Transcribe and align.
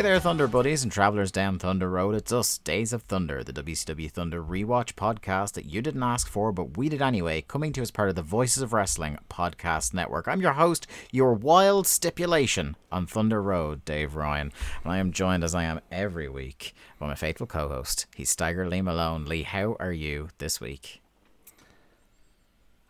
Hey 0.00 0.04
there, 0.04 0.18
Thunder 0.18 0.48
Buddies 0.48 0.82
and 0.82 0.90
Travelers 0.90 1.30
Down 1.30 1.58
Thunder 1.58 1.90
Road. 1.90 2.14
It's 2.14 2.32
us, 2.32 2.56
Days 2.56 2.94
of 2.94 3.02
Thunder, 3.02 3.44
the 3.44 3.52
WCW 3.52 4.10
Thunder 4.10 4.42
rewatch 4.42 4.94
podcast 4.94 5.52
that 5.52 5.66
you 5.66 5.82
didn't 5.82 6.02
ask 6.02 6.26
for, 6.26 6.52
but 6.52 6.78
we 6.78 6.88
did 6.88 7.02
anyway, 7.02 7.42
coming 7.42 7.70
to 7.74 7.80
you 7.80 7.82
as 7.82 7.90
part 7.90 8.08
of 8.08 8.14
the 8.14 8.22
Voices 8.22 8.62
of 8.62 8.72
Wrestling 8.72 9.18
podcast 9.28 9.92
network. 9.92 10.26
I'm 10.26 10.40
your 10.40 10.54
host, 10.54 10.86
your 11.12 11.34
wild 11.34 11.86
stipulation 11.86 12.76
on 12.90 13.06
Thunder 13.06 13.42
Road, 13.42 13.84
Dave 13.84 14.16
Ryan, 14.16 14.52
and 14.82 14.90
I 14.90 14.96
am 14.96 15.12
joined 15.12 15.44
as 15.44 15.54
I 15.54 15.64
am 15.64 15.82
every 15.92 16.30
week 16.30 16.74
by 16.98 17.06
my 17.06 17.14
faithful 17.14 17.46
co 17.46 17.68
host. 17.68 18.06
He's 18.16 18.30
Stagger 18.30 18.66
Lee 18.66 18.80
Malone. 18.80 19.26
Lee, 19.26 19.42
how 19.42 19.76
are 19.78 19.92
you 19.92 20.30
this 20.38 20.62
week? 20.62 21.02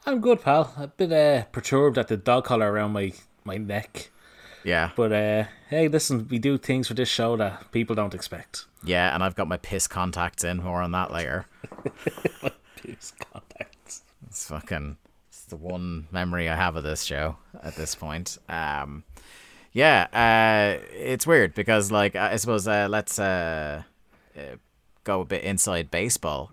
I'm 0.06 0.20
good, 0.20 0.42
pal. 0.42 0.72
A 0.76 0.86
bit 0.86 1.10
uh, 1.10 1.46
perturbed 1.46 1.98
at 1.98 2.06
the 2.06 2.16
dog 2.16 2.44
collar 2.44 2.70
around 2.70 2.92
my, 2.92 3.14
my 3.42 3.56
neck. 3.56 4.10
Yeah. 4.64 4.90
But 4.96 5.12
uh, 5.12 5.44
hey, 5.68 5.88
listen, 5.88 6.26
we 6.28 6.38
do 6.38 6.58
things 6.58 6.88
for 6.88 6.94
this 6.94 7.08
show 7.08 7.36
that 7.36 7.70
people 7.72 7.96
don't 7.96 8.14
expect. 8.14 8.66
Yeah, 8.84 9.14
and 9.14 9.22
I've 9.22 9.34
got 9.34 9.48
my 9.48 9.56
piss 9.56 9.86
contacts 9.86 10.44
in. 10.44 10.62
More 10.62 10.82
on 10.82 10.92
that 10.92 11.12
later. 11.12 11.46
Piss 12.76 13.12
contacts. 13.32 14.02
It's 14.26 14.46
fucking 14.48 14.96
it's 15.28 15.44
the 15.44 15.56
one 15.56 16.08
memory 16.10 16.48
I 16.48 16.56
have 16.56 16.76
of 16.76 16.82
this 16.82 17.02
show 17.04 17.36
at 17.62 17.74
this 17.76 17.94
point. 17.94 18.38
Um 18.48 19.04
yeah, 19.72 20.06
uh 20.12 20.82
it's 20.92 21.26
weird 21.26 21.54
because 21.54 21.90
like 21.92 22.16
I 22.16 22.36
suppose 22.36 22.66
uh 22.66 22.88
let's 22.90 23.18
uh, 23.18 23.82
uh 24.36 24.56
go 25.04 25.20
a 25.20 25.24
bit 25.26 25.44
inside 25.44 25.90
baseball. 25.90 26.52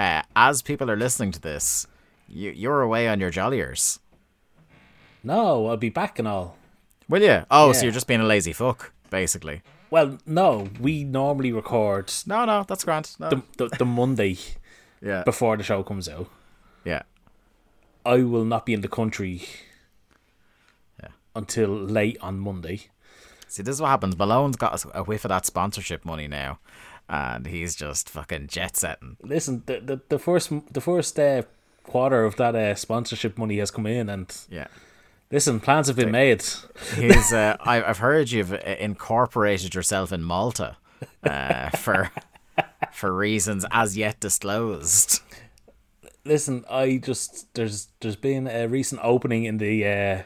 Uh 0.00 0.22
as 0.34 0.62
people 0.62 0.90
are 0.90 0.96
listening 0.96 1.32
to 1.32 1.40
this, 1.40 1.86
you 2.28 2.50
you're 2.50 2.82
away 2.82 3.08
on 3.08 3.20
your 3.20 3.30
jolliers. 3.30 4.00
No, 5.22 5.66
I'll 5.68 5.76
be 5.76 5.90
back 5.90 6.18
and 6.18 6.26
all. 6.26 6.57
Will 7.08 7.22
you? 7.22 7.44
Oh, 7.50 7.72
so 7.72 7.82
you're 7.84 7.92
just 7.92 8.06
being 8.06 8.20
a 8.20 8.24
lazy 8.26 8.52
fuck, 8.52 8.92
basically. 9.10 9.62
Well, 9.90 10.18
no, 10.26 10.68
we 10.78 11.04
normally 11.04 11.52
record 11.52 12.12
No, 12.26 12.44
no, 12.44 12.64
that's 12.68 12.84
grand. 12.84 13.10
No. 13.18 13.30
the, 13.30 13.42
the, 13.56 13.68
the 13.78 13.84
Monday 13.86 14.36
yeah. 15.00 15.22
before 15.24 15.56
the 15.56 15.62
show 15.62 15.82
comes 15.82 16.08
out. 16.08 16.28
yeah. 16.84 17.02
I 18.04 18.22
will 18.22 18.44
not 18.44 18.64
be 18.64 18.72
in 18.74 18.80
the 18.80 18.88
country 18.88 19.42
Yeah. 21.02 21.08
until 21.34 21.68
late 21.70 22.16
on 22.20 22.38
Monday. 22.38 22.86
See, 23.48 23.62
this 23.62 23.74
is 23.76 23.80
what 23.82 23.88
happens. 23.88 24.16
Malone's 24.16 24.56
got 24.56 24.84
a 24.94 25.02
whiff 25.02 25.24
of 25.24 25.30
that 25.30 25.46
sponsorship 25.46 26.04
money 26.04 26.28
now, 26.28 26.58
and 27.08 27.46
he's 27.46 27.74
just 27.74 28.08
fucking 28.10 28.46
jet 28.48 28.76
setting. 28.76 29.16
Listen, 29.22 29.62
the 29.66 29.80
the, 29.80 30.00
the 30.10 30.18
first 30.18 30.50
the 30.72 30.80
first 30.80 31.18
uh, 31.18 31.42
quarter 31.84 32.24
of 32.24 32.36
that 32.36 32.54
uh, 32.54 32.74
sponsorship 32.74 33.36
money 33.38 33.58
has 33.58 33.70
come 33.70 33.86
in, 33.86 34.08
and 34.08 34.34
Yeah. 34.50 34.66
Listen, 35.30 35.60
plans 35.60 35.86
have 35.88 35.96
been 35.96 36.10
made. 36.10 36.44
He's, 36.96 37.32
uh, 37.32 37.56
I, 37.60 37.82
I've 37.82 37.98
heard 37.98 38.30
you've 38.30 38.52
uh, 38.52 38.76
incorporated 38.78 39.74
yourself 39.74 40.12
in 40.12 40.22
Malta 40.22 40.76
uh, 41.22 41.70
for 41.70 42.10
for 42.92 43.12
reasons 43.12 43.64
as 43.70 43.96
yet 43.96 44.20
disclosed. 44.20 45.20
listen, 46.24 46.64
I 46.70 46.98
just 46.98 47.52
there's 47.54 47.88
there's 48.00 48.16
been 48.16 48.46
a 48.46 48.66
recent 48.68 49.00
opening 49.04 49.44
in 49.44 49.58
the 49.58 49.86
uh, 49.86 50.22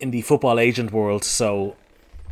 in 0.00 0.10
the 0.10 0.22
football 0.22 0.58
agent 0.58 0.92
world, 0.92 1.24
so 1.24 1.76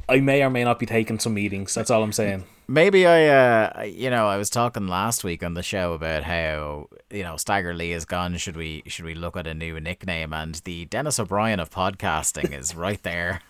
I 0.09 0.21
may 0.21 0.43
or 0.43 0.51
may 0.51 0.65
not 0.65 0.79
be 0.79 0.87
taking 0.87 1.19
some 1.19 1.35
meetings. 1.35 1.75
That's 1.75 1.91
all 1.91 2.03
I'm 2.03 2.13
saying. 2.13 2.45
Maybe 2.67 3.07
I, 3.07 3.27
uh, 3.27 3.83
you 3.83 4.09
know, 4.09 4.27
I 4.27 4.39
was 4.39 4.49
talking 4.49 4.89
last 4.89 5.23
week 5.23 5.43
on 5.43 5.53
the 5.53 5.63
show 5.63 5.93
about 5.93 6.23
how 6.23 6.89
you 7.11 7.23
know 7.23 7.37
Stagger 7.37 7.75
Lee 7.75 7.93
is 7.93 8.07
gone. 8.07 8.39
Should 8.39 8.57
we 8.57 8.83
should 8.87 9.05
we 9.05 9.15
look 9.15 9.37
at 9.37 9.47
a 9.47 9.53
new 9.53 9.79
nickname? 9.81 10.33
And 10.33 10.55
the 10.65 10.87
Denis 10.87 11.19
O'Brien 11.19 11.61
of 11.61 11.69
podcasting 11.71 12.59
is 12.59 12.75
right 12.75 13.03
there. 13.03 13.43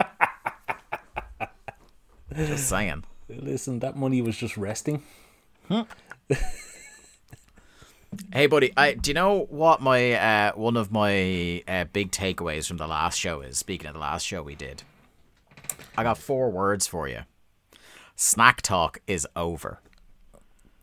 Just 2.34 2.68
saying. 2.68 3.04
Listen, 3.28 3.78
that 3.80 3.96
money 3.96 4.22
was 4.22 4.36
just 4.36 4.56
resting. 4.56 5.02
Hey, 8.32 8.46
buddy. 8.46 8.72
I 8.76 8.94
do 8.94 9.10
you 9.10 9.14
know 9.14 9.46
what 9.50 9.80
my 9.80 10.12
uh, 10.12 10.52
one 10.52 10.76
of 10.76 10.90
my 10.90 11.62
uh, 11.66 11.84
big 11.84 12.10
takeaways 12.10 12.66
from 12.66 12.76
the 12.76 12.86
last 12.86 13.18
show 13.18 13.40
is? 13.40 13.58
Speaking 13.58 13.88
of 13.88 13.94
the 13.94 14.00
last 14.00 14.24
show 14.24 14.42
we 14.42 14.54
did, 14.54 14.82
I 15.96 16.02
got 16.02 16.18
four 16.18 16.50
words 16.50 16.86
for 16.86 17.08
you. 17.08 17.20
Snack 18.16 18.62
talk 18.62 18.98
is 19.06 19.26
over. 19.34 19.80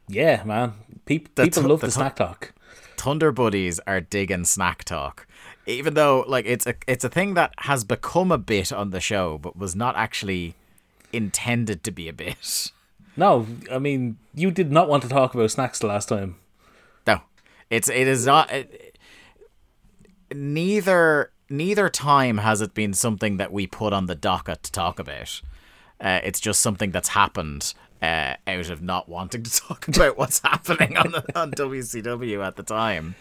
Yeah, 0.08 0.44
man. 0.44 0.74
The 1.06 1.20
people 1.20 1.48
t- 1.48 1.62
love 1.62 1.82
the 1.82 1.88
the, 1.88 1.92
snack 1.92 2.16
talk. 2.16 2.54
Thunder 2.98 3.32
buddies 3.32 3.80
are 3.88 4.02
digging 4.02 4.46
snack 4.46 4.84
talk, 4.84 5.26
even 5.66 5.94
though 5.94 6.24
like 6.28 6.46
it's 6.46 6.68
a 6.68 6.76
it's 6.88 7.04
a 7.04 7.10
thing 7.10 7.34
that 7.36 7.54
has 7.60 7.84
become 7.84 8.32
a 8.32 8.38
bit 8.38 8.72
on 8.72 8.92
the 8.92 9.00
show, 9.00 9.38
but 9.38 9.58
was 9.58 9.76
not 9.76 9.96
actually 9.96 10.56
intended 11.14 11.84
to 11.86 11.92
be 11.92 12.08
a 12.08 12.14
bit. 12.14 12.72
No, 13.18 13.46
I 13.70 13.80
mean 13.80 14.18
you 14.34 14.52
did 14.52 14.72
not 14.72 14.88
want 14.88 15.04
to 15.04 15.10
talk 15.10 15.34
about 15.34 15.52
snacks 15.52 15.80
the 15.80 15.88
last 15.88 16.08
time. 16.10 16.36
No, 17.06 17.22
it's 17.70 17.90
it 17.90 18.08
is 18.08 18.26
not. 18.26 18.52
It, 18.52 18.98
neither 20.34 21.32
neither 21.50 21.90
time 21.90 22.38
has 22.38 22.62
it 22.62 22.74
been 22.74 22.94
something 22.94 23.38
that 23.38 23.52
we 23.52 23.68
put 23.68 23.94
on 23.94 24.06
the 24.06 24.16
docket 24.16 24.64
to 24.64 24.72
talk 24.72 25.00
about. 25.00 25.42
Uh, 26.02 26.20
it's 26.24 26.40
just 26.40 26.62
something 26.62 26.92
that's 26.92 27.10
happened 27.10 27.74
uh, 28.02 28.34
out 28.48 28.70
of 28.70 28.82
not 28.82 29.08
wanting 29.08 29.44
to 29.44 29.62
talk 29.68 29.88
about 29.88 30.18
what's 30.18 30.40
happening 30.40 30.98
on 30.98 31.12
the, 31.12 31.40
on 31.40 31.52
WCW 31.52 32.46
at 32.46 32.56
the 32.56 32.64
time. 32.64 33.16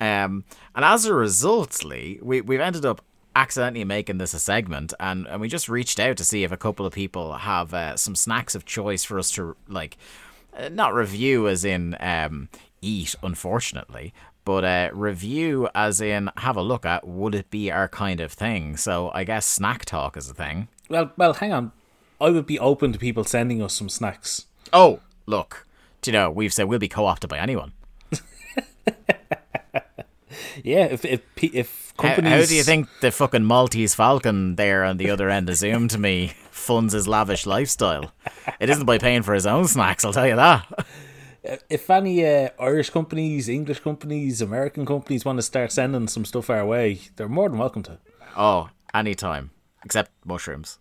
Um, 0.00 0.44
and 0.74 0.84
as 0.84 1.04
a 1.06 1.14
result, 1.14 1.84
Lee, 1.84 2.20
we 2.22 2.40
we've 2.40 2.60
ended 2.60 2.86
up 2.86 3.04
accidentally 3.34 3.84
making 3.84 4.18
this 4.18 4.34
a 4.34 4.38
segment, 4.38 4.94
and, 5.00 5.26
and 5.26 5.40
we 5.40 5.48
just 5.48 5.68
reached 5.68 5.98
out 6.00 6.16
to 6.16 6.24
see 6.24 6.44
if 6.44 6.52
a 6.52 6.56
couple 6.56 6.86
of 6.86 6.92
people 6.92 7.34
have 7.34 7.74
uh, 7.74 7.96
some 7.96 8.14
snacks 8.14 8.54
of 8.54 8.64
choice 8.64 9.04
for 9.04 9.18
us 9.18 9.30
to 9.32 9.56
like, 9.66 9.96
uh, 10.56 10.68
not 10.68 10.94
review 10.94 11.48
as 11.48 11.64
in 11.64 11.96
um, 12.00 12.48
eat, 12.80 13.14
unfortunately, 13.22 14.14
but 14.44 14.64
uh, 14.64 14.90
review 14.92 15.68
as 15.74 16.00
in 16.00 16.30
have 16.38 16.56
a 16.56 16.62
look 16.62 16.86
at 16.86 17.06
would 17.06 17.34
it 17.34 17.50
be 17.50 17.70
our 17.70 17.88
kind 17.88 18.20
of 18.20 18.32
thing. 18.32 18.76
So 18.76 19.10
I 19.12 19.24
guess 19.24 19.46
snack 19.46 19.84
talk 19.84 20.16
is 20.16 20.30
a 20.30 20.34
thing. 20.34 20.68
Well, 20.88 21.12
well, 21.16 21.34
hang 21.34 21.52
on. 21.52 21.72
I 22.20 22.30
would 22.30 22.46
be 22.46 22.58
open 22.58 22.92
to 22.92 22.98
people 22.98 23.24
sending 23.24 23.62
us 23.62 23.74
some 23.74 23.88
snacks. 23.88 24.46
Oh, 24.72 25.00
look, 25.26 25.66
do 26.02 26.10
you 26.10 26.12
know 26.12 26.30
we've 26.30 26.52
said 26.52 26.64
we'll 26.64 26.78
be 26.78 26.88
co-opted 26.88 27.30
by 27.30 27.38
anyone. 27.38 27.72
Yeah, 30.64 30.84
if 30.84 31.04
if 31.04 31.22
if 31.40 31.92
How, 31.96 32.08
companies, 32.08 32.32
how 32.32 32.46
do 32.46 32.54
you 32.54 32.62
think 32.62 32.88
the 33.00 33.10
fucking 33.10 33.44
Maltese 33.44 33.94
Falcon 33.94 34.56
there 34.56 34.84
on 34.84 34.96
the 34.96 35.10
other 35.10 35.30
end 35.30 35.48
of 35.48 35.56
Zoom 35.56 35.88
to 35.88 35.98
me 35.98 36.28
funds 36.50 36.92
his 36.92 37.08
lavish 37.08 37.46
lifestyle? 37.46 38.12
It 38.60 38.70
isn't 38.70 38.86
by 38.86 38.98
paying 38.98 39.22
for 39.22 39.34
his 39.34 39.46
own 39.46 39.66
snacks, 39.66 40.04
I'll 40.04 40.12
tell 40.12 40.26
you 40.26 40.36
that. 40.36 40.86
if 41.70 41.88
any 41.90 42.26
uh, 42.26 42.50
Irish 42.60 42.90
companies, 42.90 43.48
English 43.48 43.80
companies, 43.80 44.42
American 44.42 44.84
companies 44.84 45.24
want 45.24 45.38
to 45.38 45.42
start 45.42 45.72
sending 45.72 46.08
some 46.08 46.24
stuff 46.24 46.50
our 46.50 46.66
way, 46.66 47.00
they're 47.16 47.28
more 47.28 47.48
than 47.48 47.58
welcome 47.58 47.82
to. 47.84 47.98
Oh, 48.36 48.70
anytime. 48.92 49.50
Except 49.84 50.10
mushrooms. 50.24 50.78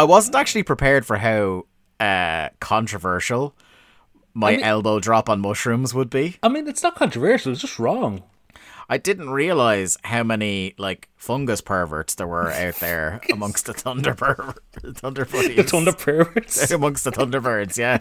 I 0.00 0.04
wasn't 0.04 0.34
actually 0.34 0.62
prepared 0.62 1.04
for 1.04 1.18
how 1.18 1.66
uh, 2.00 2.48
controversial 2.58 3.54
my 4.32 4.52
mean- 4.52 4.62
elbow 4.62 4.98
drop 4.98 5.28
on 5.28 5.42
mushrooms 5.42 5.92
would 5.92 6.08
be. 6.08 6.38
I 6.42 6.48
mean, 6.48 6.66
it's 6.66 6.82
not 6.82 6.94
controversial. 6.94 7.52
It's 7.52 7.60
just 7.60 7.78
wrong. 7.78 8.22
I 8.88 8.96
didn't 8.96 9.28
realize 9.28 9.98
how 10.04 10.22
many 10.22 10.74
like 10.78 11.10
fungus 11.18 11.60
perverts 11.60 12.14
there 12.14 12.26
were 12.26 12.50
out 12.50 12.76
there 12.76 13.20
amongst 13.30 13.66
the 13.66 13.74
thunder 13.74 14.14
perver- 14.14 14.56
thunder 14.94 15.24
The 15.26 15.30
buddies. 15.32 15.70
thunder 15.70 15.92
perverts. 15.92 16.70
amongst 16.78 17.04
the 17.04 17.10
thunderbirds, 17.12 17.76
yeah. 17.76 17.98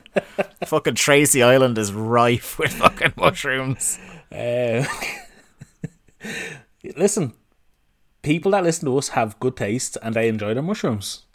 fucking 0.65 0.95
Tracy 0.95 1.43
Island 1.43 1.77
is 1.77 1.91
rife 1.91 2.57
with 2.57 2.71
fucking 2.71 3.15
mushrooms. 3.17 3.99
Uh, 4.31 4.85
listen, 6.95 7.33
people 8.21 8.51
that 8.51 8.63
listen 8.63 8.85
to 8.85 8.97
us 8.97 9.09
have 9.09 9.37
good 9.41 9.57
taste 9.57 9.97
and 10.01 10.15
they 10.15 10.29
enjoy 10.29 10.53
their 10.53 10.63
mushrooms. 10.63 11.25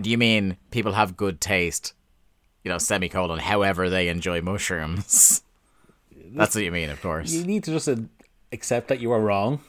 Do 0.00 0.10
you 0.10 0.18
mean 0.18 0.56
people 0.70 0.92
have 0.92 1.16
good 1.16 1.40
taste? 1.40 1.94
You 2.64 2.70
know, 2.70 2.78
semicolon. 2.78 3.40
However, 3.40 3.90
they 3.90 4.08
enjoy 4.08 4.40
mushrooms. 4.40 5.42
That's 6.34 6.54
what 6.54 6.64
you 6.64 6.72
mean, 6.72 6.90
of 6.90 7.02
course. 7.02 7.32
You 7.32 7.44
need 7.44 7.64
to 7.64 7.72
just 7.72 7.88
accept 8.52 8.88
that 8.88 9.00
you 9.00 9.12
are 9.12 9.20
wrong. 9.20 9.60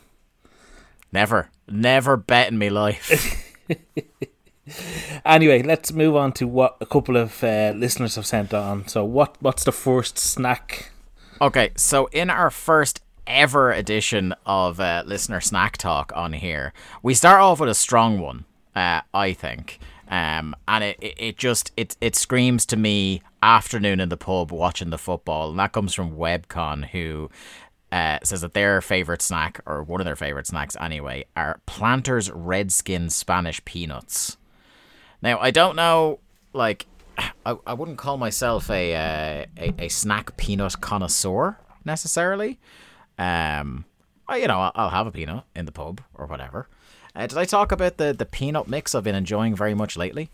Never, 1.11 1.49
never 1.67 2.17
bet 2.17 2.51
in 2.51 2.57
me 2.57 2.69
life. 2.69 3.51
Anyway, 5.25 5.61
let's 5.61 5.91
move 5.91 6.15
on 6.15 6.31
to 6.33 6.47
what 6.47 6.77
a 6.79 6.85
couple 6.85 7.17
of 7.17 7.43
uh, 7.43 7.73
listeners 7.75 8.15
have 8.15 8.25
sent 8.25 8.53
on. 8.53 8.87
So, 8.87 9.03
what 9.03 9.35
what's 9.41 9.63
the 9.63 9.71
first 9.71 10.17
snack? 10.17 10.91
Okay, 11.41 11.71
so 11.75 12.07
in 12.07 12.29
our 12.29 12.49
first 12.49 13.01
ever 13.27 13.71
edition 13.71 14.33
of 14.45 14.79
uh, 14.79 15.03
listener 15.05 15.41
snack 15.41 15.77
talk 15.77 16.13
on 16.15 16.33
here, 16.33 16.73
we 17.01 17.13
start 17.13 17.41
off 17.41 17.59
with 17.59 17.69
a 17.69 17.75
strong 17.75 18.19
one. 18.19 18.45
Uh, 18.75 19.01
I 19.13 19.33
think, 19.33 19.79
um, 20.13 20.55
and 20.67 20.83
it, 20.83 20.97
it, 21.01 21.15
it 21.17 21.37
just 21.37 21.71
it 21.75 21.97
it 21.99 22.15
screams 22.15 22.67
to 22.67 22.77
me 22.77 23.23
afternoon 23.41 23.99
in 23.99 24.09
the 24.09 24.17
pub 24.17 24.51
watching 24.51 24.91
the 24.91 24.97
football, 24.99 25.49
and 25.49 25.59
that 25.59 25.71
comes 25.71 25.93
from 25.93 26.15
Webcon 26.15 26.85
who. 26.89 27.29
Uh, 27.91 28.17
says 28.23 28.41
that 28.41 28.55
their 28.55 28.81
favorite 28.81 29.21
snack, 29.21 29.59
or 29.67 29.83
one 29.83 30.01
of 30.01 30.05
their 30.05 30.15
favorite 30.15 30.47
snacks 30.47 30.75
anyway, 30.79 31.23
are 31.35 31.59
Planters 31.67 32.31
Redskin 32.31 33.11
Spanish 33.11 33.63
peanuts. 33.65 34.35
Now, 35.21 35.37
I 35.37 35.51
don't 35.51 35.75
know, 35.75 36.19
like, 36.53 36.87
I, 37.45 37.55
I 37.67 37.73
wouldn't 37.75 37.99
call 37.99 38.17
myself 38.17 38.71
a, 38.71 38.95
uh, 38.95 39.45
a 39.57 39.85
a 39.85 39.89
snack 39.89 40.35
peanut 40.37 40.81
connoisseur 40.81 41.59
necessarily. 41.85 42.59
Um, 43.19 43.85
I, 44.27 44.37
you 44.37 44.47
know, 44.47 44.59
I'll, 44.59 44.71
I'll 44.73 44.89
have 44.89 45.05
a 45.05 45.11
peanut 45.11 45.43
in 45.55 45.65
the 45.65 45.71
pub 45.71 46.01
or 46.15 46.25
whatever. 46.25 46.67
Uh, 47.15 47.27
did 47.27 47.37
I 47.37 47.45
talk 47.45 47.71
about 47.71 47.97
the, 47.97 48.13
the 48.13 48.25
peanut 48.25 48.67
mix 48.67 48.95
I've 48.95 49.03
been 49.03 49.15
enjoying 49.15 49.55
very 49.55 49.73
much 49.75 49.95
lately? 49.95 50.29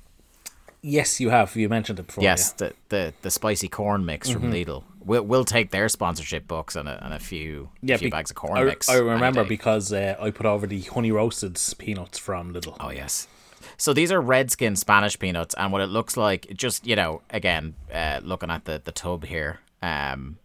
Yes, 0.81 1.19
you 1.19 1.29
have. 1.29 1.55
You 1.57 1.67
mentioned 1.67 1.99
it 1.99 2.07
before. 2.07 2.23
Yes, 2.23 2.53
the, 2.53 2.73
the 2.87 3.13
the 3.21 3.29
spicy 3.29 3.67
corn 3.67 4.05
mix 4.05 4.29
from 4.29 4.43
Lidl. 4.43 4.83
We'll 5.03 5.23
we'll 5.23 5.43
take 5.43 5.71
their 5.71 5.89
sponsorship 5.89 6.47
books 6.47 6.77
and 6.77 6.87
a, 6.87 7.03
and 7.03 7.13
a 7.13 7.19
few 7.19 7.67
Yeah, 7.81 7.97
few 7.97 8.07
be- 8.07 8.11
bags 8.11 8.31
of 8.31 8.37
corn 8.37 8.57
I, 8.57 8.63
mix. 8.63 8.87
I 8.87 8.95
remember 8.95 9.43
because 9.43 9.91
uh, 9.91 10.15
I 10.21 10.31
put 10.31 10.45
over 10.45 10.65
the 10.67 10.79
honey 10.81 11.11
roasted 11.11 11.59
peanuts 11.77 12.17
from 12.17 12.53
Lidl. 12.53 12.77
Oh 12.79 12.91
yes. 12.91 13.27
So 13.75 13.91
these 13.91 14.09
are 14.09 14.21
redskin 14.21 14.77
Spanish 14.77 15.19
peanuts, 15.19 15.53
and 15.55 15.73
what 15.73 15.81
it 15.81 15.87
looks 15.87 16.15
like, 16.15 16.47
just 16.55 16.87
you 16.87 16.95
know, 16.95 17.23
again, 17.29 17.75
uh, 17.93 18.21
looking 18.23 18.49
at 18.49 18.63
the 18.63 18.81
the 18.81 18.93
tub 18.93 19.25
here, 19.25 19.59
um, 19.81 20.37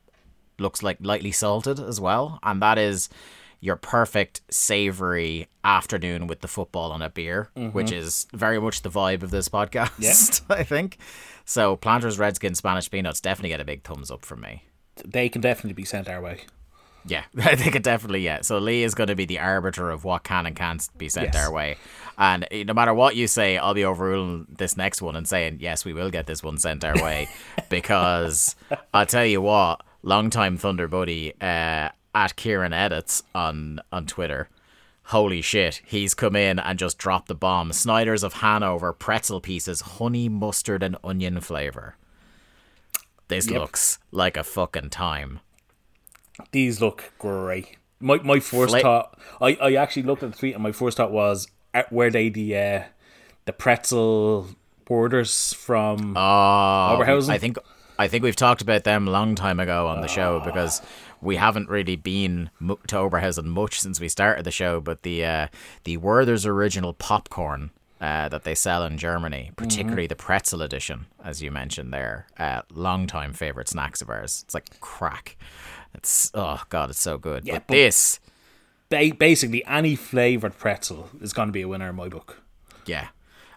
looks 0.59 0.83
like 0.83 0.97
lightly 1.01 1.31
salted 1.31 1.79
as 1.79 2.01
well, 2.01 2.41
and 2.43 2.61
that 2.61 2.77
is 2.77 3.09
your 3.65 3.77
perfect 3.77 4.43
savory 4.51 5.49
afternoon 5.65 6.27
with 6.27 6.41
the 6.43 6.49
football 6.49 6.93
and 6.93 7.03
a 7.03 7.09
beer, 7.09 7.49
which 7.73 7.91
is 7.91 8.27
very 8.35 8.61
much 8.61 8.83
the 8.83 8.91
vibe 8.91 9.23
of 9.23 9.31
this 9.31 9.49
podcast. 9.49 10.43
yeah. 10.51 10.57
I 10.61 10.63
think. 10.65 10.99
So 11.47 11.75
Planters 11.77 12.19
Redskin 12.19 12.55
Spanish 12.55 12.91
peanuts 12.91 13.21
definitely 13.23 13.49
get 13.49 13.61
a 13.61 13.65
big 13.65 13.83
thumbs 13.83 14.11
up 14.11 14.25
from 14.25 14.43
me. 14.43 14.65
They 15.05 15.31
can 15.31 15.41
definitely 15.41 15.73
be 15.73 15.85
sent 15.87 16.09
our 16.11 16.21
way. 16.21 16.41
Yeah, 17.07 17.25
I 17.39 17.55
think 17.55 17.75
it 17.75 17.83
definitely 17.83 18.21
yeah. 18.21 18.43
So 18.43 18.59
Lee 18.59 18.83
is 18.83 18.95
going 18.95 19.09
to 19.09 19.15
be 19.15 19.25
the 19.25 19.39
arbiter 19.39 19.91
of 19.91 20.05
what 20.05 20.25
can 20.25 20.47
and 20.47 20.55
can't 20.57 20.87
be 20.99 21.09
sent 21.09 21.33
Yes. 21.35 21.45
our 21.47 21.53
way, 21.53 21.77
and 22.19 22.47
eh, 22.51 22.65
no 22.65 22.73
matter 22.75 22.95
what 22.95 23.15
you 23.17 23.27
say, 23.29 23.57
I'll 23.59 23.75
be 23.75 23.85
overruling 23.85 24.47
this 24.59 24.77
next 24.77 25.01
one 25.03 25.15
and 25.17 25.27
saying 25.29 25.59
yes, 25.61 25.85
we 25.85 25.93
will 25.93 26.11
get 26.11 26.27
this 26.27 26.43
one 26.43 26.57
sent 26.59 26.83
our 26.85 26.95
way 27.03 27.29
because 27.69 28.57
I'll 28.95 29.05
tell 29.07 29.27
you 29.27 29.41
what, 29.43 29.83
longtime 30.03 30.57
Thunder 30.57 30.89
buddy 30.89 31.35
uh, 31.43 31.91
at 32.15 32.37
Kieran 32.37 32.73
Edits 32.73 33.23
on 33.35 33.81
on 33.93 34.07
Twitter. 34.07 34.49
Holy 35.09 35.43
shit, 35.43 35.83
he's 35.85 36.15
come 36.15 36.35
in 36.35 36.59
and 36.59 36.79
just 36.79 36.97
dropped 36.97 37.29
the 37.29 37.35
bomb. 37.35 37.73
Snyder's 37.75 38.23
of 38.23 38.35
Hanover 38.35 38.93
pretzel 38.95 39.41
pieces, 39.41 39.83
honey, 39.83 40.31
mustard, 40.31 40.83
and 40.83 40.97
onion 41.05 41.41
flavor. 41.41 41.97
This 43.29 43.51
Yep. 43.51 43.61
looks 43.61 43.99
like 44.11 44.37
a 44.37 44.45
fucking 44.45 44.91
time. 44.91 45.41
These 46.53 46.81
look 46.81 47.13
great. 47.19 47.77
My 48.01 48.17
my 48.19 48.41
first 48.41 48.71
Fla- 48.73 48.81
thought, 48.83 49.19
I, 49.41 49.57
I 49.61 49.75
actually 49.75 50.03
looked 50.03 50.23
at 50.23 50.33
the 50.33 50.39
tweet, 50.39 50.55
and 50.55 50.63
my 50.63 50.73
first 50.73 50.97
thought 50.97 51.13
was, 51.13 51.49
uh, 51.75 51.83
were 51.91 52.11
they 52.11 52.29
the 52.29 52.57
uh, 52.57 52.83
the 53.45 53.53
pretzel 53.53 54.49
borders 54.85 55.53
from 55.55 56.17
Oh, 56.17 56.21
Oberhausen? 56.21 57.31
I 57.31 57.39
think 57.39 57.57
I 57.99 58.09
think 58.09 58.25
we've 58.25 58.35
talked 58.37 58.61
about 58.63 58.85
them 58.85 59.07
a 59.07 59.11
long 59.11 59.35
time 59.37 59.61
ago 59.61 59.87
on 59.87 60.01
the 60.01 60.09
show 60.09 60.41
because 60.45 60.83
we 61.25 61.37
haven't 61.37 61.69
really 61.69 61.97
been 61.97 62.51
to 62.87 62.97
Oberhausen 62.97 63.45
much 63.47 63.81
since 63.81 63.99
we 64.01 64.09
started 64.09 64.45
the 64.45 64.51
show. 64.51 64.81
But 64.81 65.03
the 65.03 65.25
uh, 65.25 65.47
the 65.85 65.97
Werther's 65.97 66.47
original 66.47 66.93
popcorn 66.93 67.71
uh, 68.01 68.29
that 68.29 68.45
they 68.45 68.55
sell 68.55 68.85
in 68.85 68.99
Germany, 68.99 69.51
particularly 69.57 70.07
the 70.07 70.17
pretzel 70.17 70.63
edition, 70.63 71.07
as 71.25 71.43
you 71.43 71.51
mentioned 71.51 71.93
there, 71.93 72.27
uh, 72.39 72.63
long 72.73 73.07
time 73.07 73.33
favorite 73.33 73.69
snacks 73.69 74.03
of 74.03 74.11
ours. 74.11 74.43
It's 74.45 74.55
like 74.55 74.79
crack. 74.81 75.37
It's 75.95 76.31
oh 76.35 76.63
god, 76.69 76.91
it's 76.91 77.01
so 77.01 77.19
good. 77.19 77.47
Yeah, 77.47 77.55
but, 77.55 77.67
but- 77.69 77.75
this, 77.75 78.21
ba- 78.89 79.13
basically 79.19 79.65
any 79.67 79.97
flavored 79.97 80.59
pretzel 80.59 81.09
is 81.21 81.33
going 81.33 81.49
to 81.49 81.53
be 81.53 81.63
a 81.63 81.69
winner 81.69 81.89
in 81.91 81.97
my 81.97 82.09
book. 82.09 82.43
yeah. 82.87 83.09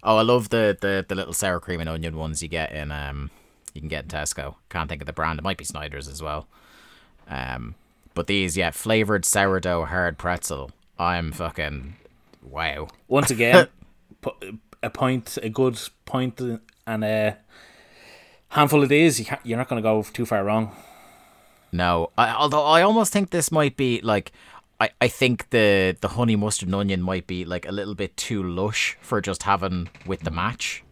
Oh, 0.03 0.17
I 0.17 0.21
love 0.21 0.49
the, 0.49 0.77
the 0.79 1.03
the 1.05 1.15
little 1.15 1.33
sour 1.33 1.59
cream 1.59 1.81
and 1.81 1.89
onion 1.89 2.15
ones 2.15 2.41
you 2.41 2.47
get 2.47 2.71
in 2.71 2.91
um 2.91 3.29
you 3.73 3.81
can 3.81 3.89
get 3.89 4.03
in 4.03 4.09
Tesco. 4.09 4.55
Can't 4.69 4.87
think 4.87 5.01
of 5.01 5.05
the 5.07 5.11
brand. 5.13 5.39
It 5.39 5.43
might 5.43 5.57
be 5.57 5.65
Snyder's 5.65 6.07
as 6.07 6.21
well. 6.21 6.47
Um, 7.29 7.75
but 8.13 8.27
these, 8.27 8.57
yeah, 8.57 8.71
flavored 8.71 9.25
sourdough 9.25 9.85
hard 9.85 10.17
pretzel. 10.17 10.71
I'm 10.97 11.31
fucking 11.31 11.95
wow. 12.41 12.87
Once 13.07 13.31
again, 13.31 13.67
a 14.81 14.89
point, 14.89 15.37
a 15.41 15.49
good 15.49 15.79
point, 16.05 16.39
and 16.87 17.03
a 17.03 17.37
handful 18.49 18.83
of 18.83 18.89
these. 18.89 19.19
You 19.19 19.25
can't, 19.25 19.41
you're 19.43 19.57
not 19.57 19.67
going 19.67 19.81
to 19.81 19.87
go 19.87 20.01
too 20.03 20.25
far 20.25 20.43
wrong. 20.43 20.75
No, 21.71 22.11
I, 22.17 22.33
although 22.33 22.63
I 22.63 22.81
almost 22.81 23.13
think 23.13 23.29
this 23.29 23.51
might 23.51 23.77
be 23.77 24.01
like. 24.01 24.31
I, 24.79 24.91
I 25.01 25.07
think 25.07 25.49
the, 25.49 25.97
the 26.01 26.09
honey 26.09 26.35
mustard 26.35 26.67
and 26.67 26.75
onion 26.75 27.01
might 27.01 27.25
be 27.25 27.45
like 27.45 27.67
a 27.67 27.71
little 27.71 27.95
bit 27.95 28.15
too 28.15 28.43
lush 28.43 28.95
for 29.01 29.21
just 29.21 29.41
having 29.41 29.89
with 30.05 30.19
the 30.19 30.29
match. 30.29 30.83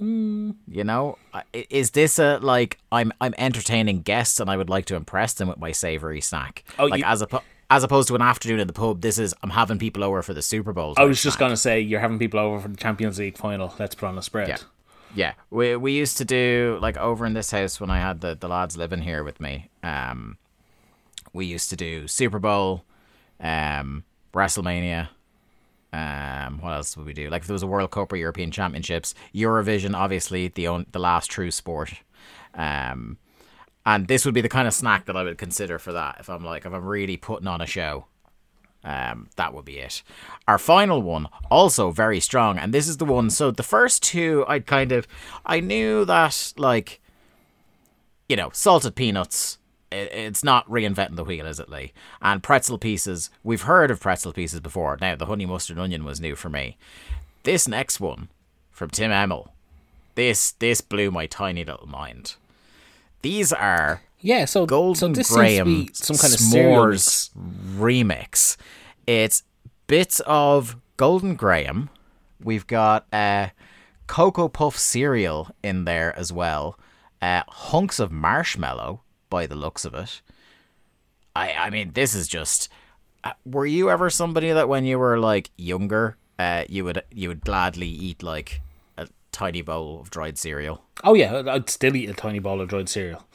Hmm. 0.00 0.52
You 0.66 0.82
know, 0.82 1.18
is 1.52 1.90
this 1.90 2.18
a 2.18 2.38
like 2.38 2.78
I'm 2.90 3.12
I'm 3.20 3.34
entertaining 3.36 4.00
guests 4.00 4.40
and 4.40 4.48
I 4.50 4.56
would 4.56 4.70
like 4.70 4.86
to 4.86 4.96
impress 4.96 5.34
them 5.34 5.46
with 5.48 5.58
my 5.58 5.72
savory 5.72 6.22
snack? 6.22 6.64
Oh, 6.78 6.86
like 6.86 7.00
you- 7.00 7.04
as 7.06 7.20
a 7.22 7.28
as 7.68 7.84
opposed 7.84 8.08
to 8.08 8.14
an 8.16 8.22
afternoon 8.22 8.58
in 8.60 8.66
the 8.66 8.72
pub. 8.72 9.02
This 9.02 9.18
is 9.18 9.34
I'm 9.42 9.50
having 9.50 9.78
people 9.78 10.02
over 10.02 10.22
for 10.22 10.32
the 10.34 10.42
Super 10.42 10.72
Bowl. 10.72 10.94
I 10.96 11.04
was 11.04 11.22
just 11.22 11.36
snack. 11.36 11.50
to 11.50 11.56
say 11.56 11.80
you're 11.80 12.00
having 12.00 12.18
people 12.18 12.40
over 12.40 12.60
for 12.60 12.68
the 12.68 12.76
Champions 12.76 13.18
League 13.18 13.36
final. 13.36 13.74
Let's 13.78 13.94
put 13.94 14.06
on 14.06 14.16
a 14.18 14.22
spread. 14.22 14.48
Yeah. 14.48 14.56
Yeah. 15.14 15.32
We 15.50 15.76
we 15.76 15.92
used 15.92 16.16
to 16.18 16.24
do 16.24 16.78
like 16.80 16.96
over 16.96 17.26
in 17.26 17.34
this 17.34 17.50
house 17.50 17.78
when 17.78 17.90
I 17.90 17.98
had 17.98 18.22
the, 18.22 18.34
the 18.34 18.48
lads 18.48 18.76
living 18.78 19.02
here 19.02 19.22
with 19.22 19.38
me. 19.38 19.68
Um 19.82 20.38
we 21.34 21.44
used 21.44 21.68
to 21.70 21.76
do 21.76 22.08
Super 22.08 22.38
Bowl, 22.40 22.84
um, 23.38 24.02
WrestleMania, 24.34 25.08
um, 25.92 26.60
what 26.60 26.72
else 26.72 26.96
would 26.96 27.06
we 27.06 27.12
do? 27.12 27.28
Like 27.30 27.42
if 27.42 27.48
there 27.48 27.54
was 27.54 27.62
a 27.62 27.66
World 27.66 27.90
Cup 27.90 28.12
or 28.12 28.16
European 28.16 28.50
Championships, 28.50 29.14
Eurovision, 29.34 29.94
obviously 29.94 30.48
the 30.48 30.66
on, 30.66 30.86
the 30.92 30.98
last 30.98 31.30
true 31.30 31.50
sport. 31.50 31.92
Um 32.54 33.18
and 33.86 34.08
this 34.08 34.24
would 34.24 34.34
be 34.34 34.40
the 34.40 34.48
kind 34.48 34.68
of 34.68 34.74
snack 34.74 35.06
that 35.06 35.16
I 35.16 35.22
would 35.22 35.38
consider 35.38 35.78
for 35.78 35.92
that 35.92 36.16
if 36.20 36.28
I'm 36.28 36.44
like 36.44 36.66
if 36.66 36.72
I'm 36.72 36.84
really 36.84 37.16
putting 37.16 37.48
on 37.48 37.60
a 37.60 37.66
show. 37.66 38.06
Um, 38.82 39.28
that 39.36 39.52
would 39.52 39.66
be 39.66 39.78
it. 39.78 40.02
Our 40.48 40.56
final 40.56 41.02
one, 41.02 41.28
also 41.50 41.90
very 41.90 42.18
strong, 42.18 42.58
and 42.58 42.72
this 42.72 42.88
is 42.88 42.96
the 42.96 43.04
one. 43.04 43.28
So 43.28 43.50
the 43.50 43.62
first 43.62 44.02
two, 44.02 44.44
I 44.48 44.60
kind 44.60 44.90
of, 44.90 45.06
I 45.44 45.60
knew 45.60 46.06
that 46.06 46.54
like, 46.56 47.00
you 48.26 48.36
know, 48.36 48.48
salted 48.54 48.94
peanuts. 48.94 49.58
It, 49.90 50.12
it's 50.12 50.44
not 50.44 50.68
reinventing 50.68 51.16
the 51.16 51.24
wheel, 51.24 51.46
is 51.46 51.58
it, 51.60 51.68
Lee? 51.68 51.92
And 52.22 52.42
pretzel 52.42 52.78
pieces. 52.78 53.30
We've 53.42 53.62
heard 53.62 53.90
of 53.90 54.00
pretzel 54.00 54.32
pieces 54.32 54.60
before. 54.60 54.96
Now 55.00 55.16
the 55.16 55.26
honey 55.26 55.46
mustard 55.46 55.78
onion 55.78 56.04
was 56.04 56.20
new 56.20 56.36
for 56.36 56.48
me. 56.48 56.76
This 57.42 57.66
next 57.66 58.00
one, 58.00 58.28
from 58.70 58.90
Tim 58.90 59.10
Emmel, 59.10 59.52
this 60.14 60.52
this 60.52 60.80
blew 60.80 61.10
my 61.10 61.26
tiny 61.26 61.64
little 61.64 61.88
mind. 61.88 62.34
These 63.22 63.52
are 63.52 64.02
Yeah, 64.20 64.44
so, 64.44 64.66
Golden 64.66 65.14
so 65.14 65.34
Graham 65.34 65.66
seems 65.66 66.00
to 66.00 66.12
be 66.12 66.14
some 66.14 66.16
kind 66.16 66.34
of 66.34 66.40
s'mores 66.40 67.30
remix. 67.78 68.56
It's 69.06 69.42
bits 69.86 70.20
of 70.26 70.76
Golden 70.96 71.34
Graham. 71.34 71.88
We've 72.42 72.66
got 72.66 73.06
uh, 73.12 73.48
Cocoa 74.06 74.48
Puff 74.48 74.76
cereal 74.78 75.48
in 75.62 75.84
there 75.84 76.16
as 76.16 76.32
well. 76.32 76.78
uh, 77.22 77.42
hunks 77.48 77.98
of 77.98 78.10
marshmallow 78.10 79.02
by 79.30 79.46
the 79.46 79.54
looks 79.54 79.84
of 79.84 79.94
it. 79.94 80.20
I 81.34 81.52
I 81.52 81.70
mean, 81.70 81.92
this 81.94 82.14
is 82.14 82.28
just. 82.28 82.68
Uh, 83.22 83.32
were 83.44 83.66
you 83.66 83.90
ever 83.90 84.08
somebody 84.08 84.50
that 84.50 84.68
when 84.68 84.84
you 84.84 84.98
were 84.98 85.18
like 85.18 85.50
younger, 85.56 86.16
uh, 86.38 86.64
you 86.68 86.84
would 86.84 87.02
you 87.10 87.28
would 87.28 87.42
gladly 87.42 87.88
eat 87.88 88.22
like 88.22 88.60
a 88.96 89.06
tiny 89.30 89.62
bowl 89.62 90.00
of 90.00 90.10
dried 90.10 90.38
cereal? 90.38 90.82
Oh 91.04 91.14
yeah, 91.14 91.42
I'd 91.46 91.70
still 91.70 91.96
eat 91.96 92.10
a 92.10 92.14
tiny 92.14 92.38
bowl 92.38 92.60
of 92.60 92.68
dried 92.68 92.88
cereal. 92.88 93.26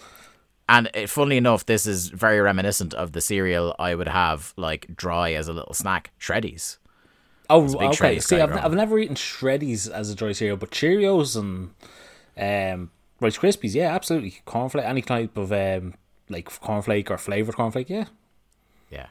And 0.68 0.90
uh, 0.96 1.08
funnily 1.08 1.38
enough, 1.38 1.66
this 1.66 1.86
is 1.86 2.10
very 2.10 2.40
reminiscent 2.40 2.94
of 2.94 3.12
the 3.12 3.22
cereal 3.22 3.75
I 3.78 3.94
would 3.96 4.08
have 4.08 4.54
like 4.58 4.88
dry 4.96 5.34
as 5.34 5.48
a 5.48 5.54
little 5.54 5.74
snack, 5.74 6.12
Shreddies. 6.20 6.78
Oh, 7.50 7.64
okay. 7.64 8.18
Shreddies 8.18 8.24
See, 8.24 8.42
I've, 8.42 8.50
growing 8.50 8.64
I've 8.64 8.74
never 8.74 8.98
eaten 8.98 9.16
Shreddies 9.16 9.90
as 9.90 10.10
a 10.10 10.16
dry 10.16 10.32
cereal, 10.32 10.58
but 10.58 10.72
Cheerios 10.72 11.36
and 11.38 11.70
um, 12.38 12.92
Rice 13.19 13.38
Krispies, 13.38 13.74
yeah, 13.74 13.93
absolutely. 13.93 14.39
Cornflake, 14.45 14.86
any 14.86 15.01
type 15.01 15.38
of 15.38 15.51
um, 15.51 15.93
like 16.29 16.50
cornflake 16.50 17.10
or 17.10 17.17
flavored 17.17 17.55
cornflake, 17.55 17.89
yeah. 17.89 18.05
Yeah. 18.89 19.07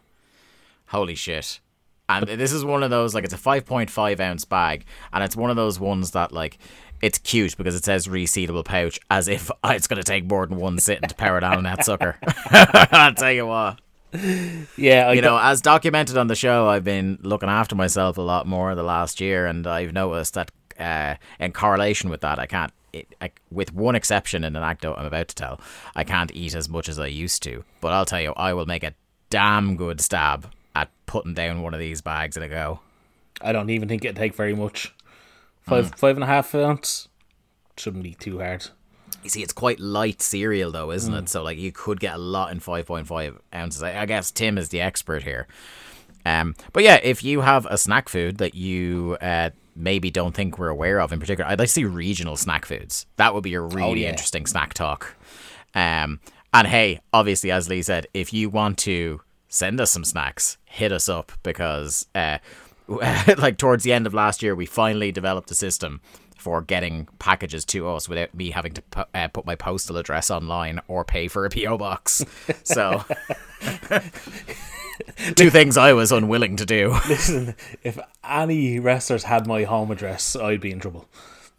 Holy 0.88 1.14
shit. 1.14 1.60
And 2.08 2.26
this 2.26 2.52
is 2.52 2.64
one 2.64 2.82
of 2.82 2.90
those, 2.90 3.14
like, 3.14 3.24
it's 3.24 3.32
a 3.32 3.38
5.5 3.38 4.20
ounce 4.20 4.44
bag, 4.44 4.84
and 5.12 5.24
it's 5.24 5.36
one 5.36 5.48
of 5.48 5.56
those 5.56 5.80
ones 5.80 6.10
that, 6.10 6.32
like, 6.32 6.58
it's 7.00 7.16
cute 7.18 7.56
because 7.56 7.74
it 7.74 7.84
says 7.84 8.06
resealable 8.06 8.64
pouch, 8.64 9.00
as 9.10 9.26
if 9.26 9.50
it's 9.64 9.86
going 9.86 10.02
to 10.02 10.04
take 10.04 10.26
more 10.26 10.46
than 10.46 10.58
one 10.58 10.78
sitting 10.78 11.08
to 11.08 11.14
power 11.14 11.40
down 11.40 11.62
that 11.62 11.84
sucker. 11.84 12.18
I'll 12.92 13.14
tell 13.14 13.32
you 13.32 13.46
what. 13.46 13.80
Yeah, 14.76 15.08
I 15.08 15.12
You 15.14 15.22
know, 15.22 15.38
as 15.38 15.60
documented 15.60 16.16
on 16.16 16.28
the 16.28 16.36
show, 16.36 16.68
I've 16.68 16.84
been 16.84 17.18
looking 17.22 17.48
after 17.48 17.74
myself 17.74 18.18
a 18.18 18.22
lot 18.22 18.46
more 18.46 18.74
the 18.74 18.82
last 18.82 19.20
year, 19.20 19.46
and 19.46 19.66
I've 19.66 19.92
noticed 19.92 20.34
that 20.34 20.50
uh, 20.78 21.16
in 21.40 21.52
correlation 21.52 22.10
with 22.10 22.20
that, 22.20 22.38
I 22.38 22.46
can't, 22.46 22.72
it, 22.94 23.14
I, 23.20 23.30
with 23.50 23.74
one 23.74 23.94
exception 23.94 24.44
in 24.44 24.56
an 24.56 24.62
anecdote 24.62 24.94
I'm 24.98 25.06
about 25.06 25.28
to 25.28 25.34
tell, 25.34 25.60
I 25.94 26.04
can't 26.04 26.34
eat 26.34 26.54
as 26.54 26.68
much 26.68 26.88
as 26.88 26.98
I 26.98 27.06
used 27.06 27.42
to. 27.42 27.64
But 27.80 27.92
I'll 27.92 28.04
tell 28.06 28.20
you, 28.20 28.32
I 28.36 28.52
will 28.54 28.66
make 28.66 28.84
a 28.84 28.94
damn 29.30 29.76
good 29.76 30.00
stab 30.00 30.50
at 30.74 30.90
putting 31.06 31.34
down 31.34 31.62
one 31.62 31.74
of 31.74 31.80
these 31.80 32.00
bags 32.00 32.36
in 32.36 32.42
a 32.42 32.48
go. 32.48 32.80
I 33.40 33.52
don't 33.52 33.70
even 33.70 33.88
think 33.88 34.04
it'd 34.04 34.16
take 34.16 34.34
very 34.34 34.54
much. 34.54 34.94
Five 35.62 35.94
five 35.96 36.16
and 36.16 36.24
a 36.24 36.26
half 36.26 36.54
ounce 36.54 37.08
shouldn't 37.76 38.02
be 38.04 38.14
too 38.14 38.38
hard. 38.38 38.66
You 39.22 39.30
see, 39.30 39.42
it's 39.42 39.52
quite 39.54 39.80
light 39.80 40.20
cereal, 40.20 40.70
though, 40.70 40.90
isn't 40.90 41.12
Mm. 41.14 41.22
it? 41.22 41.28
So, 41.30 41.42
like, 41.42 41.56
you 41.56 41.72
could 41.72 41.98
get 41.98 42.14
a 42.16 42.18
lot 42.18 42.52
in 42.52 42.60
5.5 42.60 43.38
ounces. 43.54 43.82
I, 43.82 44.02
I 44.02 44.06
guess 44.06 44.30
Tim 44.30 44.58
is 44.58 44.68
the 44.68 44.82
expert 44.82 45.22
here. 45.22 45.46
Um, 46.26 46.54
but 46.74 46.82
yeah, 46.82 47.00
if 47.02 47.24
you 47.24 47.40
have 47.40 47.66
a 47.66 47.78
snack 47.78 48.08
food 48.10 48.36
that 48.38 48.54
you 48.54 49.16
uh, 49.22 49.50
maybe 49.76 50.10
don't 50.10 50.34
think 50.34 50.58
we're 50.58 50.68
aware 50.68 51.00
of 51.00 51.12
in 51.12 51.20
particular, 51.20 51.50
I'd 51.50 51.58
like 51.58 51.68
to 51.68 51.72
see 51.74 51.84
regional 51.84 52.36
snack 52.36 52.64
foods. 52.64 53.06
That 53.16 53.34
would 53.34 53.44
be 53.44 53.54
a 53.54 53.60
really 53.60 53.82
Oh, 53.82 53.94
yeah. 53.94 54.08
interesting 54.10 54.46
snack 54.46 54.74
talk. 54.74 55.14
Um, 55.74 56.20
and 56.52 56.66
hey, 56.68 57.00
obviously, 57.12 57.50
as 57.50 57.68
Lee 57.68 57.82
said, 57.82 58.06
if 58.14 58.32
you 58.32 58.48
want 58.50 58.78
to 58.78 59.20
send 59.48 59.80
us 59.80 59.90
some 59.90 60.04
snacks, 60.04 60.56
hit 60.64 60.92
us 60.92 61.08
up 61.08 61.32
because, 61.42 62.06
uh, 62.14 62.38
like, 63.38 63.58
towards 63.58 63.82
the 63.84 63.92
end 63.92 64.06
of 64.06 64.14
last 64.14 64.42
year, 64.42 64.54
we 64.54 64.66
finally 64.66 65.10
developed 65.10 65.50
a 65.50 65.54
system 65.54 66.00
for 66.36 66.60
getting 66.60 67.08
packages 67.18 67.64
to 67.64 67.88
us 67.88 68.08
without 68.08 68.34
me 68.34 68.50
having 68.50 68.72
to 68.74 68.82
pu- 68.82 69.02
uh, 69.14 69.26
put 69.28 69.46
my 69.46 69.54
postal 69.56 69.96
address 69.96 70.30
online 70.30 70.78
or 70.88 71.02
pay 71.04 71.26
for 71.26 71.46
a 71.46 71.50
PO 71.50 71.78
box. 71.78 72.22
So, 72.64 73.02
two 75.36 75.50
things 75.50 75.76
I 75.76 75.92
was 75.92 76.12
unwilling 76.12 76.56
to 76.56 76.66
do. 76.66 76.90
Listen, 77.08 77.54
if 77.82 77.98
any 78.28 78.78
wrestlers 78.78 79.24
had 79.24 79.46
my 79.46 79.64
home 79.64 79.90
address, 79.90 80.36
I'd 80.36 80.60
be 80.60 80.70
in 80.70 80.80
trouble. 80.80 81.08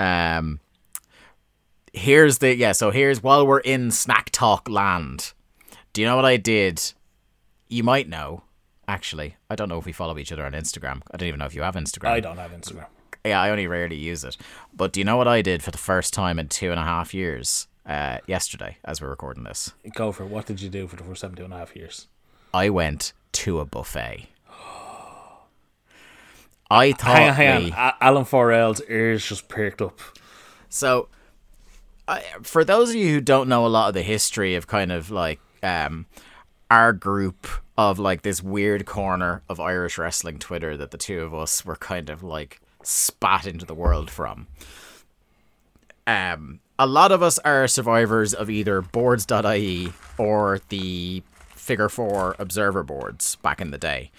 Um, 0.00 0.60
here's 1.92 2.38
the 2.38 2.56
yeah. 2.56 2.72
So 2.72 2.90
here's 2.90 3.22
while 3.22 3.46
we're 3.46 3.60
in 3.60 3.90
snack 3.90 4.30
talk 4.30 4.68
land. 4.68 5.34
Do 5.92 6.00
you 6.00 6.06
know 6.06 6.16
what 6.16 6.24
I 6.24 6.38
did? 6.38 6.82
You 7.68 7.84
might 7.84 8.08
know. 8.08 8.42
Actually, 8.88 9.36
I 9.48 9.54
don't 9.54 9.68
know 9.68 9.78
if 9.78 9.84
we 9.84 9.92
follow 9.92 10.18
each 10.18 10.32
other 10.32 10.44
on 10.44 10.52
Instagram. 10.52 11.02
I 11.12 11.16
don't 11.16 11.28
even 11.28 11.38
know 11.38 11.46
if 11.46 11.54
you 11.54 11.62
have 11.62 11.76
Instagram. 11.76 12.08
I 12.08 12.20
don't 12.20 12.38
have 12.38 12.50
Instagram. 12.50 12.86
Yeah, 13.24 13.40
I 13.40 13.50
only 13.50 13.66
rarely 13.68 13.96
use 13.96 14.24
it. 14.24 14.36
But 14.74 14.92
do 14.92 15.00
you 15.00 15.04
know 15.04 15.16
what 15.16 15.28
I 15.28 15.42
did 15.42 15.62
for 15.62 15.70
the 15.70 15.78
first 15.78 16.14
time 16.14 16.38
in 16.38 16.48
two 16.48 16.70
and 16.70 16.80
a 16.80 16.84
half 16.84 17.14
years? 17.14 17.68
Uh, 17.86 18.18
yesterday, 18.26 18.76
as 18.84 19.00
we're 19.00 19.08
recording 19.08 19.42
this, 19.44 19.72
Go 19.94 20.12
for 20.12 20.24
it. 20.24 20.28
What 20.28 20.46
did 20.46 20.60
you 20.60 20.68
do 20.68 20.86
for 20.86 20.96
the 20.96 21.02
first 21.04 21.22
seven 21.22 21.36
two 21.36 21.44
and 21.44 21.52
a 21.52 21.56
half 21.58 21.74
years? 21.74 22.06
I 22.54 22.68
went 22.70 23.12
to 23.32 23.58
a 23.60 23.64
buffet. 23.64 24.28
I 26.70 26.92
thought 26.92 27.16
Hang 27.16 27.28
on, 27.28 27.34
hang 27.34 27.64
Lee- 27.64 27.72
on. 27.72 27.92
Alan 28.00 28.24
Forel's 28.24 28.80
ears 28.88 29.26
just 29.26 29.48
perked 29.48 29.82
up. 29.82 29.98
So, 30.68 31.08
I, 32.06 32.22
for 32.42 32.64
those 32.64 32.90
of 32.90 32.94
you 32.96 33.08
who 33.12 33.20
don't 33.20 33.48
know 33.48 33.66
a 33.66 33.68
lot 33.68 33.88
of 33.88 33.94
the 33.94 34.02
history 34.02 34.54
of 34.54 34.66
kind 34.68 34.92
of 34.92 35.10
like 35.10 35.40
um, 35.64 36.06
our 36.70 36.92
group 36.92 37.48
of 37.76 37.98
like 37.98 38.22
this 38.22 38.40
weird 38.42 38.86
corner 38.86 39.42
of 39.48 39.58
Irish 39.58 39.98
wrestling 39.98 40.38
Twitter 40.38 40.76
that 40.76 40.92
the 40.92 40.98
two 40.98 41.22
of 41.22 41.34
us 41.34 41.64
were 41.64 41.76
kind 41.76 42.08
of 42.08 42.22
like 42.22 42.60
spat 42.84 43.46
into 43.46 43.64
the 43.66 43.74
world 43.74 44.08
from. 44.10 44.46
Um, 46.06 46.60
a 46.80 46.86
lot 46.86 47.12
of 47.12 47.22
us 47.22 47.38
are 47.40 47.68
survivors 47.68 48.32
of 48.32 48.48
either 48.48 48.80
boards.ie 48.80 49.92
or 50.16 50.60
the 50.70 51.22
Figure 51.50 51.90
4 51.90 52.36
Observer 52.38 52.82
boards 52.82 53.36
back 53.36 53.60
in 53.60 53.70
the 53.70 53.76
day. 53.76 54.10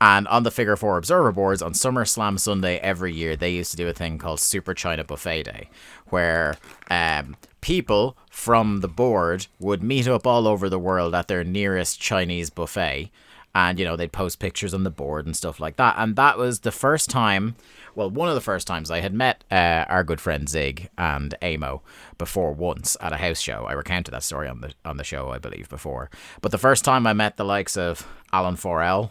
And 0.00 0.26
on 0.28 0.42
the 0.42 0.50
Figure 0.50 0.76
4 0.76 0.96
Observer 0.96 1.30
boards, 1.30 1.60
on 1.60 1.74
Summer 1.74 2.06
Slam 2.06 2.38
Sunday 2.38 2.78
every 2.78 3.12
year, 3.12 3.36
they 3.36 3.50
used 3.50 3.70
to 3.72 3.76
do 3.76 3.86
a 3.86 3.92
thing 3.92 4.16
called 4.16 4.40
Super 4.40 4.72
China 4.72 5.04
Buffet 5.04 5.42
Day, 5.42 5.68
where 6.08 6.56
um, 6.88 7.36
people 7.60 8.16
from 8.30 8.80
the 8.80 8.88
board 8.88 9.46
would 9.60 9.82
meet 9.82 10.08
up 10.08 10.26
all 10.26 10.48
over 10.48 10.70
the 10.70 10.78
world 10.78 11.14
at 11.14 11.28
their 11.28 11.44
nearest 11.44 12.00
Chinese 12.00 12.48
buffet. 12.48 13.10
And, 13.54 13.78
you 13.78 13.84
know, 13.84 13.94
they'd 13.94 14.12
post 14.12 14.38
pictures 14.38 14.72
on 14.72 14.84
the 14.84 14.90
board 14.90 15.26
and 15.26 15.36
stuff 15.36 15.60
like 15.60 15.76
that. 15.76 15.96
And 15.98 16.16
that 16.16 16.38
was 16.38 16.60
the 16.60 16.72
first 16.72 17.10
time, 17.10 17.56
well, 17.96 18.08
one 18.10 18.28
of 18.28 18.34
the 18.36 18.40
first 18.40 18.66
times 18.68 18.90
I 18.90 19.00
had 19.00 19.12
met 19.14 19.42
uh, 19.50 19.84
our 19.88 20.04
good 20.04 20.20
friend 20.20 20.48
Zig 20.48 20.88
and 20.96 21.34
Amo 21.42 21.82
before 22.18 22.52
once 22.52 22.96
at 23.00 23.12
a 23.12 23.16
house 23.16 23.40
show. 23.40 23.64
I 23.68 23.72
recounted 23.72 24.14
that 24.14 24.22
story 24.22 24.48
on 24.48 24.60
the 24.60 24.72
on 24.84 24.96
the 24.98 25.04
show, 25.04 25.30
I 25.30 25.38
believe, 25.38 25.68
before. 25.68 26.10
But 26.42 26.52
the 26.52 26.58
first 26.58 26.84
time 26.84 27.06
I 27.06 27.12
met 27.12 27.36
the 27.36 27.44
likes 27.44 27.76
of 27.76 28.06
Alan 28.32 28.54
Forel, 28.56 29.10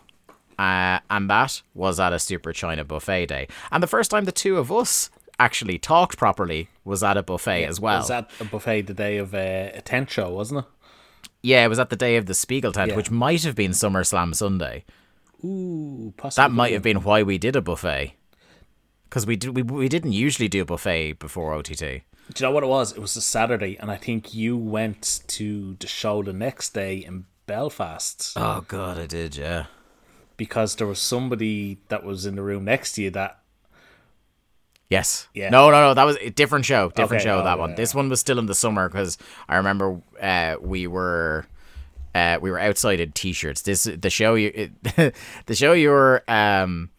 uh, 0.58 1.00
and 1.10 1.30
that 1.30 1.62
was 1.74 2.00
at 2.00 2.14
a 2.14 2.20
Super 2.20 2.54
China 2.54 2.86
buffet 2.86 3.26
day. 3.26 3.48
And 3.72 3.84
the 3.84 3.88
first 3.88 4.10
time 4.12 4.24
the 4.24 4.32
two 4.32 4.58
of 4.58 4.72
us 4.72 5.10
actually 5.38 5.78
talked 5.78 6.18
properly 6.18 6.70
was 6.86 7.04
at 7.04 7.18
a 7.18 7.24
buffet 7.24 7.66
as 7.66 7.80
well. 7.80 7.98
Was 7.98 8.08
that 8.08 8.30
a 8.40 8.46
buffet 8.46 8.84
the 8.84 8.94
day 8.94 9.18
of 9.18 9.34
uh, 9.34 9.72
a 9.74 9.82
tent 9.84 10.10
show, 10.10 10.30
wasn't 10.32 10.60
it? 10.60 10.66
yeah, 11.42 11.66
it 11.66 11.68
was 11.68 11.78
at 11.80 11.90
the 11.90 11.96
day 11.96 12.16
of 12.18 12.26
the 12.26 12.34
Spiegel 12.34 12.72
tent, 12.72 12.92
Yeah. 12.92 12.96
which 12.96 13.12
might 13.12 13.44
have 13.44 13.54
been 13.56 13.72
SummerSlam 13.72 14.34
Sunday. 14.34 14.84
Ooh, 15.44 16.14
possibly. 16.18 16.42
That 16.44 16.52
might 16.56 16.74
have 16.74 16.82
been 16.82 17.04
why 17.04 17.22
we 17.24 17.38
did 17.38 17.56
a 17.56 17.62
buffet. 17.62 18.16
Because 19.16 19.26
we, 19.26 19.38
did, 19.38 19.56
we, 19.56 19.62
we 19.62 19.88
didn't 19.88 20.12
usually 20.12 20.50
do 20.50 20.64
a 20.64 20.66
buffet 20.66 21.14
before 21.20 21.54
OTT. 21.54 21.80
Do 21.80 21.86
you 21.88 22.02
know 22.42 22.52
what 22.52 22.64
it 22.64 22.68
was? 22.68 22.92
It 22.92 23.00
was 23.00 23.16
a 23.16 23.22
Saturday, 23.22 23.78
and 23.80 23.90
I 23.90 23.96
think 23.96 24.34
you 24.34 24.58
went 24.58 25.22
to 25.28 25.78
the 25.80 25.88
show 25.88 26.22
the 26.22 26.34
next 26.34 26.74
day 26.74 26.98
in 26.98 27.24
Belfast 27.46 28.34
Oh, 28.36 28.66
God, 28.68 28.98
I 28.98 29.06
did, 29.06 29.38
yeah. 29.38 29.68
because 30.36 30.76
there 30.76 30.86
was 30.86 31.00
somebody 31.00 31.78
that 31.88 32.04
was 32.04 32.26
in 32.26 32.36
the 32.36 32.42
room 32.42 32.66
next 32.66 32.92
to 32.96 33.04
you 33.04 33.10
that 33.12 33.40
Yes. 34.90 35.30
Yeah. 35.34 35.50
No, 35.50 35.72
no, 35.72 35.80
no. 35.80 35.94
That 35.94 36.04
was 36.04 36.18
a 36.18 36.30
different 36.30 36.66
show. 36.66 36.90
Different 36.90 37.22
Okay, 37.22 37.24
show. 37.24 37.40
oh, 37.40 37.44
that 37.46 37.58
one. 37.58 37.70
yeah. 37.70 37.76
This 37.78 37.96
one 37.96 38.10
was 38.10 38.20
still 38.20 38.38
in 38.38 38.48
the 38.48 38.54
summer 38.54 38.90
because 38.90 39.18
I 39.48 39.56
remember 39.56 40.02
uh, 40.22 40.58
we 40.60 40.88
were 40.88 41.46
uh, 42.14 42.40
we 42.42 42.52
were 42.52 42.60
outside 42.60 43.00
in 43.00 43.14
t-shirts. 43.14 43.62
This 43.62 43.86
the 43.86 44.10
show 44.10 44.36
you 44.36 44.72
the 45.46 45.56
show 45.56 45.72
you 45.72 45.90
were 45.92 46.22
um 46.28 46.90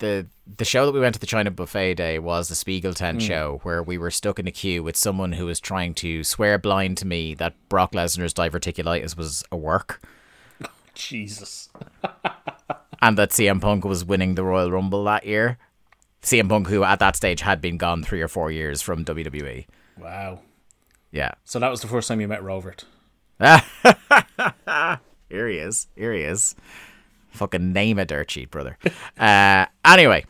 the 0.00 0.26
the 0.56 0.64
show 0.64 0.86
that 0.86 0.92
we 0.92 1.00
went 1.00 1.14
to 1.14 1.20
the 1.20 1.26
China 1.26 1.50
buffet 1.50 1.94
day 1.94 2.18
was 2.18 2.48
the 2.48 2.54
Spiegel 2.54 2.94
tent 2.94 3.22
show 3.22 3.60
where 3.62 3.82
we 3.82 3.98
were 3.98 4.10
stuck 4.10 4.38
in 4.38 4.46
a 4.46 4.50
queue 4.50 4.82
with 4.82 4.96
someone 4.96 5.32
who 5.32 5.46
was 5.46 5.60
trying 5.60 5.94
to 5.94 6.24
swear 6.24 6.58
blind 6.58 6.96
to 6.98 7.06
me 7.06 7.34
that 7.34 7.54
Brock 7.68 7.92
Lesnar's 7.92 8.34
diverticulitis 8.34 9.16
was 9.16 9.44
a 9.52 9.56
work 9.56 10.02
Jesus. 10.94 11.68
and 13.02 13.16
that 13.16 13.30
CM 13.30 13.60
Punk 13.60 13.84
was 13.84 14.04
winning 14.04 14.34
the 14.34 14.44
Royal 14.44 14.70
Rumble 14.70 15.04
that 15.04 15.24
year. 15.24 15.58
CM 16.22 16.48
Punk, 16.48 16.68
who 16.68 16.84
at 16.84 16.98
that 16.98 17.16
stage 17.16 17.40
had 17.40 17.60
been 17.60 17.78
gone 17.78 18.02
three 18.02 18.20
or 18.20 18.28
four 18.28 18.50
years 18.50 18.82
from 18.82 19.04
WWE. 19.04 19.66
Wow. 19.98 20.40
Yeah. 21.10 21.32
So 21.44 21.58
that 21.58 21.70
was 21.70 21.80
the 21.80 21.88
first 21.88 22.08
time 22.08 22.20
you 22.20 22.28
met 22.28 22.42
Robert. 22.42 22.84
Here 23.40 23.62
he 25.48 25.58
is. 25.58 25.88
Here 25.96 26.12
he 26.12 26.22
is. 26.22 26.54
Fucking 27.30 27.72
name 27.72 27.98
a 27.98 28.04
dirt 28.04 28.30
sheet, 28.30 28.50
brother. 28.50 28.76
uh, 29.18 29.66
anyway, 29.84 30.26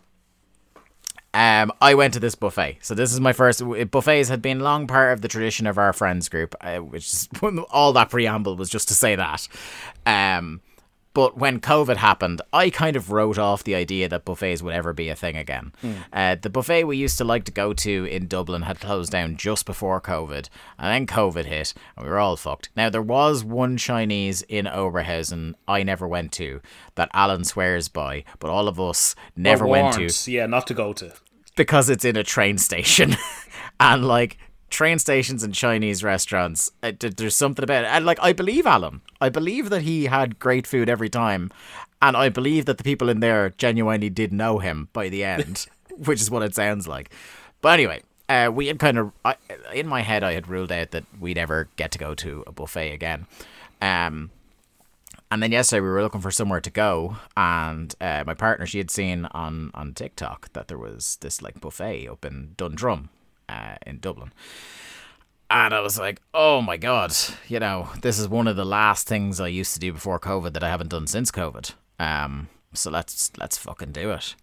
um, 1.33 1.73
I 1.81 1.95
went 1.95 2.15
to 2.15 2.21
this 2.21 2.35
buffet. 2.35 2.79
So 2.83 2.95
this 2.95 3.13
is 3.13 3.21
my 3.21 3.33
first. 3.33 3.63
Buffets 3.91 4.29
had 4.29 4.43
been 4.43 4.61
long 4.61 4.87
part 4.87 5.13
of 5.13 5.21
the 5.21 5.29
tradition 5.29 5.67
of 5.67 5.79
our 5.79 5.93
friends 5.93 6.29
group, 6.29 6.55
uh, 6.61 6.79
which 6.79 7.07
is 7.07 7.29
all 7.71 7.93
that 7.93 8.11
preamble 8.11 8.57
was 8.57 8.69
just 8.69 8.89
to 8.89 8.95
say 8.95 9.15
that. 9.15 9.47
Um, 10.07 10.61
But 11.13 11.37
when 11.37 11.61
COVID 11.61 11.97
happened, 11.97 12.41
I 12.53 12.71
kind 12.71 12.95
of 12.95 13.11
wrote 13.11 13.37
off 13.37 13.65
the 13.65 13.75
idea 13.75 14.09
that 14.09 14.25
buffets 14.25 14.63
would 14.63 14.75
ever 14.75 14.93
be 14.93 15.09
a 15.09 15.17
thing 15.17 15.37
again. 15.37 15.73
Uh, 16.13 16.37
the 16.41 16.49
buffet 16.51 16.85
we 16.85 16.97
used 16.97 17.19
to 17.19 17.25
like 17.25 17.43
to 17.45 17.53
go 17.53 17.73
to 17.73 18.05
in 18.05 18.29
Dublin 18.29 18.63
had 18.63 18.79
closed 18.81 19.11
down 19.11 19.37
just 19.37 19.67
before 19.67 20.01
COVID, 20.01 20.49
and 20.79 20.87
then 20.93 21.07
COVID 21.07 21.47
hit, 21.47 21.75
and 21.97 22.05
we 22.05 22.11
were 22.11 22.19
all 22.21 22.37
fucked. 22.37 22.69
Now, 22.77 22.91
there 22.91 23.03
was 23.03 23.43
one 23.43 23.77
Chinese 23.77 24.43
in 24.43 24.67
Oberhausen 24.67 25.55
I 25.67 25.83
never 25.83 26.07
went 26.07 26.31
to 26.35 26.61
that 26.95 27.11
Alan 27.13 27.43
swears 27.45 27.89
by, 27.89 28.25
but 28.39 28.51
all 28.51 28.69
of 28.69 28.79
us 28.81 29.17
never 29.35 29.67
went 29.67 29.95
to 29.95 30.31
Yeah, 30.31 30.47
not 30.47 30.67
to 30.69 30.75
go 30.75 30.93
to. 30.93 31.13
because 31.57 31.91
it's 31.91 32.05
in 32.05 32.17
a 32.17 32.23
train 32.25 32.57
station 32.57 33.17
and 33.81 34.07
like 34.07 34.39
train 34.71 34.99
stations 34.99 35.43
and 35.43 35.55
chinese 35.55 36.03
restaurants 36.03 36.71
uh, 36.83 36.93
th- 36.93 37.17
there's 37.17 37.37
something 37.37 37.63
about 37.63 37.85
it. 37.85 37.89
And 37.89 38.07
like 38.07 38.19
i 38.23 38.33
believe 38.33 38.67
alan. 38.67 39.01
I 39.21 39.29
believe 39.29 39.69
that 39.71 39.83
he 39.83 40.07
had 40.07 40.39
great 40.39 40.67
food 40.67 40.89
every 40.89 41.09
time 41.09 41.51
and 42.01 42.17
i 42.17 42.29
believe 42.29 42.65
that 42.67 42.79
the 42.79 42.85
people 42.85 43.09
in 43.09 43.21
there 43.21 43.51
genuinely 43.51 44.11
did 44.11 44.33
know 44.33 44.59
him 44.59 44.89
by 44.93 45.09
the 45.09 45.25
end 45.25 45.67
which 46.07 46.21
is 46.21 46.31
what 46.31 46.43
it 46.43 46.55
sounds 46.55 46.89
like. 46.89 47.11
But 47.61 47.75
anyway 47.75 48.03
uh, 48.29 48.49
we 48.53 48.69
had 48.69 48.79
kind 48.79 48.97
of 48.97 49.13
I, 49.25 49.35
in 49.75 49.87
my 49.89 50.03
head 50.03 50.23
i 50.23 50.33
had 50.33 50.49
ruled 50.49 50.73
out 50.73 50.93
that 50.93 51.05
we'd 51.19 51.37
ever 51.39 51.69
get 51.77 51.91
to 51.91 51.99
go 51.99 52.15
to 52.15 52.45
a 52.47 52.53
buffet 52.53 52.93
again. 52.93 53.27
Um 53.83 54.31
and 55.31 55.43
then 55.43 55.53
yesterday 55.53 55.81
we 55.81 55.89
were 55.89 56.03
looking 56.03 56.21
for 56.21 56.33
somewhere 56.33 56.61
to 56.61 56.71
go, 56.71 57.17
and 57.37 57.95
uh, 58.01 58.25
my 58.27 58.35
partner 58.35 58.67
she 58.67 58.79
had 58.79 58.91
seen 58.91 59.27
on 59.27 59.71
on 59.75 59.95
TikTok 59.95 60.53
that 60.55 60.67
there 60.67 60.79
was 60.79 61.19
this 61.21 61.41
like 61.41 61.61
buffet 61.61 62.09
up 62.09 62.25
in 62.25 62.55
Dundrum, 62.57 63.11
uh, 63.51 63.75
in 63.87 63.99
Dublin. 63.99 64.33
And 65.51 65.75
I 65.75 65.81
was 65.81 65.99
like, 65.99 66.23
oh 66.33 66.61
my 66.63 66.77
god, 66.77 67.13
you 67.49 67.59
know, 67.59 67.89
this 68.03 68.19
is 68.21 68.29
one 68.29 68.47
of 68.47 68.55
the 68.57 68.65
last 68.65 69.09
things 69.09 69.41
I 69.41 69.49
used 69.49 69.75
to 69.75 69.81
do 69.81 69.93
before 69.93 70.21
COVID 70.21 70.53
that 70.53 70.63
I 70.63 70.69
haven't 70.69 70.91
done 70.91 71.09
since 71.09 71.33
COVID. 71.33 71.75
Um, 71.99 72.49
so 72.73 72.91
let's 72.91 73.33
let's 73.39 73.59
fucking 73.59 73.91
do 73.93 74.13
it. 74.13 74.37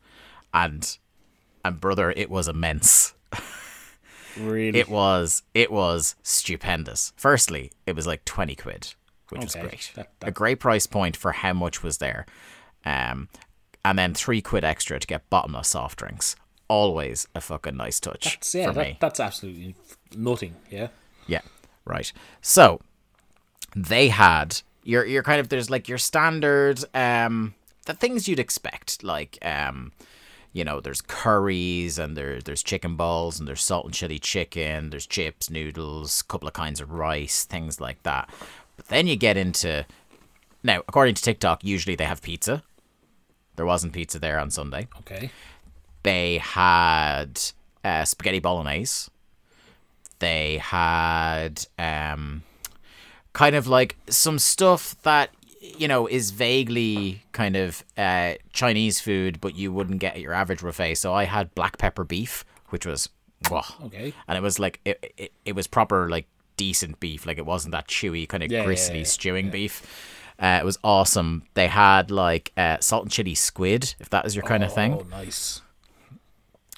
And 0.53 0.97
and 1.63 1.79
brother, 1.79 2.11
it 2.11 2.29
was 2.29 2.47
immense. 2.47 3.13
Really? 4.39 4.77
It 4.79 4.87
was 4.87 5.41
it 5.55 5.71
was 5.71 6.15
stupendous. 6.21 7.11
Firstly, 7.17 7.71
it 7.87 7.95
was 7.95 8.05
like 8.05 8.23
twenty 8.23 8.53
quid, 8.55 8.93
which 9.29 9.41
was 9.41 9.55
great. 9.55 9.91
that- 9.95 10.11
A 10.21 10.31
great 10.31 10.59
price 10.59 10.85
point 10.85 11.17
for 11.17 11.31
how 11.31 11.53
much 11.53 11.81
was 11.81 11.97
there. 11.97 12.27
Um, 12.85 13.29
and 13.83 13.97
then 13.97 14.13
three 14.13 14.41
quid 14.43 14.63
extra 14.63 14.99
to 14.99 15.07
get 15.07 15.27
bottomless 15.31 15.69
soft 15.69 15.97
drinks. 15.97 16.35
Always 16.69 17.27
a 17.33 17.41
fucking 17.41 17.77
nice 17.77 18.00
touch 18.00 18.25
That's- 18.25 18.53
yeah, 18.55 18.67
for 18.67 18.74
that, 18.74 18.88
me. 18.88 18.97
that's 19.00 19.19
absolutely 19.19 19.75
nothing. 20.15 20.55
Yeah. 20.69 20.89
Yeah, 21.27 21.41
right. 21.86 22.12
So 22.41 22.81
they 23.75 24.09
had 24.09 24.62
your 24.83 25.05
your 25.05 25.24
kind 25.24 25.39
of 25.39 25.50
there's 25.50 25.69
like 25.69 25.88
your 25.88 25.97
standard 25.97 26.83
um 26.95 27.53
the 27.86 27.93
things 27.93 28.27
you'd 28.27 28.39
expect 28.39 29.03
like 29.03 29.38
um 29.43 29.91
you 30.53 30.63
know 30.63 30.79
there's 30.79 31.01
curries 31.01 32.00
and 32.00 32.15
there 32.17 32.41
there's 32.41 32.63
chicken 32.63 32.95
balls 32.95 33.38
and 33.39 33.47
there's 33.47 33.62
salt 33.63 33.86
and 33.86 33.93
chili 33.93 34.17
chicken 34.17 34.89
there's 34.89 35.05
chips 35.05 35.50
noodles 35.50 36.21
a 36.21 36.24
couple 36.31 36.47
of 36.47 36.53
kinds 36.53 36.79
of 36.81 36.91
rice 36.91 37.43
things 37.43 37.79
like 37.81 38.01
that 38.03 38.29
but 38.77 38.88
then 38.88 39.07
you 39.07 39.15
get 39.17 39.36
into 39.38 39.86
now 40.63 40.79
according 40.88 41.13
to 41.15 41.21
TikTok 41.21 41.63
usually 41.63 41.95
they 41.95 42.05
have 42.05 42.21
pizza 42.21 42.63
there 43.57 43.65
wasn't 43.65 43.91
pizza 43.93 44.17
there 44.19 44.39
on 44.39 44.50
Sunday 44.50 44.88
Okay. 45.00 45.29
They 46.07 46.37
had 46.37 47.39
uh, 47.83 48.05
spaghetti 48.05 48.39
bolognese. 48.39 49.09
They 50.19 50.57
had 50.57 51.65
um, 51.77 52.43
kind 53.33 53.55
of 53.55 53.67
like 53.67 53.97
some 54.09 54.39
stuff 54.39 54.95
that 55.03 55.29
you 55.61 55.87
know 55.87 56.07
is 56.07 56.31
vaguely 56.31 57.21
kind 57.33 57.55
of 57.55 57.83
uh, 57.97 58.33
Chinese 58.53 58.99
food, 58.99 59.39
but 59.41 59.55
you 59.55 59.71
wouldn't 59.71 59.99
get 59.99 60.15
at 60.15 60.21
your 60.21 60.33
average 60.33 60.61
buffet. 60.61 60.95
So 60.95 61.13
I 61.13 61.25
had 61.25 61.53
black 61.55 61.77
pepper 61.77 62.03
beef, 62.03 62.45
which 62.69 62.85
was 62.85 63.09
whoa, 63.49 63.61
Okay. 63.85 64.13
and 64.27 64.37
it 64.37 64.41
was 64.41 64.59
like 64.59 64.79
it, 64.85 65.13
it, 65.17 65.31
it 65.45 65.55
was 65.55 65.67
proper 65.67 66.09
like 66.09 66.25
decent 66.55 66.99
beef. 66.99 67.25
Like 67.27 67.38
it 67.38 67.45
wasn't 67.45 67.73
that 67.73 67.88
chewy 67.88 68.27
kind 68.27 68.43
of 68.43 68.51
Yeah, 68.51 68.60
yeah, 68.60 68.65
gristly 68.65 68.99
yeah, 68.99 69.05
stewing 69.05 69.49
beef. 69.49 69.84
Uh, 70.39 70.60
it 70.62 70.65
was 70.65 70.77
awesome. 70.84 71.43
They 71.53 71.67
had 71.67 72.10
like 72.12 72.51
uh, 72.58 72.77
salt 72.79 73.03
and 73.03 73.12
chili 73.12 73.36
squid, 73.36 73.93
if 73.99 74.10
that 74.10 74.25
is 74.25 74.36
your 74.36 74.43
kind 74.45 74.63
of 74.63 74.71
thing 74.73 74.93
Oh, 74.93 75.05
nice. 75.12 75.62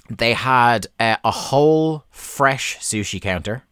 They 0.10 0.34
had 0.34 0.88
uh, 1.00 1.18
a 1.24 1.32
whole 1.32 2.06
fresh 2.10 2.78
sushi 2.80 3.22
counter. 3.22 3.64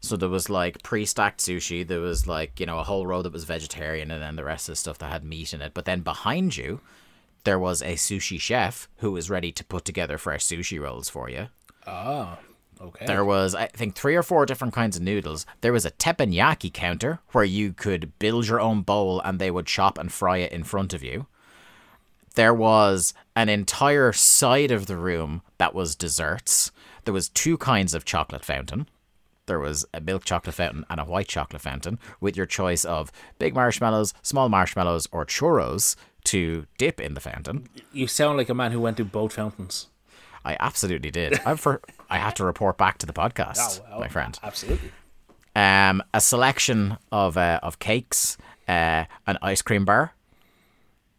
So 0.00 0.16
there 0.16 0.28
was 0.28 0.50
like 0.50 0.82
pre-stacked 0.82 1.40
sushi. 1.40 1.86
There 1.86 2.00
was 2.00 2.26
like 2.26 2.58
you 2.58 2.66
know 2.66 2.78
a 2.78 2.84
whole 2.84 3.06
row 3.06 3.22
that 3.22 3.32
was 3.32 3.44
vegetarian, 3.44 4.10
and 4.10 4.22
then 4.22 4.36
the 4.36 4.44
rest 4.44 4.68
of 4.68 4.72
the 4.72 4.76
stuff 4.76 4.98
that 4.98 5.12
had 5.12 5.24
meat 5.24 5.54
in 5.54 5.62
it. 5.62 5.74
But 5.74 5.84
then 5.84 6.00
behind 6.00 6.56
you, 6.56 6.80
there 7.44 7.58
was 7.58 7.82
a 7.82 7.94
sushi 7.94 8.40
chef 8.40 8.88
who 8.98 9.12
was 9.12 9.30
ready 9.30 9.52
to 9.52 9.64
put 9.64 9.84
together 9.84 10.18
fresh 10.18 10.44
sushi 10.44 10.80
rolls 10.80 11.08
for 11.08 11.28
you. 11.28 11.48
Ah. 11.86 12.38
Okay. 12.80 13.06
There 13.06 13.24
was, 13.24 13.54
I 13.54 13.68
think, 13.68 13.94
three 13.94 14.16
or 14.16 14.24
four 14.24 14.44
different 14.44 14.74
kinds 14.74 14.96
of 14.96 15.02
noodles. 15.02 15.46
There 15.60 15.72
was 15.72 15.84
a 15.84 15.92
teppanyaki 15.92 16.72
counter 16.72 17.20
where 17.30 17.44
you 17.44 17.72
could 17.72 18.18
build 18.18 18.48
your 18.48 18.60
own 18.60 18.82
bowl 18.82 19.20
and 19.20 19.38
they 19.38 19.52
would 19.52 19.66
chop 19.66 19.98
and 19.98 20.10
fry 20.10 20.38
it 20.38 20.50
in 20.50 20.64
front 20.64 20.92
of 20.92 21.02
you. 21.02 21.26
There 22.34 22.54
was 22.54 23.14
an 23.36 23.48
entire 23.48 24.12
side 24.12 24.70
of 24.70 24.86
the 24.86 24.96
room 24.96 25.42
that 25.58 25.74
was 25.74 25.94
desserts. 25.94 26.70
There 27.04 27.14
was 27.14 27.28
two 27.28 27.58
kinds 27.58 27.94
of 27.94 28.04
chocolate 28.04 28.44
fountain. 28.44 28.88
There 29.46 29.58
was 29.58 29.84
a 29.92 30.00
milk 30.00 30.24
chocolate 30.24 30.54
fountain 30.54 30.86
and 30.88 31.00
a 31.00 31.04
white 31.04 31.26
chocolate 31.28 31.62
fountain 31.62 31.98
with 32.20 32.36
your 32.36 32.46
choice 32.46 32.84
of 32.84 33.10
big 33.38 33.54
marshmallows, 33.54 34.14
small 34.22 34.48
marshmallows, 34.48 35.08
or 35.12 35.26
churros 35.26 35.96
to 36.24 36.66
dip 36.78 37.00
in 37.00 37.14
the 37.14 37.20
fountain. 37.20 37.68
You 37.92 38.06
sound 38.06 38.38
like 38.38 38.48
a 38.48 38.54
man 38.54 38.70
who 38.72 38.80
went 38.80 38.96
to 38.98 39.04
both 39.04 39.32
fountains. 39.34 39.88
I 40.44 40.56
absolutely 40.60 41.10
did. 41.10 41.40
I 41.44 41.56
for 41.56 41.82
I 42.08 42.18
had 42.18 42.36
to 42.36 42.44
report 42.44 42.78
back 42.78 42.98
to 42.98 43.06
the 43.06 43.12
podcast, 43.12 43.80
Oh, 43.90 43.98
my 44.00 44.08
friend. 44.08 44.38
Absolutely. 44.42 44.90
um, 45.56 46.02
a 46.14 46.20
selection 46.20 46.96
of 47.10 47.36
uh, 47.36 47.58
of 47.62 47.78
cakes, 47.78 48.38
uh, 48.68 49.04
an 49.26 49.38
ice 49.42 49.60
cream 49.62 49.84
bar. 49.84 50.14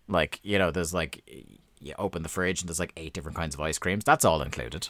Like 0.08 0.40
you 0.44 0.58
know, 0.58 0.72
there's 0.72 0.94
like 0.94 1.24
you 1.80 1.94
open 2.00 2.24
the 2.24 2.30
fridge 2.30 2.62
and 2.62 2.70
there's 2.70 2.80
like 2.80 2.94
eight 2.98 3.14
different 3.14 3.38
kinds 3.38 3.56
of 3.56 3.62
ice 3.62 3.78
creams. 3.78 4.04
That's 4.04 4.26
all 4.26 4.42
included. 4.42 4.90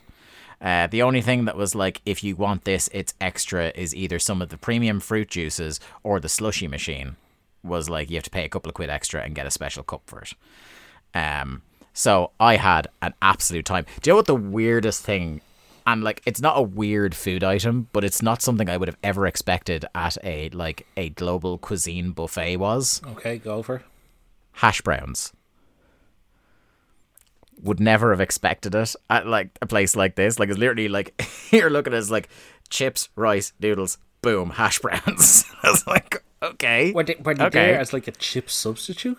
Uh, 0.61 0.87
the 0.87 1.01
only 1.01 1.21
thing 1.21 1.45
that 1.45 1.57
was 1.57 1.75
like, 1.75 2.01
if 2.05 2.23
you 2.23 2.35
want 2.35 2.63
this, 2.63 2.89
it's 2.93 3.13
extra, 3.19 3.71
is 3.75 3.93
either 3.93 4.17
some 4.17 4.41
of 4.41 4.49
the 4.49 4.57
premium 4.57 4.99
fruit 4.99 5.29
juices 5.29 5.79
or 6.03 6.19
the 6.19 6.29
slushy 6.29 6.67
machine. 6.67 7.15
Was 7.63 7.89
like 7.89 8.09
you 8.09 8.17
have 8.17 8.23
to 8.25 8.29
pay 8.29 8.43
a 8.43 8.49
couple 8.49 8.69
of 8.69 8.75
quid 8.75 8.89
extra 8.89 9.23
and 9.23 9.35
get 9.35 9.47
a 9.47 9.51
special 9.51 9.83
cup 9.83 10.03
for 10.05 10.21
it. 10.21 10.33
Um, 11.13 11.61
so 11.93 12.31
I 12.39 12.57
had 12.57 12.87
an 13.01 13.13
absolute 13.21 13.65
time. 13.65 13.85
Do 14.01 14.09
you 14.09 14.11
know 14.11 14.17
what 14.17 14.25
the 14.27 14.35
weirdest 14.35 15.03
thing? 15.03 15.41
And 15.85 16.03
like, 16.03 16.21
it's 16.25 16.41
not 16.41 16.57
a 16.57 16.61
weird 16.61 17.15
food 17.15 17.43
item, 17.43 17.87
but 17.93 18.03
it's 18.03 18.21
not 18.21 18.41
something 18.41 18.69
I 18.69 18.77
would 18.77 18.87
have 18.87 18.97
ever 19.03 19.27
expected 19.27 19.85
at 19.95 20.17
a 20.23 20.49
like 20.49 20.85
a 20.97 21.09
global 21.09 21.57
cuisine 21.57 22.11
buffet 22.11 22.57
was 22.57 23.01
Okay, 23.11 23.37
go 23.37 23.61
for. 23.63 23.83
Hash 24.53 24.81
browns. 24.81 25.33
Would 27.61 27.79
never 27.79 28.11
have 28.11 28.19
expected 28.21 28.75
it 28.75 28.95
at 29.09 29.25
like 29.27 29.57
a 29.61 29.65
place 29.65 29.95
like 29.95 30.15
this. 30.15 30.39
Like 30.39 30.49
it's 30.49 30.57
literally 30.57 30.89
like 30.89 31.21
you're 31.51 31.69
looking 31.69 31.93
at 31.93 31.97
it 31.97 31.99
as 31.99 32.11
like 32.11 32.29
chips, 32.69 33.09
rice, 33.15 33.53
noodles, 33.59 33.97
boom, 34.21 34.51
hash 34.51 34.79
browns. 34.79 35.45
I 35.63 35.69
was 35.69 35.87
like, 35.87 36.23
okay, 36.41 36.91
Were 36.91 37.03
they, 37.03 37.15
were 37.23 37.33
they 37.35 37.45
okay. 37.45 37.67
there 37.67 37.79
as 37.79 37.93
like 37.93 38.07
a 38.07 38.11
chip 38.11 38.49
substitute? 38.49 39.17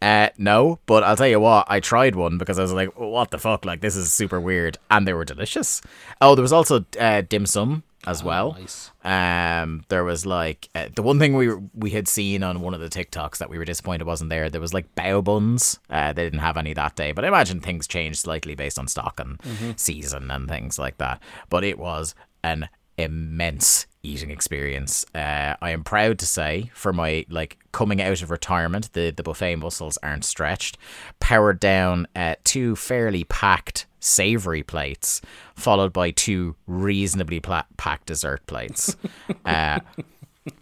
Uh, 0.00 0.28
no, 0.38 0.78
but 0.86 1.02
I'll 1.02 1.16
tell 1.16 1.26
you 1.26 1.40
what, 1.40 1.66
I 1.68 1.80
tried 1.80 2.14
one 2.14 2.38
because 2.38 2.58
I 2.58 2.62
was 2.62 2.72
like, 2.72 2.96
what 2.98 3.32
the 3.32 3.38
fuck? 3.38 3.64
Like, 3.64 3.80
this 3.80 3.96
is 3.96 4.12
super 4.12 4.40
weird. 4.40 4.78
And 4.90 5.08
they 5.08 5.12
were 5.12 5.24
delicious. 5.24 5.82
Oh, 6.20 6.36
there 6.36 6.42
was 6.42 6.52
also 6.52 6.84
uh, 7.00 7.22
dim 7.22 7.46
sum 7.46 7.82
as 8.06 8.22
well. 8.22 8.56
nice. 8.58 8.90
Um, 9.04 9.84
there 9.88 10.04
was 10.04 10.24
like, 10.24 10.68
uh, 10.74 10.88
the 10.94 11.02
one 11.02 11.18
thing 11.18 11.34
we 11.34 11.52
we 11.74 11.90
had 11.90 12.08
seen 12.08 12.42
on 12.42 12.60
one 12.60 12.74
of 12.74 12.80
the 12.80 12.88
TikToks 12.88 13.38
that 13.38 13.50
we 13.50 13.58
were 13.58 13.64
disappointed 13.64 14.06
wasn't 14.06 14.30
there. 14.30 14.48
There 14.48 14.60
was 14.60 14.74
like 14.74 14.94
bao 14.94 15.22
buns. 15.22 15.78
Uh, 15.90 16.12
they 16.12 16.24
didn't 16.24 16.38
have 16.40 16.56
any 16.56 16.72
that 16.74 16.96
day, 16.96 17.12
but 17.12 17.24
I 17.24 17.28
imagine 17.28 17.60
things 17.60 17.86
changed 17.86 18.20
slightly 18.20 18.54
based 18.54 18.78
on 18.78 18.88
stock 18.88 19.20
and 19.20 19.38
season 19.78 20.30
and 20.30 20.48
things 20.48 20.78
like 20.78 20.98
that. 20.98 21.20
But 21.50 21.64
it 21.64 21.78
was 21.78 22.14
an 22.44 22.68
immense 22.96 23.86
eating 24.02 24.30
experience. 24.30 25.04
Uh, 25.14 25.54
I 25.60 25.70
am 25.70 25.84
proud 25.84 26.18
to 26.20 26.26
say, 26.26 26.70
for 26.74 26.92
my 26.92 27.26
like 27.28 27.58
coming 27.72 28.00
out 28.00 28.22
of 28.22 28.30
retirement, 28.30 28.92
the 28.92 29.10
the 29.10 29.22
buffet 29.22 29.56
muscles 29.56 29.98
aren't 30.02 30.24
stretched. 30.24 30.78
Powered 31.20 31.60
down 31.60 32.06
uh, 32.14 32.36
two 32.44 32.76
fairly 32.76 33.24
packed 33.24 33.86
savory 34.00 34.62
plates, 34.62 35.20
followed 35.54 35.92
by 35.92 36.10
two 36.10 36.56
reasonably 36.66 37.40
pla- 37.40 37.64
packed 37.76 38.06
dessert 38.06 38.46
plates. 38.46 38.96
uh, 39.44 39.80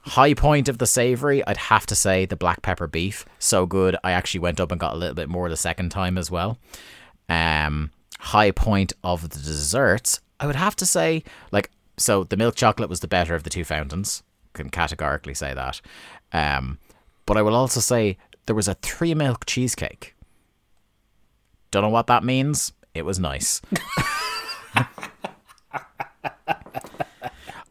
high 0.03 0.35
point 0.35 0.69
of 0.69 0.79
the 0.79 0.87
savory, 0.87 1.47
I'd 1.47 1.57
have 1.57 1.87
to 1.87 1.95
say 1.95 2.25
the 2.25 2.37
black 2.37 2.63
pepper 2.63 2.87
beef. 2.87 3.25
So 3.39 3.67
good, 3.67 3.97
I 4.03 4.13
actually 4.13 4.41
went 4.41 4.61
up 4.61 4.71
and 4.73 4.81
got 4.81 4.95
a 4.95 4.97
little 4.97 5.15
bit 5.15 5.29
more 5.29 5.49
the 5.49 5.57
second 5.57 5.91
time 5.91 6.19
as 6.19 6.31
well. 6.31 6.59
Um, 7.29 7.91
high 8.19 8.51
point 8.51 8.93
of 9.03 9.23
the 9.23 9.29
desserts, 9.29 10.21
I 10.41 10.47
would 10.47 10.57
have 10.57 10.77
to 10.77 10.87
say, 10.87 11.25
like, 11.53 11.71
so 11.97 12.25
the 12.25 12.37
milk 12.37 12.55
chocolate 12.57 12.91
was 12.91 13.01
the 13.01 13.09
better 13.09 13.35
of 13.35 13.43
the 13.43 13.51
two 13.51 13.65
fountains. 13.65 14.23
Can 14.53 14.71
categorically 14.71 15.35
say 15.35 15.55
that. 15.55 15.81
Um, 16.33 16.79
but 17.27 17.37
I 17.37 17.43
will 17.43 17.55
also 17.55 17.81
say 17.81 18.17
there 18.47 18.57
was 18.57 18.69
a 18.69 18.75
three 18.75 19.15
milk 19.15 19.45
cheesecake. 19.47 20.15
Don't 21.71 21.83
know 21.83 21.89
what 21.89 22.07
that 22.07 22.25
means. 22.25 22.73
It 22.97 23.05
was 23.05 23.19
nice. 23.19 23.61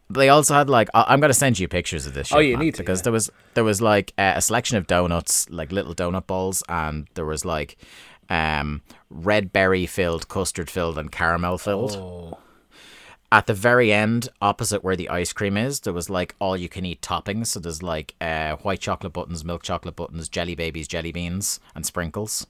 they 0.08 0.28
also 0.28 0.54
had 0.54 0.70
like 0.70 0.88
I- 0.94 1.04
I'm 1.08 1.20
gonna 1.20 1.34
send 1.34 1.58
you 1.58 1.68
pictures 1.68 2.06
of 2.06 2.14
this. 2.14 2.28
Shit, 2.28 2.36
Oh, 2.36 2.40
you 2.40 2.56
man, 2.56 2.66
need 2.66 2.74
to, 2.76 2.82
because 2.82 3.00
yeah. 3.00 3.04
there 3.04 3.12
was 3.12 3.30
there 3.54 3.64
was 3.64 3.80
like 3.80 4.12
uh, 4.18 4.34
a 4.36 4.40
selection 4.42 4.76
of 4.76 4.86
donuts, 4.86 5.48
like 5.50 5.72
little 5.72 5.94
donut 5.94 6.26
balls, 6.26 6.62
and 6.68 7.06
there 7.14 7.24
was 7.26 7.44
like 7.44 7.76
um 8.30 8.82
red 9.10 9.52
berry 9.52 9.86
filled, 9.86 10.28
custard 10.28 10.70
filled, 10.70 10.98
and 10.98 11.10
caramel 11.12 11.58
filled. 11.58 11.96
Oh, 11.96 12.38
At 13.32 13.46
the 13.46 13.54
very 13.54 13.92
end, 13.92 14.28
opposite 14.40 14.84
where 14.84 14.96
the 14.96 15.08
ice 15.08 15.32
cream 15.32 15.56
is, 15.56 15.80
there 15.80 15.92
was 15.92 16.08
like 16.08 16.34
all 16.38 16.56
you 16.56 16.68
can 16.68 16.84
eat 16.86 17.02
toppings. 17.02 17.48
So 17.48 17.60
there's 17.60 17.82
like 17.82 18.14
uh, 18.20 18.56
white 18.56 18.80
chocolate 18.80 19.12
buttons, 19.12 19.44
milk 19.44 19.62
chocolate 19.62 19.96
buttons, 19.96 20.28
jelly 20.28 20.54
babies, 20.54 20.86
jelly 20.88 21.12
beans, 21.12 21.58
and 21.74 21.84
sprinkles. 21.84 22.46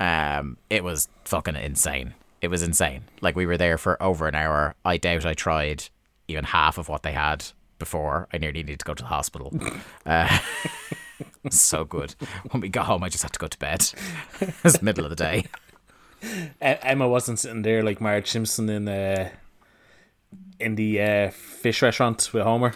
Um, 0.00 0.56
it 0.70 0.82
was 0.82 1.08
fucking 1.24 1.54
insane. 1.54 2.14
It 2.40 2.48
was 2.48 2.62
insane. 2.62 3.04
Like 3.20 3.36
we 3.36 3.46
were 3.46 3.58
there 3.58 3.78
for 3.78 4.02
over 4.02 4.26
an 4.26 4.34
hour. 4.34 4.74
I 4.84 4.96
doubt 4.96 5.26
I 5.26 5.34
tried 5.34 5.84
even 6.26 6.44
half 6.44 6.78
of 6.78 6.88
what 6.88 7.02
they 7.02 7.12
had 7.12 7.44
before. 7.78 8.26
I 8.32 8.38
nearly 8.38 8.62
needed 8.62 8.80
to 8.80 8.84
go 8.84 8.94
to 8.94 9.02
the 9.02 9.08
hospital. 9.08 9.52
uh, 10.06 10.38
so 11.50 11.84
good. 11.84 12.14
When 12.50 12.62
we 12.62 12.70
got 12.70 12.86
home, 12.86 13.04
I 13.04 13.10
just 13.10 13.22
had 13.22 13.34
to 13.34 13.38
go 13.38 13.46
to 13.46 13.58
bed. 13.58 13.92
it 14.40 14.54
was 14.64 14.80
middle 14.80 15.04
of 15.04 15.10
the 15.10 15.16
day. 15.16 15.44
Emma 16.60 17.08
wasn't 17.08 17.38
sitting 17.38 17.62
there 17.62 17.82
like 17.82 18.00
Marge 18.00 18.30
Simpson 18.30 18.68
in 18.68 18.88
uh, 18.88 19.30
in 20.58 20.74
the 20.74 21.00
uh, 21.00 21.30
fish 21.30 21.82
restaurant 21.82 22.30
with 22.32 22.42
Homer. 22.42 22.74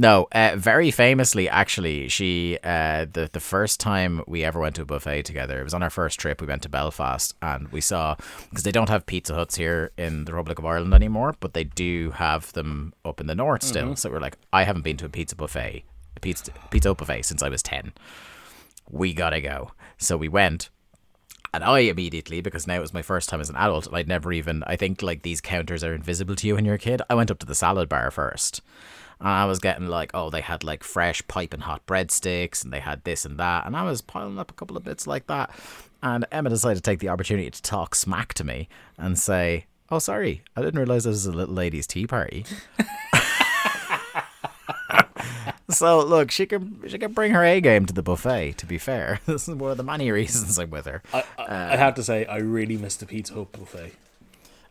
No, 0.00 0.28
uh, 0.32 0.56
very 0.56 0.90
famously, 0.90 1.46
actually, 1.46 2.08
she 2.08 2.58
uh, 2.64 3.04
the 3.12 3.28
the 3.30 3.38
first 3.38 3.80
time 3.80 4.22
we 4.26 4.42
ever 4.42 4.58
went 4.58 4.76
to 4.76 4.82
a 4.82 4.86
buffet 4.86 5.24
together, 5.24 5.60
it 5.60 5.64
was 5.64 5.74
on 5.74 5.82
our 5.82 5.90
first 5.90 6.18
trip. 6.18 6.40
We 6.40 6.46
went 6.46 6.62
to 6.62 6.70
Belfast, 6.70 7.34
and 7.42 7.68
we 7.68 7.82
saw 7.82 8.16
because 8.48 8.64
they 8.64 8.72
don't 8.72 8.88
have 8.88 9.04
Pizza 9.04 9.34
Huts 9.34 9.56
here 9.56 9.90
in 9.98 10.24
the 10.24 10.32
Republic 10.32 10.58
of 10.58 10.64
Ireland 10.64 10.94
anymore, 10.94 11.34
but 11.38 11.52
they 11.52 11.64
do 11.64 12.12
have 12.12 12.50
them 12.54 12.94
up 13.04 13.20
in 13.20 13.26
the 13.26 13.34
north 13.34 13.62
still. 13.62 13.94
So 13.94 14.10
we're 14.10 14.20
like, 14.20 14.38
I 14.54 14.62
haven't 14.64 14.84
been 14.84 14.96
to 14.96 15.04
a 15.04 15.10
pizza 15.10 15.36
buffet, 15.36 15.84
a 16.16 16.20
pizza 16.20 16.50
pizza 16.70 16.94
buffet 16.94 17.20
since 17.26 17.42
I 17.42 17.50
was 17.50 17.62
ten. 17.62 17.92
We 18.88 19.12
gotta 19.12 19.42
go. 19.42 19.72
So 19.98 20.16
we 20.16 20.28
went. 20.28 20.70
And 21.52 21.62
I 21.62 21.80
immediately, 21.80 22.40
because 22.40 22.66
now 22.66 22.76
it 22.76 22.80
was 22.80 22.94
my 22.94 23.02
first 23.02 23.28
time 23.28 23.42
as 23.42 23.50
an 23.50 23.56
adult, 23.56 23.86
and 23.86 23.94
I'd 23.94 24.08
never 24.08 24.32
even, 24.32 24.64
I 24.66 24.76
think 24.76 25.02
like 25.02 25.22
these 25.22 25.42
counters 25.42 25.84
are 25.84 25.92
invisible 25.92 26.36
to 26.36 26.46
you 26.46 26.54
when 26.54 26.64
you're 26.64 26.76
a 26.76 26.78
kid. 26.78 27.02
I 27.10 27.14
went 27.16 27.30
up 27.30 27.40
to 27.40 27.46
the 27.46 27.54
salad 27.54 27.90
bar 27.90 28.10
first. 28.10 28.62
And 29.20 29.28
I 29.28 29.44
was 29.44 29.58
getting 29.58 29.86
like, 29.86 30.10
oh, 30.14 30.30
they 30.30 30.40
had 30.40 30.64
like 30.64 30.82
fresh 30.82 31.26
piping 31.28 31.60
hot 31.60 31.86
breadsticks 31.86 32.64
and 32.64 32.72
they 32.72 32.80
had 32.80 33.04
this 33.04 33.24
and 33.24 33.38
that. 33.38 33.66
And 33.66 33.76
I 33.76 33.84
was 33.84 34.00
piling 34.00 34.38
up 34.38 34.50
a 34.50 34.54
couple 34.54 34.76
of 34.76 34.84
bits 34.84 35.06
like 35.06 35.26
that. 35.26 35.50
And 36.02 36.24
Emma 36.32 36.48
decided 36.48 36.76
to 36.76 36.82
take 36.82 37.00
the 37.00 37.10
opportunity 37.10 37.50
to 37.50 37.62
talk 37.62 37.94
smack 37.94 38.32
to 38.34 38.44
me 38.44 38.68
and 38.96 39.18
say, 39.18 39.66
oh, 39.90 39.98
sorry, 39.98 40.42
I 40.56 40.62
didn't 40.62 40.78
realize 40.78 41.04
this 41.04 41.12
was 41.12 41.26
a 41.26 41.32
little 41.32 41.54
ladies' 41.54 41.86
tea 41.86 42.06
party. 42.06 42.46
so 45.68 46.04
look, 46.04 46.30
she 46.30 46.46
can 46.46 46.82
she 46.88 46.98
can 46.98 47.12
bring 47.12 47.32
her 47.32 47.44
A 47.44 47.60
game 47.60 47.84
to 47.86 47.92
the 47.92 48.02
buffet. 48.02 48.52
To 48.58 48.66
be 48.66 48.78
fair, 48.78 49.20
this 49.26 49.48
is 49.48 49.54
one 49.54 49.70
of 49.70 49.76
the 49.76 49.82
many 49.82 50.10
reasons 50.10 50.58
I'm 50.58 50.70
with 50.70 50.86
her. 50.86 51.02
I, 51.12 51.24
I, 51.38 51.74
I 51.74 51.76
have 51.76 51.94
to 51.96 52.02
say, 52.02 52.24
I 52.24 52.38
really 52.38 52.78
missed 52.78 53.00
the 53.00 53.06
Pizza 53.06 53.34
Hut 53.34 53.52
buffet. 53.52 53.92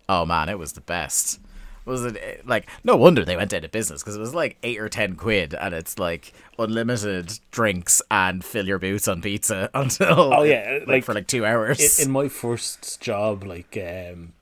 Oh 0.08 0.26
man, 0.26 0.50
it 0.50 0.58
was 0.58 0.74
the 0.74 0.82
best. 0.82 1.40
Was 1.90 2.06
it 2.06 2.46
like 2.48 2.70
no 2.84 2.96
wonder 2.96 3.26
they 3.26 3.36
went 3.36 3.54
out 3.54 3.66
of 3.66 3.72
business 3.72 4.02
because 4.04 4.16
it 4.16 4.20
was 4.20 4.36
like 4.36 4.58
eight 4.64 4.80
or 4.80 4.88
ten 4.90 5.16
quid, 5.16 5.54
and 5.56 5.74
it's 5.74 5.98
like 5.98 6.34
unlimited 6.58 7.40
drinks 7.52 8.02
and 8.12 8.46
fill 8.46 8.68
your 8.68 8.80
boots 8.80 9.08
on 9.08 9.22
pizza 9.22 9.70
until 9.74 10.34
Oh, 10.34 10.44
yeah, 10.44 10.78
like, 10.82 10.88
like, 10.88 11.04
for 11.04 11.14
like 11.16 11.28
two 11.28 11.46
hours. 11.46 12.00
in, 12.00 12.12
my 12.12 12.28
first 12.28 13.02
job, 13.02 13.44
like 13.44 13.76
um, 13.78 14.34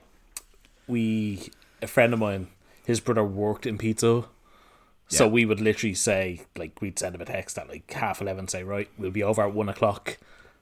we 0.88 1.50
a 1.82 1.88
friend 1.88 2.14
of 2.14 2.20
mine, 2.20 2.48
his 2.86 3.00
brother 3.00 3.24
worked 3.24 3.66
in 3.66 3.78
pizza, 3.78 4.26
so 5.08 5.26
Yeah. 5.26 5.32
we 5.32 5.46
would 5.46 5.62
literally 5.62 5.94
say 5.96 6.42
like 6.58 6.82
we'd 6.82 7.00
send 7.00 7.16
him 7.16 7.22
a 7.22 7.26
text 7.26 7.58
at 7.58 7.70
like 7.70 7.92
half 7.92 8.22
eleven, 8.22 8.48
say 8.48 8.64
right, 8.64 8.90
we'll 8.98 9.12
be 9.12 9.24
over 9.24 9.42
at 9.44 9.54
one 9.54 9.70
o'clock, 9.70 10.18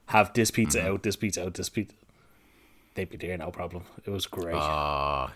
have 0.06 0.32
this 0.34 0.50
pizza 0.50 0.78
Mm-hmm. 0.78 0.88
out, 0.94 1.02
this 1.02 1.16
pizza 1.16 1.44
out, 1.46 1.54
this 1.54 1.68
pizza. 1.68 1.94
They'd 2.94 3.10
be 3.10 3.16
there, 3.18 3.36
no 3.36 3.50
problem. 3.50 3.84
It 4.06 4.10
was 4.10 4.26
great. 4.26 4.54
Yeah, 4.54 5.28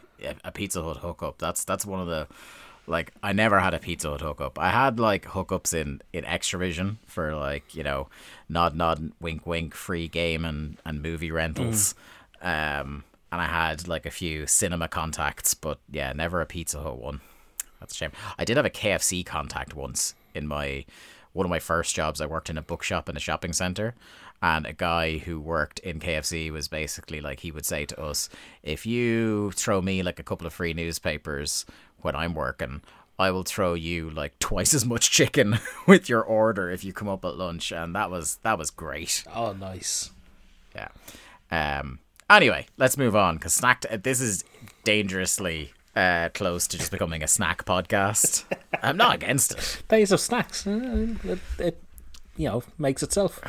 a 0.44 0.52
Pizza 0.52 0.82
Hut 0.82 0.98
hookup. 0.98 1.38
That's 1.38 1.64
that's 1.64 1.86
one 1.86 2.00
of 2.00 2.06
the 2.06 2.26
like 2.86 3.12
I 3.22 3.32
never 3.32 3.60
had 3.60 3.74
a 3.74 3.78
Pizza 3.78 4.10
Hut 4.10 4.20
hookup. 4.20 4.58
I 4.58 4.70
had 4.70 4.98
like 4.98 5.24
hookups 5.24 5.74
in 5.74 6.02
in 6.12 6.24
Xtra-vision 6.24 6.98
for 7.06 7.34
like 7.36 7.74
you 7.74 7.82
know 7.82 8.08
nod 8.48 8.74
nod 8.74 9.12
wink 9.20 9.46
wink 9.46 9.74
free 9.74 10.08
game 10.08 10.44
and 10.44 10.76
and 10.84 11.02
movie 11.02 11.30
rentals. 11.30 11.94
Um, 12.42 13.04
and 13.32 13.40
I 13.40 13.46
had 13.46 13.86
like 13.86 14.06
a 14.06 14.10
few 14.10 14.46
cinema 14.46 14.88
contacts, 14.88 15.54
but 15.54 15.78
yeah, 15.90 16.12
never 16.12 16.40
a 16.40 16.46
Pizza 16.46 16.80
Hut 16.80 16.98
one. 16.98 17.20
That's 17.78 17.94
a 17.94 17.96
shame. 17.96 18.12
I 18.38 18.44
did 18.44 18.56
have 18.56 18.66
a 18.66 18.70
KFC 18.70 19.24
contact 19.24 19.74
once 19.74 20.14
in 20.34 20.46
my 20.46 20.84
one 21.32 21.46
of 21.46 21.50
my 21.50 21.60
first 21.60 21.94
jobs. 21.94 22.20
I 22.20 22.26
worked 22.26 22.50
in 22.50 22.58
a 22.58 22.62
bookshop 22.62 23.08
in 23.08 23.16
a 23.16 23.20
shopping 23.20 23.52
center, 23.52 23.94
and 24.42 24.66
a 24.66 24.72
guy 24.72 25.18
who 25.18 25.40
worked 25.40 25.78
in 25.80 26.00
KFC 26.00 26.50
was 26.50 26.68
basically 26.68 27.20
like 27.20 27.40
he 27.40 27.50
would 27.50 27.66
say 27.66 27.84
to 27.86 28.00
us, 28.00 28.28
"If 28.62 28.86
you 28.86 29.50
throw 29.52 29.80
me 29.82 30.02
like 30.02 30.18
a 30.18 30.22
couple 30.24 30.46
of 30.46 30.52
free 30.54 30.72
newspapers 30.74 31.66
when 31.98 32.14
I'm 32.16 32.34
working." 32.34 32.82
I 33.18 33.30
will 33.32 33.42
throw 33.42 33.74
you 33.74 34.08
like 34.08 34.38
twice 34.38 34.72
as 34.72 34.86
much 34.86 35.10
chicken 35.10 35.58
with 35.86 36.08
your 36.08 36.22
order 36.22 36.70
if 36.70 36.84
you 36.84 36.94
come 36.94 37.06
up 37.08 37.22
at 37.26 37.36
lunch, 37.36 37.70
and 37.70 37.94
that 37.94 38.10
was 38.10 38.38
that 38.44 38.56
was 38.56 38.70
great. 38.70 39.24
oh, 39.34 39.52
nice. 39.52 40.10
Yeah. 40.74 40.88
Um. 41.50 41.98
Anyway, 42.30 42.66
let's 42.78 42.96
move 42.96 43.14
on 43.14 43.36
because 43.36 43.52
snack. 43.52 43.84
this 44.02 44.22
is 44.22 44.42
dangerously 44.84 45.72
uh, 45.94 46.30
close 46.32 46.66
to 46.68 46.78
just 46.78 46.90
becoming 46.90 47.22
a 47.22 47.28
snack 47.28 47.64
podcast. 47.66 48.44
I'm 48.82 48.96
not 48.96 49.16
against 49.16 49.52
it. 49.52 49.82
Days 49.88 50.12
of 50.12 50.20
snacks. 50.20 50.66
uh, 50.66 51.08
It, 51.24 51.38
it 51.58 51.82
you 52.38 52.48
know 52.48 52.62
makes 52.78 53.02
itself. 53.02 53.40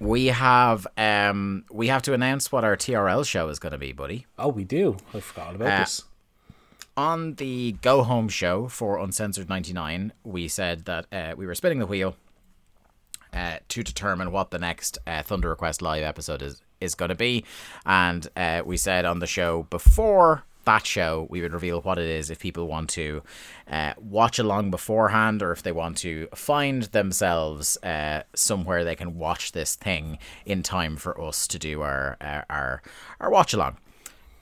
We 0.00 0.26
have 0.26 0.86
um 0.96 1.64
we 1.70 1.88
have 1.88 2.02
to 2.02 2.14
announce 2.14 2.50
what 2.50 2.64
our 2.64 2.76
TRL 2.76 3.24
show 3.26 3.48
is 3.48 3.58
going 3.58 3.72
to 3.72 3.78
be, 3.78 3.92
buddy. 3.92 4.26
Oh, 4.38 4.48
we 4.48 4.64
do. 4.64 4.96
I 5.14 5.20
forgot 5.20 5.54
about 5.54 5.68
Uh, 5.72 5.78
this. 5.80 6.04
On 6.96 7.34
the 7.34 7.72
Go 7.82 8.02
Home 8.02 8.28
show 8.28 8.66
for 8.68 8.98
Uncensored 8.98 9.48
99, 9.48 10.12
we 10.24 10.48
said 10.48 10.84
that 10.86 11.06
uh, 11.12 11.34
we 11.36 11.46
were 11.46 11.54
spinning 11.54 11.78
the 11.78 11.86
wheel 11.86 12.16
uh, 13.32 13.58
to 13.68 13.82
determine 13.82 14.32
what 14.32 14.50
the 14.50 14.58
next 14.58 14.98
uh, 15.06 15.22
Thunder 15.22 15.48
Request 15.50 15.82
live 15.82 16.02
episode 16.02 16.42
is 16.42 16.62
is 16.80 16.94
going 16.94 17.10
to 17.10 17.14
be, 17.14 17.44
and 17.84 18.26
uh, 18.36 18.62
we 18.64 18.76
said 18.78 19.04
on 19.04 19.18
the 19.18 19.26
show 19.26 19.66
before 19.68 20.44
that 20.64 20.86
show 20.86 21.26
we 21.30 21.40
would 21.40 21.52
reveal 21.52 21.80
what 21.80 21.98
it 21.98 22.08
is 22.08 22.30
if 22.30 22.38
people 22.38 22.66
want 22.66 22.88
to 22.90 23.22
uh, 23.70 23.92
watch 23.98 24.38
along 24.38 24.70
beforehand 24.70 25.42
or 25.42 25.52
if 25.52 25.62
they 25.62 25.72
want 25.72 25.96
to 25.96 26.28
find 26.34 26.84
themselves 26.84 27.76
uh, 27.82 28.22
somewhere 28.34 28.84
they 28.84 28.96
can 28.96 29.16
watch 29.16 29.52
this 29.52 29.74
thing 29.74 30.18
in 30.44 30.62
time 30.62 30.96
for 30.96 31.20
us 31.20 31.46
to 31.46 31.58
do 31.58 31.80
our 31.82 32.16
our 32.20 32.44
our, 32.50 32.82
our 33.20 33.30
watch 33.30 33.52
along. 33.52 33.76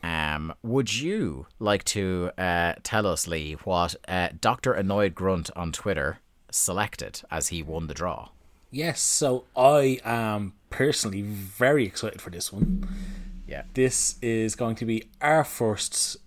Um, 0.03 0.55
would 0.63 0.95
you 0.95 1.47
like 1.59 1.85
to 1.85 2.31
uh, 2.39 2.75
tell 2.83 3.07
us, 3.07 3.27
Lee, 3.27 3.55
what 3.65 3.97
uh, 4.07 4.29
Doctor 4.41 4.73
Annoyed 4.73 5.15
Grunt 5.15 5.51
on 5.57 5.73
Twitter 5.73 6.21
selected 6.51 7.23
as 7.31 7.49
he 7.49 7.63
won 7.63 7.89
the 7.89 7.95
draw? 7.95 8.29
Yes, 8.71 9.01
so 9.01 9.45
I 9.57 9.99
am 10.05 10.53
personally 10.71 11.23
very 11.23 11.85
excited 11.87 12.21
for 12.21 12.31
this 12.31 12.53
one. 12.53 12.87
Yeah. 13.49 13.63
This 13.73 14.17
is 14.21 14.55
going 14.55 14.77
to 14.77 14.85
be 14.85 15.09
our 15.23 15.43
first 15.43 16.19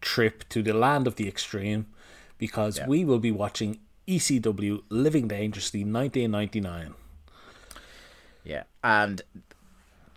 trip 0.00 0.48
to 0.48 0.62
the 0.62 0.72
land 0.72 1.06
of 1.06 1.16
the 1.16 1.28
extreme 1.28 1.86
because 2.38 2.80
we 2.88 3.04
will 3.04 3.18
be 3.18 3.30
watching 3.30 3.78
ECW 4.08 4.82
Living 4.88 5.28
Dangerously 5.28 5.80
1999. 5.84 6.94
Yeah. 8.42 8.64
And 8.82 9.22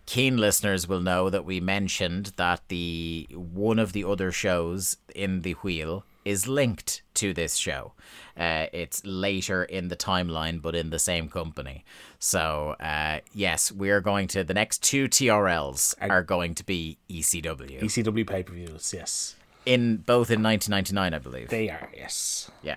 keen 0.05 0.37
listeners 0.37 0.87
will 0.87 1.01
know 1.01 1.29
that 1.29 1.45
we 1.45 1.59
mentioned 1.59 2.31
that 2.37 2.61
the 2.69 3.27
one 3.31 3.77
of 3.77 3.91
the 3.91 4.05
other 4.05 4.31
shows 4.31 4.97
in 5.13 5.41
the 5.41 5.53
wheel 5.53 6.05
is 6.25 6.47
linked 6.47 7.03
to 7.13 7.33
this 7.33 7.55
show. 7.55 7.93
Uh, 8.35 8.65
it's 8.73 9.05
later 9.05 9.63
in 9.63 9.87
the 9.87 9.95
timeline, 9.95 10.61
but 10.61 10.75
in 10.75 10.89
the 10.89 10.99
same 10.99 11.29
company. 11.29 11.85
So 12.19 12.75
uh, 12.79 13.19
yes, 13.33 13.71
we 13.71 13.91
are 13.91 14.01
going 14.01 14.27
to 14.29 14.43
the 14.43 14.53
next 14.53 14.83
two 14.83 15.07
TRLs 15.07 15.95
are 16.01 16.23
going 16.23 16.55
to 16.55 16.65
be 16.65 16.97
ECW 17.09 17.79
ECW 17.79 18.27
pay 18.27 18.43
per 18.43 18.53
views, 18.53 18.93
yes. 18.93 19.35
in 19.65 19.97
both 19.97 20.31
in 20.31 20.43
1999, 20.43 21.13
I 21.13 21.19
believe. 21.19 21.49
They 21.49 21.69
are, 21.69 21.89
yes. 21.95 22.51
Yeah. 22.61 22.75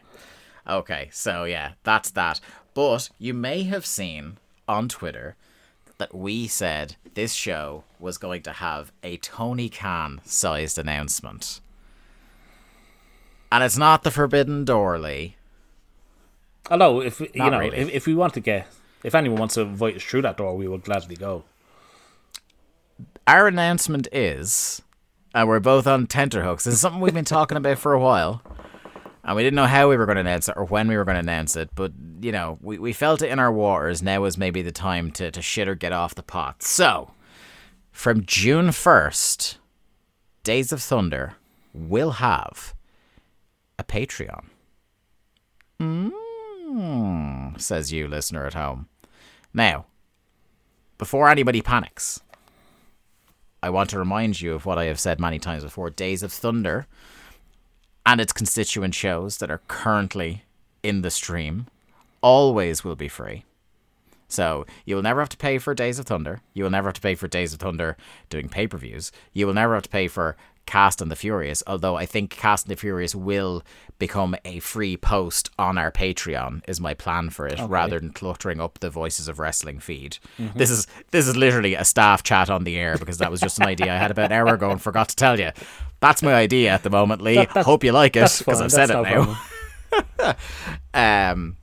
Okay, 0.68 1.08
so 1.12 1.44
yeah, 1.44 1.72
that's 1.82 2.11
that. 2.11 2.40
But 2.74 3.08
you 3.18 3.34
may 3.34 3.62
have 3.64 3.87
seen 3.87 4.37
on 4.68 4.88
Twitter 4.88 5.34
that 5.96 6.14
we 6.14 6.46
said 6.46 6.96
this 7.14 7.32
show 7.32 7.84
was 7.98 8.18
going 8.18 8.42
to 8.42 8.52
have 8.52 8.92
a 9.02 9.16
Tony 9.16 9.68
Khan 9.68 10.20
sized 10.24 10.78
announcement. 10.78 11.61
And 13.50 13.64
it's 13.64 13.78
not 13.78 14.02
the 14.02 14.11
Forbidden 14.11 14.64
Door, 14.64 14.98
Lee. 14.98 15.37
Although, 16.70 17.00
if 17.00 17.20
you 17.20 17.28
know, 17.34 17.58
really. 17.58 17.76
if, 17.76 17.88
if 17.90 18.06
we 18.06 18.14
want 18.14 18.34
to 18.34 18.40
get 18.40 18.66
If 19.02 19.14
anyone 19.14 19.38
wants 19.38 19.54
to 19.54 19.62
invite 19.62 19.96
us 19.96 20.02
through 20.02 20.22
that 20.22 20.37
door, 20.37 20.56
we 20.56 20.68
will 20.68 20.78
gladly 20.78 21.16
go. 21.16 21.44
Our 23.26 23.46
announcement 23.46 24.08
is, 24.12 24.82
and 25.34 25.48
we're 25.48 25.61
both 25.61 25.87
on 25.87 26.06
tenterhooks. 26.06 26.66
Is 26.66 26.80
something 26.80 27.00
we've 27.00 27.14
been 27.14 27.24
talking 27.37 27.56
about 27.56 27.78
for 27.78 27.92
a 27.92 28.00
while. 28.00 28.42
And 29.24 29.37
we 29.37 29.42
didn't 29.42 29.56
know 29.56 29.66
how 29.66 29.90
we 29.90 29.96
were 29.96 30.06
going 30.06 30.16
to 30.16 30.22
announce 30.22 30.48
it 30.48 30.56
or 30.56 30.64
when 30.64 30.88
we 30.88 30.96
were 30.96 31.04
going 31.04 31.16
to 31.16 31.20
announce 31.20 31.54
it, 31.54 31.68
but 31.74 31.92
you 32.20 32.32
know, 32.32 32.58
we, 32.62 32.78
we 32.78 32.94
felt 32.94 33.20
it 33.20 33.30
in 33.30 33.38
our 33.38 33.52
waters. 33.52 34.02
Now 34.02 34.24
is 34.24 34.38
maybe 34.38 34.62
the 34.62 34.72
time 34.72 35.11
to, 35.12 35.30
to 35.30 35.42
shit 35.42 35.68
or 35.68 35.74
get 35.74 35.92
off 35.92 36.14
the 36.14 36.22
pot. 36.22 36.62
So, 36.62 37.11
from 37.92 38.24
June 38.24 38.68
1st, 38.68 39.56
Days 40.44 40.72
of 40.72 40.80
Thunder 40.80 41.34
will 41.74 42.12
have 42.12 42.74
a 43.78 43.84
Patreon. 43.84 44.44
Mm, 45.80 47.60
says 47.60 47.92
you, 47.92 48.08
listener 48.08 48.46
at 48.46 48.54
home. 48.54 48.88
Now, 49.54 49.86
before 50.98 51.28
anybody 51.28 51.62
panics, 51.62 52.20
I 53.62 53.70
want 53.70 53.90
to 53.90 53.98
remind 53.98 54.40
you 54.40 54.54
of 54.54 54.66
what 54.66 54.78
I 54.78 54.84
have 54.84 55.00
said 55.00 55.20
many 55.20 55.38
times 55.38 55.64
before 55.64 55.90
Days 55.90 56.22
of 56.22 56.32
Thunder 56.32 56.86
and 58.04 58.20
its 58.20 58.32
constituent 58.32 58.94
shows 58.94 59.38
that 59.38 59.50
are 59.50 59.62
currently 59.68 60.44
in 60.82 61.02
the 61.02 61.10
stream 61.10 61.66
always 62.20 62.84
will 62.84 62.96
be 62.96 63.08
free. 63.08 63.44
So 64.28 64.66
you 64.84 64.94
will 64.94 65.02
never 65.02 65.20
have 65.20 65.28
to 65.30 65.36
pay 65.36 65.58
for 65.58 65.74
Days 65.74 65.98
of 65.98 66.06
Thunder. 66.06 66.40
You 66.52 66.64
will 66.64 66.70
never 66.70 66.88
have 66.88 66.94
to 66.94 67.00
pay 67.00 67.14
for 67.14 67.28
Days 67.28 67.52
of 67.52 67.60
Thunder 67.60 67.96
doing 68.28 68.48
pay 68.48 68.66
per 68.66 68.76
views. 68.76 69.10
You 69.32 69.46
will 69.46 69.54
never 69.54 69.74
have 69.74 69.84
to 69.84 69.88
pay 69.88 70.06
for 70.08 70.36
Cast 70.68 71.00
and 71.02 71.11
the 71.11 71.16
Furious, 71.16 71.62
although 71.66 71.96
I 71.96 72.07
think 72.07 72.31
Cast 72.31 72.66
and 72.66 72.72
the 72.72 72.78
Furious 72.81 73.14
will 73.14 73.64
become 73.98 74.37
a 74.44 74.61
free 74.61 74.96
post 74.96 75.50
on 75.59 75.76
our 75.78 75.90
Patreon 75.90 76.62
is 76.68 76.78
my 76.81 76.94
plan 76.94 77.31
for 77.31 77.48
it, 77.48 77.59
rather 77.68 77.98
than 77.98 78.11
cluttering 78.12 78.61
up 78.61 78.78
the 78.78 78.90
Voices 78.90 79.26
of 79.26 79.38
Wrestling 79.40 79.81
feed. 79.81 80.18
This 80.54 80.70
is 80.70 80.87
this 81.11 81.26
is 81.26 81.37
literally 81.37 81.74
a 81.74 81.85
staff 81.85 82.22
chat 82.22 82.48
on 82.50 82.62
the 82.64 82.76
air 82.76 82.96
because 82.98 83.18
that 83.18 83.31
was 83.31 83.40
just 83.40 83.59
an 83.59 83.66
idea 83.66 83.92
I 83.92 83.96
had 83.96 84.11
about 84.12 84.26
an 84.26 84.33
hour 84.33 84.54
ago 84.54 84.70
and 84.70 84.81
forgot 84.81 85.09
to 85.09 85.16
tell 85.16 85.40
you. 85.40 85.50
That's 86.00 86.22
my 86.22 86.35
idea 86.35 86.70
at 86.70 86.85
the 86.85 86.90
moment, 86.90 87.22
Lee. 87.22 87.35
That- 87.37 87.64
Hope 87.64 87.83
you 87.83 87.90
like 87.92 88.14
it 88.14 88.33
because 88.38 88.61
I've 88.61 88.70
said 88.70 88.90
that's 88.90 89.09
it 89.09 89.14
no 89.14 89.37
now. 90.22 90.37
Um, 90.94 91.57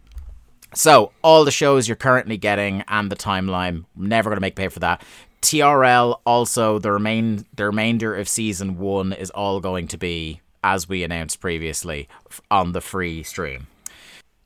so 0.74 1.12
all 1.24 1.46
the 1.46 1.52
shows 1.52 1.88
you're 1.88 1.96
currently 1.96 2.38
getting 2.38 2.84
and 2.88 3.12
the 3.12 3.16
timeline, 3.16 3.86
never 3.96 4.30
going 4.30 4.38
to 4.38 4.42
make 4.42 4.56
pay 4.56 4.68
for 4.68 4.80
that. 4.80 5.04
TRL 5.46 6.22
also 6.26 6.80
the 6.80 6.92
remain 6.92 7.46
the 7.54 7.68
remainder 7.68 8.16
of 8.16 8.28
season 8.28 8.80
one 8.80 9.14
is 9.14 9.30
all 9.30 9.60
going 9.60 9.88
to 9.90 9.98
be 9.98 10.42
as 10.64 10.90
we 10.90 11.04
announced 11.04 11.40
previously 11.40 12.10
on 12.50 12.72
the 12.72 12.82
free 12.82 13.22
stream. 13.22 13.68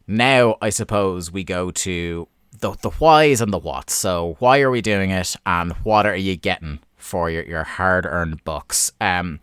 Now 0.07 0.57
I 0.61 0.69
suppose 0.69 1.31
we 1.31 1.45
go 1.45 1.71
to 1.71 2.27
the 2.59 2.71
the 2.81 2.89
whys 2.89 3.39
and 3.39 3.53
the 3.53 3.59
whats. 3.59 3.93
So 3.93 4.35
why 4.39 4.59
are 4.59 4.69
we 4.69 4.81
doing 4.81 5.09
it 5.09 5.37
and 5.45 5.71
what 5.83 6.05
are 6.05 6.17
you 6.17 6.35
getting 6.35 6.79
for 6.97 7.29
your, 7.29 7.43
your 7.43 7.63
hard 7.63 8.05
earned 8.05 8.43
bucks? 8.43 8.91
Um 8.99 9.39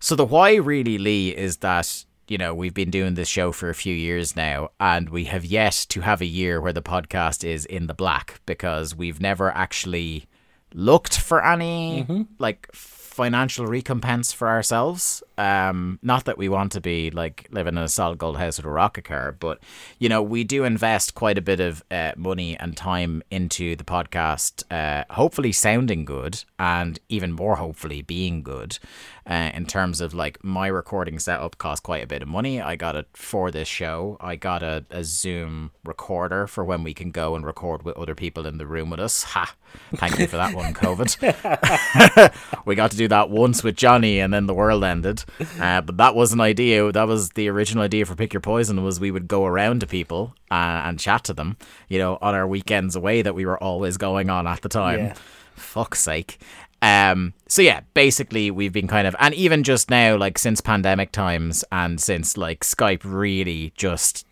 so 0.00 0.16
the 0.16 0.24
why 0.24 0.56
really 0.56 0.98
Lee 0.98 1.28
is 1.28 1.58
that 1.58 2.04
you 2.26 2.36
know 2.36 2.52
we've 2.52 2.74
been 2.74 2.90
doing 2.90 3.14
this 3.14 3.28
show 3.28 3.52
for 3.52 3.70
a 3.70 3.76
few 3.76 3.94
years 3.94 4.34
now 4.34 4.70
and 4.80 5.10
we 5.10 5.26
have 5.26 5.44
yet 5.44 5.86
to 5.90 6.00
have 6.00 6.20
a 6.20 6.26
year 6.26 6.60
where 6.60 6.72
the 6.72 6.82
podcast 6.82 7.44
is 7.44 7.64
in 7.64 7.86
the 7.86 7.94
black 7.94 8.40
because 8.44 8.92
we've 8.92 9.20
never 9.20 9.52
actually 9.52 10.26
looked 10.76 11.18
for 11.18 11.42
any 11.42 12.04
mm-hmm. 12.04 12.22
like 12.38 12.68
financial 12.72 13.66
recompense 13.66 14.32
for 14.32 14.46
ourselves. 14.46 15.22
Um, 15.38 15.98
not 16.02 16.24
that 16.24 16.38
we 16.38 16.48
want 16.48 16.72
to 16.72 16.80
be 16.80 17.10
like 17.10 17.46
living 17.50 17.76
in 17.76 17.82
a 17.82 17.88
solid 17.88 18.18
gold 18.18 18.38
house 18.38 18.56
with 18.56 18.66
a 18.66 18.70
rocket 18.70 19.04
car, 19.04 19.32
but 19.32 19.60
you 19.98 20.08
know 20.08 20.22
we 20.22 20.44
do 20.44 20.64
invest 20.64 21.14
quite 21.14 21.38
a 21.38 21.42
bit 21.42 21.60
of 21.60 21.84
uh, 21.90 22.12
money 22.16 22.56
and 22.58 22.76
time 22.76 23.22
into 23.30 23.76
the 23.76 23.84
podcast. 23.84 24.64
Uh, 24.70 25.04
hopefully 25.12 25.52
sounding 25.52 26.04
good, 26.04 26.42
and 26.58 26.98
even 27.08 27.32
more 27.32 27.56
hopefully 27.56 28.02
being 28.02 28.42
good. 28.42 28.78
Uh, 29.28 29.50
in 29.54 29.66
terms 29.66 30.00
of 30.00 30.14
like 30.14 30.42
my 30.44 30.68
recording 30.68 31.18
setup 31.18 31.58
cost 31.58 31.82
quite 31.82 32.04
a 32.04 32.06
bit 32.06 32.22
of 32.22 32.28
money. 32.28 32.60
I 32.60 32.76
got 32.76 32.94
it 32.94 33.08
for 33.12 33.50
this 33.50 33.66
show. 33.66 34.16
I 34.20 34.36
got 34.36 34.62
a, 34.62 34.84
a 34.88 35.02
Zoom 35.02 35.72
recorder 35.84 36.46
for 36.46 36.64
when 36.64 36.84
we 36.84 36.94
can 36.94 37.10
go 37.10 37.34
and 37.34 37.44
record 37.44 37.82
with 37.82 37.96
other 37.96 38.14
people 38.14 38.46
in 38.46 38.58
the 38.58 38.66
room 38.68 38.88
with 38.88 39.00
us. 39.00 39.24
Ha! 39.24 39.52
Thank 39.96 40.20
you 40.20 40.28
for 40.28 40.36
that 40.36 40.54
one, 40.54 40.72
COVID 40.72 41.16
we 42.64 42.76
got 42.76 42.92
to 42.92 42.96
do 42.96 43.08
that 43.08 43.28
once 43.28 43.64
with 43.64 43.74
Johnny, 43.76 44.20
and 44.20 44.32
then 44.32 44.46
the 44.46 44.54
world 44.54 44.84
ended. 44.84 45.24
Uh, 45.60 45.80
but 45.80 45.96
that 45.96 46.14
was 46.14 46.32
an 46.32 46.40
idea. 46.40 46.90
That 46.92 47.08
was 47.08 47.30
the 47.30 47.48
original 47.48 47.84
idea 47.84 48.06
for 48.06 48.14
Pick 48.14 48.32
Your 48.32 48.40
Poison. 48.40 48.82
Was 48.82 49.00
we 49.00 49.10
would 49.10 49.28
go 49.28 49.44
around 49.44 49.80
to 49.80 49.86
people 49.86 50.34
uh, 50.50 50.82
and 50.84 50.98
chat 50.98 51.24
to 51.24 51.34
them, 51.34 51.56
you 51.88 51.98
know, 51.98 52.18
on 52.20 52.34
our 52.34 52.46
weekends 52.46 52.96
away 52.96 53.22
that 53.22 53.34
we 53.34 53.46
were 53.46 53.62
always 53.62 53.96
going 53.96 54.30
on 54.30 54.46
at 54.46 54.62
the 54.62 54.68
time. 54.68 54.98
Yeah. 54.98 55.14
Fuck's 55.54 56.00
sake. 56.00 56.38
Um, 56.82 57.32
so 57.48 57.62
yeah, 57.62 57.80
basically 57.94 58.50
we've 58.50 58.72
been 58.72 58.86
kind 58.86 59.06
of, 59.06 59.16
and 59.18 59.34
even 59.34 59.62
just 59.62 59.90
now, 59.90 60.16
like 60.16 60.38
since 60.38 60.60
pandemic 60.60 61.10
times, 61.10 61.64
and 61.72 62.00
since 62.00 62.36
like 62.36 62.60
Skype 62.60 63.00
really 63.04 63.72
just 63.76 64.26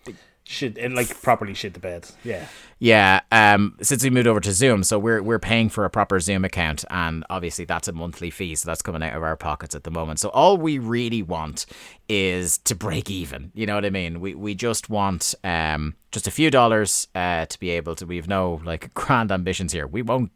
Shit, 0.46 0.76
and 0.76 0.94
like 0.94 1.22
properly 1.22 1.54
shit 1.54 1.72
the 1.72 1.80
bed. 1.80 2.06
Yeah. 2.22 2.46
yeah, 2.78 3.20
um, 3.32 3.78
since 3.80 4.04
we 4.04 4.10
moved 4.10 4.26
over 4.26 4.40
to 4.40 4.52
Zoom, 4.52 4.84
so 4.84 4.98
we're 4.98 5.22
we're 5.22 5.38
paying 5.38 5.70
for 5.70 5.86
a 5.86 5.90
proper 5.90 6.20
Zoom 6.20 6.44
account, 6.44 6.84
and 6.90 7.24
obviously 7.30 7.64
that's 7.64 7.88
a 7.88 7.92
monthly 7.92 8.28
fee, 8.28 8.54
so 8.54 8.66
that's 8.66 8.82
coming 8.82 9.02
out 9.02 9.16
of 9.16 9.22
our 9.22 9.36
pockets 9.36 9.74
at 9.74 9.84
the 9.84 9.90
moment. 9.90 10.20
So 10.20 10.28
all 10.28 10.58
we 10.58 10.78
really 10.78 11.22
want 11.22 11.64
is 12.10 12.58
to 12.58 12.74
break 12.74 13.10
even. 13.10 13.52
You 13.54 13.64
know 13.64 13.74
what 13.74 13.86
I 13.86 13.90
mean? 13.90 14.20
We 14.20 14.34
we 14.34 14.54
just 14.54 14.90
want 14.90 15.34
um 15.44 15.94
just 16.12 16.26
a 16.26 16.30
few 16.30 16.50
dollars 16.50 17.08
uh 17.14 17.46
to 17.46 17.58
be 17.58 17.70
able 17.70 17.94
to. 17.96 18.04
We've 18.04 18.28
no 18.28 18.60
like 18.64 18.92
grand 18.92 19.32
ambitions 19.32 19.72
here. 19.72 19.86
We 19.86 20.02
won't 20.02 20.30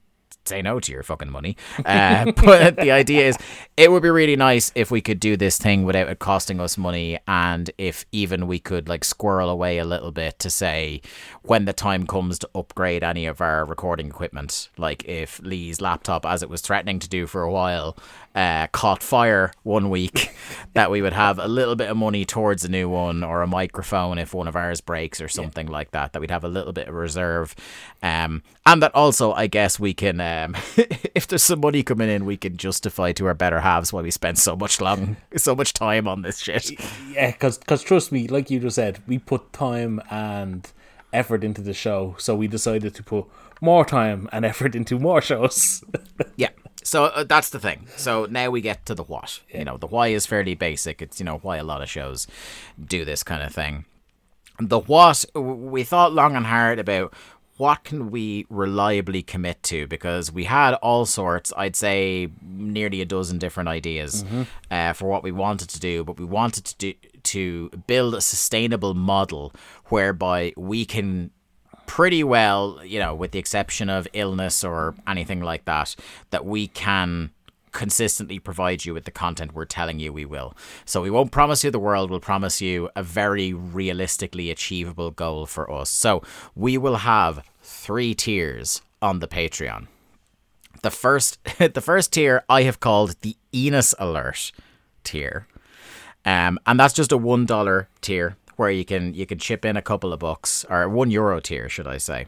say 0.48 0.62
no 0.62 0.80
to 0.80 0.92
your 0.92 1.02
fucking 1.02 1.30
money. 1.30 1.56
Uh, 1.84 2.32
but 2.36 2.76
the 2.76 2.90
idea 2.90 3.28
is, 3.28 3.36
it 3.76 3.90
would 3.90 4.02
be 4.02 4.10
really 4.10 4.36
nice 4.36 4.72
if 4.74 4.90
we 4.90 5.00
could 5.00 5.20
do 5.20 5.36
this 5.36 5.58
thing 5.58 5.84
without 5.84 6.08
it 6.08 6.18
costing 6.18 6.60
us 6.60 6.76
money, 6.76 7.18
and 7.28 7.70
if 7.78 8.04
even 8.12 8.46
we 8.46 8.58
could 8.58 8.88
like 8.88 9.04
squirrel 9.04 9.50
away 9.50 9.78
a 9.78 9.84
little 9.84 10.12
bit 10.12 10.38
to 10.40 10.50
say 10.50 11.00
when 11.42 11.64
the 11.64 11.72
time 11.72 12.06
comes 12.06 12.38
to 12.38 12.50
upgrade 12.54 13.04
any 13.04 13.26
of 13.26 13.40
our 13.40 13.64
recording 13.64 14.08
equipment, 14.08 14.68
like 14.76 15.04
if 15.04 15.40
Lee's 15.40 15.80
laptop, 15.80 16.26
as 16.26 16.42
it 16.42 16.50
was 16.50 16.60
threatening 16.60 16.98
to 16.98 17.08
do 17.08 17.26
for 17.26 17.42
a 17.42 17.52
while, 17.52 17.96
uh, 18.34 18.66
caught 18.68 19.02
fire 19.02 19.52
one 19.62 19.90
week, 19.90 20.34
that 20.74 20.90
we 20.90 21.02
would 21.02 21.12
have 21.12 21.38
a 21.38 21.48
little 21.48 21.74
bit 21.74 21.90
of 21.90 21.96
money 21.96 22.24
towards 22.24 22.64
a 22.64 22.68
new 22.68 22.88
one 22.88 23.24
or 23.24 23.42
a 23.42 23.46
microphone 23.46 24.18
if 24.18 24.34
one 24.34 24.46
of 24.48 24.56
ours 24.56 24.80
breaks 24.80 25.20
or 25.20 25.28
something 25.28 25.66
like 25.66 25.90
that. 25.90 26.12
That 26.12 26.20
we'd 26.20 26.30
have 26.30 26.44
a 26.44 26.48
little 26.48 26.72
bit 26.72 26.88
of 26.88 26.94
reserve, 26.94 27.54
um, 28.02 28.42
and 28.66 28.82
that 28.82 28.94
also 28.94 29.32
I 29.32 29.46
guess 29.46 29.80
we 29.80 29.94
can, 29.94 30.20
um, 30.20 30.56
if 31.14 31.26
there's 31.26 31.42
some 31.42 31.60
money 31.60 31.82
coming 31.82 32.08
in, 32.08 32.24
we 32.24 32.36
can 32.36 32.56
justify 32.56 33.12
to 33.12 33.26
our 33.26 33.34
better 33.34 33.60
halves 33.60 33.92
why 33.92 34.02
we 34.02 34.10
spend 34.10 34.38
so 34.38 34.56
much 34.56 34.80
long, 34.80 35.16
so 35.36 35.54
much 35.54 35.72
time 35.72 36.06
on 36.06 36.22
this 36.22 36.38
shit. 36.38 36.70
Yeah, 37.10 37.32
because 37.32 37.58
trust 37.82 38.12
me, 38.12 38.28
like 38.28 38.50
you 38.50 38.60
just 38.60 38.76
said, 38.76 39.00
we 39.06 39.18
put 39.18 39.52
time 39.52 40.00
and 40.10 40.70
effort 41.12 41.42
into 41.42 41.62
the 41.62 41.74
show, 41.74 42.14
so 42.18 42.36
we 42.36 42.46
decided 42.46 42.94
to 42.94 43.02
put 43.02 43.26
more 43.60 43.84
time 43.84 44.28
and 44.32 44.44
effort 44.44 44.74
into 44.74 44.98
more 44.98 45.20
shows. 45.20 45.82
Yeah. 46.36 46.50
So 46.88 47.04
uh, 47.04 47.24
that's 47.24 47.50
the 47.50 47.58
thing. 47.58 47.86
So 47.96 48.26
now 48.30 48.50
we 48.50 48.60
get 48.60 48.86
to 48.86 48.94
the 48.94 49.02
what. 49.02 49.40
You 49.52 49.64
know, 49.64 49.76
the 49.76 49.86
why 49.86 50.08
is 50.08 50.26
fairly 50.26 50.54
basic. 50.54 51.02
It's 51.02 51.20
you 51.20 51.26
know 51.26 51.38
why 51.38 51.58
a 51.58 51.64
lot 51.64 51.82
of 51.82 51.90
shows 51.90 52.26
do 52.82 53.04
this 53.04 53.22
kind 53.22 53.42
of 53.42 53.52
thing. 53.54 53.84
The 54.58 54.78
what 54.78 55.24
we 55.34 55.84
thought 55.84 56.12
long 56.14 56.34
and 56.34 56.46
hard 56.46 56.78
about 56.78 57.14
what 57.58 57.82
can 57.84 58.10
we 58.10 58.46
reliably 58.48 59.20
commit 59.20 59.62
to 59.64 59.86
because 59.88 60.30
we 60.32 60.44
had 60.44 60.74
all 60.74 61.04
sorts 61.04 61.52
i'd 61.56 61.74
say 61.74 62.28
nearly 62.40 63.00
a 63.00 63.04
dozen 63.04 63.36
different 63.36 63.68
ideas 63.68 64.24
uh, 64.70 64.92
for 64.92 65.08
what 65.08 65.24
we 65.24 65.32
wanted 65.32 65.68
to 65.68 65.80
do 65.80 66.04
but 66.04 66.20
we 66.20 66.24
wanted 66.24 66.64
to 66.64 66.76
do 66.76 66.94
to 67.24 67.68
build 67.88 68.14
a 68.14 68.20
sustainable 68.20 68.94
model 68.94 69.52
whereby 69.86 70.52
we 70.56 70.84
can 70.84 71.32
pretty 71.88 72.22
well, 72.22 72.80
you 72.84 73.00
know, 73.00 73.14
with 73.14 73.32
the 73.32 73.40
exception 73.40 73.90
of 73.90 74.06
illness 74.12 74.62
or 74.62 74.94
anything 75.08 75.40
like 75.40 75.64
that, 75.64 75.96
that 76.30 76.44
we 76.44 76.68
can 76.68 77.30
consistently 77.72 78.38
provide 78.38 78.84
you 78.84 78.94
with 78.94 79.04
the 79.04 79.10
content 79.10 79.54
we're 79.54 79.64
telling 79.64 79.98
you 79.98 80.12
we 80.12 80.24
will. 80.24 80.54
So 80.84 81.02
we 81.02 81.10
won't 81.10 81.32
promise 81.32 81.64
you 81.64 81.70
the 81.70 81.78
world, 81.78 82.10
we'll 82.10 82.20
promise 82.20 82.60
you 82.60 82.90
a 82.94 83.02
very 83.02 83.52
realistically 83.52 84.50
achievable 84.50 85.10
goal 85.10 85.46
for 85.46 85.70
us. 85.72 85.90
So 85.90 86.22
we 86.54 86.78
will 86.78 86.96
have 86.96 87.42
three 87.62 88.14
tiers 88.14 88.82
on 89.02 89.18
the 89.20 89.28
Patreon. 89.28 89.88
The 90.82 90.90
first 90.90 91.38
the 91.58 91.80
first 91.80 92.12
tier 92.12 92.44
I 92.48 92.62
have 92.62 92.80
called 92.80 93.16
the 93.22 93.36
Enos 93.52 93.94
Alert 93.98 94.52
tier. 95.04 95.46
Um, 96.24 96.58
and 96.66 96.78
that's 96.78 96.94
just 96.94 97.12
a 97.12 97.16
one 97.16 97.46
dollar 97.46 97.88
tier 98.02 98.36
where 98.58 98.70
you 98.70 98.84
can 98.84 99.14
you 99.14 99.24
can 99.24 99.38
chip 99.38 99.64
in 99.64 99.76
a 99.76 99.82
couple 99.82 100.12
of 100.12 100.18
bucks 100.20 100.64
or 100.68 100.88
one 100.88 101.10
euro 101.10 101.40
tier, 101.40 101.68
should 101.68 101.86
I 101.86 101.98
say, 101.98 102.26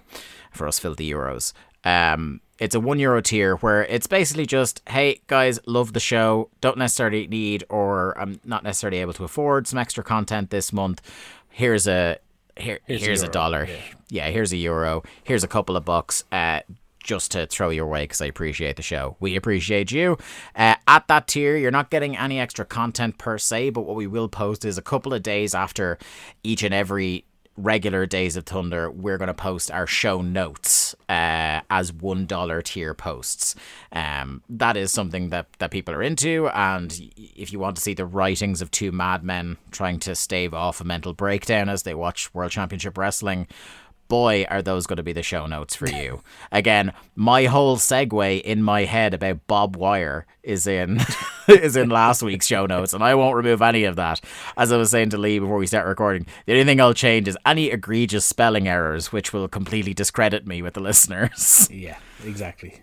for 0.53 0.67
us 0.67 0.79
filthy 0.79 1.11
euros. 1.11 1.53
Um, 1.85 2.41
it's 2.59 2.75
a 2.75 2.81
one 2.81 2.99
euro 2.99 3.21
tier 3.23 3.57
where 3.57 3.85
it's 3.85 4.07
basically 4.07 4.45
just, 4.47 4.83
hey 4.89 5.21
guys, 5.27 5.59
love 5.67 5.93
the 5.93 6.01
show, 6.01 6.51
don't 6.61 6.77
necessarily 6.79 7.27
need 7.27 7.65
or 7.69 8.17
I'm 8.19 8.39
not 8.45 8.63
necessarily 8.65 8.99
able 8.99 9.15
to 9.15 9.25
afford 9.25 9.67
some 9.67 9.79
extra 9.79 10.05
content 10.05 10.51
this 10.51 10.73
month. 10.73 11.01
Here's 11.49 11.87
a 11.89 12.19
here, 12.57 12.81
Here's 12.87 13.03
here's, 13.05 13.23
a 13.23 13.27
a, 13.27 13.31
dollar. 13.31 13.65
yeah. 13.69 13.77
Yeah. 14.11 14.29
here's 14.31 14.53
a 14.53 14.57
euro. 14.59 15.03
Here's 15.25 15.43
a 15.45 15.49
couple 15.49 15.77
of 15.77 15.85
bucks. 15.85 16.25
Uh, 16.31 16.61
just 17.03 17.33
to 17.33 17.47
throw 17.47 17.71
your 17.71 17.87
way 17.87 18.05
because 18.05 18.21
I 18.21 18.27
appreciate 18.27 18.77
the 18.77 18.83
show. 18.83 19.17
We 19.21 19.37
appreciate 19.37 19.91
you. 19.91 20.19
Uh, 20.55 20.77
at 20.87 21.09
that 21.09 21.29
tier, 21.29 21.57
you're 21.57 21.71
not 21.71 21.91
getting 21.91 22.17
any 22.17 22.39
extra 22.39 22.65
content 22.65 23.19
per 23.19 23.39
se, 23.39 23.71
but 23.71 23.83
what 23.83 23.97
we 23.97 24.07
will 24.07 24.29
post 24.29 24.65
is 24.65 24.79
a 24.79 24.83
couple 24.83 25.15
of 25.15 25.23
days 25.23 25.55
after 25.55 25.99
each 26.43 26.63
and 26.63 26.75
every 26.75 27.25
regular 27.63 28.07
Days 28.07 28.37
of 28.37 28.45
Thunder, 28.45 28.91
we're 28.91 29.19
going 29.19 29.29
to 29.29 29.35
post 29.35 29.71
our 29.71 29.87
show 29.87 30.23
notes 30.23 30.95
uh, 31.09 31.61
as 31.71 31.93
$1 31.93 32.65
tier 32.65 32.95
posts. 32.95 33.55
Um, 33.93 34.43
that 34.49 34.77
is 34.77 34.93
something 34.93 35.31
that, 35.31 35.47
that 35.59 35.71
people 35.71 35.95
are 35.95 36.03
into, 36.03 36.49
and 36.49 36.99
if 37.17 37.53
you 37.53 37.59
want 37.59 37.77
to 37.77 37.83
see 37.83 37.95
the 37.95 38.07
writings 38.07 38.63
of 38.63 38.71
two 38.71 38.93
madmen 38.93 39.59
trying 39.71 39.99
to 40.01 40.15
stave 40.15 40.55
off 40.55 40.81
a 40.81 40.85
mental 40.85 41.13
breakdown 41.13 41.69
as 41.69 41.83
they 41.83 41.95
watch 41.95 42.33
World 42.35 42.53
Championship 42.53 42.97
Wrestling, 42.97 43.47
boy, 44.11 44.45
are 44.51 44.61
those 44.61 44.87
going 44.87 44.99
to 44.99 45.03
be 45.03 45.15
the 45.15 45.23
show 45.23 45.47
notes 45.47 45.75
for 45.75 45.89
you. 45.89 46.23
Again, 46.53 46.93
my 47.15 47.45
whole 47.45 47.79
segue 47.79 48.43
in 48.43 48.63
my 48.63 48.85
head 48.85 49.15
about 49.15 49.47
Bob 49.47 49.77
Wire 49.77 50.27
is 50.43 50.67
in 50.67 51.01
is 51.49 51.77
in 51.77 51.89
last 51.89 52.23
week's 52.23 52.47
show 52.47 52.67
notes, 52.67 52.93
and 52.93 53.03
I 53.03 53.15
won't 53.15 53.37
remove 53.37 53.63
any 53.63 53.85
of 53.85 53.97
that. 53.97 54.21
As 54.59 54.71
I 54.71 54.77
was 54.77 54.91
saying 54.91 55.11
to 55.11 55.19
Lee 55.19 55.39
before 55.39 55.57
we 55.57 55.67
start 55.67 55.87
recording, 55.87 56.27
the 56.45 56.53
only 56.53 56.65
thing 56.65 56.81
I'll 56.81 56.93
change 56.93 57.29
is 57.29 57.39
any 57.47 57.71
egregious 57.71 58.27
spelling 58.27 58.69
errors, 58.69 59.13
which 59.13 59.33
will 59.33 59.49
completely 59.49 59.95
discredit 59.95 60.47
me 60.47 60.61
with 60.61 60.75
the 60.75 60.81
listeners. 60.91 61.69
Yeah, 61.71 61.99
exactly. 62.25 62.83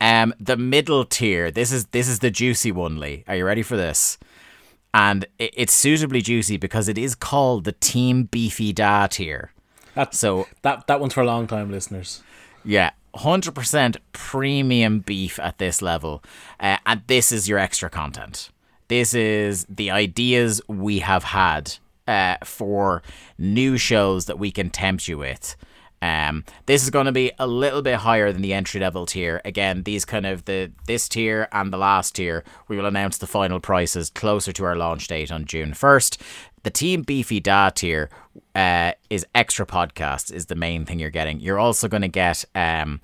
Um, 0.00 0.34
the 0.38 0.56
middle 0.56 1.04
tier. 1.04 1.50
This 1.50 1.72
is 1.72 1.86
this 1.86 2.06
is 2.06 2.20
the 2.20 2.30
juicy 2.30 2.70
one, 2.70 3.00
Lee. 3.00 3.24
Are 3.26 3.36
you 3.36 3.44
ready 3.44 3.62
for 3.62 3.76
this? 3.76 4.18
And 4.92 5.24
it, 5.38 5.54
it's 5.56 5.72
suitably 5.72 6.20
juicy 6.20 6.58
because 6.58 6.88
it 6.88 6.98
is 6.98 7.14
called 7.14 7.64
the 7.64 7.72
Team 7.72 8.24
Beefy 8.24 8.74
Da 8.74 9.06
tier. 9.06 9.52
That's 9.94 10.18
So 10.18 10.46
that 10.62 10.86
that 10.86 11.00
one's 11.00 11.14
for 11.14 11.22
a 11.22 11.26
long 11.26 11.46
time 11.46 11.70
listeners. 11.70 12.22
Yeah, 12.64 12.90
hundred 13.14 13.54
percent 13.54 13.96
premium 14.12 15.00
beef 15.00 15.38
at 15.38 15.58
this 15.58 15.82
level, 15.82 16.22
uh, 16.60 16.78
and 16.86 17.02
this 17.06 17.32
is 17.32 17.48
your 17.48 17.58
extra 17.58 17.90
content. 17.90 18.50
This 18.88 19.14
is 19.14 19.66
the 19.68 19.90
ideas 19.90 20.60
we 20.68 21.00
have 21.00 21.24
had 21.24 21.76
uh, 22.06 22.36
for 22.44 23.02
new 23.38 23.76
shows 23.76 24.26
that 24.26 24.38
we 24.38 24.50
can 24.50 24.70
tempt 24.70 25.08
you 25.08 25.18
with. 25.18 25.56
Um, 26.02 26.44
this 26.66 26.82
is 26.82 26.90
going 26.90 27.06
to 27.06 27.12
be 27.12 27.30
a 27.38 27.46
little 27.46 27.80
bit 27.80 27.94
higher 27.94 28.32
than 28.32 28.42
the 28.42 28.52
entry 28.52 28.80
level 28.80 29.06
tier. 29.06 29.40
Again, 29.44 29.84
these 29.84 30.04
kind 30.04 30.26
of 30.26 30.44
the 30.46 30.72
this 30.86 31.08
tier 31.08 31.48
and 31.52 31.72
the 31.72 31.76
last 31.78 32.16
tier, 32.16 32.42
we 32.66 32.76
will 32.76 32.86
announce 32.86 33.18
the 33.18 33.28
final 33.28 33.60
prices 33.60 34.10
closer 34.10 34.52
to 34.52 34.64
our 34.64 34.74
launch 34.74 35.06
date 35.06 35.30
on 35.30 35.44
June 35.44 35.74
first. 35.74 36.20
The 36.62 36.70
Team 36.70 37.02
Beefy 37.02 37.40
Da 37.40 37.70
tier 37.70 38.08
uh, 38.54 38.92
is 39.10 39.26
extra 39.34 39.66
podcasts 39.66 40.32
is 40.32 40.46
the 40.46 40.54
main 40.54 40.84
thing 40.84 40.98
you're 40.98 41.10
getting. 41.10 41.40
You're 41.40 41.58
also 41.58 41.88
going 41.88 42.02
to 42.02 42.08
get 42.08 42.44
um, 42.54 43.00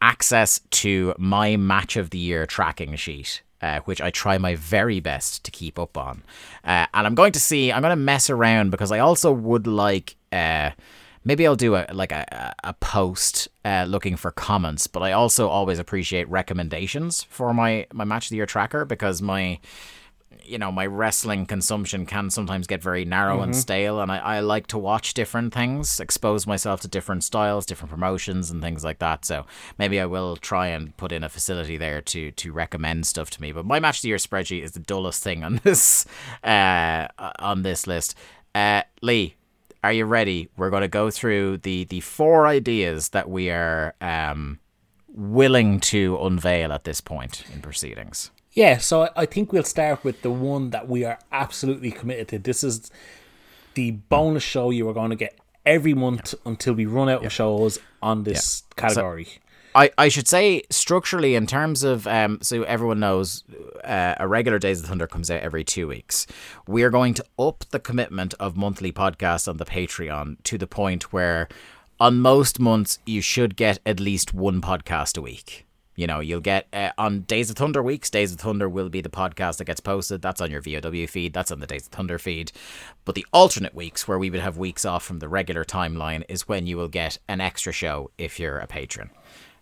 access 0.00 0.60
to 0.70 1.14
my 1.18 1.56
match 1.56 1.96
of 1.96 2.10
the 2.10 2.18
year 2.18 2.46
tracking 2.46 2.96
sheet. 2.96 3.42
Uh, 3.62 3.80
which 3.86 4.02
I 4.02 4.10
try 4.10 4.36
my 4.36 4.54
very 4.54 5.00
best 5.00 5.42
to 5.44 5.50
keep 5.50 5.78
up 5.78 5.96
on, 5.96 6.22
uh, 6.62 6.86
and 6.92 7.06
I'm 7.06 7.14
going 7.14 7.32
to 7.32 7.40
see. 7.40 7.72
I'm 7.72 7.80
going 7.80 7.90
to 7.90 7.96
mess 7.96 8.28
around 8.28 8.70
because 8.70 8.92
I 8.92 8.98
also 8.98 9.32
would 9.32 9.66
like. 9.66 10.16
Uh, 10.30 10.72
maybe 11.24 11.46
I'll 11.46 11.56
do 11.56 11.74
a 11.74 11.86
like 11.90 12.12
a, 12.12 12.54
a 12.64 12.68
a 12.68 12.72
post 12.74 13.48
uh, 13.64 13.86
looking 13.88 14.14
for 14.16 14.30
comments, 14.30 14.86
but 14.86 15.02
I 15.02 15.12
also 15.12 15.48
always 15.48 15.78
appreciate 15.78 16.28
recommendations 16.28 17.22
for 17.22 17.54
my 17.54 17.86
my 17.94 18.04
match 18.04 18.26
of 18.26 18.30
the 18.30 18.36
year 18.36 18.46
tracker 18.46 18.84
because 18.84 19.22
my 19.22 19.58
you 20.48 20.58
know 20.58 20.72
my 20.72 20.86
wrestling 20.86 21.46
consumption 21.46 22.06
can 22.06 22.30
sometimes 22.30 22.66
get 22.66 22.82
very 22.82 23.04
narrow 23.04 23.42
and 23.42 23.54
stale 23.54 24.00
and 24.00 24.10
I, 24.10 24.18
I 24.18 24.40
like 24.40 24.66
to 24.68 24.78
watch 24.78 25.14
different 25.14 25.52
things 25.52 26.00
expose 26.00 26.46
myself 26.46 26.80
to 26.82 26.88
different 26.88 27.24
styles 27.24 27.66
different 27.66 27.90
promotions 27.90 28.50
and 28.50 28.62
things 28.62 28.84
like 28.84 28.98
that. 29.00 29.24
So 29.24 29.46
maybe 29.78 30.00
i 30.00 30.06
will 30.06 30.36
try 30.36 30.68
and 30.68 30.96
put 30.96 31.12
in 31.12 31.24
a 31.24 31.28
facility 31.28 31.76
there 31.76 32.00
to 32.02 32.30
to 32.32 32.52
recommend 32.52 33.06
stuff 33.06 33.30
to 33.30 33.42
me. 33.42 33.52
But 33.52 33.66
my 33.66 33.80
match 33.80 33.98
of 33.98 34.02
the 34.02 34.08
year 34.08 34.16
spreadsheet 34.16 34.62
is 34.62 34.72
the 34.72 34.80
dullest 34.80 35.22
thing 35.22 35.44
on 35.44 35.56
this 35.64 36.06
uh 36.44 37.08
on 37.38 37.62
this 37.62 37.86
list. 37.86 38.16
Uh 38.54 38.82
lee 39.02 39.36
are 39.84 39.92
you 39.92 40.04
ready? 40.04 40.48
We're 40.56 40.70
going 40.70 40.82
to 40.82 40.88
go 40.88 41.10
through 41.10 41.58
the 41.58 41.84
the 41.84 42.00
four 42.00 42.46
ideas 42.46 43.10
that 43.10 43.28
we 43.30 43.50
are 43.50 43.94
um 44.00 44.58
willing 45.08 45.80
to 45.80 46.18
unveil 46.20 46.72
at 46.72 46.84
this 46.84 47.00
point 47.00 47.44
in 47.54 47.62
proceedings 47.62 48.30
Yeah, 48.56 48.78
so 48.78 49.10
I- 49.14 49.26
think 49.26 49.52
we'll 49.52 49.62
start 49.64 50.02
with 50.02 50.22
the 50.22 50.30
one 50.30 50.70
that 50.70 50.88
we 50.88 51.04
are 51.04 51.18
absolutely 51.30 51.90
committed 51.90 52.28
to. 52.28 52.38
This 52.38 52.64
is 52.64 52.90
the 53.74 53.90
bonus 53.92 54.42
show 54.42 54.70
you 54.70 54.88
are 54.88 54.94
going 54.94 55.10
to 55.10 55.16
get 55.16 55.38
every 55.66 55.92
month 55.92 56.34
until 56.46 56.72
we 56.72 56.86
run 56.86 57.10
out 57.10 57.24
of 57.24 57.30
shows 57.32 57.78
on 58.02 58.24
this 58.24 58.62
category. 58.76 59.28
I, 59.74 59.90
I 59.98 60.08
should 60.08 60.26
say 60.26 60.62
structurally 60.70 61.34
in 61.34 61.46
terms 61.46 61.84
of 61.84 62.06
um 62.06 62.38
so 62.40 62.62
everyone 62.62 62.98
knows 62.98 63.44
uh, 63.84 64.14
a 64.18 64.26
regular 64.26 64.58
Days 64.58 64.80
of 64.80 64.86
Thunder 64.86 65.06
comes 65.06 65.30
out 65.30 65.42
every 65.42 65.64
two 65.64 65.86
weeks. 65.86 66.26
We 66.66 66.82
are 66.82 66.88
going 66.88 67.12
to 67.14 67.24
up 67.38 67.66
the 67.72 67.78
commitment 67.78 68.32
of 68.40 68.56
monthly 68.56 68.90
podcasts 68.90 69.46
on 69.46 69.58
the 69.58 69.66
Patreon 69.66 70.42
to 70.44 70.56
the 70.56 70.66
point 70.66 71.12
where 71.12 71.46
on 72.00 72.20
most 72.20 72.58
months 72.58 73.00
you 73.04 73.20
should 73.20 73.54
get 73.54 73.78
at 73.84 74.00
least 74.00 74.32
one 74.32 74.62
podcast 74.62 75.18
a 75.18 75.20
week. 75.20 75.65
You 75.96 76.06
know, 76.06 76.20
you'll 76.20 76.40
get 76.40 76.66
uh, 76.72 76.90
on 76.98 77.22
Days 77.22 77.50
of 77.50 77.56
Thunder 77.56 77.82
weeks. 77.82 78.10
Days 78.10 78.32
of 78.32 78.38
Thunder 78.38 78.68
will 78.68 78.88
be 78.88 79.00
the 79.00 79.08
podcast 79.08 79.56
that 79.58 79.64
gets 79.64 79.80
posted. 79.80 80.22
That's 80.22 80.40
on 80.40 80.50
your 80.50 80.60
VOW 80.60 81.06
feed. 81.06 81.32
That's 81.32 81.50
on 81.50 81.60
the 81.60 81.66
Days 81.66 81.86
of 81.86 81.92
Thunder 81.92 82.18
feed. 82.18 82.52
But 83.04 83.14
the 83.14 83.26
alternate 83.32 83.74
weeks, 83.74 84.06
where 84.06 84.18
we 84.18 84.30
would 84.30 84.40
have 84.40 84.58
weeks 84.58 84.84
off 84.84 85.02
from 85.02 85.18
the 85.18 85.28
regular 85.28 85.64
timeline, 85.64 86.24
is 86.28 86.46
when 86.46 86.66
you 86.66 86.76
will 86.76 86.88
get 86.88 87.18
an 87.28 87.40
extra 87.40 87.72
show 87.72 88.10
if 88.18 88.38
you're 88.38 88.58
a 88.58 88.66
patron. 88.66 89.10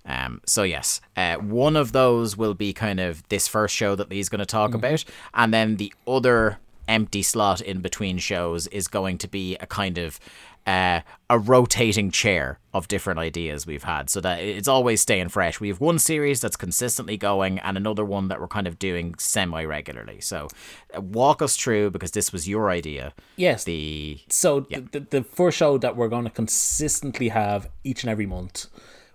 Um, 0.07 0.41
so 0.45 0.65
yes, 0.65 1.01
uh, 1.17 1.37
one 1.37 1.77
of 1.77 1.93
those 1.93 2.37
will 2.37 2.55
be 2.55 2.73
kind 2.73 3.01
of 3.01 3.27
this 3.29 3.49
first 3.49 3.75
show 3.75 3.95
that 3.95 4.11
Lee's 4.11 4.29
going 4.29 4.41
to 4.41 4.47
talk 4.47 4.75
about, 4.75 5.05
and 5.33 5.55
then 5.55 5.77
the 5.77 5.95
other 6.07 6.59
empty 6.87 7.23
slot 7.23 7.61
in 7.61 7.81
between 7.81 8.19
shows 8.19 8.67
is 8.67 8.89
going 8.89 9.17
to 9.19 9.29
be 9.29 9.57
a 9.57 9.67
kind 9.67 9.97
of 9.97 10.21
uh, 10.67 11.01
a 11.29 11.39
rotating 11.39 12.11
chair 12.11 12.59
of 12.73 12.89
different 12.89 13.19
ideas 13.19 13.67
we've 13.67 13.85
had, 13.85 14.09
so 14.09 14.21
that 14.21 14.41
it's 14.41 14.69
always 14.69 15.01
staying 15.01 15.29
fresh. 15.29 15.61
We 15.61 15.69
have 15.69 15.81
one 15.81 15.99
series 15.99 16.41
that's 16.41 16.57
consistently 16.57 17.17
going, 17.17 17.59
and 17.59 17.77
another 17.77 18.05
one 18.05 18.29
that 18.29 18.41
we're 18.41 18.49
kind 18.49 18.67
of 18.67 18.79
doing 18.79 19.15
semi 19.19 19.65
regularly. 19.65 20.21
So, 20.21 20.49
uh, 20.97 21.01
walk 21.01 21.43
us 21.43 21.57
through 21.57 21.91
because 21.91 22.13
this 22.13 22.33
was 22.33 22.49
your 22.49 22.71
idea. 22.71 23.13
Yes. 23.37 23.65
The 23.65 24.21
So 24.29 24.61
the, 24.61 24.81
the, 24.93 25.01
the 25.01 25.23
first 25.23 25.59
show 25.59 25.79
that 25.79 25.97
we're 25.97 26.09
going 26.09 26.25
to 26.25 26.31
consistently 26.31 27.29
have 27.29 27.69
each 27.83 28.03
and 28.03 28.11
every 28.11 28.27
month 28.27 28.67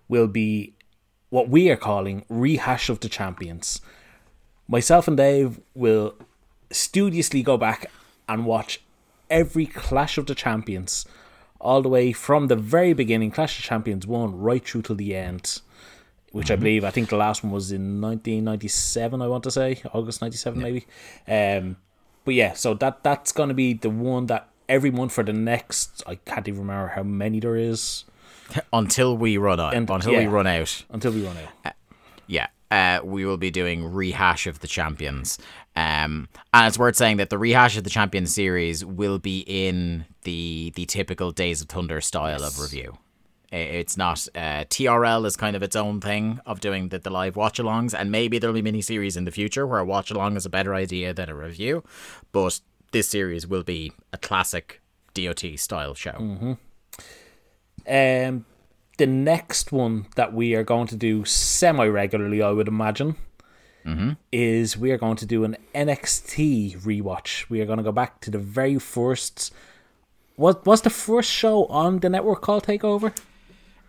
will 0.07 0.27
be 0.27 0.73
what 1.29 1.49
we 1.49 1.69
are 1.69 1.77
calling 1.77 2.25
rehash 2.29 2.89
of 2.89 2.99
the 2.99 3.09
champions. 3.09 3.81
Myself 4.67 5.07
and 5.07 5.17
Dave 5.17 5.59
will 5.73 6.15
studiously 6.71 7.41
go 7.41 7.57
back 7.57 7.89
and 8.27 8.45
watch 8.45 8.81
every 9.29 9.65
Clash 9.65 10.17
of 10.17 10.25
the 10.25 10.35
Champions, 10.35 11.05
all 11.59 11.81
the 11.81 11.89
way 11.89 12.11
from 12.13 12.47
the 12.47 12.55
very 12.55 12.93
beginning, 12.93 13.31
Clash 13.31 13.59
of 13.59 13.65
Champions 13.65 14.07
one, 14.07 14.37
right 14.39 14.65
through 14.65 14.83
till 14.83 14.95
the 14.95 15.15
end. 15.15 15.61
Which 16.31 16.51
I 16.51 16.55
believe 16.55 16.83
I 16.83 16.91
think 16.91 17.09
the 17.09 17.17
last 17.17 17.43
one 17.43 17.51
was 17.51 17.71
in 17.71 18.01
1997. 18.01 19.19
I 19.21 19.27
want 19.27 19.43
to 19.45 19.51
say 19.51 19.81
August 19.93 20.21
97 20.21 20.61
maybe. 20.61 20.85
Um, 21.27 21.77
but 22.23 22.35
yeah, 22.35 22.53
so 22.53 22.75
that 22.75 23.03
that's 23.03 23.31
gonna 23.31 23.55
be 23.55 23.73
the 23.73 23.89
one 23.89 24.27
that 24.27 24.47
every 24.67 24.91
month 24.91 25.11
for 25.11 25.23
the 25.23 25.33
next. 25.33 26.03
I 26.05 26.15
can't 26.15 26.47
even 26.47 26.61
remember 26.61 26.89
how 26.89 27.01
many 27.03 27.39
there 27.39 27.55
is 27.55 28.05
until 28.73 29.17
we 29.17 29.37
run 29.37 29.59
out, 29.59 29.73
And- 29.73 29.89
until 29.89 30.15
we 30.15 30.27
run 30.27 30.45
out. 30.45 30.83
until 30.91 31.11
we 31.13 31.25
run 31.25 31.35
out. 31.65 31.73
Yeah. 32.27 32.47
Uh, 32.71 32.99
we 33.03 33.25
will 33.25 33.37
be 33.37 33.49
doing 33.49 33.83
rehash 33.83 34.45
of 34.45 34.59
the 34.59 34.67
champions. 34.67 35.37
Um, 35.75 36.27
and 36.53 36.67
it's 36.67 36.77
worth 36.77 36.95
saying 36.95 37.17
that 37.17 37.29
the 37.29 37.37
rehash 37.37 37.77
of 37.77 37.83
the 37.83 37.89
champions 37.89 38.33
series 38.33 38.85
will 38.85 39.17
be 39.17 39.39
in 39.47 40.05
the 40.23 40.71
the 40.75 40.85
typical 40.85 41.31
Days 41.31 41.61
of 41.61 41.69
Thunder 41.69 42.01
style 42.01 42.43
of 42.43 42.59
review. 42.59 42.97
It's 43.51 43.97
not 43.97 44.27
uh, 44.35 44.65
TRL 44.65 45.25
is 45.25 45.35
kind 45.35 45.55
of 45.55 45.63
its 45.63 45.75
own 45.75 46.01
thing 46.01 46.39
of 46.45 46.59
doing 46.59 46.89
the, 46.89 46.99
the 46.99 47.09
live 47.09 47.35
watch 47.35 47.57
alongs, 47.57 47.95
and 47.97 48.11
maybe 48.11 48.37
there'll 48.37 48.53
be 48.53 48.61
mini 48.61 48.81
series 48.81 49.17
in 49.17 49.25
the 49.25 49.31
future 49.31 49.65
where 49.65 49.79
a 49.79 49.85
watch 49.85 50.11
along 50.11 50.37
is 50.37 50.45
a 50.45 50.49
better 50.49 50.75
idea 50.75 51.13
than 51.15 51.29
a 51.29 51.35
review. 51.35 51.83
But 52.31 52.59
this 52.91 53.07
series 53.09 53.47
will 53.47 53.63
be 53.63 53.93
a 54.13 54.17
classic 54.19 54.81
DOT 55.15 55.43
style 55.55 55.95
show. 55.95 56.11
Um, 57.87 58.45
the 58.99 59.07
next 59.07 59.71
one 59.71 60.05
that 60.15 60.33
we 60.33 60.53
are 60.53 60.63
going 60.63 60.85
to 60.87 60.95
do 60.95 61.25
semi 61.25 61.87
regularly, 61.87 62.43
I 62.43 62.51
would 62.51 62.67
imagine, 62.67 63.15
is 64.31 64.77
we 64.77 64.91
are 64.91 64.97
going 64.97 65.15
to 65.15 65.25
do 65.25 65.43
an 65.43 65.57
NXT 65.73 66.81
rewatch. 66.81 67.49
We 67.49 67.61
are 67.61 67.65
going 67.65 67.77
to 67.77 67.83
go 67.83 67.91
back 67.91 68.21
to 68.21 68.29
the 68.29 68.37
very 68.37 68.77
first. 68.77 69.51
What 70.35 70.65
was 70.65 70.81
the 70.81 70.89
first 70.89 71.31
show 71.31 71.65
on 71.65 71.99
the 71.99 72.09
network 72.09 72.41
called 72.41 72.65
Takeover? 72.65 73.17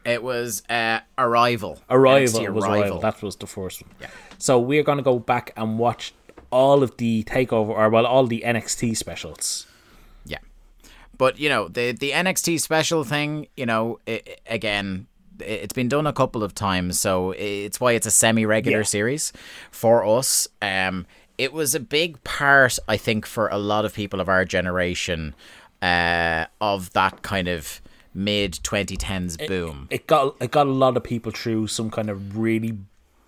It 0.04 0.22
was 0.22 0.62
uh, 0.70 1.00
Arrival. 1.18 1.80
Arrival 1.90 2.40
NXT 2.40 2.54
was 2.54 2.64
Arrival. 2.64 2.80
Arrival. 2.80 3.00
That 3.00 3.22
was 3.22 3.36
the 3.36 3.46
first 3.46 3.82
one. 3.82 3.90
Yeah. 4.00 4.06
So 4.38 4.58
we 4.58 4.78
are 4.78 4.82
going 4.82 4.98
to 4.98 5.04
go 5.04 5.18
back 5.18 5.52
and 5.56 5.78
watch 5.78 6.14
all 6.50 6.82
of 6.82 6.96
the 6.96 7.24
Takeover, 7.24 7.68
or 7.68 7.90
well, 7.90 8.06
all 8.06 8.26
the 8.26 8.42
NXT 8.46 8.96
specials. 8.96 9.66
But 11.20 11.38
you 11.38 11.50
know 11.50 11.68
the 11.68 11.92
the 11.92 12.12
NXT 12.12 12.60
special 12.60 13.04
thing, 13.04 13.46
you 13.54 13.66
know, 13.66 13.98
i 14.08 14.22
again, 14.46 15.06
it's 15.38 15.74
been 15.74 15.86
done 15.86 16.06
a 16.06 16.14
couple 16.14 16.42
of 16.42 16.54
times, 16.54 16.98
so 16.98 17.32
it's 17.36 17.78
why 17.78 17.92
it's 17.92 18.06
a 18.06 18.10
semi-regular 18.10 18.78
Yeah. 18.78 18.84
series 18.96 19.30
for 19.70 20.02
us. 20.18 20.48
Um, 20.62 21.04
it 21.36 21.52
was 21.52 21.74
a 21.74 21.80
big 21.80 22.24
part, 22.24 22.78
I 22.88 22.96
think, 22.96 23.26
for 23.26 23.48
a 23.48 23.58
lot 23.58 23.84
of 23.84 23.92
people 23.92 24.18
of 24.18 24.30
our 24.30 24.46
generation, 24.46 25.34
uh, 25.82 26.46
of 26.58 26.90
that 26.94 27.20
kind 27.20 27.48
of 27.48 27.82
mid 28.14 28.52
2010s 28.62 29.46
boom. 29.46 29.88
It 29.90 30.06
got 30.06 30.36
it 30.40 30.50
got 30.50 30.68
a 30.68 30.76
lot 30.84 30.96
of 30.96 31.04
people 31.04 31.32
through 31.32 31.66
some 31.66 31.90
kind 31.90 32.08
of 32.08 32.38
really 32.38 32.78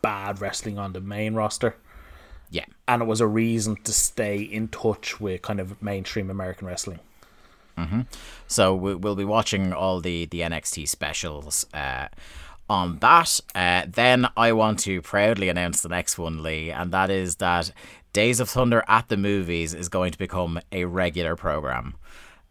bad 0.01 0.41
wrestling 0.41 0.79
on 0.79 0.95
the 0.95 1.03
main 1.03 1.35
roster, 1.35 1.77
yeah, 2.51 2.65
and 2.89 3.03
it 3.03 3.05
was 3.07 3.21
a 3.21 3.27
reason 3.27 3.77
to 3.85 3.93
stay 3.93 4.41
in 4.41 4.69
touch 4.69 5.21
with 5.21 5.43
kind 5.43 5.61
of 5.61 5.83
mainstream 5.83 6.31
American 6.31 6.67
wrestling. 6.67 7.01
So 8.47 8.75
we- 8.75 8.95
we'll 8.95 9.17
be 9.17 9.25
watching 9.25 9.73
all 9.73 10.01
the 10.01 10.27
the 10.27 10.41
NXT 10.43 10.87
specials 10.89 11.67
uh, 11.75 12.09
on 12.69 12.99
that. 12.99 13.41
Uh, 13.55 13.85
then 13.89 14.29
I 14.37 14.53
want 14.53 14.79
to 14.81 15.01
proudly 15.03 15.49
announce 15.49 15.81
the 15.81 15.89
next 15.89 16.19
one, 16.19 16.43
Lee, 16.43 16.71
and 16.71 16.93
that 16.93 17.11
is 17.11 17.37
that 17.37 17.73
Days 18.13 18.41
of 18.41 18.49
Thunder 18.51 18.85
at 18.89 19.09
the 19.09 19.17
movies 19.17 19.73
is 19.75 19.89
going 19.89 20.13
to 20.13 20.19
become 20.19 20.61
a 20.71 20.85
regular 20.85 21.35
program. 21.37 21.95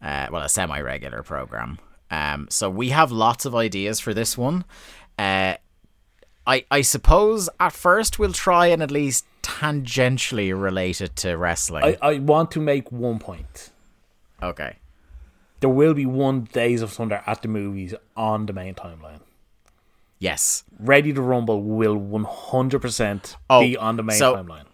Uh, 0.02 0.26
well, 0.32 0.42
a 0.42 0.48
semi-regular 0.48 1.22
program. 1.22 1.78
Um, 2.10 2.48
so 2.50 2.68
we 2.68 2.88
have 2.90 3.12
lots 3.12 3.44
of 3.46 3.54
ideas 3.54 4.00
for 4.00 4.12
this 4.12 4.36
one. 4.36 4.64
Uh, 5.18 5.54
I 6.46 6.64
I 6.70 6.82
suppose 6.82 7.48
at 7.60 7.72
first 7.72 8.18
we'll 8.18 8.32
try 8.32 8.66
and 8.66 8.82
at 8.82 8.90
least 8.90 9.24
tangentially 9.42 10.50
relate 10.60 11.00
it 11.00 11.14
to 11.16 11.36
wrestling. 11.36 11.84
I, 11.84 11.96
I 12.14 12.18
want 12.18 12.50
to 12.52 12.60
make 12.60 12.90
one 12.90 13.18
point. 13.20 13.70
okay. 14.42 14.76
There 15.62 15.70
will 15.70 15.94
be 15.94 16.04
one 16.06 16.42
Days 16.52 16.82
of 16.82 16.92
Thunder 16.92 17.22
at 17.24 17.40
the 17.42 17.48
movies 17.48 17.94
on 18.16 18.46
the 18.46 18.52
main 18.52 18.74
timeline. 18.74 19.20
Yes. 20.18 20.64
Ready 20.78 21.12
to 21.12 21.22
Rumble 21.22 21.62
will 21.62 21.96
100% 21.96 23.36
Oh, 23.48 23.60
be 23.60 23.76
on 23.76 23.96
the 23.96 24.02
main 24.02 24.18
so- 24.18 24.34
timeline. 24.36 24.64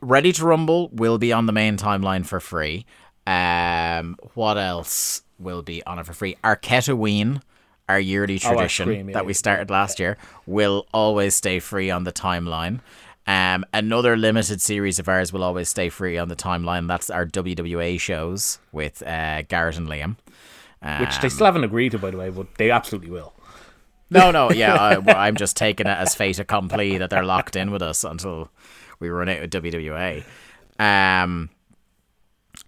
Ready 0.00 0.32
to 0.32 0.44
Rumble 0.46 0.88
will 0.92 1.18
be 1.18 1.32
on 1.32 1.46
the 1.46 1.52
main 1.52 1.76
timeline 1.76 2.24
for 2.24 2.38
free. 2.40 2.86
Um, 3.26 4.16
what 4.34 4.56
else 4.56 5.22
will 5.38 5.62
be 5.62 5.84
on 5.84 5.98
it 5.98 6.06
for 6.06 6.12
free? 6.14 6.36
Arquetaween, 6.42 7.42
our 7.88 8.00
yearly 8.00 8.36
Oh, 8.36 8.48
tradition 8.54 8.86
cream, 8.86 9.08
yeah, 9.10 9.14
that 9.14 9.26
we 9.26 9.34
started 9.34 9.68
last 9.68 9.98
year, 10.00 10.16
will 10.46 10.86
always 10.94 11.34
stay 11.34 11.58
free 11.58 11.90
on 11.90 12.04
the 12.04 12.12
timeline. 12.12 12.80
Um, 13.30 13.64
another 13.72 14.16
limited 14.16 14.60
series 14.60 14.98
of 14.98 15.08
ours 15.08 15.32
will 15.32 15.44
always 15.44 15.68
stay 15.68 15.88
free 15.88 16.18
on 16.18 16.28
the 16.28 16.34
timeline. 16.34 16.88
That's 16.88 17.10
our 17.10 17.24
WWA 17.24 18.00
shows 18.00 18.58
with 18.72 19.02
uh, 19.06 19.42
Garrett 19.42 19.76
and 19.76 19.86
Liam. 19.86 20.16
Which 20.98 21.18
they 21.20 21.26
Um, 21.26 21.30
still 21.30 21.46
haven't 21.46 21.62
agreed 21.62 21.90
to, 21.92 21.98
by 21.98 22.10
the 22.10 22.16
way, 22.16 22.30
but 22.30 22.54
they 22.56 22.70
absolutely 22.70 23.10
will. 23.10 23.32
No, 24.10 24.32
no, 24.32 24.50
yeah, 24.50 24.74
I, 25.06 25.26
I'm 25.28 25.36
just 25.36 25.56
taking 25.56 25.86
it 25.86 25.96
as 25.96 26.16
fait 26.16 26.40
accompli 26.40 26.98
that 26.98 27.10
they're 27.10 27.22
locked 27.22 27.54
in 27.54 27.70
with 27.70 27.82
us 27.82 28.02
until 28.02 28.50
we 28.98 29.08
run 29.10 29.28
out 29.28 29.42
of 29.44 29.50
WWA. 29.50 30.24
Um, 30.80 31.50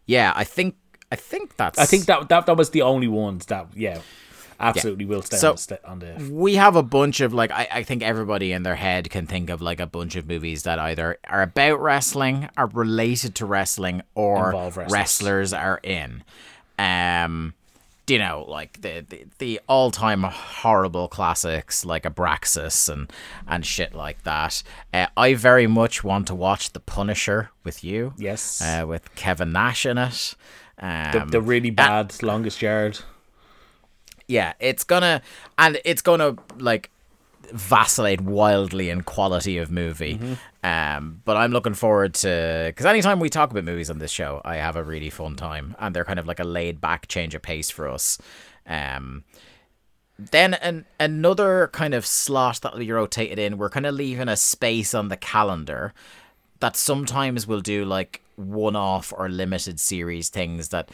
yeah, 0.07 0.33
I 0.37 0.45
think 0.45 0.77
I 1.11 1.17
think 1.17 1.57
that's. 1.57 1.79
I 1.81 1.87
think 1.87 2.05
that 2.05 2.29
that, 2.29 2.47
that 2.47 2.57
was 2.57 2.71
the 2.71 2.83
only 2.83 3.09
ones 3.09 3.47
that, 3.47 3.67
yeah, 3.75 4.01
absolutely 4.63 5.05
will 5.05 5.23
stay 5.23 5.37
So- 5.37 5.51
on, 5.51 5.55
the, 5.57 5.61
sta- 5.63 5.77
on 5.85 5.99
the. 5.99 6.31
we 6.33 6.55
have 6.55 6.77
a 6.77 6.83
bunch 6.83 7.21
of 7.21 7.35
like 7.35 7.51
I, 7.51 7.69
I 7.71 7.83
think 7.83 8.03
everybody 8.03 8.53
in 8.53 8.63
their 8.63 8.77
head 8.77 9.11
can 9.11 9.27
think 9.27 9.51
of 9.51 9.61
like 9.61 9.81
a 9.81 9.87
bunch 9.87 10.17
of 10.17 10.27
movies 10.29 10.63
that 10.63 10.79
either 10.79 11.19
are 11.29 11.43
about 11.43 11.81
wrestling, 11.81 12.49
are 12.57 12.69
related 12.69 13.35
to 13.37 13.47
wrestling, 13.47 14.03
or 14.15 14.53
wrestlers. 14.53 14.93
wrestlers 14.93 15.53
are 15.53 15.81
in. 15.83 16.23
Um, 16.79 17.55
you 18.09 18.19
know, 18.19 18.45
like 18.49 18.81
the 18.83 19.05
the, 19.09 19.25
the 19.39 19.61
all 19.69 19.91
time 19.91 20.23
horrible 20.25 21.09
classics 21.09 21.85
like 21.85 22.03
Abraxas 22.03 22.93
and 22.93 23.11
and 23.47 23.65
shit 23.65 23.95
like 23.95 24.23
that. 24.25 24.63
Uh, 24.93 25.07
I 25.17 25.35
very 25.35 25.67
much 25.67 26.03
want 26.05 26.27
to 26.27 26.35
watch 26.35 26.73
The 26.73 26.81
Punisher 26.81 27.51
with 27.65 27.83
you. 27.85 28.13
Yes. 28.19 28.61
uh, 28.61 28.85
with 28.87 29.15
Kevin 29.15 29.53
Nash 29.53 29.87
in 29.87 29.99
it. 29.99 30.35
The, 30.79 31.23
Um, 31.23 31.29
the 31.29 31.41
really 31.41 31.71
bad 31.71 32.21
longest 32.23 32.61
yard. 32.61 32.99
Yeah, 34.33 34.55
it's 34.61 34.83
gonna 34.85 35.21
and 35.59 35.79
it's 35.85 36.03
gonna 36.03 36.37
like 36.59 36.91
vacillate 37.53 38.21
wildly 38.23 38.89
in 38.89 39.03
quality 39.03 39.59
of 39.59 39.71
movie. 39.71 40.19
Um, 40.65 41.21
but 41.25 41.37
I'm 41.37 41.53
looking 41.53 41.75
forward 41.75 42.15
to 42.15 42.65
because 42.69 42.87
anytime 42.87 43.21
we 43.21 43.29
talk 43.29 43.51
about 43.51 43.65
movies 43.65 43.91
on 43.91 43.99
this 43.99 44.11
show, 44.11 44.41
I 44.45 44.57
have 44.57 44.77
a 44.77 44.83
really 44.83 45.11
fun 45.11 45.37
time, 45.37 45.77
and 45.79 45.95
they're 45.95 46.05
kind 46.05 46.19
of 46.19 46.27
like 46.27 46.41
a 46.41 46.45
laid 46.45 46.81
back 46.81 47.09
change 47.09 47.35
of 47.35 47.43
pace 47.43 47.71
for 47.71 47.89
us. 47.89 48.19
Um, 48.67 49.25
then 50.19 50.55
an, 50.55 50.87
another 51.01 51.69
kind 51.73 51.95
of 51.95 52.07
slot 52.07 52.61
that 52.63 52.77
we 52.77 52.91
rotated 52.91 53.39
in, 53.39 53.59
we're 53.59 53.71
kind 53.71 53.87
of 53.87 53.95
leaving 53.95 54.29
a 54.29 54.37
space 54.37 54.95
on 54.95 55.09
the 55.09 55.17
calendar 55.17 55.93
that 56.61 56.77
sometimes 56.77 57.47
we'll 57.47 57.61
do 57.61 57.85
like 57.85 58.23
one 58.37 58.77
off 58.77 59.13
or 59.17 59.29
limited 59.29 59.81
series 59.81 60.29
things 60.29 60.69
that 60.69 60.91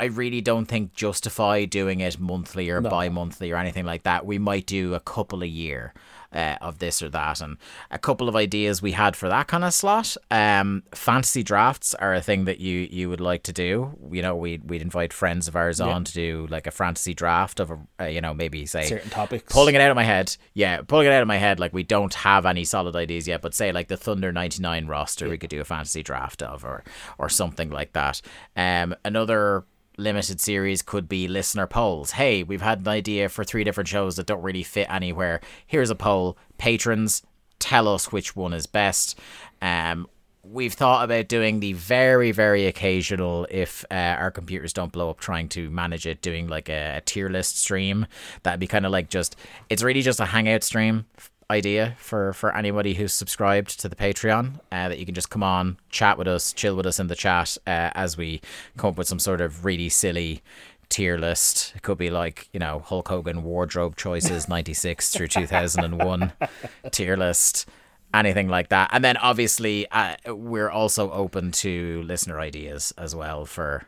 I 0.00 0.06
really 0.06 0.40
don't 0.40 0.66
think 0.66 0.94
justify 0.94 1.64
doing 1.66 2.00
it 2.00 2.18
monthly 2.18 2.70
or 2.70 2.80
bi 2.80 3.08
monthly 3.08 3.50
or 3.52 3.56
anything 3.56 3.84
like 3.84 4.02
that. 4.04 4.24
We 4.26 4.38
might 4.38 4.66
do 4.66 4.94
a 4.94 5.00
couple 5.00 5.42
a 5.42 5.46
year. 5.46 5.92
Uh, 6.32 6.54
of 6.60 6.78
this 6.78 7.02
or 7.02 7.08
that, 7.08 7.40
and 7.40 7.56
a 7.90 7.98
couple 7.98 8.28
of 8.28 8.36
ideas 8.36 8.80
we 8.80 8.92
had 8.92 9.16
for 9.16 9.28
that 9.28 9.48
kind 9.48 9.64
of 9.64 9.74
slot. 9.74 10.16
Um, 10.30 10.84
fantasy 10.94 11.42
drafts 11.42 11.92
are 11.92 12.14
a 12.14 12.20
thing 12.20 12.44
that 12.44 12.60
you 12.60 12.86
you 12.88 13.10
would 13.10 13.20
like 13.20 13.42
to 13.42 13.52
do. 13.52 13.98
You 14.12 14.22
know, 14.22 14.36
we 14.36 14.58
we'd 14.58 14.80
invite 14.80 15.12
friends 15.12 15.48
of 15.48 15.56
ours 15.56 15.80
on 15.80 16.04
to 16.04 16.12
do 16.12 16.46
like 16.48 16.68
a 16.68 16.70
fantasy 16.70 17.14
draft 17.14 17.58
of 17.58 17.72
a 17.72 17.78
uh, 18.00 18.04
you 18.06 18.20
know 18.20 18.32
maybe 18.32 18.64
say 18.64 18.84
Certain 18.86 19.10
topics. 19.10 19.52
pulling 19.52 19.74
it 19.74 19.80
out 19.80 19.90
of 19.90 19.96
my 19.96 20.04
head. 20.04 20.36
Yeah, 20.54 20.82
pulling 20.82 21.08
it 21.08 21.12
out 21.12 21.22
of 21.22 21.26
my 21.26 21.38
head. 21.38 21.58
Like 21.58 21.72
we 21.72 21.82
don't 21.82 22.14
have 22.14 22.46
any 22.46 22.62
solid 22.62 22.94
ideas 22.94 23.26
yet, 23.26 23.42
but 23.42 23.52
say 23.52 23.72
like 23.72 23.88
the 23.88 23.96
Thunder 23.96 24.30
ninety 24.30 24.62
nine 24.62 24.86
roster, 24.86 25.28
we 25.28 25.36
could 25.36 25.50
do 25.50 25.60
a 25.60 25.64
fantasy 25.64 26.04
draft 26.04 26.44
of, 26.44 26.64
or 26.64 26.84
or 27.18 27.28
something 27.28 27.70
like 27.70 27.92
that. 27.94 28.22
Um, 28.54 28.94
another 29.04 29.64
limited 30.00 30.40
series 30.40 30.82
could 30.82 31.08
be 31.08 31.28
listener 31.28 31.66
polls. 31.66 32.12
Hey, 32.12 32.42
we've 32.42 32.62
had 32.62 32.80
an 32.80 32.88
idea 32.88 33.28
for 33.28 33.44
three 33.44 33.64
different 33.64 33.88
shows 33.88 34.16
that 34.16 34.26
don't 34.26 34.42
really 34.42 34.62
fit 34.62 34.88
anywhere. 34.90 35.40
Here's 35.66 35.90
a 35.90 35.94
poll. 35.94 36.36
Patrons, 36.58 37.22
tell 37.58 37.86
us 37.88 38.10
which 38.10 38.34
one 38.34 38.52
is 38.52 38.66
best. 38.66 39.18
Um, 39.62 40.08
we've 40.42 40.72
thought 40.72 41.04
about 41.04 41.28
doing 41.28 41.60
the 41.60 41.74
very 41.74 42.32
very 42.32 42.66
occasional 42.66 43.46
if 43.50 43.84
uh, 43.90 43.94
our 43.94 44.30
computers 44.30 44.72
don't 44.72 44.90
blow 44.90 45.10
up 45.10 45.20
trying 45.20 45.48
to 45.48 45.70
manage 45.70 46.06
it 46.06 46.22
doing 46.22 46.48
like 46.48 46.68
a, 46.68 46.96
a 46.96 47.00
tier 47.02 47.28
list 47.28 47.58
stream 47.58 48.06
that'd 48.42 48.58
be 48.58 48.66
kind 48.66 48.86
of 48.86 48.92
like 48.92 49.10
just 49.10 49.36
it's 49.68 49.82
really 49.82 50.00
just 50.00 50.18
a 50.18 50.24
hangout 50.24 50.62
stream 50.62 51.04
idea 51.50 51.94
for 51.98 52.32
for 52.32 52.54
anybody 52.56 52.94
who's 52.94 53.12
subscribed 53.12 53.78
to 53.80 53.88
the 53.88 53.96
patreon 53.96 54.60
uh, 54.72 54.88
that 54.88 54.98
you 54.98 55.04
can 55.04 55.14
just 55.14 55.30
come 55.30 55.42
on 55.42 55.76
chat 55.90 56.16
with 56.16 56.28
us 56.28 56.52
chill 56.52 56.76
with 56.76 56.86
us 56.86 57.00
in 57.00 57.08
the 57.08 57.16
chat 57.16 57.58
uh, 57.66 57.90
as 57.94 58.16
we 58.16 58.40
come 58.76 58.90
up 58.90 58.96
with 58.96 59.08
some 59.08 59.18
sort 59.18 59.40
of 59.40 59.64
really 59.64 59.88
silly 59.88 60.42
tier 60.88 61.18
list 61.18 61.72
it 61.76 61.82
could 61.82 61.98
be 61.98 62.10
like 62.10 62.48
you 62.52 62.60
know 62.60 62.80
hulk 62.86 63.08
hogan 63.08 63.42
wardrobe 63.42 63.96
choices 63.96 64.48
96 64.56 65.10
through 65.10 65.28
2001 65.28 66.32
tier 66.90 67.16
list 67.16 67.66
anything 68.12 68.48
like 68.48 68.68
that. 68.70 68.90
And 68.92 69.04
then 69.04 69.16
obviously, 69.16 69.86
uh, 69.90 70.16
we're 70.26 70.70
also 70.70 71.10
open 71.12 71.52
to 71.52 72.02
listener 72.02 72.40
ideas 72.40 72.92
as 72.98 73.14
well 73.14 73.44
for 73.44 73.86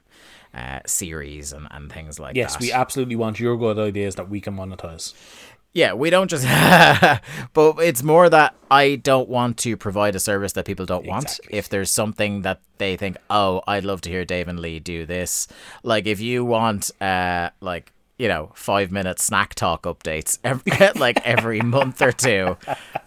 uh, 0.54 0.80
series 0.86 1.52
and, 1.52 1.66
and 1.70 1.90
things 1.90 2.20
like 2.20 2.36
Yes, 2.36 2.54
that. 2.54 2.62
Yes, 2.62 2.68
we 2.68 2.72
absolutely 2.72 3.16
want 3.16 3.40
your 3.40 3.56
good 3.56 3.78
ideas 3.78 4.16
that 4.16 4.28
we 4.28 4.40
can 4.40 4.56
monetize. 4.56 5.14
Yeah, 5.72 5.94
we 5.94 6.10
don't 6.10 6.28
just, 6.28 6.44
but 7.54 7.78
it's 7.78 8.02
more 8.02 8.28
that 8.28 8.54
I 8.70 8.96
don't 8.96 9.28
want 9.28 9.56
to 9.58 9.76
provide 9.76 10.14
a 10.14 10.20
service 10.20 10.52
that 10.52 10.64
people 10.66 10.86
don't 10.86 11.06
want. 11.06 11.24
Exactly. 11.24 11.58
If 11.58 11.68
there's 11.68 11.90
something 11.90 12.42
that 12.42 12.60
they 12.78 12.96
think, 12.96 13.16
oh, 13.30 13.62
I'd 13.66 13.84
love 13.84 14.00
to 14.02 14.10
hear 14.10 14.24
Dave 14.24 14.48
and 14.48 14.60
Lee 14.60 14.80
do 14.80 15.06
this. 15.06 15.48
Like 15.82 16.06
if 16.06 16.20
you 16.20 16.44
want, 16.44 16.90
uh, 17.00 17.50
like 17.60 17.92
you 18.18 18.28
know, 18.28 18.52
five 18.54 18.92
minute 18.92 19.18
snack 19.18 19.52
talk 19.54 19.82
updates 19.82 20.38
every, 20.44 20.72
like 21.00 21.26
every 21.26 21.60
month 21.60 22.00
or 22.00 22.12
two. 22.12 22.56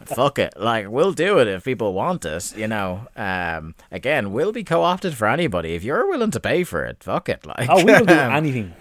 Fuck 0.03 0.39
it. 0.39 0.53
Like, 0.57 0.89
we'll 0.89 1.13
do 1.13 1.38
it 1.39 1.47
if 1.47 1.63
people 1.63 1.93
want 1.93 2.26
it, 2.26 2.57
you 2.57 2.68
know. 2.68 3.07
Um, 3.16 3.76
again, 3.91 4.34
we'll 4.34 4.51
be 4.51 4.66
co 4.66 4.82
opted 4.84 5.16
for 5.16 5.28
anybody. 5.28 5.74
If 5.76 5.86
you're 5.86 6.07
willing 6.09 6.32
to 6.32 6.39
pay 6.41 6.66
for 6.66 6.84
it, 6.84 7.01
fuck 7.01 7.30
it. 7.30 7.45
Like, 7.45 7.70
Oh, 7.70 7.78
we 7.86 7.93
will 7.93 8.05
do 8.05 8.13
um, 8.20 8.34
anything. 8.34 8.74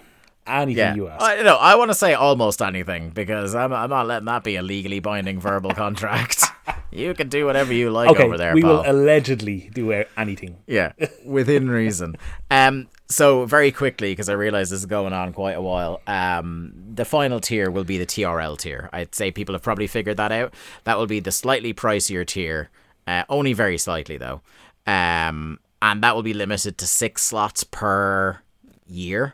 Anything 0.47 0.77
yeah. 0.77 0.95
you 0.95 1.07
ask. 1.07 1.23
I, 1.23 1.41
no, 1.41 1.55
I 1.55 1.75
want 1.75 1.89
to 1.89 1.95
say 1.95 2.13
almost 2.13 2.61
anything 2.61 3.09
because 3.09 3.55
I'm, 3.55 3.73
I'm 3.73 3.89
not 3.89 4.05
letting 4.05 4.25
that 4.25 4.43
be 4.43 4.55
a 4.57 4.61
legally 4.61 4.99
binding 4.99 5.39
verbal 5.39 5.71
contract. 5.75 6.43
you 6.91 7.13
can 7.13 7.29
do 7.29 7.45
whatever 7.45 7.73
you 7.73 7.89
like 7.89 8.09
okay, 8.11 8.23
over 8.23 8.37
there, 8.37 8.53
we 8.53 8.61
pal. 8.61 8.77
will 8.77 8.83
allegedly 8.85 9.69
do 9.73 9.91
anything. 10.17 10.57
Yeah, 10.67 10.93
within 11.25 11.69
reason. 11.69 12.17
Um, 12.51 12.87
so 13.07 13.45
very 13.45 13.71
quickly, 13.71 14.11
because 14.11 14.29
I 14.29 14.33
realize 14.33 14.69
this 14.69 14.79
is 14.79 14.85
going 14.85 15.13
on 15.13 15.33
quite 15.33 15.53
a 15.53 15.61
while. 15.61 16.01
Um, 16.07 16.73
the 16.93 17.05
final 17.05 17.39
tier 17.39 17.69
will 17.71 17.83
be 17.83 17.97
the 17.97 18.05
TRL 18.05 18.57
tier. 18.57 18.89
I'd 18.93 19.15
say 19.15 19.31
people 19.31 19.53
have 19.53 19.61
probably 19.61 19.87
figured 19.87 20.17
that 20.17 20.31
out. 20.31 20.53
That 20.83 20.97
will 20.97 21.07
be 21.07 21.19
the 21.19 21.31
slightly 21.31 21.73
pricier 21.73 22.25
tier, 22.25 22.69
uh, 23.07 23.23
only 23.29 23.53
very 23.53 23.77
slightly 23.77 24.17
though. 24.17 24.41
Um, 24.87 25.59
and 25.81 26.01
that 26.03 26.15
will 26.15 26.23
be 26.23 26.33
limited 26.33 26.77
to 26.79 26.87
six 26.87 27.23
slots 27.23 27.63
per 27.63 28.39
year. 28.87 29.33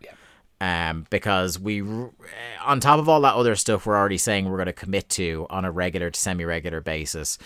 Um, 0.61 1.07
because 1.09 1.57
we, 1.57 1.81
on 1.81 2.79
top 2.79 2.99
of 2.99 3.09
all 3.09 3.19
that 3.21 3.33
other 3.33 3.55
stuff, 3.55 3.87
we're 3.87 3.97
already 3.97 4.19
saying 4.19 4.47
we're 4.47 4.57
going 4.57 4.67
to 4.67 4.73
commit 4.73 5.09
to 5.09 5.47
on 5.49 5.65
a 5.65 5.71
regular 5.71 6.11
to 6.11 6.19
semi-regular 6.19 6.81
basis. 6.81 7.39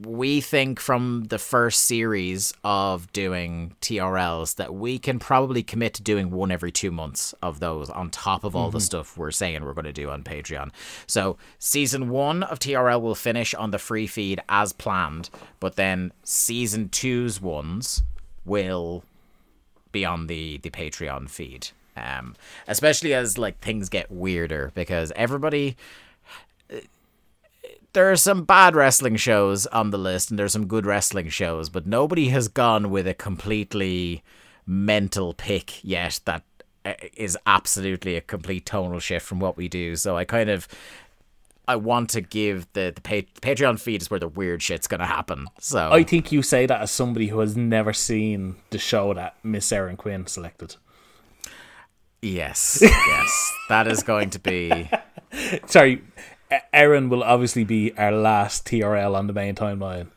We 0.00 0.40
think 0.40 0.80
from 0.80 1.26
the 1.28 1.38
first 1.38 1.82
series 1.82 2.52
of 2.64 3.10
doing 3.12 3.76
TRLs 3.80 4.56
that 4.56 4.74
we 4.74 4.98
can 4.98 5.20
probably 5.20 5.62
commit 5.62 5.94
to 5.94 6.02
doing 6.02 6.32
one 6.32 6.50
every 6.50 6.72
two 6.72 6.90
months 6.90 7.36
of 7.40 7.60
those 7.60 7.88
on 7.88 8.10
top 8.10 8.42
of 8.42 8.56
all 8.56 8.72
the 8.72 8.80
stuff 8.80 9.16
we're 9.16 9.30
saying 9.30 9.64
we're 9.64 9.72
going 9.72 9.84
to 9.84 9.92
do 9.92 10.10
on 10.10 10.24
Patreon. 10.24 10.72
So 11.06 11.38
season 11.60 12.08
one 12.08 12.42
of 12.42 12.58
TRL 12.58 13.00
will 13.00 13.14
finish 13.14 13.54
on 13.54 13.70
the 13.70 13.78
free 13.78 14.08
feed 14.08 14.42
as 14.48 14.72
planned, 14.72 15.30
but 15.60 15.76
then 15.76 16.12
season 16.24 16.88
two's 16.88 17.40
ones 17.40 18.02
will 18.44 19.04
be 19.92 20.04
on 20.04 20.26
the 20.26 20.58
the 20.58 20.70
Patreon 20.70 21.30
feed. 21.30 21.68
Um, 21.96 22.36
especially 22.68 23.12
as 23.12 23.36
like 23.36 23.60
things 23.60 23.88
get 23.88 24.10
weirder 24.10 24.72
because 24.74 25.12
everybody 25.16 25.76
there 27.92 28.10
are 28.10 28.16
some 28.16 28.44
bad 28.44 28.74
wrestling 28.74 29.16
shows 29.16 29.66
on 29.66 29.90
the 29.90 29.98
list 29.98 30.30
and 30.30 30.38
there's 30.38 30.52
some 30.52 30.66
good 30.66 30.86
wrestling 30.86 31.28
shows, 31.28 31.68
but 31.68 31.86
nobody 31.86 32.28
has 32.28 32.48
gone 32.48 32.90
with 32.90 33.06
a 33.06 33.14
completely 33.14 34.22
mental 34.66 35.34
pick 35.34 35.82
yet 35.82 36.20
that 36.24 36.44
uh, 36.84 36.94
absolutely 37.46 38.16
a 38.16 38.20
complete 38.20 38.64
tonal 38.64 39.00
shift 39.00 39.26
from 39.26 39.40
what 39.40 39.56
we 39.56 39.68
do. 39.68 39.96
So 39.96 40.16
I 40.16 40.24
kind 40.24 40.48
of 40.48 40.68
I 41.66 41.76
want 41.76 42.10
to 42.10 42.20
give 42.20 42.66
the 42.72 42.92
the 42.94 43.00
pa- 43.00 43.40
Patreon 43.40 43.78
feed 43.78 44.02
is 44.02 44.10
where 44.10 44.20
the 44.20 44.28
weird 44.28 44.62
shit's 44.62 44.86
gonna 44.86 45.06
happen. 45.06 45.46
So 45.58 45.90
I 45.92 46.04
think 46.04 46.32
you 46.32 46.42
say 46.42 46.66
that 46.66 46.80
as 46.80 46.90
somebody 46.90 47.28
who 47.28 47.40
has 47.40 47.56
never 47.56 47.92
seen 47.92 48.56
the 48.70 48.78
show 48.78 49.12
that 49.14 49.36
Miss 49.42 49.70
Erin 49.72 49.96
Quinn 49.96 50.26
selected. 50.26 50.76
Yes, 52.22 52.78
yes, 52.82 53.52
that 53.68 53.86
is 53.86 54.02
going 54.02 54.30
to 54.30 54.38
be 54.38 54.88
Sorry, 55.66 56.02
Aaron 56.72 57.08
will 57.08 57.22
obviously 57.22 57.64
be 57.64 57.96
our 57.96 58.12
last 58.12 58.66
TRL 58.66 59.14
on 59.14 59.26
the 59.26 59.32
main 59.32 59.54
timeline. 59.54 60.08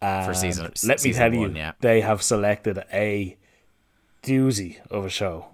for 0.00 0.06
And 0.06 0.36
season. 0.36 0.64
Let 0.64 0.82
me 0.82 0.96
season 0.98 1.32
tell 1.32 1.40
one, 1.40 1.50
you, 1.52 1.56
yeah. 1.58 1.72
they 1.80 2.00
have 2.00 2.22
selected 2.22 2.84
a 2.92 3.36
doozy 4.22 4.78
of 4.90 5.04
a 5.04 5.10
show. 5.10 5.46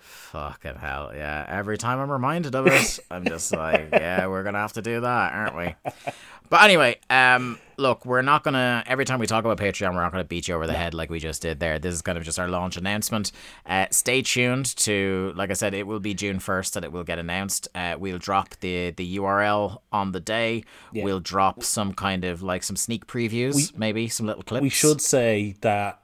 Fucking 0.00 0.74
hell, 0.76 1.12
yeah. 1.14 1.44
Every 1.48 1.78
time 1.78 1.98
I'm 2.00 2.12
reminded 2.12 2.54
of 2.54 2.66
it, 2.66 2.98
I'm 3.10 3.24
just 3.24 3.50
like, 3.50 3.88
yeah, 3.92 4.26
we're 4.26 4.42
gonna 4.42 4.58
have 4.58 4.74
to 4.74 4.82
do 4.82 5.00
that, 5.00 5.32
aren't 5.32 5.56
we? 5.56 5.74
But 6.50 6.62
anyway, 6.62 6.98
um, 7.10 7.58
look, 7.76 8.06
we're 8.06 8.22
not 8.22 8.42
gonna. 8.42 8.82
Every 8.86 9.04
time 9.04 9.18
we 9.18 9.26
talk 9.26 9.44
about 9.44 9.58
Patreon, 9.58 9.94
we're 9.94 10.02
not 10.02 10.12
gonna 10.12 10.24
beat 10.24 10.48
you 10.48 10.54
over 10.54 10.66
the 10.66 10.74
head 10.74 10.94
like 10.94 11.10
we 11.10 11.18
just 11.18 11.42
did 11.42 11.60
there. 11.60 11.78
This 11.78 11.94
is 11.94 12.02
kind 12.02 12.16
of 12.16 12.24
just 12.24 12.38
our 12.38 12.48
launch 12.48 12.76
announcement. 12.76 13.32
Uh, 13.66 13.86
stay 13.90 14.22
tuned 14.22 14.74
to, 14.76 15.32
like 15.36 15.50
I 15.50 15.54
said, 15.54 15.74
it 15.74 15.86
will 15.86 16.00
be 16.00 16.14
June 16.14 16.38
first 16.38 16.74
that 16.74 16.84
it 16.84 16.92
will 16.92 17.04
get 17.04 17.18
announced. 17.18 17.68
Uh, 17.74 17.96
we'll 17.98 18.18
drop 18.18 18.56
the 18.60 18.90
the 18.90 19.18
URL 19.18 19.78
on 19.92 20.12
the 20.12 20.20
day. 20.20 20.64
We'll 20.92 21.20
drop 21.20 21.62
some 21.62 21.92
kind 21.92 22.24
of 22.24 22.42
like 22.42 22.62
some 22.62 22.76
sneak 22.76 23.06
previews, 23.06 23.76
maybe 23.76 24.08
some 24.08 24.26
little 24.26 24.42
clips. 24.42 24.62
We 24.62 24.70
should 24.70 25.00
say 25.00 25.54
that 25.60 26.00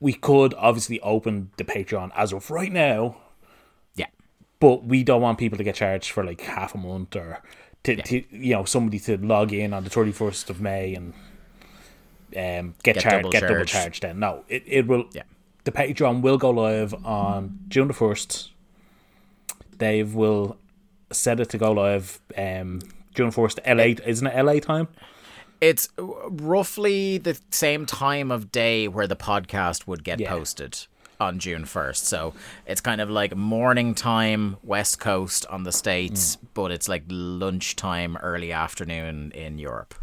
we 0.00 0.12
could 0.12 0.52
obviously 0.54 1.00
open 1.00 1.50
the 1.56 1.64
Patreon 1.64 2.10
as 2.14 2.32
of 2.32 2.50
right 2.50 2.70
now, 2.70 3.16
yeah. 3.94 4.08
but 4.60 4.84
we 4.84 5.02
don't 5.02 5.22
want 5.22 5.38
people 5.38 5.56
to 5.56 5.64
get 5.64 5.76
charged 5.76 6.10
for 6.10 6.22
like 6.22 6.42
half 6.42 6.74
a 6.74 6.78
month 6.78 7.16
or 7.16 7.42
to, 7.84 7.96
to 8.02 8.24
you 8.30 8.54
know 8.54 8.64
somebody 8.64 8.98
to 9.00 9.16
log 9.18 9.52
in 9.52 9.72
on 9.72 9.84
the 9.84 9.90
31st 9.90 10.50
of 10.50 10.60
May 10.60 10.94
and 10.94 11.12
um, 12.36 12.74
get, 12.82 12.94
Get 12.94 13.00
charged 13.00 13.16
double 13.18 13.30
get 13.30 13.40
double 13.42 13.54
charged. 13.56 13.72
charged 13.72 14.02
then 14.02 14.18
no 14.18 14.44
it, 14.48 14.62
it 14.66 14.86
will 14.86 15.04
Yeah. 15.12 15.22
the 15.64 15.72
Patreon 15.72 16.20
will 16.22 16.38
go 16.38 16.50
live 16.50 16.92
on 17.06 17.58
June 17.68 17.88
the 17.88 17.94
1st 17.94 18.48
Dave 19.78 20.14
will 20.14 20.56
set 21.12 21.40
it 21.40 21.48
to 21.50 21.58
go 21.58 21.72
live 21.72 22.20
um, 22.36 22.80
June 23.14 23.30
1st 23.30 23.60
LA 23.66 24.04
isn't 24.06 24.26
it 24.26 24.42
LA 24.44 24.58
time 24.60 24.88
It's 25.60 25.88
roughly 25.96 27.18
the 27.18 27.38
same 27.50 27.86
time 27.86 28.30
of 28.30 28.50
day 28.50 28.88
where 28.88 29.06
the 29.06 29.16
podcast 29.16 29.86
would 29.86 30.02
get 30.04 30.18
Yeah. 30.20 30.30
posted 30.30 30.86
on 31.20 31.38
June 31.38 31.64
1st. 31.64 31.96
So 31.96 32.34
it's 32.66 32.80
kind 32.80 33.00
of 33.00 33.10
like 33.10 33.34
morning 33.36 33.94
time, 33.94 34.56
West 34.62 34.98
Coast 35.00 35.46
on 35.46 35.64
the 35.64 35.72
States, 35.72 36.36
but 36.54 36.70
it's 36.70 36.88
like 36.88 37.04
lunchtime, 37.08 38.16
early 38.18 38.52
afternoon 38.52 39.32
in 39.32 39.58
Europe. 39.58 39.94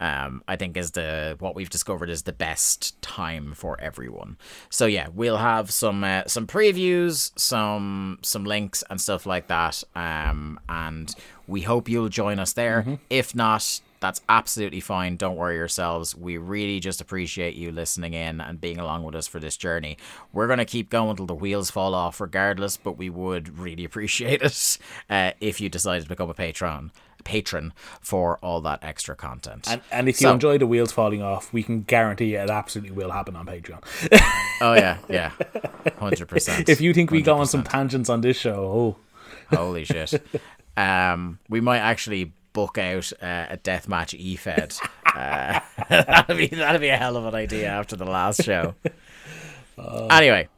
Um, 0.00 0.42
I 0.48 0.56
think 0.56 0.76
is 0.76 0.90
the 0.92 1.36
what 1.38 1.54
we've 1.54 1.70
discovered 1.70 2.10
is 2.10 2.22
the 2.22 2.32
best 2.32 3.00
time 3.02 3.54
for 3.54 3.80
everyone. 3.80 4.36
So 4.68 4.86
yeah, 4.86 5.06
we'll 5.14 5.36
have 5.36 5.70
some 5.70 6.02
uh, 6.02 6.24
some 6.26 6.48
previews, 6.48 7.30
some 7.38 8.18
some 8.22 8.44
links 8.44 8.82
and 8.90 9.00
stuff 9.00 9.26
like 9.26 9.46
that. 9.46 9.84
Um, 9.94 10.58
and 10.68 11.14
we 11.46 11.60
hope 11.62 11.88
you'll 11.88 12.08
join 12.08 12.40
us 12.40 12.52
there. 12.52 12.80
If 13.10 13.32
not, 13.36 13.80
that's 14.02 14.20
absolutely 14.28 14.80
fine. 14.80 15.16
Don't 15.16 15.36
worry 15.36 15.56
yourselves. 15.56 16.14
We 16.14 16.36
really 16.36 16.78
just 16.80 17.00
appreciate 17.00 17.54
you 17.54 17.72
listening 17.72 18.12
in 18.12 18.42
and 18.42 18.60
being 18.60 18.78
along 18.78 19.04
with 19.04 19.14
us 19.14 19.26
for 19.26 19.38
this 19.40 19.56
journey. 19.56 19.96
We're 20.34 20.48
gonna 20.48 20.66
keep 20.66 20.90
going 20.90 21.16
till 21.16 21.24
the 21.26 21.34
wheels 21.34 21.70
fall 21.70 21.94
off, 21.94 22.20
regardless. 22.20 22.76
But 22.76 22.98
we 22.98 23.08
would 23.08 23.58
really 23.58 23.84
appreciate 23.90 24.42
it 24.42 24.78
uh, 25.08 25.30
if 25.40 25.58
you 25.62 25.70
decided 25.70 26.02
to 26.02 26.08
become 26.10 26.28
a 26.28 26.34
patron 26.34 26.92
patron 27.24 27.72
for 28.00 28.36
all 28.38 28.60
that 28.60 28.80
extra 28.82 29.14
content. 29.14 29.68
and, 29.70 29.80
and 29.92 30.08
if 30.08 30.20
you 30.20 30.26
So- 30.26 30.32
enjoy 30.32 30.58
the 30.58 30.66
wheels 30.66 30.90
falling 30.90 31.22
off 31.22 31.52
we 31.52 31.62
can 31.62 31.82
guarantee 31.82 32.34
it 32.34 32.50
absolutely 32.50 32.90
will 32.90 33.12
happen 33.12 33.36
on 33.36 33.46
Patreon 33.46 33.78
Oh 34.60 34.74
yeah, 34.74 34.98
yeah, 35.08 35.30
hundred 36.00 36.26
percent. 36.26 36.68
if 36.68 36.80
you 36.80 36.92
think 36.92 37.12
we 37.12 37.22
go 37.22 37.36
on 37.38 37.46
some 37.46 37.62
tangents 37.62 38.10
on 38.10 38.22
this 38.22 38.36
show 38.36 38.96
oh 39.52 39.56
holy 39.56 39.84
shit, 39.84 40.20
um, 40.76 41.38
we 41.48 41.60
might 41.60 41.78
actually 41.78 42.32
book 42.52 42.78
out 42.78 43.12
uh, 43.22 43.46
a 43.50 43.56
deathmatch 43.56 44.14
e-fed. 44.18 44.74
Uh, 45.14 45.60
that'd 45.90 46.38
be 46.38 46.46
that'd 46.46 46.80
be 46.80 46.88
a 46.88 46.96
hell 46.96 47.18
of 47.18 47.26
an 47.26 47.34
idea 47.34 47.68
after 47.68 47.96
the 47.96 48.04
last 48.06 48.42
show. 48.42 48.74
anyway, 50.08 50.48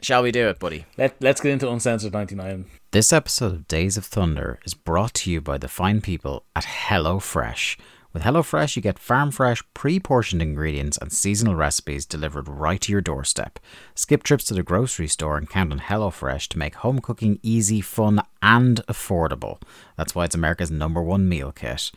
shall 0.00 0.22
we 0.22 0.32
do 0.32 0.48
it, 0.48 0.58
buddy? 0.58 0.86
let, 0.96 1.14
let's 1.20 1.42
get 1.42 1.52
into 1.52 1.70
uncensored 1.70 2.14
99 2.14 2.64
This 2.92 3.12
episode 3.12 3.52
of 3.52 3.68
Days 3.68 3.98
of 3.98 4.06
Thunder 4.06 4.60
is 4.64 4.72
brought 4.72 5.12
to 5.12 5.30
you 5.30 5.42
by 5.42 5.58
the 5.58 5.68
fine 5.68 6.00
people 6.00 6.46
at 6.56 6.64
HelloFresh. 6.64 7.76
With 8.14 8.22
HelloFresh, 8.22 8.74
you 8.74 8.80
get 8.80 8.98
farm 8.98 9.30
fresh, 9.30 9.62
pre 9.74 10.00
portioned 10.00 10.40
ingredients 10.40 10.96
and 10.96 11.12
seasonal 11.12 11.54
recipes 11.54 12.06
delivered 12.06 12.48
right 12.48 12.80
to 12.80 12.90
your 12.90 13.02
doorstep. 13.02 13.58
Skip 13.94 14.22
trips 14.22 14.44
to 14.44 14.54
the 14.54 14.62
grocery 14.62 15.08
store 15.08 15.36
and 15.36 15.48
count 15.48 15.72
on 15.72 15.80
HelloFresh 15.80 16.48
to 16.48 16.58
make 16.58 16.76
home 16.76 17.00
cooking 17.00 17.38
easy, 17.42 17.82
fun, 17.82 18.22
and 18.40 18.80
affordable. 18.88 19.60
That's 19.98 20.14
why 20.14 20.24
it's 20.24 20.34
America's 20.36 20.70
number 20.70 21.02
one 21.02 21.28
meal 21.28 21.50
kit. 21.52 21.90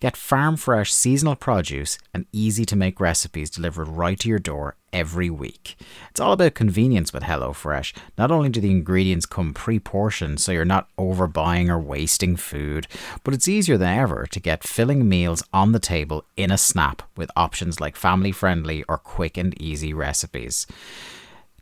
Get 0.00 0.16
farm 0.16 0.56
fresh 0.56 0.92
seasonal 0.92 1.36
produce 1.36 1.96
and 2.12 2.26
easy 2.32 2.66
to 2.66 2.76
make 2.76 3.00
recipes 3.00 3.48
delivered 3.48 3.88
right 3.88 4.18
to 4.18 4.28
your 4.28 4.40
door 4.40 4.76
every 4.92 5.30
week. 5.30 5.76
It's 6.10 6.20
all 6.20 6.32
about 6.32 6.54
convenience 6.54 7.12
with 7.12 7.22
HelloFresh. 7.22 7.96
Not 8.18 8.30
only 8.30 8.48
do 8.50 8.60
the 8.60 8.70
ingredients 8.70 9.24
come 9.24 9.54
pre 9.54 9.78
portioned 9.78 10.40
so 10.40 10.52
you're 10.52 10.64
not 10.64 10.88
overbuying 10.98 11.70
or 11.70 11.78
wasting 11.78 12.36
food, 12.36 12.88
but 13.24 13.32
it's 13.32 13.48
easier 13.48 13.78
than 13.78 13.96
ever 13.96 14.26
to 14.26 14.40
get 14.40 14.64
filling 14.64 15.08
meals 15.08 15.42
on 15.52 15.72
the 15.72 15.78
table 15.78 16.26
in 16.36 16.50
a 16.50 16.58
snap 16.58 17.02
with 17.16 17.30
options 17.36 17.80
like 17.80 17.96
family 17.96 18.32
friendly 18.32 18.82
or 18.88 18.98
quick 18.98 19.38
and 19.38 19.58
easy 19.62 19.94
recipes. 19.94 20.66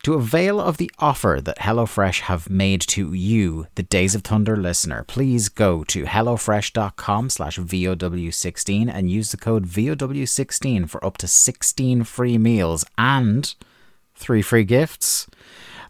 To 0.05 0.14
avail 0.14 0.61
of 0.61 0.76
the 0.76 0.90
offer 0.98 1.40
that 1.42 1.61
HelloFresh 1.61 2.20
have 2.20 2.50
made 2.50 2.82
to 2.88 3.14
you, 3.14 3.68
the 3.74 3.82
Days 3.82 4.14
of 4.14 4.22
Thunder 4.22 4.55
listener, 4.55 5.02
please 5.02 5.48
go 5.48 5.82
to 5.84 6.05
hellofresh.com 6.05 7.30
slash 7.30 7.59
VOW16 7.59 8.92
and 8.92 9.11
use 9.11 9.30
the 9.30 9.38
code 9.38 9.66
VOW16 9.66 10.90
for 10.90 11.02
up 11.02 11.16
to 11.16 11.26
16 11.26 12.05
free 12.05 12.36
meals 12.36 12.84
and 12.98 13.55
three 14.14 14.42
free 14.42 14.64
gifts. 14.64 15.26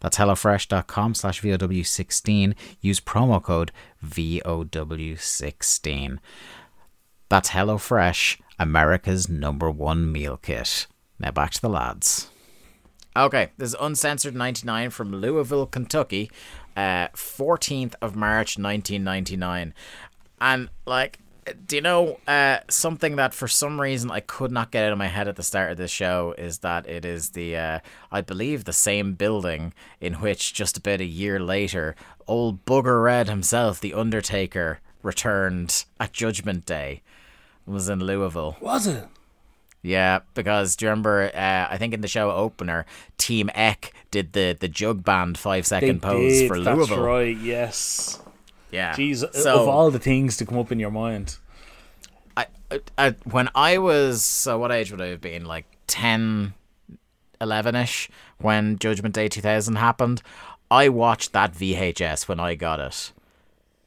That's 0.00 0.18
hellofresh.com 0.18 1.14
slash 1.14 1.42
VOW16. 1.42 2.54
Use 2.80 3.00
promo 3.00 3.42
code 3.42 3.72
VOW16. 4.06 6.18
That's 7.28 7.50
HelloFresh, 7.50 8.40
America's 8.60 9.28
number 9.28 9.72
one 9.72 10.12
meal 10.12 10.36
kit. 10.36 10.86
Now 11.18 11.32
back 11.32 11.50
to 11.50 11.60
the 11.60 11.68
lads. 11.68 12.30
Okay, 13.16 13.50
this 13.56 13.70
is 13.70 13.76
Uncensored 13.80 14.34
99 14.34 14.90
from 14.90 15.12
Louisville, 15.12 15.66
Kentucky, 15.66 16.32
uh, 16.76 17.08
14th 17.14 17.94
of 18.02 18.16
March 18.16 18.58
1999. 18.58 19.72
And, 20.40 20.68
like, 20.84 21.20
do 21.68 21.76
you 21.76 21.82
know 21.82 22.18
uh, 22.26 22.58
something 22.68 23.14
that 23.14 23.32
for 23.32 23.46
some 23.46 23.80
reason 23.80 24.10
I 24.10 24.18
could 24.18 24.50
not 24.50 24.72
get 24.72 24.84
out 24.84 24.90
of 24.90 24.98
my 24.98 25.06
head 25.06 25.28
at 25.28 25.36
the 25.36 25.44
start 25.44 25.70
of 25.70 25.76
this 25.76 25.92
show 25.92 26.34
is 26.36 26.58
that 26.58 26.88
it 26.88 27.04
is 27.04 27.30
the, 27.30 27.56
uh, 27.56 27.78
I 28.10 28.20
believe, 28.20 28.64
the 28.64 28.72
same 28.72 29.12
building 29.12 29.74
in 30.00 30.14
which 30.14 30.52
just 30.52 30.78
about 30.78 31.00
a 31.00 31.04
year 31.04 31.38
later, 31.38 31.94
old 32.26 32.64
Booger 32.64 33.00
Red 33.04 33.28
himself, 33.28 33.80
The 33.80 33.94
Undertaker, 33.94 34.80
returned 35.04 35.84
at 36.00 36.12
Judgment 36.12 36.66
Day. 36.66 37.02
It 37.64 37.70
was 37.70 37.88
in 37.88 38.00
Louisville. 38.00 38.56
was 38.60 38.88
it 38.88 39.06
Yeah, 39.86 40.20
because 40.32 40.76
do 40.76 40.86
you 40.86 40.90
remember? 40.90 41.30
Uh, 41.34 41.68
I 41.70 41.76
think 41.76 41.92
in 41.92 42.00
the 42.00 42.08
show 42.08 42.30
opener, 42.30 42.86
Team 43.18 43.50
Eck 43.54 43.92
did 44.10 44.32
the 44.32 44.56
the 44.58 44.66
jug 44.66 45.04
band 45.04 45.36
five 45.36 45.66
second 45.66 46.00
They 46.00 46.08
pose 46.08 46.32
did, 46.38 46.48
for 46.48 46.58
that's 46.58 46.76
Louisville. 46.76 47.02
right. 47.02 47.36
Yes. 47.36 48.18
Yeah. 48.70 48.94
Jeez, 48.94 49.18
so 49.34 49.62
of 49.62 49.68
all 49.68 49.90
the 49.90 49.98
things 49.98 50.38
to 50.38 50.46
come 50.46 50.58
up 50.58 50.72
in 50.72 50.80
your 50.80 50.90
mind, 50.90 51.36
I, 52.36 52.46
I, 52.98 53.10
when 53.30 53.50
I 53.54 53.76
was 53.78 54.24
so 54.24 54.58
what 54.58 54.72
age 54.72 54.90
would 54.90 55.02
I 55.02 55.08
have 55.08 55.20
been? 55.20 55.44
Like 55.44 55.66
10, 55.86 56.54
11 57.40 57.74
ish 57.76 58.08
when 58.38 58.78
Judgment 58.78 59.14
Day 59.14 59.28
two 59.28 59.42
thousand 59.42 59.76
happened. 59.76 60.22
I 60.70 60.88
watched 60.88 61.32
that 61.34 61.52
VHS 61.54 62.26
when 62.26 62.40
I 62.40 62.54
got 62.54 62.80
it 62.80 63.12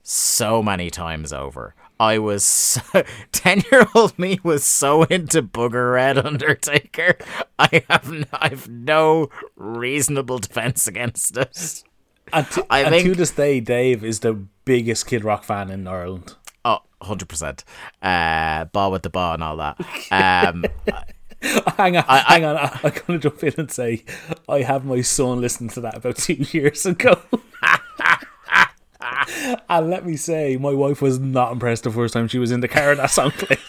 so 0.03 0.61
many 0.61 0.89
times 0.89 1.33
over. 1.33 1.73
I 1.99 2.19
was 2.19 2.79
ten 3.31 3.63
year 3.71 3.87
old 3.95 4.17
me 4.19 4.39
was 4.43 4.63
so 4.63 5.03
into 5.03 5.41
Booger 5.41 5.93
Red 5.93 6.17
Undertaker. 6.25 7.17
I 7.57 7.83
have 7.89 8.11
no, 8.11 8.23
I 8.33 8.49
have 8.49 8.69
no 8.69 9.29
reasonable 9.55 10.37
defense 10.39 10.87
against 10.87 11.37
it. 11.37 11.83
and, 12.31 12.45
to, 12.51 12.65
I 12.69 12.81
and 12.81 12.89
think- 12.89 13.05
to 13.07 13.15
this 13.15 13.31
day, 13.31 13.59
Dave 13.59 14.03
is 14.03 14.19
the 14.19 14.33
biggest 14.65 15.07
Kid 15.07 15.23
Rock 15.23 15.43
fan 15.43 15.69
in 15.71 15.87
Ireland. 15.87 16.35
Oh, 16.65 16.79
100%. 17.01 17.63
Uh, 18.01 18.65
ball 18.65 18.91
with 18.91 19.03
the 19.03 19.09
ball 19.09 19.33
and 19.35 19.43
all 19.43 19.57
that. 19.57 19.79
Um, 20.11 20.65
hang 21.77 21.95
on, 21.97 22.03
hang 22.03 22.45
on. 22.45 22.57
I, 22.57 22.79
I'm 22.83 22.91
gonna 23.07 23.19
jump 23.19 23.43
in 23.43 23.53
and 23.57 23.71
say 23.71 24.03
I 24.49 24.61
have 24.61 24.83
my 24.85 25.01
son 25.01 25.39
listen 25.41 25.67
to 25.69 25.81
that 25.81 25.95
about 25.97 26.17
two 26.17 26.33
years 26.33 26.85
ago. 26.85 27.21
and 29.69 29.89
let 29.89 30.05
me 30.05 30.15
say, 30.15 30.57
my 30.57 30.73
wife 30.73 31.01
was 31.01 31.19
not 31.19 31.51
impressed 31.51 31.83
the 31.83 31.91
first 31.91 32.13
time 32.13 32.27
she 32.27 32.39
was 32.39 32.51
in 32.51 32.61
the 32.61 32.67
car 32.67 32.91
and 32.91 32.99
that 32.99 33.11
song 33.11 33.31
played. 33.31 33.59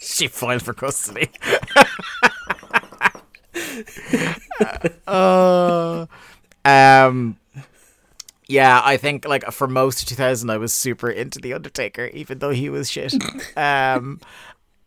she 0.00 0.28
filed 0.28 0.62
for 0.62 0.74
custody. 0.74 1.30
uh, 5.06 6.06
um, 6.64 7.36
yeah, 8.46 8.80
I 8.84 8.96
think 8.96 9.26
like 9.26 9.44
for 9.52 9.68
most 9.68 10.02
of 10.02 10.08
2000, 10.08 10.50
I 10.50 10.58
was 10.58 10.72
super 10.72 11.10
into 11.10 11.38
the 11.38 11.54
Undertaker, 11.54 12.06
even 12.06 12.38
though 12.38 12.50
he 12.50 12.68
was 12.68 12.90
shit. 12.90 13.14
Um, 13.56 14.20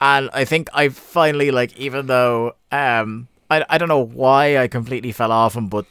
and 0.02 0.30
I 0.34 0.46
think 0.46 0.70
I 0.74 0.90
finally 0.90 1.52
like, 1.52 1.78
even 1.78 2.08
though 2.08 2.56
um. 2.72 3.28
I, 3.50 3.64
I 3.70 3.78
don't 3.78 3.90
know 3.90 4.04
why 4.04 4.58
I 4.58 4.68
completely 4.68 5.12
fell 5.12 5.32
off 5.32 5.56
him, 5.56 5.68
but 5.68 5.86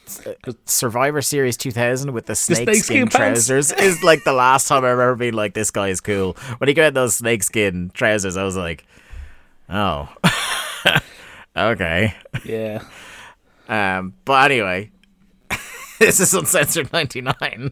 uh, 0.45 0.51
Survivor 0.65 1.21
Series 1.21 1.55
2000 1.55 2.11
with 2.11 2.25
the 2.25 2.35
snakeskin 2.35 2.65
snakeskin 2.65 2.97
pants. 3.07 3.15
trousers 3.15 3.71
is 3.79 4.03
like 4.03 4.23
the 4.25 4.33
last 4.33 4.67
time 4.67 4.83
I 4.83 4.89
remember 4.89 5.15
being 5.15 5.33
like, 5.33 5.53
this 5.53 5.71
guy 5.71 5.87
is 5.89 6.01
cool. 6.01 6.33
When 6.57 6.67
he 6.67 6.73
got 6.73 6.93
those 6.93 7.15
snakeskin 7.15 7.91
trousers, 7.93 8.35
I 8.35 8.43
was 8.43 8.57
like, 8.57 8.85
oh, 9.69 10.09
okay. 11.57 12.13
yeah. 12.43 12.83
Um, 13.69 14.13
but 14.25 14.51
anyway, 14.51 14.91
this 15.99 16.19
is 16.19 16.33
Uncensored 16.33 16.91
99. 16.91 17.71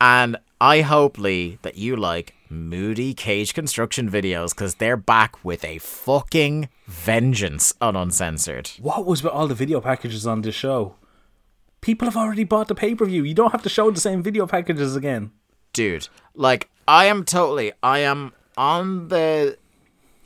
And 0.00 0.36
I 0.60 0.82
hope, 0.82 1.18
Lee, 1.18 1.58
that 1.62 1.78
you 1.78 1.96
like 1.96 2.33
moody 2.48 3.14
cage 3.14 3.54
construction 3.54 4.10
videos 4.10 4.50
because 4.50 4.76
they're 4.76 4.96
back 4.96 5.44
with 5.44 5.64
a 5.64 5.78
fucking 5.78 6.68
vengeance 6.86 7.72
on 7.80 7.96
Uncensored. 7.96 8.70
What 8.80 9.06
was 9.06 9.22
with 9.22 9.32
all 9.32 9.46
the 9.48 9.54
video 9.54 9.80
packages 9.80 10.26
on 10.26 10.42
this 10.42 10.54
show? 10.54 10.96
People 11.80 12.06
have 12.06 12.16
already 12.16 12.44
bought 12.44 12.68
the 12.68 12.74
pay 12.74 12.94
per 12.94 13.04
view. 13.04 13.24
You 13.24 13.34
don't 13.34 13.52
have 13.52 13.62
to 13.62 13.68
show 13.68 13.90
the 13.90 14.00
same 14.00 14.22
video 14.22 14.46
packages 14.46 14.96
again. 14.96 15.32
dude 15.74 16.08
like 16.34 16.70
i 16.88 17.04
am 17.04 17.24
totally 17.24 17.72
i 17.82 17.98
am 17.98 18.32
on 18.56 19.08
the 19.08 19.58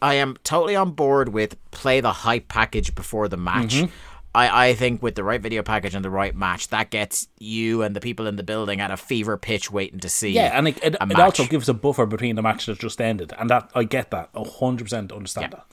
i 0.00 0.14
am 0.14 0.36
totally 0.44 0.76
on 0.76 0.92
board 0.92 1.30
with 1.30 1.56
play 1.72 2.00
the 2.00 2.12
hype 2.12 2.46
package 2.48 2.94
before 2.94 3.26
the 3.28 3.36
match 3.36 3.76
mm-hmm. 3.76 3.92
I, 4.38 4.68
I 4.68 4.74
think 4.74 5.02
with 5.02 5.16
the 5.16 5.24
right 5.24 5.40
video 5.40 5.64
package 5.64 5.96
and 5.96 6.04
the 6.04 6.10
right 6.10 6.34
match 6.34 6.68
that 6.68 6.90
gets 6.90 7.26
you 7.38 7.82
and 7.82 7.96
the 7.96 8.00
people 8.00 8.28
in 8.28 8.36
the 8.36 8.44
building 8.44 8.80
at 8.80 8.92
a 8.92 8.96
fever 8.96 9.36
pitch 9.36 9.68
waiting 9.70 9.98
to 10.00 10.08
see 10.08 10.30
Yeah, 10.30 10.56
and 10.56 10.68
it, 10.68 10.78
it, 10.82 10.96
it 11.00 11.18
also 11.18 11.44
gives 11.44 11.68
a 11.68 11.74
buffer 11.74 12.06
between 12.06 12.36
the 12.36 12.42
match 12.42 12.66
that 12.66 12.78
just 12.78 13.00
ended, 13.00 13.32
and 13.36 13.50
that 13.50 13.68
I 13.74 13.82
get 13.82 14.12
that 14.12 14.30
hundred 14.36 14.84
percent 14.84 15.10
understand 15.10 15.54
that. 15.54 15.66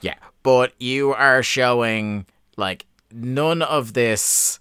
Yeah, 0.00 0.16
but 0.42 0.72
you 0.80 1.14
are 1.14 1.44
showing 1.44 2.26
like 2.56 2.86
none 3.12 3.62
of 3.62 3.92
this, 3.92 4.58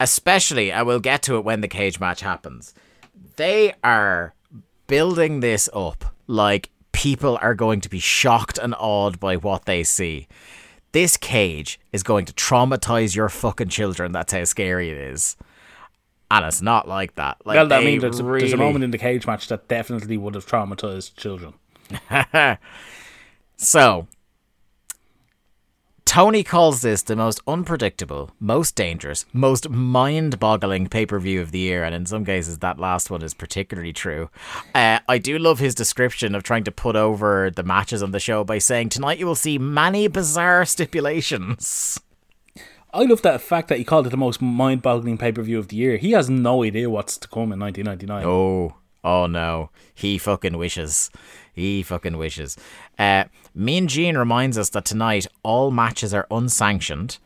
especially. 0.00 0.72
I 0.72 0.82
will 0.82 1.00
get 1.00 1.22
to 1.24 1.36
it 1.36 1.44
when 1.44 1.60
the 1.60 1.68
cage 1.68 2.00
match 2.00 2.22
happens. 2.22 2.72
They 3.36 3.74
are 3.84 4.34
building 4.86 5.40
this 5.40 5.68
up 5.74 6.06
like 6.26 6.70
people 6.92 7.38
are 7.42 7.54
going 7.54 7.82
to 7.82 7.90
be 7.90 8.00
shocked 8.00 8.56
and 8.56 8.74
awed 8.78 9.20
by 9.20 9.36
what 9.36 9.66
they 9.66 9.84
see. 9.84 10.26
This 10.98 11.16
cage 11.16 11.78
is 11.92 12.02
going 12.02 12.24
to 12.24 12.32
traumatize 12.32 13.14
your 13.14 13.28
fucking 13.28 13.68
children. 13.68 14.10
That's 14.10 14.32
how 14.32 14.42
scary 14.42 14.90
it 14.90 14.96
is. 14.98 15.36
And 16.28 16.44
it's 16.44 16.60
not 16.60 16.88
like 16.88 17.14
that. 17.14 17.36
Like 17.44 17.54
Well, 17.54 17.72
I 17.72 17.84
mean, 17.84 18.00
there's, 18.00 18.18
a- 18.18 18.24
there's 18.24 18.52
a 18.52 18.56
moment 18.56 18.82
in 18.82 18.90
the 18.90 18.98
cage 18.98 19.24
match 19.24 19.46
that 19.46 19.68
definitely 19.68 20.16
would 20.16 20.34
have 20.34 20.44
traumatized 20.44 21.14
children. 21.14 21.54
So, 23.56 24.08
Tony 26.08 26.42
calls 26.42 26.80
this 26.80 27.02
the 27.02 27.14
most 27.14 27.38
unpredictable, 27.46 28.30
most 28.40 28.74
dangerous, 28.74 29.26
most 29.34 29.68
mind 29.68 30.40
boggling 30.40 30.86
pay 30.86 31.04
per 31.04 31.18
view 31.18 31.38
of 31.38 31.52
the 31.52 31.58
year, 31.58 31.84
and 31.84 31.94
in 31.94 32.06
some 32.06 32.24
cases, 32.24 32.60
that 32.60 32.78
last 32.78 33.10
one 33.10 33.20
is 33.20 33.34
particularly 33.34 33.92
true. 33.92 34.30
Uh, 34.74 35.00
I 35.06 35.18
do 35.18 35.38
love 35.38 35.58
his 35.58 35.74
description 35.74 36.34
of 36.34 36.42
trying 36.42 36.64
to 36.64 36.72
put 36.72 36.96
over 36.96 37.50
the 37.50 37.62
matches 37.62 38.02
on 38.02 38.12
the 38.12 38.20
show 38.20 38.42
by 38.42 38.56
saying, 38.56 38.88
Tonight 38.88 39.18
you 39.18 39.26
will 39.26 39.34
see 39.34 39.58
many 39.58 40.08
bizarre 40.08 40.64
stipulations. 40.64 42.00
I 42.94 43.02
love 43.02 43.20
that 43.20 43.42
fact 43.42 43.68
that 43.68 43.76
he 43.76 43.84
called 43.84 44.06
it 44.06 44.10
the 44.10 44.16
most 44.16 44.40
mind-boggling 44.40 45.18
pay-per-view 45.18 45.58
of 45.58 45.68
the 45.68 45.76
year. 45.76 45.98
He 45.98 46.12
has 46.12 46.30
no 46.30 46.64
idea 46.64 46.88
what's 46.88 47.18
to 47.18 47.28
come 47.28 47.52
in 47.52 47.60
1999. 47.60 48.24
Oh, 48.24 48.76
oh 49.04 49.26
no. 49.26 49.68
He 49.94 50.16
fucking 50.16 50.56
wishes. 50.56 51.10
He 51.58 51.82
fucking 51.82 52.16
wishes. 52.16 52.56
Uh, 52.98 53.24
mean 53.52 53.88
Gene 53.88 54.16
reminds 54.16 54.56
us 54.56 54.70
that 54.70 54.84
tonight 54.84 55.26
all 55.42 55.72
matches 55.72 56.14
are 56.14 56.26
unsanctioned, 56.30 57.18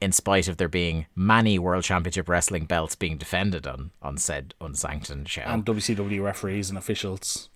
in 0.00 0.12
spite 0.12 0.46
of 0.46 0.56
there 0.56 0.68
being 0.68 1.06
many 1.16 1.58
World 1.58 1.82
Championship 1.82 2.28
Wrestling 2.28 2.66
belts 2.66 2.94
being 2.94 3.16
defended 3.18 3.66
on, 3.66 3.90
on 4.00 4.18
said 4.18 4.54
unsanctioned 4.60 5.28
show. 5.28 5.42
And 5.42 5.64
WCW 5.66 6.22
referees 6.22 6.68
and 6.68 6.78
officials. 6.78 7.48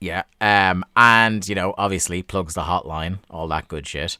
Yeah. 0.00 0.22
Um, 0.40 0.84
and, 0.96 1.46
you 1.46 1.54
know, 1.54 1.74
obviously 1.76 2.22
plugs 2.22 2.54
the 2.54 2.62
hotline, 2.62 3.18
all 3.30 3.46
that 3.48 3.68
good 3.68 3.86
shit. 3.86 4.16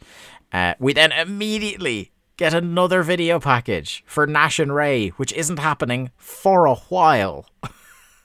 Uh, 0.52 0.74
we 0.78 0.92
then 0.92 1.12
immediately 1.12 2.12
get 2.36 2.52
another 2.52 3.02
video 3.02 3.40
package 3.40 4.04
for 4.06 4.26
Nash 4.26 4.58
and 4.58 4.74
Rey, 4.74 5.08
which 5.10 5.32
isn't 5.32 5.58
happening 5.58 6.10
for 6.18 6.66
a 6.66 6.74
while. 6.74 7.46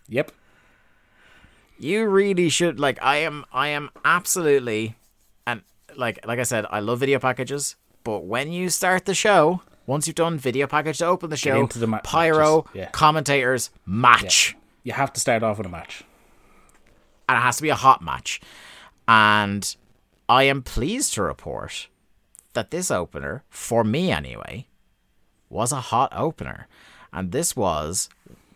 Yep. 0.09 0.31
You 1.79 2.07
really 2.07 2.49
should 2.49 2.79
like 2.79 2.97
i 3.01 3.17
am 3.17 3.45
i 3.51 3.67
am 3.67 3.89
absolutely 4.03 4.95
and 5.45 5.61
like 5.95 6.25
like 6.25 6.39
i 6.39 6.43
said 6.43 6.65
i 6.69 6.79
love 6.79 6.99
video 6.99 7.19
packages 7.19 7.75
but 8.03 8.23
when 8.23 8.51
you 8.51 8.69
start 8.69 9.05
the 9.05 9.13
show 9.13 9.61
once 9.87 10.05
you've 10.05 10.15
done 10.15 10.37
video 10.37 10.67
package 10.67 10.99
to 10.99 11.05
open 11.05 11.29
the 11.29 11.37
show 11.37 11.59
into 11.59 11.79
the 11.79 11.87
ma- 11.87 12.01
pyro 12.03 12.57
matches, 12.57 12.71
yeah. 12.75 12.89
commentators 12.91 13.71
match. 13.85 14.55
You 14.83 14.91
have 14.93 15.11
to 15.13 15.19
start 15.19 15.41
off 15.43 15.57
with 15.57 15.65
a 15.65 15.69
match. 15.69 16.03
and 17.27 17.37
it 17.37 17.41
has 17.41 17.55
to 17.57 17.63
be 17.63 17.69
a 17.69 17.75
hot 17.75 18.01
match. 18.01 18.39
And 19.07 19.75
i 20.29 20.43
am 20.43 20.61
pleased 20.61 21.13
to 21.13 21.23
report 21.23 21.87
that 22.53 22.69
this 22.69 22.91
opener 22.91 23.43
for 23.49 23.83
me 23.83 24.11
anyway 24.11 24.67
was 25.49 25.71
a 25.71 25.81
hot 25.81 26.11
opener. 26.13 26.67
And 27.13 27.31
this 27.31 27.55
was 27.55 28.09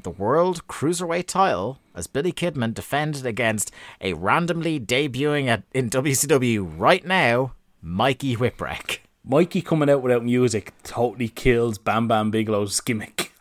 the 0.04 0.10
world 0.10 0.68
cruiserweight 0.68 1.28
title 1.28 1.80
as 1.96 2.08
Billy 2.08 2.32
Kidman 2.32 2.74
defended 2.74 3.26
against 3.26 3.72
a 4.00 4.14
randomly 4.14 4.80
debuting 4.80 5.48
at, 5.48 5.64
in 5.74 5.90
WCW 5.90 6.74
right 6.78 7.06
now, 7.06 7.54
Mikey 7.82 8.36
Whipwreck. 8.36 9.00
Mikey 9.24 9.62
coming 9.62 9.90
out 9.90 10.02
without 10.02 10.24
music 10.24 10.74
totally 10.84 11.28
kills 11.28 11.78
Bam 11.78 12.08
Bam 12.08 12.32
Bigelow's 12.32 12.80
gimmick. 12.82 13.32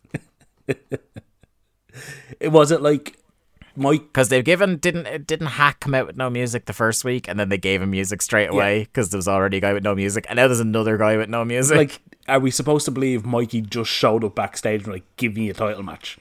it 2.39 2.53
wasn't 2.53 2.83
like 2.83 3.19
Mike. 3.77 4.03
Because 4.03 4.29
they've 4.29 4.45
given 4.45 4.77
didn't 4.77 5.07
it 5.07 5.27
didn't 5.27 5.49
Hak 5.49 5.81
come 5.81 5.95
out 5.95 6.07
with 6.07 6.17
no 6.17 6.29
music 6.29 6.67
the 6.67 6.73
first 6.73 7.05
week, 7.05 7.29
and 7.29 7.41
then 7.41 7.49
they 7.49 7.59
gave 7.59 7.81
him 7.81 7.91
music 7.91 8.21
straight 8.23 8.51
away 8.51 8.85
because 8.85 9.11
there 9.11 9.19
was 9.19 9.29
already 9.29 9.57
a 9.57 9.61
guy 9.61 9.73
with 9.73 9.85
no 9.85 9.95
music, 9.95 10.27
and 10.29 10.37
now 10.37 10.47
there's 10.47 10.61
another 10.61 10.97
guy 10.97 11.17
with 11.17 11.29
no 11.29 11.45
music. 11.45 11.77
Like, 11.77 12.01
are 12.29 12.41
we 12.41 12.51
supposed 12.51 12.85
to 12.85 12.91
believe 12.91 13.25
Mikey 13.25 13.63
just 13.63 13.91
showed 13.91 14.23
up 14.23 14.35
backstage 14.35 14.85
and 14.85 14.93
like, 14.93 15.05
give 15.17 15.35
me 15.35 15.49
a 15.49 15.55
title 15.55 15.83
match? 15.83 16.19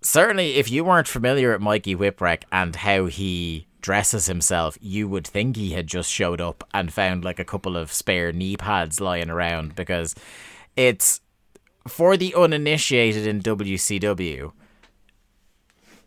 Certainly 0.00 0.54
if 0.56 0.70
you 0.70 0.84
weren't 0.84 1.08
familiar 1.08 1.52
with 1.52 1.60
Mikey 1.60 1.94
Whipwreck 1.96 2.42
and 2.52 2.76
how 2.76 3.06
he 3.06 3.66
dresses 3.80 4.26
himself, 4.26 4.76
you 4.80 5.08
would 5.08 5.26
think 5.26 5.56
he 5.56 5.72
had 5.72 5.86
just 5.86 6.10
showed 6.10 6.40
up 6.40 6.64
and 6.74 6.92
found 6.92 7.24
like 7.24 7.38
a 7.38 7.44
couple 7.44 7.76
of 7.76 7.92
spare 7.92 8.32
knee 8.32 8.56
pads 8.56 9.00
lying 9.00 9.30
around 9.30 9.74
because 9.74 10.14
it's 10.76 11.20
for 11.86 12.16
the 12.16 12.34
uninitiated 12.34 13.26
in 13.26 13.40
WCW. 13.40 14.52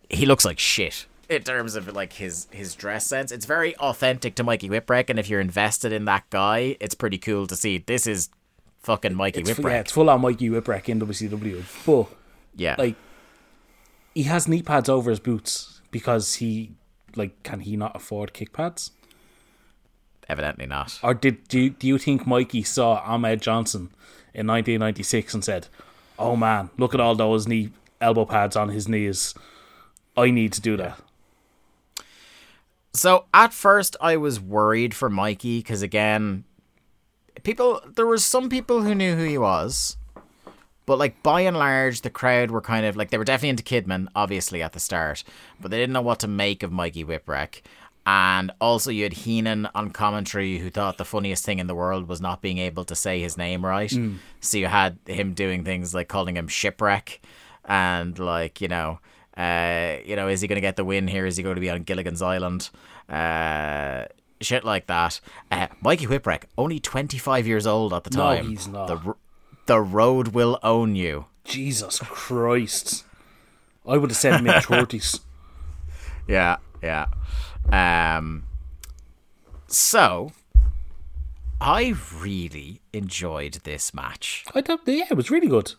He 0.10 0.26
looks 0.26 0.44
like 0.46 0.60
shit. 0.60 1.06
in 1.30 1.42
terms 1.44 1.76
of 1.76 1.88
like 1.94 2.14
his 2.14 2.48
his 2.52 2.76
dress 2.76 3.08
sense. 3.08 3.32
It's 3.32 3.46
very 3.46 3.76
authentic 3.78 4.36
to 4.36 4.44
Mikey 4.44 4.70
Whipwreck, 4.70 5.10
and 5.10 5.18
if 5.18 5.30
you're 5.30 5.40
invested 5.40 5.94
in 5.94 6.06
that 6.06 6.30
guy, 6.30 6.76
it's 6.82 6.96
pretty 6.96 7.18
cool 7.18 7.48
to 7.48 7.56
see. 7.56 7.78
This 7.78 8.06
is 8.06 8.30
fucking 8.80 9.16
Mikey 9.16 9.42
It's, 9.42 9.52
Whipwreck. 9.52 9.72
yeah, 9.72 9.80
it's 9.80 9.92
full 9.94 10.10
on 10.10 10.22
Mikey 10.22 10.50
Whipwreck 10.50 10.90
in 10.90 11.00
WCW. 11.00 11.64
But 11.86 12.08
yeah, 12.58 12.76
like 12.78 12.96
he 14.14 14.24
has 14.24 14.48
knee 14.48 14.62
pads 14.62 14.90
over 14.90 15.10
his 15.10 15.20
boots 15.20 15.82
because 15.92 16.36
he 16.36 16.72
like 17.16 17.42
can 17.44 17.62
he 17.62 17.76
not 17.76 17.96
afford 17.96 18.34
kick 18.34 18.54
pads? 18.54 18.92
evidently 20.32 20.66
not. 20.66 20.98
Or 21.04 21.14
did 21.14 21.48
do 21.50 21.60
you, 21.60 21.70
do 21.72 21.86
you 21.88 21.98
think 21.98 22.26
Mikey 22.26 22.64
saw 22.64 23.02
Ahmed 23.06 23.42
Johnson 23.42 23.92
in 24.34 24.48
1996 24.48 25.34
and 25.34 25.44
said, 25.44 25.68
"Oh 26.18 26.36
man, 26.36 26.70
look 26.78 26.94
at 26.94 27.02
all 27.02 27.16
those 27.16 27.48
knee 27.48 27.72
elbow 28.00 28.26
pads 28.26 28.56
on 28.56 28.70
his 28.70 28.88
knees. 28.88 29.36
I 30.16 30.32
need 30.32 30.54
to 30.54 30.62
do 30.62 30.78
that." 30.78 31.00
So 32.94 33.26
at 33.34 33.54
first 33.54 33.96
I 34.02 34.18
was 34.18 34.40
worried 34.40 34.94
for 34.94 35.10
Mikey 35.10 35.60
because 35.60 35.82
again, 35.82 36.46
people 37.44 37.82
there 37.96 38.08
were 38.08 38.18
some 38.18 38.50
people 38.50 38.84
who 38.84 38.96
knew 38.96 39.16
who 39.16 39.26
he 39.26 39.38
was, 39.38 39.98
but 40.92 41.00
like 41.00 41.24
by 41.24 41.40
and 41.40 41.56
large 41.56 42.02
the 42.02 42.10
crowd 42.10 42.52
were 42.52 42.60
kind 42.60 42.86
of 42.86 42.98
like 42.98 43.12
they 43.12 43.18
were 43.18 43.24
definitely 43.24 43.48
into 43.48 43.64
Kidman 43.64 44.10
obviously 44.14 44.62
at 44.62 44.74
the 44.74 44.80
start, 44.82 45.24
but 45.62 45.72
they 45.72 45.78
didn't 45.78 45.94
know 45.94 46.02
what 46.02 46.20
to 46.20 46.28
make 46.28 46.64
of 46.64 46.72
Mikey 46.74 47.06
Whipwreck. 47.06 47.62
And 48.06 48.52
also 48.60 48.92
you 48.92 49.04
had 49.04 49.14
Heenan 49.14 49.70
on 49.74 49.92
commentary 49.92 50.58
who 50.58 50.70
thought 50.70 50.98
the 50.98 51.06
funniest 51.06 51.46
thing 51.46 51.60
in 51.60 51.68
the 51.68 51.76
world 51.76 52.10
was 52.10 52.20
not 52.20 52.42
being 52.42 52.58
able 52.58 52.84
to 52.84 52.94
say 52.94 53.22
his 53.22 53.38
name 53.38 53.66
right. 53.66 53.90
So 54.42 54.58
you 54.58 54.68
had 54.68 54.98
him 55.06 55.34
doing 55.34 55.64
things 55.64 55.94
like 55.96 56.10
calling 56.10 56.36
him 56.36 56.50
shipwreck 56.50 57.22
and 57.64 58.20
like, 58.20 58.60
you 58.60 58.68
know, 58.68 59.00
uh, 59.38 59.96
you 60.04 60.18
know, 60.18 60.28
is 60.28 60.42
he 60.42 60.50
going 60.50 60.58
to 60.58 60.62
get 60.62 60.76
the 60.76 60.84
win 60.84 61.08
here? 61.08 61.26
Is 61.26 61.38
he 61.38 61.44
going 61.44 61.56
to 61.56 61.62
be 61.62 61.70
on 61.70 61.84
Gilligan's 61.84 62.22
Island? 62.22 62.70
Uh, 63.08 64.08
shit 64.42 64.66
like 64.66 64.88
that. 64.88 65.22
Uh, 65.52 65.68
Mikey 65.82 66.08
Whipwreck, 66.08 66.44
only 66.58 66.82
25 66.82 67.48
years 67.48 67.66
old 67.66 67.94
at 67.94 68.04
the 68.04 68.10
time. 68.10 68.44
No, 68.44 68.50
he's 68.50 68.68
not. 68.68 68.88
The, 68.88 69.16
the 69.72 69.80
road 69.80 70.30
will 70.30 70.60
own 70.64 70.98
you. 70.98 71.28
Jesus 71.46 72.00
Christ! 72.00 73.06
I 73.88 73.96
would 73.96 74.10
have 74.10 74.18
said 74.18 74.44
mid 74.44 74.64
thirties. 74.64 75.22
Yeah, 76.28 76.58
yeah. 76.84 77.08
Um, 77.72 78.44
so, 79.68 80.34
I 81.60 81.96
really 82.20 82.82
enjoyed 82.94 83.54
this 83.64 83.94
match. 83.94 84.46
I 84.54 84.62
thought, 84.62 84.82
yeah, 84.86 85.06
it 85.10 85.18
was 85.18 85.32
really 85.32 85.48
good. 85.48 85.74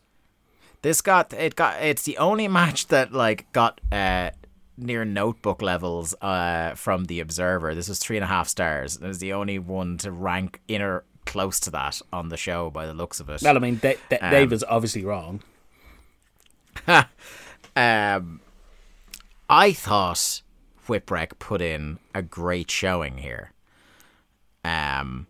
This 0.81 1.01
got 1.01 1.33
it 1.35 1.55
got 1.55 1.83
it's 1.83 2.03
the 2.03 2.17
only 2.17 2.49
match 2.49 2.89
that 2.89 3.13
like 3.13 3.51
got 3.53 3.81
uh 3.93 4.31
near 4.77 5.05
notebook 5.05 5.61
levels 5.63 6.15
uh 6.23 6.75
from 6.75 7.05
the 7.05 7.21
Observer. 7.21 7.75
This 7.75 7.89
was 7.89 7.99
three 7.99 8.17
and 8.17 8.25
a 8.25 8.29
half 8.29 8.49
stars. 8.49 8.97
It 8.97 9.07
was 9.07 9.19
the 9.19 9.35
only 9.35 9.59
one 9.59 9.99
to 9.99 10.11
rank 10.11 10.61
inner 10.67 11.05
close 11.27 11.59
to 11.61 11.71
that 11.71 12.01
on 12.13 12.29
the 12.29 12.37
show 12.37 12.71
by 12.71 12.87
the 12.87 12.95
looks 12.95 13.21
of 13.21 13.29
it. 13.31 13.43
Well, 13.43 13.57
I 13.57 13.61
mean, 13.61 13.77
Da- 13.77 13.97
Da- 14.09 14.31
Dave 14.31 14.53
is 14.53 14.65
obviously 14.69 15.05
wrong. 15.05 15.43
Um, 17.75 18.41
I 19.49 19.73
thought 19.73 20.43
Whipwreck 20.87 21.39
put 21.39 21.63
in 21.63 21.99
a 22.15 22.21
great 22.21 22.71
showing 22.71 23.19
here. 23.19 23.53
Um, 24.65 25.27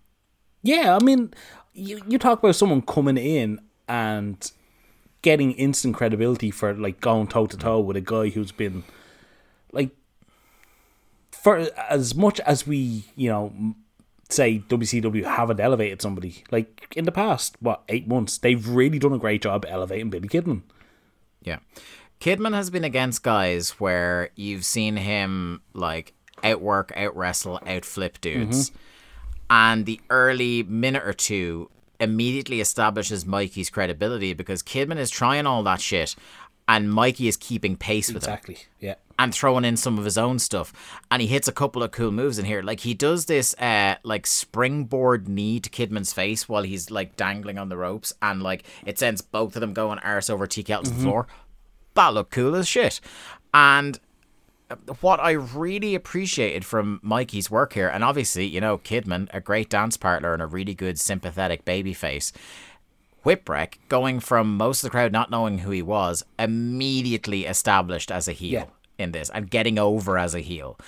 Yeah, 0.65 0.97
I 1.01 1.05
mean, 1.05 1.33
you 1.73 2.01
you 2.09 2.19
talk 2.19 2.41
about 2.41 2.57
someone 2.57 2.83
coming 2.83 3.17
in 3.17 3.61
and 3.89 4.51
getting 5.23 5.53
instant 5.53 5.95
credibility 5.95 6.51
for 6.51 6.75
like 6.75 7.01
going 7.01 7.29
toe 7.29 7.47
to 7.47 7.57
toe 7.57 7.79
with 7.79 7.97
a 7.97 8.01
guy 8.01 8.29
who's 8.31 8.51
been 8.51 8.83
like 9.73 9.91
for 11.31 11.69
as 11.89 12.15
much 12.15 12.41
as 12.41 12.67
we 12.67 13.05
you 13.15 13.29
know 13.31 13.75
say 14.33 14.63
WCW 14.69 15.25
haven't 15.25 15.61
elevated 15.61 16.03
somebody 16.03 16.45
like 16.51 16.93
in 16.97 17.05
the 17.05 17.13
past 17.13 17.57
what 17.61 17.83
eight 17.89 18.09
months 18.09 18.39
they've 18.39 18.69
really 18.69 18.99
done 18.99 19.13
a 19.13 19.19
great 19.19 19.43
job 19.43 19.65
elevating 19.69 20.11
Billy 20.11 20.29
Kidman. 20.29 20.63
Yeah. 21.43 21.59
Kidman 22.21 22.55
has 22.55 22.71
been 22.71 22.85
against 22.85 23.23
guys 23.23 23.71
where 23.81 24.31
you've 24.37 24.65
seen 24.65 24.97
him 24.97 25.61
like 25.75 26.15
outwork, 26.45 26.93
out 26.97 27.17
wrestle, 27.17 27.59
out 27.67 27.85
flip 27.85 28.21
dudes. 28.21 28.71
Mm-hmm. 28.71 28.79
And 29.51 29.87
the 29.87 30.01
early 30.09 30.63
minute 30.63 31.03
or 31.05 31.13
two 31.13 31.69
immediately 32.01 32.61
establishes 32.61 33.27
Mikey's 33.27 33.71
credibility 33.71 34.35
because 34.35 34.63
Kidman 34.63 34.99
is 34.99 35.11
trying 35.11 35.47
all 35.47 35.63
that 35.65 35.81
shit 35.81 36.15
and 36.69 36.93
Mikey 36.93 37.29
is 37.29 37.37
keeping 37.37 37.77
pace 37.77 38.09
with 38.09 38.25
him 38.25 38.33
Exactly. 38.33 38.59
Yeah. 38.81 38.95
And 39.19 39.35
throwing 39.35 39.65
in 39.65 39.77
some 39.77 39.99
of 39.99 40.05
his 40.05 40.19
own 40.19 40.39
stuff. 40.39 40.73
And 41.11 41.23
he 41.23 41.29
hits 41.29 41.49
a 41.49 41.53
couple 41.53 41.83
of 41.83 41.91
cool 41.91 42.11
moves 42.11 42.39
in 42.39 42.45
here. 42.45 42.63
Like 42.63 42.81
he 42.81 42.95
does 42.95 43.27
this 43.27 43.55
uh 43.55 43.97
like 44.03 44.27
springboard 44.27 45.29
knee 45.29 45.61
to 45.61 45.71
Kidman's 45.71 46.13
face 46.13 46.49
while 46.49 46.63
he's 46.63 46.91
like 46.91 47.17
dangling 47.17 47.59
on 47.59 47.69
the 47.69 47.77
ropes 47.77 48.13
and 48.23 48.43
like 48.43 48.65
it 48.85 48.99
sends 48.99 49.21
both 49.23 49.57
of 49.57 49.61
them 49.61 49.73
going 49.73 49.99
arse 50.01 50.31
over 50.31 50.47
TKL 50.47 50.85
to 50.85 50.91
the 50.91 51.01
floor. 51.01 51.27
That 51.95 52.15
looked 52.15 52.33
cool 52.33 52.57
as 52.57 52.67
shit. 52.69 53.01
And 53.53 53.99
uh, 54.71 54.77
what 55.01 55.21
I 55.21 55.33
really 55.33 55.95
appreciated 55.95 56.65
from 56.65 57.01
Mikey's 57.03 57.51
work 57.51 57.75
here, 57.75 57.89
and 57.89 58.03
obviously, 58.03 58.47
you 58.47 58.61
know, 58.61 58.79
Kidman, 58.79 59.29
a 59.33 59.41
great 59.41 59.69
dance 59.69 59.97
partner 59.97 60.33
and 60.33 60.41
a 60.41 60.47
really 60.47 60.75
good 60.75 60.99
sympathetic 60.99 61.65
baby 61.65 61.93
babyface. 61.93 62.33
Whipwreck, 63.25 63.75
going 63.89 64.19
from 64.19 64.57
most 64.57 64.83
of 64.83 64.89
the 64.89 64.91
crowd 64.91 65.13
not 65.13 65.31
knowing 65.31 65.59
who 65.59 65.71
he 65.71 65.83
was, 65.83 66.25
immediately 66.39 67.47
established 67.47 68.11
as 68.11 68.27
a 68.27 68.33
heel 68.33 68.53
Yeah. 68.53 68.65
In 69.03 69.13
this 69.13 69.29
and 69.31 69.51
getting 69.51 69.79
over 69.79 70.17
as 70.17 70.35
a 70.35 70.41
heel. 70.41 70.79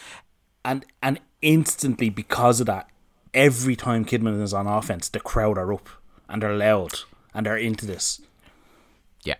and 0.64 0.86
and 1.02 1.20
instantly 1.42 2.08
because 2.08 2.60
of 2.60 2.66
that, 2.66 2.88
every 3.34 3.76
time 3.76 4.04
Kidman 4.04 4.40
is 4.42 4.54
on 4.54 4.66
offense, 4.66 5.08
the 5.10 5.20
crowd 5.20 5.58
are 5.58 5.72
up 5.74 5.88
and 6.28 6.40
they're 6.42 6.56
loud 6.56 7.00
and 7.34 7.44
they're 7.44 7.58
into 7.58 7.84
this. 7.86 8.22
Yeah. 9.24 9.36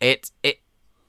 It 0.00 0.30
it 0.42 0.60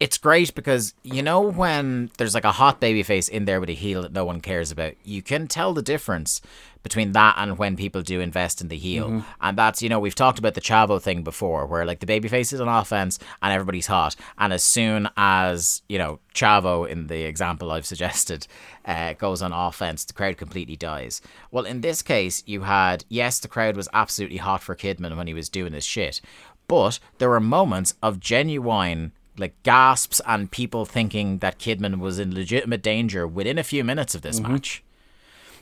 it's 0.04 0.18
great 0.18 0.54
because 0.54 0.94
you 1.02 1.24
know 1.24 1.40
when 1.40 2.12
there's 2.18 2.36
like 2.36 2.44
a 2.44 2.52
hot 2.52 2.82
baby 2.82 3.04
face 3.04 3.30
in 3.30 3.46
there 3.46 3.62
with 3.62 3.70
a 3.70 3.74
heel 3.74 4.02
that 4.02 4.12
no 4.12 4.26
one 4.26 4.42
cares 4.42 4.70
about, 4.70 4.96
you 5.06 5.22
can 5.22 5.48
tell 5.48 5.74
the 5.74 5.82
difference 5.82 6.42
between 6.84 7.14
that 7.14 7.36
and 7.38 7.58
when 7.58 7.78
people 7.78 8.02
do 8.02 8.20
invest 8.20 8.60
in 8.60 8.68
the 8.68 8.76
heel. 8.76 9.24
And 9.40 9.58
that's, 9.58 9.82
you 9.82 9.88
know, 9.88 10.02
we've 10.02 10.14
talked 10.14 10.40
about 10.40 10.56
the 10.56 10.60
Chavo 10.60 11.02
thing 11.02 11.24
before, 11.24 11.66
where 11.66 11.86
like 11.86 12.02
the 12.02 12.06
baby 12.06 12.28
face 12.28 12.52
is 12.52 12.60
on 12.60 12.68
offense 12.68 13.18
and 13.42 13.54
everybody's 13.54 13.88
hot. 13.88 14.18
And 14.38 14.52
as 14.52 14.62
soon 14.62 15.08
as, 15.16 15.82
you 15.88 15.98
know, 15.98 16.20
Chavo 16.36 16.86
in 16.86 17.08
the 17.08 17.24
example 17.24 17.72
I've 17.72 17.86
suggested 17.94 18.46
uh, 18.84 19.14
goes 19.14 19.42
on 19.42 19.54
offense, 19.54 20.04
the 20.04 20.12
crowd 20.12 20.36
completely 20.36 20.76
dies. 20.76 21.22
Well, 21.50 21.64
in 21.64 21.80
this 21.80 22.02
case, 22.02 22.44
you 22.46 22.64
had, 22.64 23.06
yes, 23.08 23.40
the 23.40 23.48
crowd 23.48 23.78
was 23.78 23.88
absolutely 23.94 24.40
hot 24.40 24.62
for 24.62 24.76
Kidman 24.76 25.16
when 25.16 25.28
he 25.28 25.34
was 25.34 25.48
doing 25.48 25.72
this 25.72 25.86
shit. 25.86 26.20
But 26.68 27.00
there 27.20 27.30
were 27.30 27.40
moments 27.40 27.94
of 28.04 28.20
genuine 28.20 29.14
like 29.38 29.62
gasps 29.64 30.22
and 30.26 30.52
people 30.52 30.86
thinking 30.86 31.40
that 31.40 31.60
Kidman 31.60 32.00
was 32.00 32.20
in 32.20 32.34
legitimate 32.34 32.82
danger 32.82 33.28
within 33.28 33.58
a 33.58 33.64
few 33.64 33.84
minutes 33.84 34.14
of 34.16 34.22
this 34.22 34.40
match. 34.40 34.84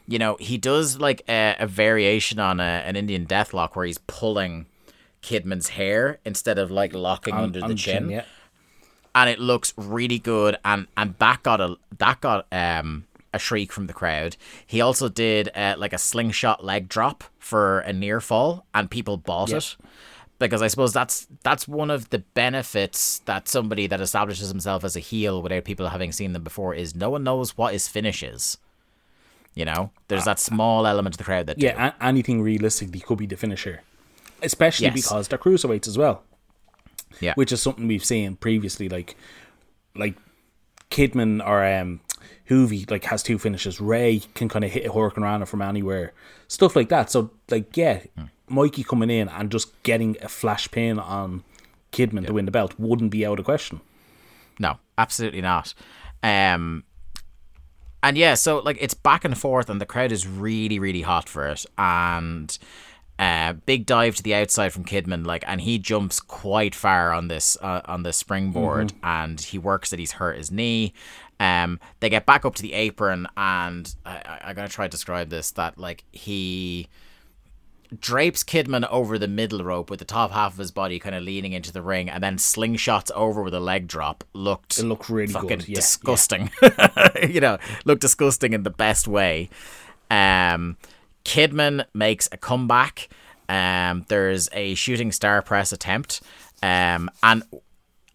You 0.07 0.19
know, 0.19 0.35
he 0.39 0.57
does 0.57 0.99
like 0.99 1.21
a, 1.29 1.55
a 1.59 1.67
variation 1.67 2.39
on 2.39 2.59
a, 2.59 2.83
an 2.85 2.95
Indian 2.95 3.25
deathlock 3.25 3.75
where 3.75 3.85
he's 3.85 3.99
pulling 3.99 4.65
Kidman's 5.21 5.69
hair 5.69 6.19
instead 6.25 6.57
of 6.57 6.71
like 6.71 6.93
locking 6.93 7.35
under 7.35 7.61
the 7.61 7.75
chin, 7.75 8.09
yeah. 8.09 8.25
and 9.13 9.29
it 9.29 9.39
looks 9.39 9.73
really 9.77 10.19
good. 10.19 10.57
And 10.65 10.87
and 10.97 11.15
that 11.19 11.43
got 11.43 11.61
a 11.61 11.77
that 11.99 12.19
got 12.21 12.47
um 12.51 13.05
a 13.33 13.39
shriek 13.39 13.71
from 13.71 13.87
the 13.87 13.93
crowd. 13.93 14.35
He 14.65 14.81
also 14.81 15.07
did 15.07 15.49
uh, 15.55 15.75
like 15.77 15.93
a 15.93 15.97
slingshot 15.97 16.65
leg 16.65 16.89
drop 16.89 17.23
for 17.39 17.79
a 17.79 17.93
near 17.93 18.19
fall, 18.19 18.65
and 18.73 18.89
people 18.91 19.15
bought 19.17 19.51
it 19.51 19.77
because 20.49 20.61
I 20.61 20.67
suppose 20.67 20.93
that's 20.93 21.27
that's 21.43 21.67
one 21.67 21.89
of 21.91 22.09
the 22.09 22.19
benefits 22.19 23.19
that 23.19 23.47
somebody 23.47 23.87
that 23.87 24.01
establishes 24.01 24.49
himself 24.49 24.83
as 24.83 24.95
a 24.95 24.99
heel 24.99 25.41
without 25.41 25.63
people 25.65 25.89
having 25.89 26.11
seen 26.11 26.33
them 26.33 26.43
before 26.43 26.73
is 26.75 26.95
no 26.95 27.09
one 27.09 27.23
knows 27.23 27.57
what 27.57 27.73
his 27.73 27.87
finish 27.87 28.23
is. 28.23 28.57
You 29.53 29.65
know, 29.65 29.91
there's 30.07 30.23
that 30.25 30.39
small 30.39 30.87
element 30.87 31.15
of 31.15 31.17
the 31.17 31.23
crowd 31.25 31.47
that 31.47 31.57
do. 31.59 31.65
Yeah, 31.65 31.91
a- 31.99 32.03
anything 32.05 32.41
realistically 32.41 33.01
could 33.01 33.17
be 33.17 33.25
the 33.25 33.35
finisher, 33.35 33.81
especially 34.41 34.85
Yes. 34.85 34.93
because 34.95 35.27
they're 35.27 35.37
cruiserweights 35.39 35.87
as 35.89 35.97
well, 35.97 36.23
yeah, 37.19 37.33
which 37.35 37.51
is 37.51 37.61
something 37.61 37.85
we've 37.87 38.05
seen 38.05 38.37
previously. 38.37 38.87
Like, 38.87 39.15
like 39.93 40.15
Kidman 40.89 41.45
or 41.45 41.65
um, 41.65 41.99
Juvi 42.49 42.89
like 42.89 43.03
has 43.05 43.23
two 43.23 43.37
finishes. 43.37 43.81
Rey 43.81 44.21
can 44.35 44.47
kind 44.47 44.63
of 44.63 44.71
hit 44.71 44.85
a 44.85 44.89
hurricanrana 44.89 45.45
from 45.47 45.61
anywhere, 45.61 46.13
stuff 46.47 46.75
like 46.75 46.87
that. 46.89 47.09
So 47.09 47.31
like, 47.49 47.75
yeah, 47.75 48.01
Mikey 48.51 48.83
coming 48.83 49.09
in 49.09 49.29
and 49.29 49.51
just 49.51 49.81
getting 49.83 50.17
a 50.21 50.27
flash 50.27 50.69
pin 50.69 50.99
on 50.99 51.43
Kidman 51.91 52.25
to 52.27 52.33
win 52.33 52.45
the 52.45 52.51
belt 52.51 52.75
wouldn't 52.77 53.11
be 53.11 53.25
out 53.25 53.39
of 53.39 53.45
question. 53.45 53.81
No, 54.59 54.77
absolutely 54.97 55.41
not. 55.41 55.73
Um, 56.21 56.83
and 58.03 58.17
yeah, 58.17 58.35
so 58.35 58.59
like 58.59 58.77
it's 58.79 58.93
back 58.93 59.25
and 59.25 59.37
forth, 59.37 59.69
and 59.69 59.79
the 59.81 59.85
crowd 59.85 60.11
is 60.11 60.27
really, 60.27 60.79
really 60.79 61.01
hot 61.01 61.27
for 61.29 61.47
it. 61.47 61.65
And 61.77 62.57
Uh, 63.19 63.53
big 63.67 63.85
dive 63.85 64.15
to 64.15 64.23
the 64.23 64.33
outside 64.33 64.69
from 64.73 64.83
Kidman, 64.83 65.27
like, 65.27 65.43
and 65.45 65.61
he 65.61 65.77
jumps 65.77 66.19
quite 66.19 66.73
far 66.73 67.13
on 67.13 67.27
this 67.27 67.55
uh, 67.61 67.81
on 67.85 68.01
this 68.01 68.17
springboard, 68.17 68.93
and 69.03 69.39
he 69.39 69.59
works 69.59 69.91
that 69.91 69.99
he's 69.99 70.13
hurt 70.13 70.37
his 70.37 70.49
knee. 70.49 70.91
Um, 71.39 71.79
they 71.99 72.09
get 72.09 72.25
back 72.25 72.45
up 72.45 72.55
to 72.55 72.63
the 72.63 72.73
apron, 72.73 73.27
and 73.37 73.93
I, 74.07 74.15
I, 74.15 74.39
I 74.45 74.53
gotta 74.53 74.73
try 74.73 74.87
to 74.87 74.89
describe 74.89 75.29
this 75.29 75.51
that 75.51 75.77
like 75.77 76.03
he 76.11 76.87
drapes 77.99 78.43
Kidman 78.43 78.87
over 78.89 79.17
the 79.17 79.27
middle 79.27 79.63
rope 79.63 79.89
with 79.89 79.99
the 79.99 80.05
top 80.05 80.31
half 80.31 80.53
of 80.53 80.57
his 80.57 80.71
body 80.71 80.99
kind 80.99 81.15
of 81.15 81.23
leaning 81.23 81.53
into 81.53 81.71
the 81.71 81.81
ring, 81.81 82.09
and 82.09 82.23
then 82.23 82.37
slingshots 82.37 83.11
over 83.11 83.41
with 83.41 83.53
a 83.53 83.59
leg 83.59 83.87
drop. 83.87 84.23
Looked 84.33 84.79
It 84.79 84.85
looked 84.85 85.09
really 85.09 85.33
fucking 85.33 85.47
good, 85.47 85.67
yeah, 85.67 85.75
disgusting. 85.75 86.51
you 87.29 87.39
know, 87.41 87.57
looked 87.85 88.01
disgusting 88.01 88.53
in 88.53 88.63
the 88.63 88.69
best 88.69 89.07
way. 89.07 89.49
Um, 90.09 90.77
Kidman 91.25 91.85
makes 91.93 92.27
a 92.31 92.37
comeback. 92.37 93.09
Um, 93.49 94.05
there's 94.07 94.49
a 94.53 94.75
shooting 94.75 95.11
star 95.11 95.41
press 95.41 95.71
attempt. 95.71 96.21
Um, 96.63 97.09
and 97.23 97.43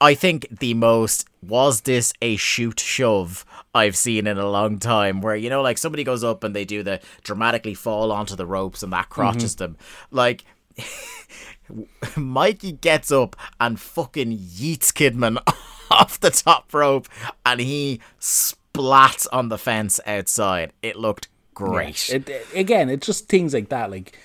I 0.01 0.15
think 0.15 0.47
the 0.51 0.75
most 0.75 1.27
was 1.43 1.83
this 1.83 2.13
a 2.21 2.37
shoot 2.37 2.81
shove 2.81 3.45
I've 3.77 3.97
seen 3.97 4.27
in 4.27 4.39
a 4.39 4.49
long 4.49 4.79
time 4.79 5.21
where 5.21 5.37
you 5.37 5.51
know 5.51 5.63
like 5.63 5.79
somebody 5.79 6.05
goes 6.05 6.25
up 6.25 6.43
and 6.45 6.55
they 6.57 6.65
do 6.65 6.83
the 6.83 7.01
dramatically 7.23 7.75
fall 7.75 8.11
onto 8.11 8.35
the 8.37 8.47
ropes 8.47 8.83
and 8.83 8.93
that 8.93 9.09
crotches 9.09 9.55
mm-hmm. 9.55 9.75
them 9.75 9.77
like 10.11 10.45
Mikey 12.17 12.73
gets 12.73 13.11
up 13.11 13.37
and 13.61 13.79
fucking 13.79 14.33
yeets 14.39 14.93
Kidman 14.93 15.37
off 15.91 16.19
the 16.21 16.31
top 16.31 16.73
rope 16.73 17.09
and 17.45 17.61
he 17.61 18.01
splats 18.21 19.27
on 19.33 19.49
the 19.49 19.59
fence 19.59 20.01
outside 20.07 20.73
it 20.83 20.97
looked 20.97 21.29
great 21.55 22.09
It, 22.11 22.29
it- 22.29 22.47
again, 22.55 22.89
it's 22.91 23.07
just 23.07 23.29
things 23.29 23.55
like 23.55 23.69
that, 23.71 23.91
like 23.91 24.17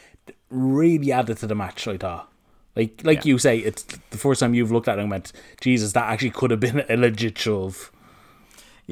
really 0.50 1.12
added 1.12 1.38
to 1.38 1.48
the 1.48 1.56
match. 1.56 1.88
I 1.88 1.98
thought, 1.98 2.30
like 2.76 3.02
like 3.04 3.20
Yeah. 3.26 3.30
you 3.32 3.38
say, 3.40 3.58
it's 3.60 3.84
the 4.10 4.18
first 4.18 4.40
time 4.42 4.54
you've 4.54 4.72
looked 4.72 4.88
at 4.90 5.00
it 5.00 5.02
and 5.02 5.10
went, 5.10 5.32
Jesus, 5.62 5.94
that 5.94 6.10
actually 6.10 6.32
could 6.32 6.52
have 6.52 6.60
been 6.60 6.84
a 6.90 6.98
legit 6.98 7.38
shove. 7.38 7.92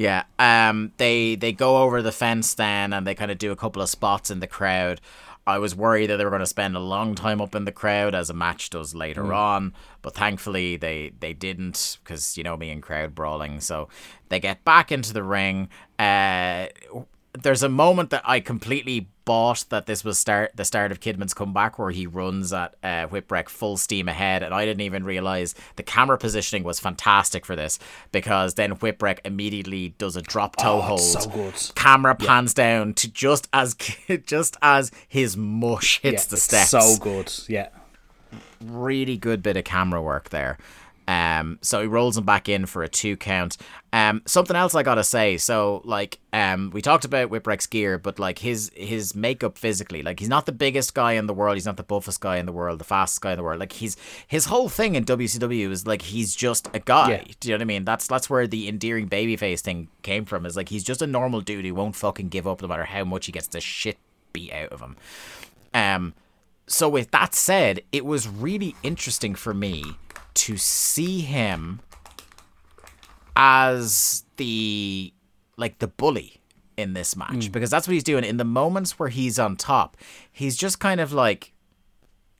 Yeah, 0.00 0.22
um, 0.38 0.92
they 0.96 1.34
they 1.34 1.52
go 1.52 1.82
over 1.82 2.00
the 2.00 2.10
fence 2.10 2.54
then, 2.54 2.94
and 2.94 3.06
they 3.06 3.14
kind 3.14 3.30
of 3.30 3.36
do 3.36 3.52
a 3.52 3.56
couple 3.56 3.82
of 3.82 3.90
spots 3.90 4.30
in 4.30 4.40
the 4.40 4.46
crowd. 4.46 4.98
I 5.46 5.58
was 5.58 5.76
worried 5.76 6.06
that 6.06 6.16
they 6.16 6.24
were 6.24 6.30
going 6.30 6.40
to 6.40 6.46
spend 6.46 6.74
a 6.74 6.80
long 6.80 7.14
time 7.14 7.38
up 7.38 7.54
in 7.54 7.66
the 7.66 7.70
crowd, 7.70 8.14
as 8.14 8.30
a 8.30 8.32
match 8.32 8.70
does 8.70 8.94
later 8.94 9.34
on, 9.34 9.74
but 10.00 10.14
thankfully 10.14 10.78
they 10.78 11.12
they 11.20 11.34
didn't, 11.34 11.98
because 12.02 12.38
you 12.38 12.42
know 12.42 12.56
me 12.56 12.70
and 12.70 12.82
crowd 12.82 13.14
brawling. 13.14 13.60
So 13.60 13.90
they 14.30 14.40
get 14.40 14.64
back 14.64 14.90
into 14.90 15.12
the 15.12 15.22
ring. 15.22 15.68
Uh, 15.98 16.68
there's 17.32 17.62
a 17.62 17.68
moment 17.68 18.10
that 18.10 18.22
I 18.24 18.40
completely 18.40 19.08
bought 19.24 19.64
that 19.68 19.86
this 19.86 20.02
was 20.04 20.18
start 20.18 20.50
the 20.56 20.64
start 20.64 20.90
of 20.90 20.98
Kidman's 20.98 21.32
comeback 21.34 21.78
where 21.78 21.92
he 21.92 22.04
runs 22.06 22.52
at 22.52 22.74
uh, 22.82 23.06
Whipwreck 23.06 23.48
full 23.48 23.76
steam 23.76 24.08
ahead 24.08 24.42
and 24.42 24.52
I 24.52 24.64
didn't 24.64 24.80
even 24.80 25.04
realize 25.04 25.54
the 25.76 25.84
camera 25.84 26.18
positioning 26.18 26.64
was 26.64 26.80
fantastic 26.80 27.46
for 27.46 27.54
this 27.54 27.78
because 28.10 28.54
then 28.54 28.74
Whipwreck 28.74 29.20
immediately 29.24 29.90
does 29.98 30.16
a 30.16 30.22
drop 30.22 30.56
toe 30.56 30.78
Oh, 30.78 30.80
hold 30.80 31.00
so 31.00 31.30
good. 31.30 31.54
camera 31.76 32.16
pans 32.16 32.52
down 32.54 32.94
to 32.94 33.08
just 33.08 33.48
as 33.52 33.74
just 34.26 34.56
as 34.62 34.90
his 35.08 35.36
mush 35.36 36.00
hits 36.00 36.24
Yeah, 36.26 36.30
the 36.30 36.36
steps 36.36 36.70
So 36.70 36.96
good, 36.98 37.32
yeah. 37.48 37.68
really 38.64 39.16
good 39.16 39.42
bit 39.42 39.56
of 39.56 39.62
camera 39.64 40.02
work 40.02 40.30
there. 40.30 40.58
Um, 41.10 41.58
so 41.60 41.80
he 41.80 41.88
rolls 41.88 42.16
him 42.16 42.24
back 42.24 42.48
in 42.48 42.66
for 42.66 42.84
a 42.84 42.88
two 42.88 43.16
count. 43.16 43.56
Um, 43.92 44.22
something 44.26 44.54
else 44.54 44.76
I 44.76 44.84
gotta 44.84 45.02
say. 45.02 45.38
So 45.38 45.82
like, 45.84 46.20
um, 46.32 46.70
we 46.70 46.80
talked 46.80 47.04
about 47.04 47.30
Whipwreck's 47.30 47.66
gear, 47.66 47.98
but 47.98 48.20
like 48.20 48.38
his 48.38 48.70
his 48.76 49.12
makeup 49.12 49.58
physically, 49.58 50.02
like 50.04 50.20
he's 50.20 50.28
not 50.28 50.46
the 50.46 50.52
biggest 50.52 50.94
guy 50.94 51.14
in 51.14 51.26
the 51.26 51.34
world. 51.34 51.56
He's 51.56 51.66
not 51.66 51.76
the 51.76 51.82
buffest 51.82 52.20
guy 52.20 52.36
in 52.36 52.46
the 52.46 52.52
world, 52.52 52.78
the 52.78 52.84
fastest 52.84 53.22
guy 53.22 53.32
in 53.32 53.38
the 53.38 53.42
world. 53.42 53.58
Like 53.58 53.72
he's 53.72 53.96
his 54.28 54.44
whole 54.44 54.68
thing 54.68 54.94
in 54.94 55.04
WCW 55.04 55.72
is 55.72 55.84
like 55.84 56.02
he's 56.02 56.36
just 56.36 56.68
a 56.74 56.78
guy. 56.78 57.10
Yeah. 57.10 57.34
Do 57.40 57.48
you 57.48 57.54
know 57.54 57.56
what 57.56 57.62
I 57.62 57.64
mean? 57.64 57.84
That's 57.84 58.06
that's 58.06 58.30
where 58.30 58.46
the 58.46 58.68
endearing 58.68 59.08
babyface 59.08 59.62
thing 59.62 59.88
came 60.02 60.24
from. 60.24 60.46
Is 60.46 60.56
like 60.56 60.68
he's 60.68 60.84
just 60.84 61.02
a 61.02 61.08
normal 61.08 61.40
dude 61.40 61.64
who 61.64 61.74
won't 61.74 61.96
fucking 61.96 62.28
give 62.28 62.46
up 62.46 62.62
no 62.62 62.68
matter 62.68 62.84
how 62.84 63.02
much 63.02 63.26
he 63.26 63.32
gets 63.32 63.48
the 63.48 63.60
shit 63.60 63.98
beat 64.32 64.52
out 64.52 64.68
of 64.68 64.80
him. 64.80 64.96
Um, 65.74 66.14
so 66.68 66.88
with 66.88 67.10
that 67.10 67.34
said, 67.34 67.80
it 67.90 68.04
was 68.04 68.28
really 68.28 68.76
interesting 68.84 69.34
for 69.34 69.52
me 69.52 69.96
to 70.40 70.56
see 70.56 71.20
him 71.20 71.80
as 73.36 74.24
the 74.36 75.12
like 75.56 75.78
the 75.78 75.86
bully 75.86 76.40
in 76.76 76.94
this 76.94 77.14
match 77.14 77.52
because 77.52 77.68
that's 77.70 77.86
what 77.86 77.92
he's 77.92 78.04
doing 78.04 78.24
in 78.24 78.38
the 78.38 78.44
moments 78.44 78.98
where 78.98 79.10
he's 79.10 79.38
on 79.38 79.54
top. 79.56 79.96
He's 80.32 80.56
just 80.56 80.80
kind 80.80 81.00
of 81.00 81.12
like 81.12 81.52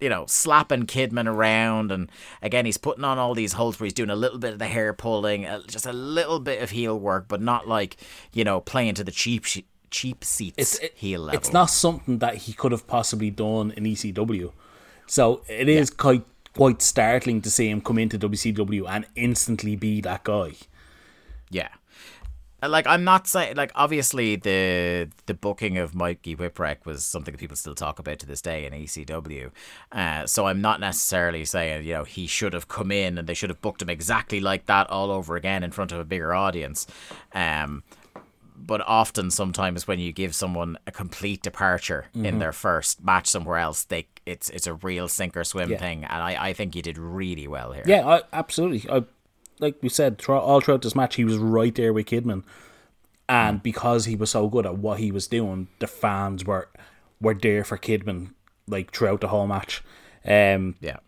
you 0.00 0.08
know, 0.08 0.24
slapping 0.26 0.86
Kidman 0.86 1.26
around, 1.26 1.92
and 1.92 2.10
again, 2.40 2.64
he's 2.64 2.78
putting 2.78 3.04
on 3.04 3.18
all 3.18 3.34
these 3.34 3.52
holds 3.52 3.78
where 3.78 3.84
he's 3.84 3.92
doing 3.92 4.08
a 4.08 4.16
little 4.16 4.38
bit 4.38 4.54
of 4.54 4.58
the 4.58 4.66
hair 4.66 4.94
pulling, 4.94 5.44
uh, 5.44 5.60
just 5.66 5.84
a 5.84 5.92
little 5.92 6.40
bit 6.40 6.62
of 6.62 6.70
heel 6.70 6.98
work, 6.98 7.26
but 7.28 7.42
not 7.42 7.68
like 7.68 7.98
you 8.32 8.42
know 8.42 8.60
playing 8.62 8.94
to 8.94 9.04
the 9.04 9.12
cheap 9.12 9.44
cheap 9.90 10.24
seats 10.24 10.54
It's 10.56 10.78
it- 10.78 10.94
heel 10.96 11.20
level. 11.20 11.38
It's 11.38 11.52
not 11.52 11.66
something 11.68 12.18
that 12.18 12.36
he 12.36 12.54
could 12.54 12.72
have 12.72 12.86
possibly 12.86 13.30
done 13.30 13.72
in 13.72 13.84
ECW. 13.84 14.52
So 15.06 15.42
it 15.48 15.68
is 15.68 15.90
quite 15.90 16.24
quite 16.54 16.82
startling 16.82 17.40
to 17.42 17.50
see 17.50 17.68
him 17.68 17.80
come 17.80 17.98
into 17.98 18.18
WCW 18.18 18.88
and 18.88 19.06
instantly 19.14 19.76
be 19.76 20.00
that 20.00 20.24
guy. 20.24 20.52
Yeah. 21.50 21.68
Uh, 22.62 22.68
Like 22.68 22.86
I'm 22.86 23.04
not 23.04 23.26
saying 23.26 23.56
like 23.56 23.72
obviously 23.74 24.36
the 24.36 25.08
the 25.26 25.34
booking 25.34 25.78
of 25.78 25.94
Mikey 25.94 26.36
Whipwreck 26.36 26.84
was 26.84 27.04
something 27.04 27.32
that 27.32 27.38
people 27.38 27.56
still 27.56 27.74
talk 27.74 27.98
about 27.98 28.18
to 28.20 28.26
this 28.26 28.42
day 28.42 28.66
in 28.66 28.72
ECW. 28.72 29.50
Uh, 29.92 30.26
so 30.26 30.46
I'm 30.46 30.60
not 30.60 30.80
necessarily 30.80 31.44
saying 31.44 31.84
you 31.86 31.94
know 31.94 32.04
he 32.04 32.26
should 32.26 32.52
have 32.52 32.68
come 32.68 32.90
in 32.90 33.18
and 33.18 33.28
they 33.28 33.34
should 33.34 33.50
have 33.50 33.62
booked 33.62 33.82
him 33.82 33.90
exactly 33.90 34.40
like 34.40 34.66
that 34.66 34.90
all 34.90 35.10
over 35.10 35.36
again 35.36 35.62
in 35.62 35.70
front 35.70 35.92
of 35.92 35.98
a 35.98 36.04
bigger 36.04 36.34
audience. 36.34 36.86
Um, 37.32 37.82
but 38.66 38.80
often 38.86 39.30
sometimes 39.30 39.86
when 39.88 39.98
you 39.98 40.12
give 40.12 40.34
someone 40.34 40.76
a 40.86 40.92
complete 40.92 41.42
departure 41.42 42.06
in 42.14 42.38
their 42.38 42.52
first 42.52 43.02
match 43.02 43.26
somewhere 43.26 43.58
else, 43.58 43.84
they 43.84 44.06
it's 44.26 44.50
it's 44.50 44.66
a 44.66 44.74
real 44.74 45.08
sink 45.08 45.36
or 45.36 45.44
swim 45.44 45.70
Yeah. 45.70 45.78
thing, 45.78 46.04
and 46.04 46.22
I, 46.22 46.48
I 46.48 46.52
think 46.52 46.74
he 46.74 46.82
did 46.82 46.98
really 46.98 47.48
well 47.48 47.72
here. 47.72 47.84
Yeah, 47.86 48.06
I, 48.06 48.22
absolutely. 48.32 48.88
I, 48.90 49.04
like 49.58 49.76
we 49.82 49.88
said, 49.88 50.18
thro- 50.18 50.38
all 50.40 50.60
throughout 50.60 50.82
this 50.82 50.94
match, 50.94 51.16
he 51.16 51.24
was 51.24 51.36
right 51.36 51.74
there 51.74 51.92
with 51.92 52.06
Kidman, 52.06 52.44
and 53.28 53.62
because 53.62 54.04
he 54.06 54.16
was 54.16 54.30
so 54.30 54.48
good 54.48 54.66
at 54.66 54.78
what 54.78 54.98
he 55.00 55.10
was 55.12 55.26
doing, 55.26 55.68
the 55.78 55.86
fans 55.86 56.44
were 56.44 56.68
were 57.20 57.34
there 57.34 57.64
for 57.64 57.76
Kidman 57.78 58.32
like 58.66 58.94
throughout 58.94 59.20
the 59.20 59.28
whole 59.28 59.46
match. 59.46 59.82
Um, 60.24 60.76
yeah, 60.80 60.98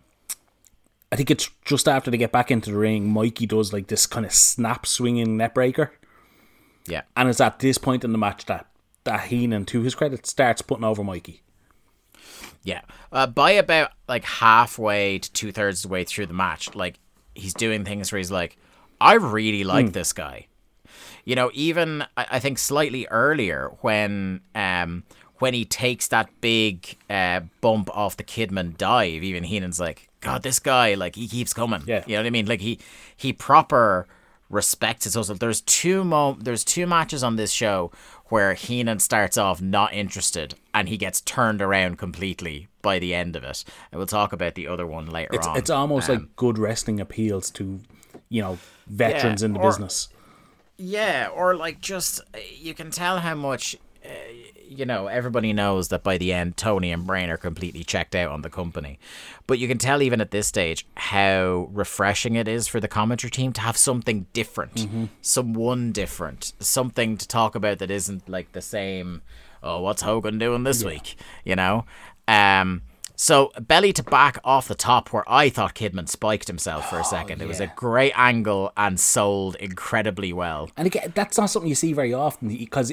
I 1.10 1.16
think 1.16 1.30
it's 1.30 1.50
just 1.64 1.86
after 1.88 2.10
they 2.10 2.16
get 2.16 2.32
back 2.32 2.50
into 2.50 2.70
the 2.70 2.78
ring, 2.78 3.08
Mikey 3.12 3.46
does 3.46 3.72
like 3.72 3.88
this 3.88 4.06
kind 4.06 4.24
of 4.26 4.32
snap 4.32 4.86
swinging 4.86 5.36
neckbreaker, 5.38 5.90
yeah. 6.86 7.02
and 7.16 7.28
it's 7.28 7.40
at 7.40 7.58
this 7.58 7.78
point 7.78 8.04
in 8.04 8.12
the 8.12 8.18
match 8.18 8.46
that 8.46 8.66
that 9.04 9.22
Heenan, 9.22 9.66
to 9.66 9.80
his 9.82 9.94
credit, 9.94 10.26
starts 10.26 10.62
putting 10.62 10.84
over 10.84 11.02
Mikey. 11.02 11.42
Yeah. 12.62 12.82
Uh, 13.10 13.26
by 13.26 13.52
about 13.52 13.90
like 14.08 14.24
halfway 14.24 15.18
to 15.18 15.32
two 15.32 15.50
thirds 15.50 15.84
of 15.84 15.88
the 15.88 15.92
way 15.92 16.04
through 16.04 16.26
the 16.26 16.34
match, 16.34 16.74
like 16.74 16.98
he's 17.34 17.54
doing 17.54 17.84
things 17.84 18.12
where 18.12 18.18
he's 18.18 18.30
like, 18.30 18.56
I 19.00 19.14
really 19.14 19.64
like 19.64 19.92
this 19.92 20.12
guy. 20.12 20.46
You 21.24 21.34
know, 21.34 21.50
even 21.54 22.02
I, 22.16 22.26
I 22.32 22.38
think 22.38 22.58
slightly 22.58 23.06
earlier 23.08 23.72
when 23.80 24.40
um 24.54 25.04
when 25.38 25.54
he 25.54 25.64
takes 25.64 26.06
that 26.08 26.30
big 26.40 26.96
uh, 27.10 27.40
bump 27.60 27.90
off 27.96 28.16
the 28.16 28.22
Kidman 28.22 28.76
dive, 28.76 29.24
even 29.24 29.42
Heenan's 29.42 29.80
like, 29.80 30.08
God, 30.20 30.44
this 30.44 30.60
guy, 30.60 30.94
like 30.94 31.16
he 31.16 31.26
keeps 31.26 31.52
coming. 31.52 31.82
Yeah. 31.84 32.04
You 32.06 32.14
know 32.14 32.20
what 32.20 32.26
I 32.26 32.30
mean? 32.30 32.46
Like 32.46 32.60
he 32.60 32.78
he 33.16 33.32
proper 33.32 34.06
respects 34.52 35.04
his 35.04 35.14
hustle. 35.14 35.34
There's 35.34 35.60
two 35.62 36.04
mo 36.04 36.36
there's 36.38 36.62
two 36.62 36.86
matches 36.86 37.24
on 37.24 37.34
this 37.34 37.50
show 37.50 37.90
where 38.26 38.54
Heenan 38.54 39.00
starts 39.00 39.36
off 39.36 39.60
not 39.60 39.92
interested 39.92 40.54
and 40.72 40.88
he 40.88 40.96
gets 40.96 41.20
turned 41.20 41.60
around 41.60 41.98
completely 41.98 42.68
by 42.82 42.98
the 43.00 43.14
end 43.14 43.34
of 43.34 43.42
it. 43.44 43.64
And 43.90 43.98
we'll 43.98 44.06
talk 44.06 44.32
about 44.32 44.54
the 44.54 44.68
other 44.68 44.86
one 44.86 45.06
later 45.06 45.30
It's 45.34 45.46
on. 45.46 45.56
it's 45.56 45.70
almost 45.70 46.08
Um, 46.08 46.16
like 46.16 46.36
good 46.36 46.58
wrestling 46.58 47.00
appeals 47.00 47.50
to, 47.52 47.80
you 48.28 48.40
know, 48.42 48.58
veterans 48.86 49.42
Yeah, 49.42 49.46
in 49.46 49.52
the 49.54 49.60
or- 49.60 49.70
business. 49.70 50.08
Yeah, 50.78 51.28
or 51.34 51.54
like 51.56 51.80
just 51.80 52.20
you 52.56 52.74
can 52.74 52.90
tell 52.90 53.18
how 53.18 53.34
much 53.34 53.76
uh, 54.04 54.08
you 54.78 54.86
know. 54.86 55.06
Everybody 55.06 55.52
knows 55.52 55.88
that 55.88 56.02
by 56.02 56.18
the 56.18 56.32
end, 56.32 56.56
Tony 56.56 56.90
and 56.92 57.06
Brain 57.06 57.30
are 57.30 57.36
completely 57.36 57.84
checked 57.84 58.14
out 58.14 58.30
on 58.30 58.42
the 58.42 58.50
company, 58.50 58.98
but 59.46 59.58
you 59.58 59.68
can 59.68 59.78
tell 59.78 60.02
even 60.02 60.20
at 60.20 60.30
this 60.30 60.46
stage 60.46 60.86
how 60.96 61.68
refreshing 61.72 62.34
it 62.34 62.48
is 62.48 62.66
for 62.68 62.80
the 62.80 62.88
commentary 62.88 63.30
team 63.30 63.52
to 63.54 63.60
have 63.60 63.76
something 63.76 64.26
different, 64.32 64.86
someone 65.20 65.92
different, 65.92 66.52
something 66.58 67.16
to 67.16 67.28
talk 67.28 67.54
about 67.54 67.78
that 67.78 67.90
isn't 67.90 68.28
like 68.28 68.52
the 68.52 68.62
same. 68.62 69.22
Oh, 69.62 69.80
what's 69.80 70.02
Hogan 70.02 70.38
doing 70.38 70.64
this 70.64 70.82
week? 70.84 71.16
You 71.44 71.56
know. 71.56 71.84
Um. 72.26 72.82
So 73.22 73.52
belly 73.60 73.92
to 73.92 74.02
back 74.02 74.38
off 74.42 74.66
the 74.66 74.74
top, 74.74 75.12
where 75.12 75.22
I 75.30 75.48
thought 75.48 75.76
Kidman 75.76 76.08
spiked 76.08 76.48
himself 76.48 76.90
for 76.90 76.98
a 76.98 77.04
second. 77.04 77.40
It 77.40 77.46
was 77.46 77.60
a 77.60 77.72
great 77.76 78.12
angle 78.16 78.72
and 78.76 78.98
sold 78.98 79.54
incredibly 79.60 80.32
well. 80.32 80.70
And 80.76 80.88
again, 80.88 81.12
that's 81.14 81.38
not 81.38 81.48
something 81.48 81.68
you 81.68 81.76
see 81.76 81.92
very 81.92 82.12
often 82.12 82.48
because 82.48 82.92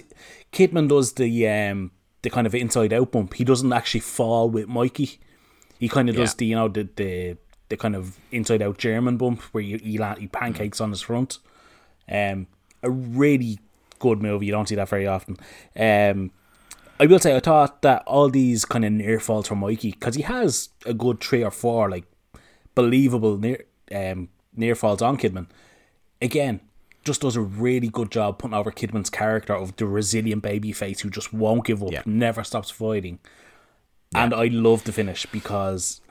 Kidman 0.54 0.88
does 0.88 1.14
the 1.14 1.48
um 1.48 1.90
the 2.22 2.30
kind 2.30 2.46
of 2.46 2.54
inside 2.54 2.94
out 2.94 3.12
bump. 3.12 3.34
He 3.34 3.44
doesn't 3.44 3.74
actually 3.74 4.02
fall 4.02 4.52
with 4.52 4.68
Mikey. 4.68 5.20
He 5.80 5.90
kind 5.90 6.10
of 6.10 6.16
does 6.16 6.34
Yeah. 6.34 6.38
the 6.38 6.46
you 6.46 6.56
know 6.56 6.68
the 6.68 6.88
the 6.96 7.38
the 7.70 7.78
kind 7.78 7.96
of 7.96 8.20
inside 8.32 8.62
out 8.62 8.78
German 8.78 9.18
bump 9.18 9.42
where 9.52 9.64
you 9.64 10.00
land, 10.00 10.22
you 10.22 10.30
pancakes 10.30 10.80
on 10.80 10.92
his 10.92 11.02
front. 11.02 11.40
Um, 12.08 12.46
a 12.84 12.92
really 12.92 13.58
good 13.98 14.22
movie. 14.22 14.46
You 14.46 14.52
don't 14.52 14.70
see 14.70 14.76
that 14.76 14.90
very 14.90 15.08
often. 15.08 15.38
Um, 15.76 16.30
I 17.00 17.06
will 17.06 17.20
say 17.20 17.36
I 17.36 17.40
thought 17.40 17.82
that 17.82 18.04
all 18.06 18.30
these 18.30 18.66
kind 18.66 18.84
of 18.84 18.92
near 18.92 19.20
falls 19.20 19.48
from 19.48 19.60
Mikey 19.60 19.92
because 19.92 20.16
he 20.16 20.22
has 20.24 20.70
a 20.86 20.94
good 20.94 21.22
three 21.22 21.44
or 21.44 21.52
four 21.52 21.90
like 21.90 22.06
believable 22.76 23.38
near 23.38 23.64
um 23.94 24.30
near 24.56 24.76
falls 24.76 25.02
on 25.02 25.18
Kidman. 25.18 25.48
Again, 26.22 26.60
just 27.06 27.22
does 27.22 27.36
a 27.38 27.42
really 27.42 27.88
good 27.88 28.12
job 28.12 28.40
putting 28.40 28.54
over 28.54 28.72
Kidman's 28.72 29.10
character 29.10 29.54
of 29.56 29.76
the 29.78 29.86
resilient 29.86 30.42
baby 30.44 30.72
face 30.74 31.00
who 31.00 31.10
just 31.10 31.32
won't 31.34 31.66
give 31.66 31.82
up, 31.82 31.92
Yeah. 31.92 32.04
never 32.06 32.44
stops 32.44 32.70
fighting. 32.70 33.20
And 34.14 34.34
I 34.34 34.46
love 34.48 34.84
the 34.84 34.92
finish 34.92 35.26
because 35.28 36.02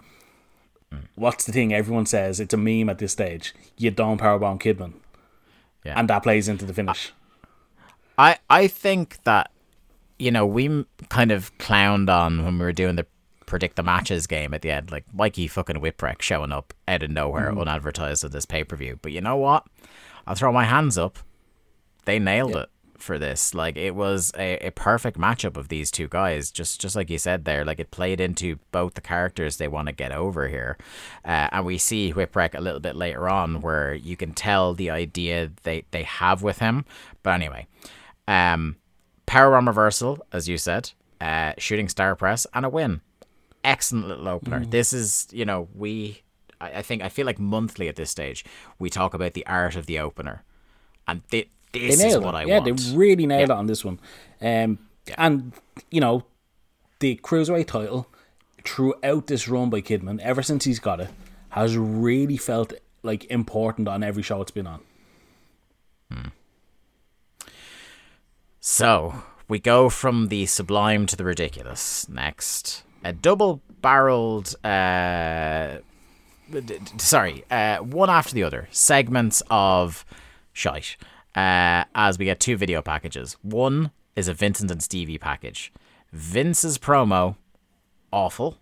what's 1.16 1.44
the 1.44 1.52
thing 1.52 1.74
everyone 1.74 2.06
says? 2.06 2.40
It's 2.40 2.54
a 2.54 2.56
meme 2.56 2.88
at 2.88 2.98
this 2.98 3.12
stage. 3.12 3.54
You 3.76 3.90
don't 3.90 4.20
powerbomb 4.20 4.60
Kidman. 4.60 4.94
Yeah. 5.84 5.98
And 5.98 6.08
that 6.08 6.22
plays 6.22 6.48
into 6.48 6.64
the 6.64 6.72
finish. 6.72 7.12
I 8.16 8.38
I 8.48 8.66
think 8.68 9.18
that 9.24 9.50
you 10.18 10.30
know 10.30 10.46
we 10.46 10.84
kind 11.08 11.32
of 11.32 11.56
clowned 11.58 12.10
on 12.10 12.44
when 12.44 12.58
we 12.58 12.64
were 12.64 12.72
doing 12.72 12.96
the 12.96 13.06
predict 13.48 13.76
the 13.76 13.82
matches 13.82 14.26
game 14.26 14.52
at 14.52 14.62
the 14.62 14.70
end, 14.70 14.90
like 14.90 15.04
Mikey 15.12 15.48
fucking 15.48 15.76
Whipwreck 15.76 16.20
showing 16.20 16.52
up 16.52 16.74
out 16.86 17.02
of 17.02 17.10
nowhere, 17.10 17.50
unadvertised 17.50 18.22
at 18.22 18.30
this 18.30 18.44
pay 18.44 18.62
per 18.62 18.76
view. 18.76 18.98
But 19.00 19.12
you 19.12 19.20
know 19.20 19.36
what? 19.36 19.66
I'll 20.26 20.34
throw 20.34 20.52
my 20.52 20.64
hands 20.64 20.98
up. 20.98 21.18
They 22.04 22.18
nailed 22.18 22.56
it 22.56 22.68
for 22.98 23.18
this. 23.18 23.54
Like 23.54 23.76
it 23.76 23.94
was 23.94 24.32
a, 24.36 24.66
a 24.66 24.70
perfect 24.70 25.18
matchup 25.18 25.56
of 25.56 25.68
these 25.68 25.90
two 25.90 26.08
guys. 26.08 26.50
Just 26.50 26.80
just 26.80 26.94
like 26.94 27.08
you 27.10 27.18
said 27.18 27.44
there, 27.44 27.64
like 27.64 27.80
it 27.80 27.90
played 27.90 28.20
into 28.20 28.58
both 28.70 28.94
the 28.94 29.00
characters 29.00 29.56
they 29.56 29.68
want 29.68 29.88
to 29.88 29.92
get 29.92 30.12
over 30.12 30.48
here, 30.48 30.76
uh, 31.24 31.48
and 31.50 31.64
we 31.64 31.78
see 31.78 32.12
Whipwreck 32.12 32.54
a 32.54 32.60
little 32.60 32.80
bit 32.80 32.96
later 32.96 33.28
on 33.28 33.62
where 33.62 33.94
you 33.94 34.16
can 34.16 34.34
tell 34.34 34.74
the 34.74 34.90
idea 34.90 35.50
they 35.62 35.84
they 35.90 36.02
have 36.02 36.42
with 36.42 36.58
him. 36.58 36.84
But 37.22 37.30
anyway, 37.30 37.66
um, 38.26 38.76
power 39.28 39.54
arm 39.54 39.66
reversal, 39.68 40.18
as 40.32 40.48
you 40.48 40.58
said, 40.58 40.90
uh, 41.20 41.52
shooting 41.58 41.88
star 41.88 42.16
press 42.16 42.46
and 42.54 42.64
a 42.66 42.68
win. 42.68 43.00
Excellent 43.64 44.08
little 44.08 44.28
opener. 44.28 44.64
This 44.64 44.92
is 44.92 45.28
you 45.32 45.44
know 45.44 45.68
we. 45.74 46.22
I 46.60 46.78
I 46.78 46.82
think 46.82 47.02
I 47.02 47.08
feel 47.08 47.26
like 47.26 47.38
monthly 47.38 47.88
at 47.88 47.96
this 47.96 48.10
stage 48.10 48.44
we 48.78 48.88
talk 48.90 49.14
about 49.14 49.32
the 49.34 49.46
art 49.46 49.76
of 49.76 49.86
the 49.86 49.98
opener, 49.98 50.42
and 51.06 51.22
They 51.30 51.48
this 51.72 52.02
is 52.02 52.16
what 52.18 52.34
it. 52.34 52.38
I 52.38 52.44
yeah, 52.44 52.58
want. 52.58 52.66
Yeah, 52.68 52.74
they 52.74 52.96
really 52.96 53.26
nailed 53.26 53.48
Yeah. 53.48 53.54
it 53.56 53.58
on 53.58 53.66
this 53.66 53.84
one. 53.84 54.00
Um, 54.40 54.78
And, 55.16 55.52
you 55.90 56.00
know, 56.00 56.24
the 57.00 57.16
Cruiserweight 57.22 57.66
title 57.66 58.06
throughout 58.64 59.26
this 59.26 59.48
run 59.48 59.70
by 59.70 59.80
Kidman, 59.80 60.20
ever 60.20 60.42
since 60.42 60.64
he's 60.66 60.80
got 60.80 61.00
it, 61.00 61.08
has 61.50 61.76
really 61.78 62.36
felt 62.36 62.72
like 63.02 63.24
important 63.30 63.88
on 63.88 64.02
every 64.02 64.22
show 64.22 64.40
it's 64.42 64.50
been 64.50 64.66
on. 64.66 64.80
So 68.70 69.14
we 69.48 69.60
go 69.60 69.88
from 69.88 70.28
the 70.28 70.44
sublime 70.44 71.06
to 71.06 71.16
the 71.16 71.24
ridiculous. 71.24 72.06
Next, 72.06 72.84
a 73.02 73.14
double-barreled. 73.14 74.54
Uh, 74.62 75.78
d- 76.50 76.60
d- 76.60 76.78
sorry, 76.98 77.44
uh, 77.50 77.78
one 77.78 78.10
after 78.10 78.34
the 78.34 78.42
other 78.42 78.68
segments 78.70 79.42
of 79.50 80.04
shite. 80.52 80.98
Uh, 81.34 81.84
as 81.94 82.18
we 82.18 82.26
get 82.26 82.40
two 82.40 82.58
video 82.58 82.82
packages. 82.82 83.38
One 83.40 83.90
is 84.14 84.28
a 84.28 84.34
Vincent 84.34 84.70
and 84.70 84.82
Stevie 84.82 85.16
package. 85.16 85.72
Vince's 86.12 86.76
promo, 86.76 87.36
awful. 88.12 88.58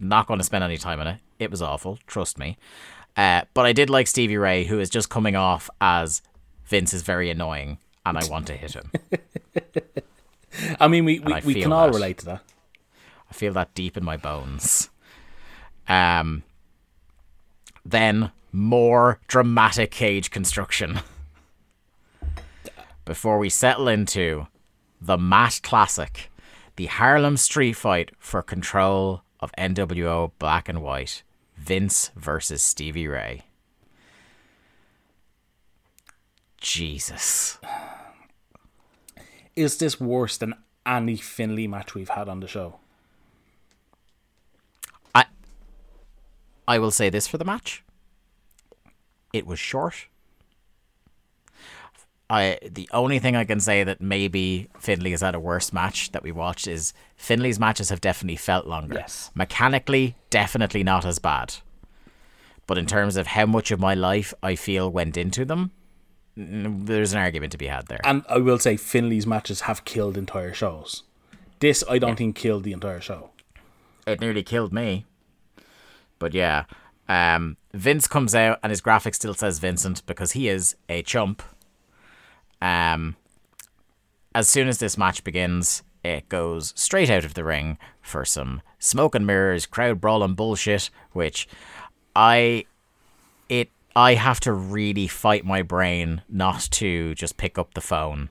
Not 0.00 0.26
going 0.26 0.38
to 0.38 0.44
spend 0.44 0.64
any 0.64 0.76
time 0.76 0.98
on 0.98 1.06
it. 1.06 1.20
It 1.38 1.52
was 1.52 1.62
awful. 1.62 2.00
Trust 2.08 2.36
me. 2.36 2.58
Uh, 3.16 3.42
but 3.54 3.64
I 3.64 3.72
did 3.72 3.90
like 3.90 4.08
Stevie 4.08 4.38
Ray, 4.38 4.64
who 4.64 4.80
is 4.80 4.90
just 4.90 5.08
coming 5.08 5.36
off 5.36 5.70
as 5.80 6.20
Vince 6.64 6.92
is 6.92 7.02
very 7.02 7.30
annoying, 7.30 7.78
and 8.10 8.24
I 8.24 8.28
want 8.28 8.46
to 8.48 8.54
hit 8.54 8.74
him. 8.74 8.90
I 10.80 10.88
mean, 10.88 11.04
we, 11.04 11.20
we, 11.20 11.40
we 11.44 11.62
can 11.62 11.72
all 11.72 11.86
that. 11.86 11.94
relate 11.94 12.18
to 12.18 12.26
that. 12.26 12.42
I 13.30 13.32
feel 13.34 13.52
that 13.54 13.74
deep 13.74 13.96
in 13.96 14.04
my 14.04 14.16
bones. 14.16 14.90
Um. 15.88 16.42
Then 17.84 18.30
more 18.52 19.20
dramatic 19.26 19.90
cage 19.90 20.30
construction. 20.30 21.00
Before 23.04 23.38
we 23.38 23.48
settle 23.48 23.88
into 23.88 24.46
the 25.00 25.16
Matt 25.16 25.60
Classic, 25.62 26.30
the 26.76 26.86
Harlem 26.86 27.36
Street 27.36 27.72
Fight 27.72 28.12
for 28.18 28.42
control 28.42 29.22
of 29.40 29.52
NWO 29.58 30.32
Black 30.38 30.68
and 30.68 30.82
White, 30.82 31.22
Vince 31.56 32.10
versus 32.14 32.62
Stevie 32.62 33.08
Ray. 33.08 33.42
Jesus. 36.60 37.58
Is 39.56 39.78
this 39.78 40.00
worse 40.00 40.36
than 40.36 40.54
any 40.86 41.16
Finlay 41.16 41.66
match 41.66 41.94
we've 41.94 42.08
had 42.08 42.28
on 42.28 42.40
the 42.40 42.48
show? 42.48 42.76
I 45.14 45.26
I 46.66 46.78
will 46.78 46.90
say 46.90 47.10
this 47.10 47.26
for 47.26 47.38
the 47.38 47.44
match. 47.44 47.82
It 49.32 49.46
was 49.46 49.58
short. 49.58 50.06
I 52.28 52.58
the 52.62 52.88
only 52.92 53.18
thing 53.18 53.34
I 53.34 53.44
can 53.44 53.58
say 53.60 53.82
that 53.82 54.00
maybe 54.00 54.68
Finlay 54.78 55.10
has 55.10 55.20
had 55.20 55.34
a 55.34 55.40
worse 55.40 55.72
match 55.72 56.12
that 56.12 56.22
we 56.22 56.30
watched 56.30 56.68
is 56.68 56.92
Finlay's 57.16 57.58
matches 57.58 57.90
have 57.90 58.00
definitely 58.00 58.36
felt 58.36 58.66
longer. 58.66 58.94
Yes. 58.94 59.30
Mechanically, 59.34 60.14
definitely 60.30 60.84
not 60.84 61.04
as 61.04 61.18
bad. 61.18 61.56
But 62.68 62.78
in 62.78 62.86
terms 62.86 63.16
of 63.16 63.26
how 63.26 63.46
much 63.46 63.72
of 63.72 63.80
my 63.80 63.94
life 63.94 64.32
I 64.44 64.54
feel 64.54 64.88
went 64.90 65.16
into 65.16 65.44
them, 65.44 65.72
there's 66.40 67.12
an 67.12 67.18
argument 67.18 67.52
to 67.52 67.58
be 67.58 67.66
had 67.66 67.86
there. 67.86 68.00
And 68.04 68.24
I 68.28 68.38
will 68.38 68.58
say 68.58 68.76
Finlay's 68.76 69.26
matches 69.26 69.62
have 69.62 69.84
killed 69.84 70.16
entire 70.16 70.54
shows. 70.54 71.02
This, 71.58 71.84
I 71.88 71.98
don't 71.98 72.16
think, 72.16 72.36
killed 72.36 72.64
the 72.64 72.72
entire 72.72 73.00
show. 73.00 73.30
it 74.06 74.20
nearly 74.20 74.42
killed 74.42 74.72
me. 74.72 75.04
But 76.18 76.32
yeah, 76.34 76.64
um, 77.08 77.56
Vince 77.74 78.06
comes 78.06 78.34
out 78.34 78.58
and 78.62 78.70
his 78.70 78.80
graphic 78.80 79.14
still 79.14 79.34
says 79.34 79.58
Vincent 79.58 80.04
because 80.06 80.32
he 80.32 80.48
is 80.48 80.76
a 80.88 81.02
chump. 81.02 81.42
Um, 82.62 83.16
as 84.34 84.48
soon 84.48 84.68
as 84.68 84.78
this 84.78 84.96
match 84.96 85.24
begins, 85.24 85.82
it 86.02 86.28
goes 86.28 86.72
straight 86.76 87.10
out 87.10 87.24
of 87.24 87.34
the 87.34 87.44
ring 87.44 87.78
for 88.00 88.24
some 88.24 88.62
smoke 88.78 89.14
and 89.14 89.26
mirrors, 89.26 89.66
crowd 89.66 90.00
brawling 90.00 90.34
bullshit, 90.34 90.88
which 91.12 91.46
I 92.16 92.64
I 93.96 94.14
have 94.14 94.40
to 94.40 94.52
really 94.52 95.08
fight 95.08 95.44
my 95.44 95.62
brain 95.62 96.22
not 96.28 96.68
to 96.72 97.14
just 97.14 97.36
pick 97.36 97.58
up 97.58 97.74
the 97.74 97.80
phone 97.80 98.30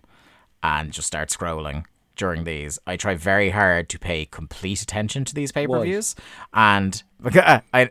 and 0.63 0.91
just 0.91 1.07
start 1.07 1.29
scrolling 1.29 1.85
during 2.15 2.43
these. 2.43 2.79
I 2.85 2.97
try 2.97 3.15
very 3.15 3.49
hard 3.49 3.89
to 3.89 3.99
pay 3.99 4.25
complete 4.25 4.81
attention 4.81 5.25
to 5.25 5.33
these 5.33 5.51
pay-per-views 5.51 6.15
and 6.53 7.01
I, 7.25 7.61
I 7.73 7.89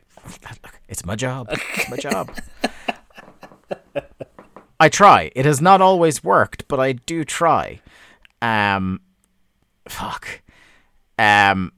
it's 0.89 1.05
my 1.05 1.17
job. 1.17 1.49
It's 1.51 1.91
my 1.91 1.97
job. 1.97 2.31
I 4.81 4.89
try. 4.89 5.31
It 5.35 5.45
has 5.45 5.61
not 5.61 5.81
always 5.81 6.23
worked, 6.23 6.69
but 6.69 6.79
I 6.79 6.93
do 6.93 7.25
try. 7.25 7.81
Um 8.41 9.01
fuck. 9.89 10.43
Um 11.19 11.73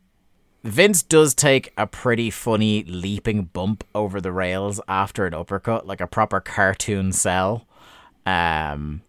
Vince 0.62 1.02
does 1.02 1.34
take 1.34 1.72
a 1.78 1.86
pretty 1.86 2.30
funny 2.30 2.84
leaping 2.84 3.44
bump 3.44 3.82
over 3.94 4.20
the 4.20 4.32
rails 4.32 4.80
after 4.86 5.26
an 5.26 5.32
uppercut, 5.32 5.86
like 5.86 6.00
a 6.00 6.06
proper 6.06 6.40
cartoon 6.40 7.12
cell. 7.12 7.66
Um, 8.26 9.00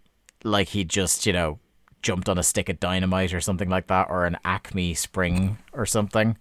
like 0.44 0.70
he 0.70 0.86
just, 0.86 1.26
you 1.26 1.34
know, 1.34 1.60
jumped 2.02 2.30
on 2.30 2.38
a 2.38 2.44
stick 2.44 2.70
of 2.70 2.80
dynamite 2.80 3.34
or 3.34 3.42
something 3.42 3.70
like 3.70 3.88
that, 3.88 4.08
or 4.10 4.26
an 4.26 4.38
Acme 4.46 4.94
spring 4.94 5.58
or 5.74 5.86
something. 5.86 6.38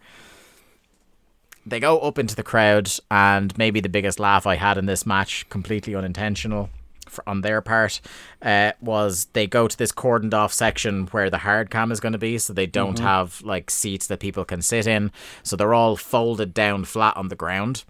They 1.67 1.81
go 1.81 1.99
up 1.99 2.19
into 2.19 2.37
the 2.37 2.43
crowd, 2.43 2.91
and 3.11 3.57
maybe 3.59 3.81
the 3.81 3.89
biggest 3.89 4.21
laugh 4.21 4.47
I 4.47 4.55
had 4.55 4.79
in 4.79 4.87
this 4.87 5.05
match, 5.05 5.49
completely 5.51 5.95
unintentional 5.95 6.71
for, 7.11 7.29
on 7.29 7.43
their 7.43 7.61
part, 7.61 8.01
uh, 8.43 8.73
was 8.81 9.27
they 9.33 9.47
go 9.47 9.69
to 9.69 9.77
this 9.77 9.93
cordoned 9.93 10.35
off 10.35 10.53
section 10.53 11.07
where 11.09 11.29
the 11.29 11.39
hard 11.39 11.71
cam 11.71 11.93
is 11.93 12.01
going 12.01 12.13
to 12.13 12.19
be, 12.19 12.39
so 12.39 12.53
they 12.53 12.67
don't 12.67 12.99
have 13.01 13.41
like 13.43 13.71
seats 13.71 14.07
that 14.07 14.21
people 14.21 14.45
can 14.45 14.63
sit 14.63 14.87
in. 14.87 15.11
So 15.43 15.57
they're 15.57 15.75
all 15.75 15.97
folded 15.97 16.55
down 16.55 16.85
flat 16.85 17.17
on 17.17 17.29
the 17.29 17.37
ground, 17.37 17.85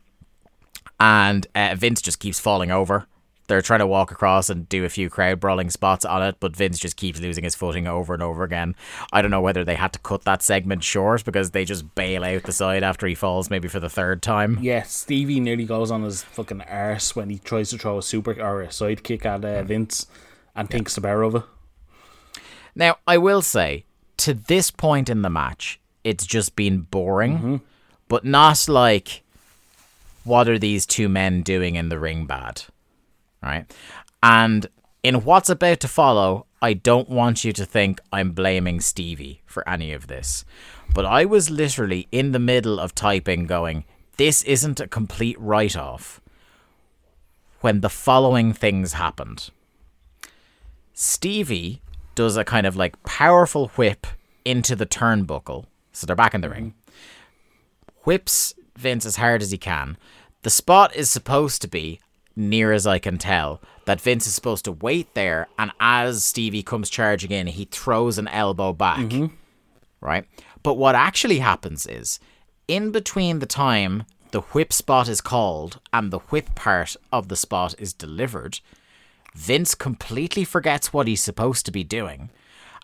and 0.98 1.46
uh, 1.54 1.74
Vince 1.76 2.02
just 2.02 2.18
keeps 2.18 2.40
falling 2.40 2.70
over. 2.70 3.06
They're 3.50 3.62
trying 3.62 3.80
to 3.80 3.86
walk 3.88 4.12
across 4.12 4.48
and 4.48 4.68
do 4.68 4.84
a 4.84 4.88
few 4.88 5.10
crowd 5.10 5.40
brawling 5.40 5.70
spots 5.70 6.04
on 6.04 6.22
it, 6.22 6.36
but 6.38 6.54
Vince 6.54 6.78
just 6.78 6.96
keeps 6.96 7.18
losing 7.18 7.42
his 7.42 7.56
footing 7.56 7.88
over 7.88 8.14
and 8.14 8.22
over 8.22 8.44
again. 8.44 8.76
I 9.12 9.22
don't 9.22 9.32
know 9.32 9.40
whether 9.40 9.64
they 9.64 9.74
had 9.74 9.92
to 9.94 9.98
cut 9.98 10.22
that 10.22 10.40
segment 10.40 10.84
short 10.84 11.24
because 11.24 11.50
they 11.50 11.64
just 11.64 11.96
bail 11.96 12.22
out 12.22 12.44
the 12.44 12.52
side 12.52 12.84
after 12.84 13.08
he 13.08 13.16
falls, 13.16 13.50
maybe 13.50 13.66
for 13.66 13.80
the 13.80 13.90
third 13.90 14.22
time. 14.22 14.58
Yeah, 14.60 14.84
Stevie 14.84 15.40
nearly 15.40 15.64
goes 15.64 15.90
on 15.90 16.04
his 16.04 16.22
fucking 16.22 16.60
arse 16.62 17.16
when 17.16 17.28
he 17.28 17.38
tries 17.38 17.70
to 17.70 17.78
throw 17.78 17.98
a 17.98 18.02
super 18.04 18.40
or 18.40 18.62
a 18.62 18.68
sidekick 18.68 19.26
at 19.26 19.44
uh, 19.44 19.64
Vince 19.64 20.06
and 20.54 20.70
thinks 20.70 20.94
the 20.94 21.00
better 21.00 21.24
of 21.24 21.34
it. 21.34 21.42
Now, 22.76 22.98
I 23.04 23.18
will 23.18 23.42
say, 23.42 23.84
to 24.18 24.32
this 24.32 24.70
point 24.70 25.08
in 25.10 25.22
the 25.22 25.30
match, 25.30 25.80
it's 26.04 26.24
just 26.24 26.54
been 26.54 26.82
boring. 26.82 27.62
but 28.06 28.24
not 28.24 28.68
like 28.68 29.22
what 30.22 30.48
are 30.48 30.58
these 30.58 30.86
two 30.86 31.08
men 31.08 31.42
doing 31.42 31.74
in 31.74 31.88
the 31.88 31.98
ring 31.98 32.26
bad, 32.26 32.62
right? 33.42 33.70
And 34.22 34.66
in 35.02 35.24
what's 35.24 35.48
about 35.48 35.80
to 35.80 35.88
follow, 35.88 36.46
I 36.62 36.74
don't 36.74 37.08
want 37.08 37.44
you 37.44 37.52
to 37.54 37.64
think 37.64 38.00
I'm 38.12 38.32
blaming 38.32 38.80
Stevie 38.80 39.42
for 39.46 39.66
any 39.68 39.92
of 39.92 40.06
this. 40.08 40.44
But 40.92 41.06
I 41.06 41.24
was 41.24 41.50
literally 41.50 42.08
in 42.12 42.32
the 42.32 42.38
middle 42.38 42.78
of 42.78 42.94
typing 42.94 43.46
going, 43.46 43.84
this 44.16 44.42
isn't 44.42 44.80
a 44.80 44.88
complete 44.88 45.40
write 45.40 45.76
off 45.76 46.20
when 47.60 47.80
the 47.80 47.88
following 47.88 48.52
things 48.52 48.94
happened. 48.94 49.50
Stevie 50.92 51.80
does 52.14 52.36
a 52.36 52.44
kind 52.44 52.66
of 52.66 52.76
like 52.76 53.02
powerful 53.04 53.68
whip 53.68 54.06
into 54.44 54.76
the 54.76 54.86
turnbuckle. 54.86 55.64
So 55.92 56.06
they're 56.06 56.16
back 56.16 56.34
in 56.34 56.40
the 56.40 56.50
ring. 56.50 56.74
Whips 58.04 58.54
Vince 58.76 59.06
as 59.06 59.16
hard 59.16 59.42
as 59.42 59.50
he 59.50 59.58
can. 59.58 59.96
The 60.42 60.50
spot 60.50 60.94
is 60.94 61.10
supposed 61.10 61.62
to 61.62 61.68
be, 61.68 62.00
near 62.48 62.72
as 62.72 62.86
I 62.86 62.98
can 62.98 63.18
tell, 63.18 63.60
that 63.84 64.00
Vince 64.00 64.26
is 64.26 64.34
supposed 64.34 64.64
to 64.64 64.72
wait 64.72 65.14
there, 65.14 65.48
and 65.58 65.70
as 65.78 66.24
Stevie 66.24 66.62
comes 66.62 66.90
charging 66.90 67.30
in, 67.30 67.46
he 67.46 67.66
throws 67.66 68.18
an 68.18 68.28
elbow 68.28 68.72
back. 68.72 68.98
Mm-hmm. 68.98 69.34
Right? 70.00 70.24
But 70.62 70.74
what 70.74 70.94
actually 70.94 71.38
happens 71.38 71.86
is, 71.86 72.18
in 72.66 72.90
between 72.90 73.38
the 73.38 73.46
time 73.46 74.04
the 74.30 74.40
whip 74.40 74.72
spot 74.72 75.08
is 75.08 75.20
called 75.20 75.80
and 75.92 76.10
the 76.10 76.20
whip 76.20 76.54
part 76.54 76.96
of 77.12 77.28
the 77.28 77.36
spot 77.36 77.74
is 77.78 77.92
delivered, 77.92 78.60
Vince 79.34 79.74
completely 79.74 80.44
forgets 80.44 80.92
what 80.92 81.06
he's 81.06 81.22
supposed 81.22 81.66
to 81.66 81.72
be 81.72 81.84
doing 81.84 82.30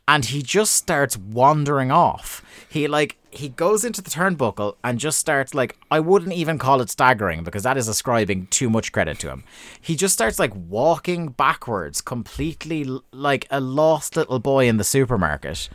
and 0.09 0.26
he 0.26 0.42
just 0.42 0.74
starts 0.74 1.16
wandering 1.16 1.90
off. 1.90 2.44
He 2.68 2.86
like 2.88 3.16
he 3.30 3.48
goes 3.50 3.84
into 3.84 4.00
the 4.00 4.11
turnbuckle 4.11 4.76
and 4.82 4.98
just 4.98 5.18
starts 5.18 5.54
like 5.54 5.76
I 5.90 6.00
wouldn't 6.00 6.32
even 6.32 6.59
call 6.59 6.80
it 6.80 6.90
staggering 6.90 7.42
because 7.42 7.64
that 7.64 7.76
is 7.76 7.88
ascribing 7.88 8.46
too 8.46 8.70
much 8.70 8.92
credit 8.92 9.18
to 9.20 9.28
him. 9.28 9.44
He 9.80 9.96
just 9.96 10.14
starts 10.14 10.38
like 10.38 10.52
walking 10.54 11.28
backwards 11.28 12.00
completely 12.00 12.88
like 13.12 13.46
a 13.50 13.61
lost 13.61 14.16
little 14.16 14.38
boy 14.38 14.68
in 14.68 14.76
the 14.76 14.84
supermarket. 14.84 15.68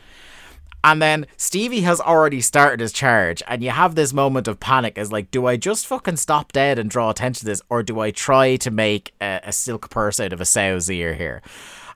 And 0.83 0.99
then 0.99 1.27
Stevie 1.37 1.81
has 1.81 2.01
already 2.01 2.41
started 2.41 2.79
his 2.79 2.91
charge, 2.91 3.43
and 3.47 3.63
you 3.63 3.69
have 3.69 3.93
this 3.93 4.13
moment 4.13 4.47
of 4.47 4.59
panic 4.59 4.97
as 4.97 5.11
like, 5.11 5.29
do 5.29 5.45
I 5.45 5.55
just 5.55 5.85
fucking 5.85 6.17
stop 6.17 6.51
dead 6.51 6.79
and 6.79 6.89
draw 6.89 7.11
attention 7.11 7.41
to 7.41 7.45
this, 7.45 7.61
or 7.69 7.83
do 7.83 7.99
I 7.99 8.09
try 8.09 8.55
to 8.55 8.71
make 8.71 9.13
a, 9.21 9.41
a 9.43 9.51
silk 9.51 9.91
purse 9.91 10.19
out 10.19 10.33
of 10.33 10.41
a 10.41 10.45
sow's 10.45 10.89
ear 10.89 11.13
here? 11.13 11.43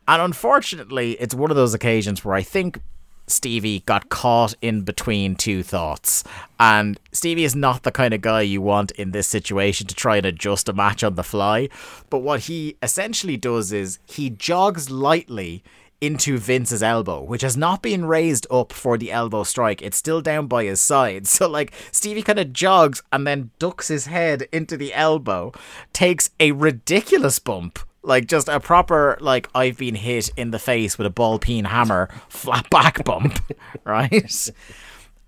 And 0.07 0.21
unfortunately, 0.21 1.13
it's 1.13 1.35
one 1.35 1.51
of 1.51 1.57
those 1.57 1.73
occasions 1.73 2.23
where 2.23 2.35
I 2.35 2.43
think 2.43 2.79
Stevie 3.27 3.81
got 3.81 4.09
caught 4.09 4.53
in 4.61 4.81
between 4.81 5.35
two 5.35 5.63
thoughts. 5.63 6.23
And 6.59 6.99
Stevie 7.11 7.43
is 7.43 7.55
not 7.55 7.83
the 7.83 7.91
kind 7.91 8.13
of 8.13 8.21
guy 8.21 8.41
you 8.41 8.61
want 8.61 8.91
in 8.91 9.11
this 9.11 9.27
situation 9.27 9.87
to 9.87 9.95
try 9.95 10.17
and 10.17 10.25
adjust 10.25 10.69
a 10.69 10.73
match 10.73 11.03
on 11.03 11.15
the 11.15 11.23
fly. 11.23 11.69
But 12.09 12.19
what 12.19 12.41
he 12.41 12.77
essentially 12.83 13.37
does 13.37 13.71
is 13.71 13.99
he 14.05 14.29
jogs 14.29 14.91
lightly 14.91 15.63
into 16.01 16.37
Vince's 16.37 16.83
elbow, 16.83 17.23
which 17.23 17.41
has 17.41 17.57
not 17.57 17.81
been 17.81 18.05
raised 18.05 18.45
up 18.51 18.71
for 18.71 18.97
the 18.97 19.11
elbow 19.11 19.43
strike. 19.43 19.81
It's 19.81 19.97
still 19.97 20.21
down 20.21 20.47
by 20.47 20.65
his 20.65 20.81
side. 20.81 21.25
So, 21.35 21.49
like, 21.49 21.73
Stevie 21.91 22.21
kind 22.21 22.39
of 22.39 22.53
jogs 22.53 23.01
and 23.11 23.25
then 23.25 23.51
ducks 23.59 23.87
his 23.87 24.05
head 24.05 24.47
into 24.53 24.77
the 24.77 24.93
elbow, 24.93 25.51
takes 25.91 26.29
a 26.39 26.51
ridiculous 26.51 27.39
bump. 27.39 27.79
Like 28.05 28.27
just 28.27 28.47
a 28.47 28.59
proper 28.59 29.17
like 29.19 29.49
I've 29.55 29.77
been 29.77 29.95
hit 29.95 30.29
in 30.37 30.51
the 30.51 30.59
face 30.59 30.97
with 30.97 31.07
a 31.07 31.09
ball 31.09 31.39
peen 31.39 31.65
hammer 31.65 32.09
flat 32.29 32.69
back 32.69 33.03
bump, 33.03 33.39
right? 33.83 34.49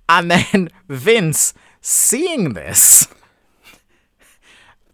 And 0.10 0.32
then 0.32 0.70
Vince 0.88 1.54
seeing 1.82 2.54
this 2.54 3.08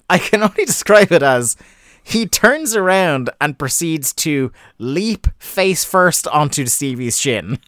I 0.10 0.18
can 0.18 0.44
only 0.44 0.66
describe 0.66 1.12
it 1.12 1.24
as 1.24 1.56
he 2.04 2.28
turns 2.28 2.76
around 2.76 3.30
and 3.40 3.58
proceeds 3.58 4.14
to 4.14 4.52
leap 4.78 5.28
face 5.40 5.84
first 5.84 6.28
onto 6.28 6.66
Stevie's 6.66 7.20
shin. 7.20 7.60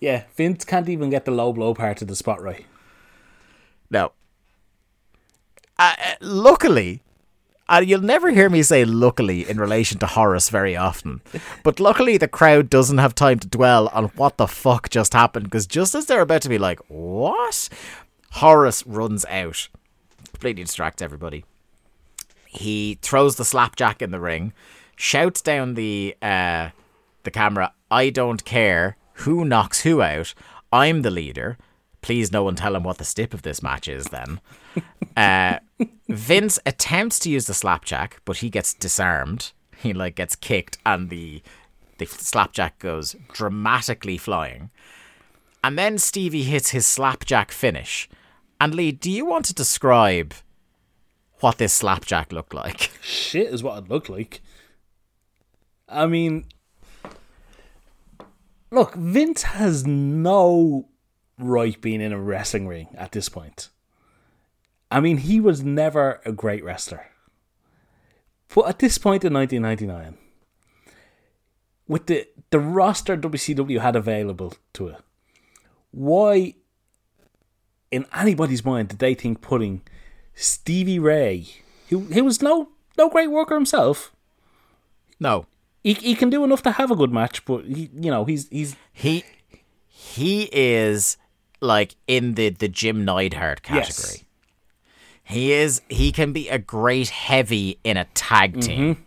Yeah, 0.00 0.24
Vince 0.34 0.64
can't 0.64 0.88
even 0.88 1.08
get 1.08 1.24
the 1.24 1.30
low 1.30 1.52
blow 1.52 1.72
part 1.72 2.02
of 2.02 2.08
the 2.08 2.16
spot 2.16 2.42
right. 2.42 2.66
No. 3.90 4.12
Uh, 5.78 5.94
uh, 5.98 6.14
luckily, 6.20 7.02
uh, 7.68 7.82
you'll 7.84 8.00
never 8.00 8.30
hear 8.30 8.48
me 8.48 8.62
say 8.62 8.84
luckily 8.84 9.48
in 9.48 9.58
relation 9.58 9.98
to 9.98 10.06
Horace 10.06 10.48
very 10.50 10.76
often, 10.76 11.20
but 11.64 11.80
luckily 11.80 12.16
the 12.16 12.28
crowd 12.28 12.70
doesn't 12.70 12.98
have 12.98 13.14
time 13.14 13.38
to 13.40 13.48
dwell 13.48 13.88
on 13.88 14.04
what 14.16 14.36
the 14.36 14.46
fuck 14.46 14.88
just 14.88 15.12
happened 15.12 15.46
because 15.46 15.66
just 15.66 15.94
as 15.94 16.06
they're 16.06 16.20
about 16.20 16.42
to 16.42 16.48
be 16.48 16.58
like, 16.58 16.78
what? 16.88 17.68
Horace 18.32 18.86
runs 18.86 19.24
out, 19.26 19.68
completely 20.30 20.62
distracts 20.62 21.02
everybody. 21.02 21.44
He 22.46 22.98
throws 23.02 23.36
the 23.36 23.44
slapjack 23.44 24.00
in 24.00 24.10
the 24.10 24.20
ring, 24.20 24.52
shouts 24.96 25.42
down 25.42 25.74
the 25.74 26.16
uh, 26.22 26.70
the 27.24 27.30
camera, 27.30 27.72
"I 27.90 28.10
don't 28.10 28.44
care 28.44 28.96
who 29.14 29.44
knocks 29.44 29.80
who 29.82 30.02
out. 30.02 30.34
I'm 30.72 31.02
the 31.02 31.10
leader." 31.10 31.58
Please, 32.02 32.30
no 32.30 32.44
one 32.44 32.54
tell 32.54 32.76
him 32.76 32.84
what 32.84 32.98
the 32.98 33.04
stip 33.04 33.34
of 33.34 33.42
this 33.42 33.62
match 33.62 33.88
is. 33.88 34.06
Then, 34.06 34.40
uh, 35.16 35.58
Vince 36.08 36.58
attempts 36.66 37.18
to 37.20 37.30
use 37.30 37.46
the 37.46 37.54
slapjack, 37.54 38.20
but 38.24 38.38
he 38.38 38.50
gets 38.50 38.74
disarmed. 38.74 39.52
He 39.76 39.92
like 39.92 40.16
gets 40.16 40.36
kicked, 40.36 40.78
and 40.86 41.10
the 41.10 41.42
the 41.98 42.06
slapjack 42.06 42.78
goes 42.78 43.16
dramatically 43.32 44.18
flying. 44.18 44.70
And 45.64 45.78
then 45.78 45.98
Stevie 45.98 46.44
hits 46.44 46.70
his 46.70 46.86
slapjack 46.86 47.50
finish. 47.50 48.08
And 48.60 48.74
Lee, 48.74 48.92
do 48.92 49.10
you 49.10 49.24
want 49.24 49.44
to 49.46 49.54
describe 49.54 50.34
what 51.40 51.58
this 51.58 51.72
slapjack 51.72 52.32
looked 52.32 52.54
like? 52.54 52.92
Shit 53.02 53.52
is 53.52 53.62
what 53.62 53.78
it 53.78 53.88
looked 53.88 54.08
like. 54.08 54.40
I 55.88 56.06
mean, 56.06 56.46
look, 58.70 58.94
Vince 58.94 59.42
has 59.42 59.86
no 59.86 60.88
right 61.38 61.80
being 61.80 62.00
in 62.00 62.12
a 62.12 62.20
wrestling 62.20 62.66
ring 62.66 62.88
at 62.96 63.12
this 63.12 63.28
point. 63.28 63.68
I 64.90 65.00
mean, 65.00 65.18
he 65.18 65.40
was 65.40 65.62
never 65.62 66.20
a 66.24 66.32
great 66.32 66.62
wrestler. 66.64 67.06
But 68.54 68.68
at 68.68 68.78
this 68.78 68.98
point 68.98 69.24
in 69.24 69.32
1999, 69.32 70.16
with 71.88 72.06
the, 72.06 72.26
the 72.50 72.60
roster 72.60 73.16
WCW 73.16 73.80
had 73.80 73.96
available 73.96 74.54
to 74.74 74.88
it, 74.88 74.96
why, 75.90 76.54
in 77.90 78.06
anybody's 78.14 78.64
mind, 78.64 78.88
did 78.88 78.98
they 78.98 79.14
think 79.14 79.40
putting 79.40 79.82
Stevie 80.34 80.98
Ray, 80.98 81.46
who, 81.88 82.00
who 82.00 82.24
was 82.24 82.40
no, 82.42 82.68
no 82.96 83.08
great 83.08 83.30
worker 83.30 83.54
himself, 83.54 84.12
No. 85.18 85.46
he, 85.82 85.94
he 85.94 86.14
can 86.14 86.30
do 86.30 86.44
enough 86.44 86.62
to 86.62 86.72
have 86.72 86.90
a 86.90 86.96
good 86.96 87.12
match, 87.12 87.44
but 87.44 87.64
he, 87.64 87.90
you 87.94 88.10
know 88.10 88.24
he's 88.24 88.48
he's 88.48 88.76
He 88.92 89.24
he 89.86 90.48
is 90.52 91.16
like 91.60 91.96
in 92.06 92.34
the 92.34 92.50
the 92.50 92.68
Jim 92.68 93.04
Neidhart 93.04 93.62
category. 93.62 93.84
Yes. 93.86 94.24
He 95.26 95.52
is 95.52 95.82
he 95.88 96.12
can 96.12 96.32
be 96.32 96.48
a 96.48 96.58
great 96.58 97.08
heavy 97.08 97.80
in 97.82 97.96
a 97.96 98.04
tag 98.14 98.52
mm-hmm. 98.52 98.60
team. 98.60 99.06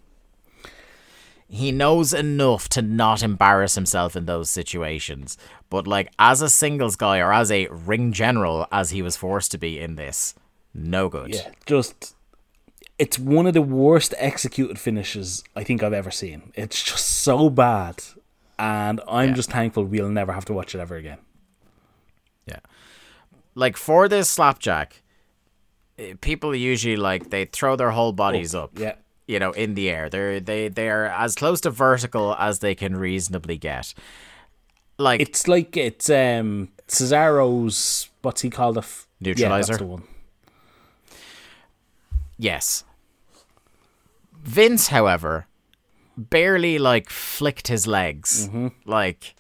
He 1.47 1.71
knows 1.71 2.13
enough 2.13 2.69
to 2.69 2.81
not 2.81 3.23
embarrass 3.23 3.73
himself 3.75 4.15
in 4.15 4.25
those 4.25 4.49
situations. 4.49 5.37
But 5.69 5.87
like 5.87 6.11
as 6.19 6.41
a 6.41 6.49
singles 6.49 6.95
guy 6.97 7.19
or 7.19 7.31
as 7.31 7.51
a 7.51 7.67
ring 7.67 8.11
general 8.11 8.67
as 8.71 8.89
he 8.91 9.01
was 9.01 9.15
forced 9.15 9.51
to 9.51 9.57
be 9.57 9.79
in 9.79 9.95
this, 9.95 10.35
no 10.73 11.07
good. 11.09 11.33
yeah 11.33 11.51
just 11.65 12.15
it's 12.97 13.17
one 13.17 13.47
of 13.47 13.53
the 13.53 13.61
worst 13.61 14.13
executed 14.17 14.77
finishes 14.77 15.41
I 15.55 15.63
think 15.63 15.81
I've 15.81 15.93
ever 15.93 16.11
seen. 16.11 16.51
It's 16.53 16.83
just 16.83 17.05
so 17.07 17.49
bad, 17.49 18.03
and 18.59 18.99
I'm 19.07 19.29
Yeah. 19.29 19.35
just 19.35 19.51
thankful 19.51 19.85
we'll 19.85 20.09
never 20.09 20.33
have 20.33 20.43
to 20.45 20.53
watch 20.53 20.75
it 20.75 20.79
ever 20.81 20.97
again. 20.97 21.19
Yeah. 22.45 22.59
Like 23.55 23.77
for 23.77 24.09
this 24.09 24.29
slapjack, 24.29 25.01
people 26.21 26.55
usually 26.55 26.95
like 26.97 27.29
they 27.29 27.45
throw 27.45 27.75
their 27.75 27.91
whole 27.91 28.11
bodies 28.13 28.53
up. 28.55 28.71
Yeah, 28.77 28.95
You 29.27 29.39
know, 29.39 29.51
in 29.51 29.73
the 29.75 29.89
air. 29.89 30.09
They're 30.09 30.39
they 30.39 30.67
they 30.69 30.89
are 30.89 31.05
as 31.05 31.35
close 31.35 31.61
to 31.61 31.69
vertical 31.71 32.35
as 32.39 32.59
they 32.59 32.75
can 32.75 32.95
reasonably 32.95 33.57
get. 33.57 33.93
Like 34.97 35.21
it's 35.21 35.47
like 35.47 35.77
it's 35.77 36.09
um 36.09 36.69
Cesaro's 36.87 38.09
what's 38.21 38.41
he 38.41 38.49
called 38.49 38.77
a 38.77 38.79
f- 38.81 39.07
Yeah, 39.19 39.31
Neutralizer? 39.31 39.73
that's 39.73 39.79
the 39.79 39.85
one. 39.87 40.03
yes. 42.37 42.83
Vince, 44.43 44.87
however, 44.87 45.47
barely 46.17 46.79
like 46.79 47.09
flicked 47.09 47.67
his 47.67 47.85
legs. 47.87 48.49
Like 48.85 49.35
uh, 49.37 49.38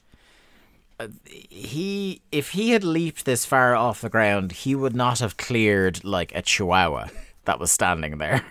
he 1.23 2.21
if 2.31 2.51
he 2.51 2.71
had 2.71 2.83
leaped 2.83 3.25
this 3.25 3.45
far 3.45 3.75
off 3.75 4.01
the 4.01 4.09
ground, 4.09 4.51
he 4.51 4.75
would 4.75 4.95
not 4.95 5.19
have 5.19 5.37
cleared 5.37 6.03
like 6.03 6.33
a 6.35 6.41
chihuahua 6.41 7.07
that 7.45 7.59
was 7.59 7.71
standing 7.71 8.17
there. 8.17 8.45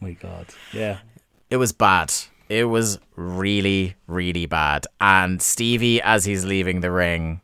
My 0.00 0.12
God, 0.12 0.46
yeah. 0.72 0.98
It 1.48 1.58
was 1.58 1.72
bad. 1.72 2.12
It 2.48 2.64
was 2.64 2.98
really, 3.14 3.94
really 4.06 4.46
bad. 4.46 4.86
And 5.00 5.40
Stevie, 5.40 6.02
as 6.02 6.24
he's 6.24 6.44
leaving 6.44 6.80
the 6.80 6.90
ring, 6.90 7.40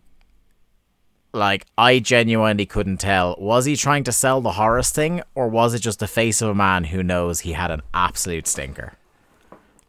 like 1.33 1.67
I 1.79 2.01
genuinely 2.01 2.67
couldn't 2.67 2.99
tell. 2.99 3.37
Was 3.39 3.65
he 3.65 3.77
trying 3.77 4.05
to 4.05 4.13
sell 4.13 4.41
the 4.41 4.53
Horace 4.53 4.91
thing, 4.91 5.23
or 5.35 5.49
was 5.49 5.73
it 5.73 5.81
just 5.81 6.01
the 6.01 6.09
face 6.09 6.43
of 6.43 6.49
a 6.49 6.55
man 6.55 6.85
who 6.85 7.03
knows 7.03 7.41
he 7.41 7.53
had 7.53 7.71
an 7.71 7.83
absolute 7.95 8.47
stinker? 8.47 8.98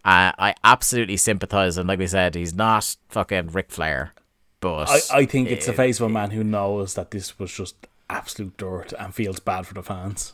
Uh, 0.06 0.32
I 0.38 0.56
absolutely 0.64 1.18
sympathize, 1.18 1.78
and 1.78 1.88
like 1.88 2.00
we 2.00 2.08
said, 2.08 2.36
he's 2.36 2.54
not 2.54 2.96
fucking 3.10 3.50
Ric 3.50 3.70
Flair, 3.70 4.14
but 4.62 4.90
I, 4.90 5.20
I 5.20 5.26
think 5.26 5.50
it's 5.50 5.66
the 5.66 5.74
face 5.74 6.00
of 6.00 6.06
a 6.06 6.10
man 6.10 6.32
who 6.32 6.44
knows 6.44 6.94
that 6.94 7.12
this 7.12 7.38
was 7.38 7.52
just 7.52 7.76
absolute 8.10 8.58
dirt 8.58 8.94
and 8.98 9.14
feels 9.14 9.40
bad 9.40 9.68
for 9.68 9.74
the 9.74 9.84
fans. 9.84 10.34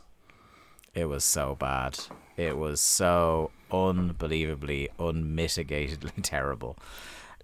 It 0.93 1.05
was 1.05 1.25
so 1.25 1.55
bad. 1.59 1.99
It 2.37 2.57
was 2.57 2.79
so 2.79 3.51
unbelievably, 3.71 4.89
unmitigatedly 4.99 6.11
terrible. 6.21 6.77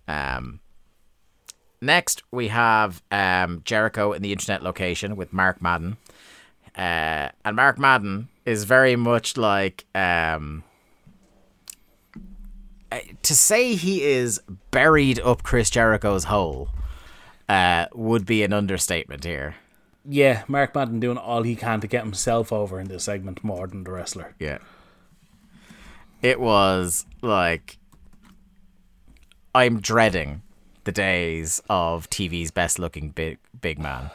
Um, 0.07 0.59
next, 1.81 2.23
we 2.31 2.49
have 2.49 3.01
um, 3.11 3.61
Jericho 3.65 4.13
in 4.13 4.21
the 4.21 4.31
internet 4.31 4.63
location 4.63 5.15
with 5.15 5.33
Mark 5.33 5.61
Madden. 5.61 5.97
Uh, 6.77 7.29
and 7.43 7.55
Mark 7.55 7.77
Madden 7.77 8.29
is 8.45 8.63
very 8.63 8.95
much 8.95 9.37
like. 9.37 9.85
Um, 9.95 10.63
to 13.23 13.35
say 13.35 13.75
he 13.75 14.03
is 14.03 14.41
buried 14.71 15.19
up 15.19 15.43
Chris 15.43 15.69
Jericho's 15.69 16.25
hole 16.25 16.69
uh, 17.47 17.85
would 17.93 18.25
be 18.25 18.43
an 18.43 18.53
understatement 18.53 19.23
here. 19.23 19.55
Yeah, 20.07 20.43
Mark 20.47 20.73
Madden 20.73 20.99
doing 20.99 21.17
all 21.17 21.43
he 21.43 21.55
can 21.55 21.79
to 21.81 21.87
get 21.87 22.03
himself 22.03 22.51
over 22.51 22.79
in 22.79 22.87
this 22.87 23.03
segment 23.03 23.43
more 23.43 23.67
than 23.67 23.83
the 23.83 23.91
wrestler. 23.91 24.33
Yeah. 24.39 24.57
It 26.21 26.39
was 26.39 27.05
like 27.21 27.77
I'm 29.53 29.79
dreading 29.79 30.41
the 30.83 30.91
days 30.91 31.61
of 31.69 32.09
TV's 32.09 32.51
best 32.51 32.79
looking 32.79 33.09
big 33.09 33.37
big 33.59 33.79
man. 33.79 34.11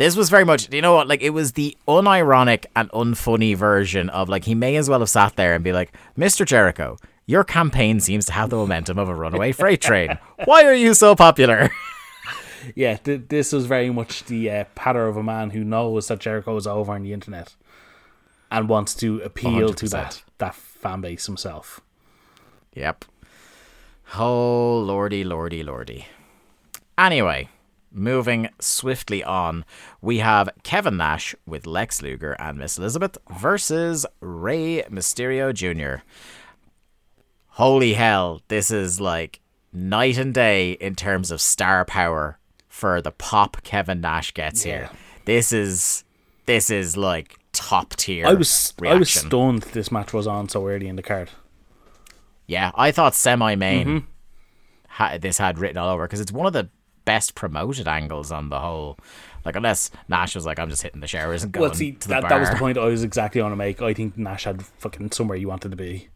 This 0.00 0.16
was 0.16 0.30
very 0.30 0.46
much, 0.46 0.72
you 0.72 0.80
know 0.80 0.94
what? 0.94 1.08
Like 1.08 1.20
it 1.20 1.28
was 1.30 1.52
the 1.52 1.76
unironic 1.86 2.64
and 2.74 2.88
unfunny 2.92 3.54
version 3.54 4.08
of 4.08 4.30
like 4.30 4.44
he 4.46 4.54
may 4.54 4.76
as 4.76 4.88
well 4.88 5.00
have 5.00 5.10
sat 5.10 5.36
there 5.36 5.54
and 5.54 5.62
be 5.62 5.74
like, 5.74 5.92
"Mr. 6.16 6.46
Jericho, 6.46 6.96
your 7.26 7.44
campaign 7.44 8.00
seems 8.00 8.24
to 8.24 8.32
have 8.32 8.48
the 8.48 8.56
momentum 8.56 8.98
of 8.98 9.10
a 9.10 9.14
runaway 9.14 9.52
freight 9.52 9.82
train. 9.82 10.18
Why 10.46 10.64
are 10.64 10.72
you 10.72 10.94
so 10.94 11.14
popular?" 11.14 11.70
Yeah, 12.74 12.96
th- 12.96 13.22
this 13.28 13.52
was 13.52 13.64
very 13.66 13.88
much 13.90 14.24
the 14.24 14.50
uh, 14.50 14.64
patter 14.74 15.06
of 15.06 15.16
a 15.16 15.22
man 15.22 15.50
who 15.50 15.64
knows 15.64 16.08
that 16.08 16.18
Jericho 16.18 16.56
is 16.56 16.66
over 16.66 16.92
on 16.92 17.02
the 17.02 17.12
internet 17.14 17.54
and 18.50 18.68
wants 18.68 18.94
to 18.96 19.20
appeal 19.20 19.72
to 19.74 19.86
100%. 19.86 19.90
that 19.90 20.22
that 20.38 20.54
fan 20.54 21.00
base 21.02 21.26
himself. 21.26 21.80
Yep. 22.74 23.04
Oh, 24.18 24.78
lordy, 24.78 25.24
lordy, 25.24 25.62
lordy. 25.62 26.06
Anyway, 26.98 27.48
moving 27.92 28.48
swiftly 28.60 29.22
on, 29.24 29.64
we 30.00 30.18
have 30.18 30.48
Kevin 30.62 30.96
Nash 30.96 31.34
with 31.46 31.66
Lex 31.66 32.02
Luger 32.02 32.32
and 32.38 32.58
Miss 32.58 32.78
Elizabeth 32.78 33.18
versus 33.30 34.06
Rey 34.20 34.82
Mysterio 34.90 35.52
Jr. 35.52 36.02
Holy 37.54 37.94
hell, 37.94 38.42
this 38.48 38.70
is 38.70 39.00
like 39.00 39.40
night 39.72 40.16
and 40.18 40.32
day 40.32 40.72
in 40.72 40.94
terms 40.94 41.30
of 41.30 41.40
star 41.40 41.84
power 41.84 42.38
for 42.68 43.02
the 43.02 43.10
pop 43.12 43.62
Kevin 43.62 44.00
Nash 44.00 44.32
gets 44.32 44.62
here. 44.62 44.90
This 45.24 45.52
is 45.52 46.04
this 46.46 46.70
is 46.70 46.96
like 46.96 47.36
top 47.52 47.94
tier. 47.96 48.26
I 48.26 48.34
was 48.34 48.72
I 48.80 48.94
was 48.94 48.98
reaction. 49.14 49.28
stunned 49.28 49.62
this 49.72 49.90
match 49.92 50.12
was 50.12 50.26
on 50.26 50.48
so 50.48 50.66
early 50.66 50.86
in 50.88 50.96
the 50.96 51.02
card. 51.02 51.30
Yeah, 52.46 52.70
I 52.74 52.90
thought 52.92 53.14
semi 53.14 53.54
main 53.54 53.86
Mm-hmm. 53.86 54.06
ha- 54.88 55.18
this 55.20 55.38
had 55.38 55.58
written 55.58 55.76
all 55.76 55.90
over 55.90 56.06
because 56.06 56.20
it's 56.20 56.32
one 56.32 56.46
of 56.46 56.52
the 56.52 56.68
best 57.10 57.34
promoted 57.34 57.88
angles 57.88 58.30
on 58.30 58.50
the 58.50 58.60
whole. 58.60 58.96
Like 59.44 59.56
unless 59.56 59.90
Nash 60.08 60.36
was 60.36 60.46
like, 60.46 60.60
I'm 60.60 60.70
just 60.70 60.82
hitting 60.82 61.00
the 61.00 61.08
showers 61.08 61.42
and 61.42 61.50
going 61.50 61.62
Well, 61.62 61.74
see, 61.74 61.90
to 61.92 62.06
the 62.06 62.14
that, 62.14 62.20
bar. 62.20 62.30
that 62.30 62.40
was 62.40 62.50
the 62.50 62.56
point 62.56 62.78
I 62.78 62.84
was 62.84 63.02
exactly 63.02 63.40
on 63.40 63.50
to 63.50 63.56
make. 63.56 63.82
I 63.82 63.92
think 63.94 64.16
Nash 64.16 64.44
had 64.44 64.64
fucking 64.64 65.10
somewhere 65.10 65.36
you 65.36 65.48
wanted 65.48 65.70
to 65.70 65.76
be. 65.76 66.06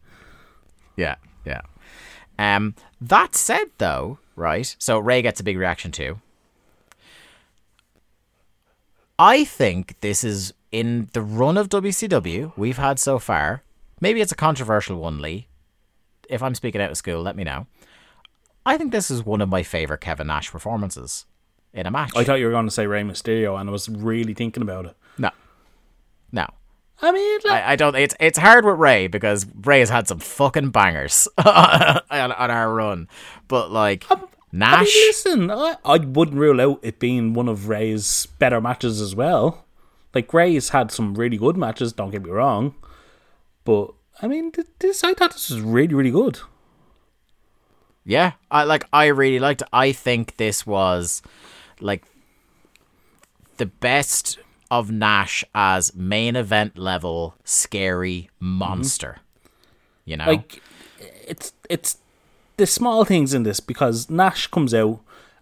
Yeah, 0.96 1.16
yeah. 1.44 1.62
Um, 2.38 2.76
that 3.00 3.34
said, 3.34 3.64
though, 3.78 4.18
right? 4.36 4.76
So 4.78 5.00
Rey 5.00 5.20
gets 5.20 5.40
a 5.40 5.42
big 5.42 5.58
reaction 5.58 5.90
too. 5.90 6.20
I 9.18 9.44
think 9.44 9.98
this 10.00 10.22
is 10.22 10.54
in 10.70 11.08
the 11.12 11.22
run 11.22 11.56
of 11.58 11.68
WCW 11.68 12.52
we've 12.56 12.78
had 12.78 13.00
so 13.00 13.18
far. 13.18 13.62
Maybe 14.00 14.20
it's 14.20 14.32
a 14.32 14.36
controversial 14.36 14.98
one, 15.00 15.20
Lee. 15.20 15.48
If 16.28 16.40
I'm 16.42 16.54
speaking 16.54 16.80
out 16.80 16.90
of 16.92 16.96
school, 16.96 17.20
let 17.22 17.34
me 17.36 17.42
know. 17.42 17.66
I 18.66 18.76
think 18.78 18.92
this 18.92 19.10
is 19.10 19.24
one 19.24 19.40
of 19.40 19.48
my 19.48 19.62
favorite 19.62 20.00
Kevin 20.00 20.26
Nash 20.28 20.50
performances 20.50 21.26
in 21.72 21.86
a 21.86 21.90
match. 21.90 22.12
I 22.16 22.24
thought 22.24 22.38
you 22.38 22.46
were 22.46 22.52
going 22.52 22.66
to 22.66 22.70
say 22.70 22.86
Rey 22.86 23.02
Mysterio, 23.02 23.58
and 23.60 23.68
I 23.68 23.72
was 23.72 23.88
really 23.88 24.34
thinking 24.34 24.62
about 24.62 24.86
it. 24.86 24.96
no, 25.18 25.30
no. 26.32 26.46
I 27.02 27.10
mean, 27.12 27.40
like, 27.44 27.64
I, 27.64 27.72
I 27.72 27.76
don't. 27.76 27.96
It's 27.96 28.14
it's 28.20 28.38
hard 28.38 28.64
with 28.64 28.78
Rey 28.78 29.08
because 29.08 29.46
Rey 29.62 29.80
has 29.80 29.90
had 29.90 30.06
some 30.08 30.20
fucking 30.20 30.70
bangers 30.70 31.28
on, 31.38 32.00
on 32.10 32.50
our 32.50 32.72
run, 32.72 33.08
but 33.48 33.70
like 33.70 34.08
um, 34.10 34.20
I 34.22 34.26
Nash. 34.52 34.94
mean, 34.94 35.08
listen, 35.08 35.50
I, 35.50 35.76
I 35.84 35.98
wouldn't 35.98 36.38
rule 36.38 36.60
out 36.60 36.78
it 36.82 37.00
being 37.00 37.34
one 37.34 37.48
of 37.48 37.68
Rey's 37.68 38.26
better 38.38 38.60
matches 38.60 39.00
as 39.00 39.14
well. 39.14 39.66
Like 40.14 40.32
Rey's 40.32 40.68
had 40.68 40.92
some 40.92 41.16
really 41.16 41.36
good 41.36 41.56
matches. 41.56 41.92
Don't 41.92 42.10
get 42.10 42.22
me 42.22 42.30
wrong, 42.30 42.76
but 43.64 43.90
I 44.22 44.28
mean, 44.28 44.52
this 44.78 45.02
I 45.02 45.12
thought 45.14 45.32
this 45.32 45.50
was 45.50 45.60
really, 45.60 45.92
really 45.94 46.12
good. 46.12 46.38
Yeah, 48.04 48.32
I 48.50 48.64
like. 48.64 48.86
I 48.92 49.06
really 49.06 49.38
liked. 49.38 49.62
it. 49.62 49.68
I 49.72 49.92
think 49.92 50.36
this 50.36 50.66
was 50.66 51.22
like 51.80 52.04
the 53.56 53.66
best 53.66 54.38
of 54.70 54.90
Nash 54.90 55.44
as 55.54 55.94
main 55.94 56.36
event 56.36 56.76
level 56.76 57.34
scary 57.44 58.30
mm-hmm. 58.36 58.58
monster. 58.58 59.18
You 60.04 60.18
know, 60.18 60.26
Like 60.26 60.62
it's 61.26 61.52
it's 61.70 61.98
the 62.56 62.66
small 62.66 63.04
things 63.04 63.34
in 63.34 63.42
this 63.42 63.60
because 63.60 64.10
Nash 64.10 64.46
comes 64.48 64.74
out 64.74 65.00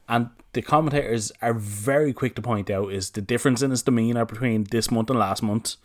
and 0.09 0.31
the 0.53 0.63
commentators 0.63 1.33
are 1.41 1.55
very 1.55 2.13
quick 2.13 2.35
to 2.37 2.43
point 2.43 2.71
out 2.71 2.93
is 2.93 3.11
the 3.11 3.21
difference 3.21 3.63
in 3.63 3.71
his 3.71 3.83
demeanor 3.83 4.25
between 4.25 4.65
this 4.65 4.91
month 4.91 5.11
and 5.11 5.19
last 5.19 5.43
month. 5.43 5.77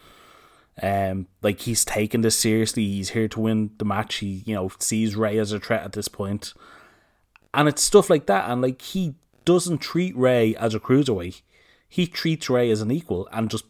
Um, 0.81 1.27
like 1.41 1.61
he's 1.61 1.83
taking 1.83 2.21
this 2.21 2.37
seriously. 2.37 2.85
He's 2.85 3.09
here 3.09 3.27
to 3.29 3.39
win 3.39 3.71
the 3.77 3.85
match. 3.85 4.15
He, 4.15 4.43
you 4.45 4.53
know, 4.53 4.71
sees 4.79 5.15
Rey 5.15 5.37
as 5.39 5.51
a 5.51 5.59
threat 5.59 5.83
at 5.83 5.93
this 5.93 6.07
point, 6.07 6.53
and 7.53 7.67
it's 7.67 7.81
stuff 7.81 8.09
like 8.09 8.27
that. 8.27 8.49
And 8.49 8.61
like 8.61 8.81
he 8.81 9.15
doesn't 9.45 9.79
treat 9.79 10.15
Rey 10.15 10.55
as 10.55 10.75
a 10.75 10.79
cruiserweight. 10.79 11.41
He 11.89 12.05
treats 12.05 12.49
Rey 12.49 12.69
as 12.69 12.81
an 12.81 12.91
equal 12.91 13.27
and 13.31 13.49
just 13.49 13.65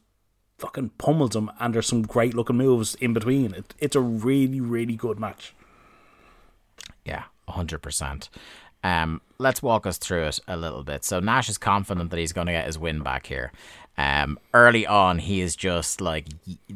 fucking 0.58 0.90
pummels 0.98 1.36
him. 1.36 1.52
And 1.60 1.74
there's 1.74 1.88
some 1.88 2.02
great 2.02 2.34
looking 2.34 2.58
moves 2.58 2.96
in 2.96 3.14
between. 3.14 3.54
It, 3.54 3.76
it's 3.80 3.96
a 3.96 4.02
really, 4.02 4.60
really 4.60 4.96
good 4.96 5.20
match. 5.20 5.54
Yeah, 7.06 7.26
hundred 7.48 7.80
percent. 7.80 8.30
Um, 8.84 9.22
let's 9.38 9.62
walk 9.62 9.86
us 9.86 9.98
through 9.98 10.24
it 10.26 10.40
a 10.48 10.58
little 10.58 10.84
bit. 10.84 11.04
So 11.04 11.20
Nash 11.20 11.50
is 11.50 11.58
confident 11.58 12.10
that 12.10 12.20
he's 12.20 12.34
going 12.34 12.48
to 12.48 12.54
get 12.54 12.66
his 12.66 12.78
win 12.78 13.02
back 13.02 13.28
here. 13.28 13.52
Um, 13.98 14.38
early 14.54 14.86
on, 14.86 15.18
he 15.20 15.42
is 15.42 15.56
just 15.56 16.02
like 16.02 16.28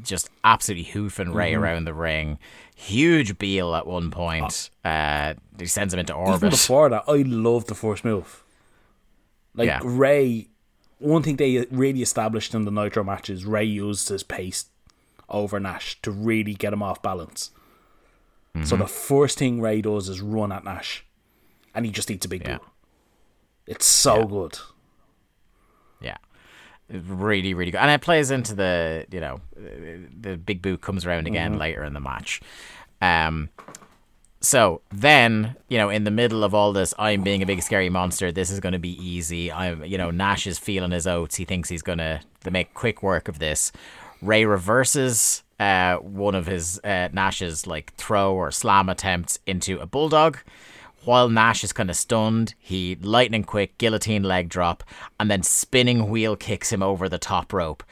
just 0.01 0.29
absolutely 0.43 0.91
hoofing 0.91 1.33
Rey 1.33 1.51
Mm-hmm. 1.53 1.63
around 1.63 1.85
the 1.85 1.93
ring. 1.93 2.39
Huge 2.75 3.37
biel 3.37 3.75
at 3.75 3.85
one 3.85 4.09
point. 4.09 4.71
Uh, 4.83 5.35
he 5.59 5.67
sends 5.67 5.93
him 5.93 5.99
into 5.99 6.13
Even 6.13 6.23
orbit. 6.33 6.49
before 6.51 6.89
that, 6.89 7.03
I 7.07 7.17
love 7.21 7.65
the 7.65 7.75
first 7.75 8.03
move. 8.03 8.43
Like 9.53 9.67
Yeah. 9.67 9.81
Rey, 9.83 10.47
one 10.97 11.21
thing 11.21 11.35
they 11.35 11.67
really 11.69 12.01
established 12.01 12.55
in 12.55 12.65
the 12.65 12.71
Nitro 12.71 13.03
matches, 13.03 13.45
Rey 13.45 13.65
used 13.65 14.09
his 14.09 14.23
pace 14.23 14.65
over 15.29 15.59
Nash 15.59 16.01
to 16.01 16.09
really 16.11 16.55
get 16.55 16.73
him 16.73 16.81
off 16.81 17.01
balance. 17.03 17.51
Mm-hmm. 18.55 18.65
So 18.65 18.75
the 18.77 18.87
first 18.87 19.37
thing 19.37 19.61
Rey 19.61 19.81
does 19.81 20.09
is 20.09 20.21
run 20.21 20.51
at 20.51 20.63
Nash, 20.63 21.05
and 21.75 21.85
he 21.85 21.91
just 21.91 22.09
eats 22.09 22.25
a 22.25 22.29
big 22.29 22.41
Yeah. 22.47 22.57
boot. 22.57 22.67
It's 23.67 23.85
so 23.85 24.25
good. 24.25 24.57
Really, 26.91 27.53
really 27.53 27.71
good. 27.71 27.79
And 27.79 27.89
it 27.91 28.01
plays 28.01 28.31
into 28.31 28.53
the, 28.53 29.05
you 29.11 29.21
know, 29.21 29.39
the 29.55 30.35
big 30.37 30.61
boot 30.61 30.81
comes 30.81 31.05
around 31.05 31.27
again 31.27 31.57
later 31.57 31.83
in 31.83 31.93
the 31.93 31.99
match. 31.99 32.41
Um, 33.01 33.49
so 34.41 34.81
then, 34.91 35.55
you 35.69 35.77
know, 35.77 35.89
in 35.89 36.03
the 36.03 36.11
middle 36.11 36.43
of 36.43 36.53
all 36.53 36.73
this, 36.73 36.93
I'm 36.97 37.21
being 37.21 37.43
a 37.43 37.45
big 37.45 37.61
scary 37.61 37.89
monster. 37.89 38.31
This 38.31 38.49
is 38.49 38.59
going 38.59 38.73
to 38.73 38.79
be 38.79 39.01
easy. 39.03 39.51
I'm, 39.51 39.85
you 39.85 39.97
know, 39.97 40.11
Nash 40.11 40.47
is 40.47 40.57
feeling 40.57 40.91
his 40.91 41.05
oats. 41.07 41.35
He 41.35 41.45
thinks 41.45 41.69
he's 41.69 41.83
going 41.83 41.99
to 41.99 42.19
make 42.49 42.73
quick 42.73 43.03
work 43.03 43.27
of 43.27 43.39
this. 43.39 43.71
Rey 44.21 44.45
reverses 44.45 45.43
uh, 45.59 45.97
one 45.97 46.33
of 46.33 46.47
his 46.47 46.79
uh, 46.83 47.09
Nash's 47.13 47.67
like 47.67 47.93
throw 47.93 48.33
or 48.33 48.51
slam 48.51 48.89
attempts 48.89 49.39
into 49.45 49.79
a 49.79 49.85
bulldog. 49.85 50.39
While 51.03 51.29
Nash 51.29 51.63
is 51.63 51.73
kind 51.73 51.89
of 51.89 51.95
stunned, 51.95 52.53
he 52.59 52.95
lightning 53.01 53.43
quick 53.43 53.77
guillotine 53.77 54.23
leg 54.23 54.49
drop 54.49 54.83
and 55.19 55.31
then 55.31 55.43
spinning 55.43 56.09
wheel 56.09 56.35
kicks 56.35 56.71
him 56.71 56.83
over 56.83 57.09
the 57.09 57.17
top 57.17 57.53
rope. 57.53 57.83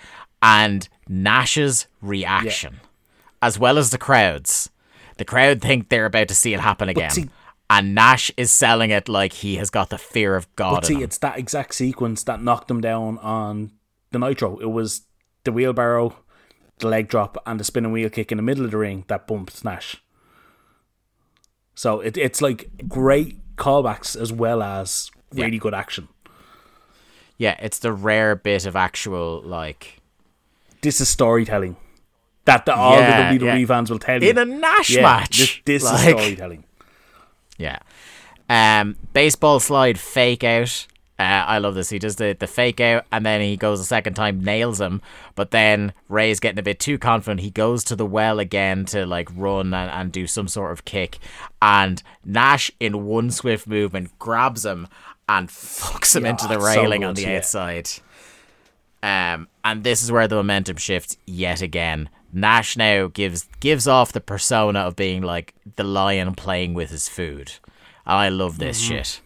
And 0.41 0.87
Nash's 1.07 1.87
reaction, 2.01 2.79
as 3.41 3.57
well 3.57 3.77
as 3.77 3.89
the 3.89 3.97
crowds, 3.97 4.69
the 5.17 5.25
crowd 5.25 5.61
think 5.61 5.89
they're 5.89 6.05
about 6.05 6.27
to 6.29 6.35
see 6.35 6.53
it 6.53 6.59
happen 6.59 6.87
again. 6.87 7.09
see, 7.09 7.29
and 7.69 7.93
Nash 7.93 8.31
is 8.37 8.51
selling 8.51 8.89
it 8.89 9.07
like 9.09 9.33
he 9.33 9.57
has 9.57 9.69
got 9.69 9.89
the 9.89 9.97
fear 9.97 10.35
of 10.35 10.53
God. 10.55 10.75
But 10.75 10.85
see, 10.85 11.03
it's 11.03 11.17
that 11.19 11.37
exact 11.37 11.75
sequence 11.75 12.23
that 12.23 12.41
knocked 12.41 12.71
him 12.71 12.81
down 12.81 13.17
on 13.19 13.71
the 14.11 14.19
Nitro. 14.19 14.57
It 14.59 14.71
was 14.71 15.01
the 15.43 15.51
wheelbarrow, 15.51 16.15
the 16.79 16.87
leg 16.87 17.07
drop, 17.09 17.37
and 17.45 17.59
the 17.59 17.63
spinning 17.63 17.91
wheel 17.91 18.09
kick 18.09 18.31
in 18.31 18.37
the 18.37 18.43
middle 18.43 18.65
of 18.65 18.71
the 18.71 18.77
ring 18.77 19.05
that 19.07 19.27
bumped 19.27 19.63
Nash. 19.63 20.01
So 21.79 22.01
it, 22.01 22.17
it's 22.17 22.41
like 22.41 22.69
great 22.89 23.55
callbacks 23.55 24.19
as 24.19 24.33
well 24.33 24.61
as 24.61 25.11
really 25.31 25.53
Yeah. 25.53 25.59
good 25.59 25.73
action. 25.73 26.09
yeah, 27.37 27.55
it's 27.61 27.79
the 27.79 27.93
rare 27.93 28.35
bit 28.35 28.65
of 28.65 28.75
actual 28.75 29.41
like 29.45 30.01
This 30.81 30.99
is 30.99 31.07
storytelling 31.07 31.77
that 32.43 32.65
the, 32.65 32.75
all 32.75 32.99
Yeah, 32.99 33.31
the 33.31 33.39
WWE 33.39 33.61
yeah. 33.61 33.65
fans 33.65 33.89
will 33.89 33.97
tell 33.97 34.21
you 34.21 34.29
in 34.29 34.37
a 34.37 34.43
Nash 34.43 34.93
match. 34.97 35.37
This, 35.65 35.83
this 35.83 35.83
like, 35.85 35.93
is 36.17 36.21
storytelling. 36.21 36.65
Yeah. 37.57 37.79
Um, 38.49 38.97
baseball 39.13 39.61
slide 39.61 39.97
fake 39.97 40.43
out. 40.43 40.85
Uh, 41.19 41.43
I 41.47 41.57
love 41.57 41.75
this. 41.75 41.89
He 41.89 41.99
does 41.99 42.15
the, 42.15 42.33
the 42.39 42.47
fake 42.47 42.79
out 42.79 43.05
and 43.11 43.25
then 43.25 43.41
he 43.41 43.57
goes 43.57 43.81
a 43.81 43.85
second 43.85 44.13
time, 44.13 44.41
nails 44.41 44.79
him. 44.79 45.01
But 45.35 45.51
then 45.51 45.91
Rey's 46.07 46.39
getting 46.39 46.59
a 46.59 46.63
bit 46.63 46.79
too 46.79 46.97
confident. 46.97 47.41
He 47.41 47.51
goes 47.51 47.83
to 47.85 47.95
the 47.97 48.05
well 48.05 48.39
again 48.39 48.85
to 48.85 49.05
like 49.05 49.27
run 49.35 49.73
and, 49.73 49.91
and 49.91 50.11
do 50.13 50.27
some 50.27 50.47
sort 50.47 50.71
of 50.71 50.85
kick. 50.85 51.19
And 51.61 52.01
Nash, 52.23 52.71
in 52.79 53.05
one 53.05 53.31
swift 53.31 53.67
movement, 53.67 54.17
grabs 54.17 54.65
him 54.65 54.87
and 55.27 55.49
fucks 55.49 56.15
him 56.15 56.23
Yeah, 56.23 56.31
into 56.31 56.47
the 56.47 56.55
it's 56.55 56.73
so 56.73 56.81
railing 56.81 57.03
on 57.03 57.15
the 57.15 57.23
yeah. 57.23 57.37
outside. 57.37 57.89
Um, 59.01 59.47
and 59.63 59.83
this 59.83 60.01
is 60.03 60.11
where 60.11 60.27
the 60.27 60.35
momentum 60.35 60.77
shifts 60.77 61.17
yet 61.25 61.61
again. 61.61 62.09
Nash 62.31 62.77
now 62.77 63.07
gives 63.07 63.47
gives 63.59 63.87
off 63.87 64.11
the 64.11 64.21
persona 64.21 64.79
of 64.79 64.95
being 64.95 65.21
like 65.21 65.53
the 65.75 65.83
lion 65.83 66.35
playing 66.35 66.73
with 66.75 66.91
his 66.91 67.09
food. 67.09 67.51
And 68.05 68.15
I 68.15 68.29
love 68.29 68.57
this 68.59 68.81
Mm-hmm. 68.83 68.95
shit. 68.95 69.21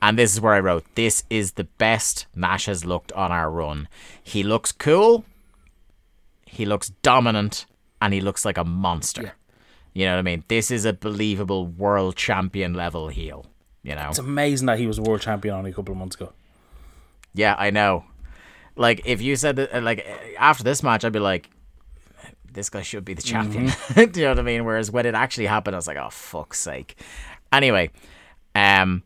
And 0.00 0.18
this 0.18 0.32
is 0.32 0.40
where 0.40 0.54
I 0.54 0.60
wrote, 0.60 0.84
this 0.94 1.24
is 1.28 1.52
the 1.52 1.64
best 1.64 2.26
Nash 2.34 2.66
has 2.66 2.84
looked 2.84 3.10
on 3.12 3.32
our 3.32 3.50
run. 3.50 3.88
He 4.22 4.42
looks 4.42 4.70
cool, 4.70 5.24
he 6.46 6.64
looks 6.64 6.90
dominant, 7.02 7.66
and 8.00 8.14
he 8.14 8.20
looks 8.20 8.44
like 8.44 8.56
a 8.56 8.64
monster. 8.64 9.34
You 9.92 10.04
know 10.04 10.12
what 10.12 10.18
I 10.20 10.22
mean? 10.22 10.44
This 10.48 10.70
is 10.70 10.84
a 10.84 10.92
believable 10.92 11.66
world 11.66 12.14
champion 12.14 12.74
level 12.74 13.08
heel. 13.08 13.46
You 13.82 13.94
know? 13.94 14.08
It's 14.10 14.18
amazing 14.18 14.66
that 14.66 14.78
he 14.78 14.86
was 14.86 15.00
world 15.00 15.20
champion 15.20 15.54
only 15.54 15.70
a 15.70 15.74
couple 15.74 15.92
of 15.92 15.98
months 15.98 16.14
ago. 16.14 16.32
Yeah, 17.34 17.56
I 17.58 17.70
know. 17.70 18.04
Like 18.76 19.02
if 19.06 19.20
you 19.20 19.34
said 19.34 19.56
that, 19.56 19.74
uh, 19.74 19.80
like 19.80 20.06
uh, 20.08 20.38
after 20.38 20.62
this 20.62 20.82
match, 20.82 21.04
I'd 21.04 21.12
be 21.12 21.18
like, 21.18 21.50
this 22.52 22.70
guy 22.70 22.82
should 22.82 23.04
be 23.04 23.14
the 23.14 23.22
champion. 23.22 23.72
Do 23.94 24.20
you 24.20 24.26
know 24.26 24.30
what 24.30 24.38
I 24.38 24.42
mean? 24.42 24.64
Whereas 24.64 24.90
when 24.90 25.06
it 25.06 25.14
actually 25.14 25.46
happened, 25.46 25.74
I 25.74 25.78
was 25.78 25.86
like, 25.86 25.96
oh 25.96 26.10
fuck's 26.10 26.58
sake. 26.58 26.96
Anyway, 27.52 27.90
um, 28.54 29.02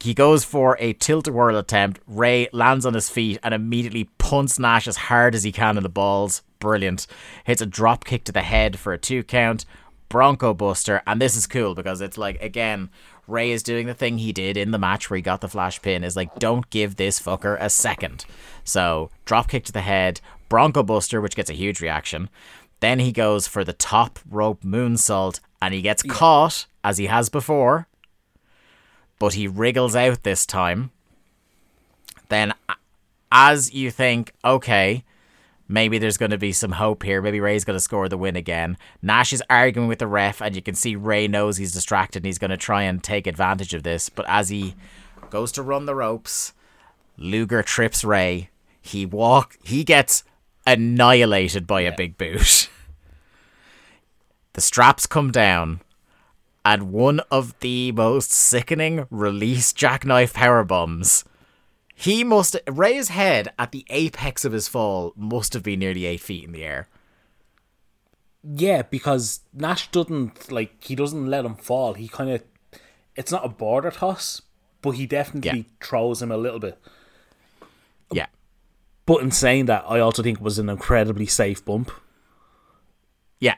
he 0.00 0.14
goes 0.14 0.44
for 0.44 0.76
a 0.78 0.92
tilt 0.92 1.26
a 1.26 1.32
whirl 1.32 1.56
attempt. 1.56 2.00
Rey 2.06 2.48
lands 2.52 2.86
on 2.86 2.94
his 2.94 3.08
feet 3.08 3.38
and 3.42 3.52
immediately 3.52 4.04
punts 4.18 4.58
Nash 4.58 4.86
as 4.86 4.96
hard 4.96 5.34
as 5.34 5.42
he 5.42 5.52
can 5.52 5.76
in 5.76 5.82
the 5.82 5.88
balls. 5.88 6.42
Brilliant. 6.60 7.06
Hits 7.44 7.60
a 7.60 7.66
drop 7.66 8.04
kick 8.04 8.24
to 8.24 8.32
the 8.32 8.42
head 8.42 8.78
for 8.78 8.92
a 8.92 8.98
two 8.98 9.24
count. 9.24 9.64
Bronco 10.08 10.54
Buster, 10.54 11.02
and 11.06 11.20
this 11.20 11.36
is 11.36 11.46
cool 11.46 11.74
because 11.74 12.00
it's 12.00 12.16
like 12.16 12.40
again, 12.40 12.88
Rey 13.26 13.50
is 13.50 13.62
doing 13.62 13.86
the 13.86 13.94
thing 13.94 14.18
he 14.18 14.32
did 14.32 14.56
in 14.56 14.70
the 14.70 14.78
match 14.78 15.10
where 15.10 15.16
he 15.16 15.22
got 15.22 15.40
the 15.40 15.48
flash 15.48 15.82
pin. 15.82 16.04
Is 16.04 16.16
like, 16.16 16.38
don't 16.38 16.70
give 16.70 16.96
this 16.96 17.20
fucker 17.20 17.58
a 17.60 17.68
second. 17.68 18.24
So 18.64 19.10
drop 19.24 19.48
kick 19.48 19.64
to 19.64 19.72
the 19.72 19.82
head, 19.82 20.20
Bronco 20.48 20.82
Buster, 20.82 21.20
which 21.20 21.36
gets 21.36 21.50
a 21.50 21.54
huge 21.54 21.80
reaction. 21.80 22.30
Then 22.80 23.00
he 23.00 23.12
goes 23.12 23.48
for 23.48 23.64
the 23.64 23.72
top 23.72 24.20
rope 24.30 24.62
moonsault, 24.62 25.40
and 25.60 25.74
he 25.74 25.82
gets 25.82 26.02
caught 26.04 26.66
as 26.84 26.98
he 26.98 27.06
has 27.06 27.28
before 27.28 27.87
but 29.18 29.34
he 29.34 29.48
wriggles 29.48 29.96
out 29.96 30.22
this 30.22 30.46
time. 30.46 30.90
Then, 32.28 32.54
as 33.32 33.72
you 33.72 33.90
think, 33.90 34.32
okay, 34.44 35.04
maybe 35.66 35.98
there's 35.98 36.16
going 36.16 36.30
to 36.30 36.38
be 36.38 36.52
some 36.52 36.72
hope 36.72 37.02
here. 37.02 37.22
Maybe 37.22 37.40
Rey's 37.40 37.64
going 37.64 37.76
to 37.76 37.80
score 37.80 38.08
the 38.08 38.18
win 38.18 38.36
again. 38.36 38.76
Nash 39.02 39.32
is 39.32 39.42
arguing 39.48 39.88
with 39.88 39.98
the 39.98 40.06
ref, 40.06 40.40
and 40.40 40.54
you 40.54 40.62
can 40.62 40.74
see 40.74 40.96
Rey 40.96 41.28
knows 41.28 41.56
he's 41.56 41.72
distracted 41.72 42.20
and 42.20 42.26
he's 42.26 42.38
going 42.38 42.50
to 42.50 42.56
try 42.56 42.82
and 42.82 43.02
take 43.02 43.26
advantage 43.26 43.74
of 43.74 43.82
this. 43.82 44.08
But 44.08 44.26
as 44.28 44.48
he 44.48 44.74
goes 45.30 45.52
to 45.52 45.62
run 45.62 45.86
the 45.86 45.94
ropes, 45.94 46.52
Luger 47.16 47.62
trips 47.62 48.04
Rey. 48.04 48.50
He 48.80 49.04
walk. 49.04 49.58
He 49.64 49.84
gets 49.84 50.24
annihilated 50.66 51.66
by 51.66 51.82
a 51.82 51.94
big 51.94 52.16
boot. 52.16 52.68
The 54.54 54.62
straps 54.62 55.06
come 55.06 55.30
down 55.30 55.82
and 56.68 56.92
one 56.92 57.20
of 57.30 57.58
the 57.60 57.90
most 57.92 58.30
sickening 58.30 59.06
release 59.10 59.72
jackknife 59.72 60.34
power 60.34 60.62
bombs. 60.64 61.24
He 61.94 62.22
must 62.24 62.56
Rey's 62.70 63.08
head 63.08 63.48
at 63.58 63.72
the 63.72 63.86
apex 63.88 64.44
of 64.44 64.52
his 64.52 64.68
fall 64.68 65.14
must 65.16 65.54
have 65.54 65.62
been 65.62 65.78
nearly 65.78 66.04
eight 66.04 66.20
feet 66.20 66.44
in 66.44 66.52
the 66.52 66.62
air. 66.62 66.86
Yeah, 68.44 68.82
because 68.82 69.40
Nash 69.54 69.90
doesn't 69.90 70.52
like 70.52 70.84
he 70.84 70.94
doesn't 70.94 71.26
let 71.26 71.46
him 71.46 71.54
fall. 71.56 71.94
He 71.94 72.06
kind 72.06 72.30
of 72.30 72.42
it's 73.16 73.32
not 73.32 73.46
a 73.46 73.48
border 73.48 73.90
toss, 73.90 74.42
but 74.82 74.90
he 74.92 75.06
definitely 75.06 75.60
Yeah. 75.60 75.64
throws 75.80 76.20
him 76.20 76.30
a 76.30 76.36
little 76.36 76.60
bit. 76.60 76.78
Yeah, 78.12 78.26
But 79.06 79.22
in 79.22 79.30
saying 79.30 79.66
that, 79.66 79.84
I 79.88 80.00
also 80.00 80.22
think 80.22 80.38
it 80.38 80.44
was 80.44 80.58
an 80.58 80.68
incredibly 80.68 81.26
safe 81.26 81.64
bump. 81.64 81.90
yeah, 83.40 83.56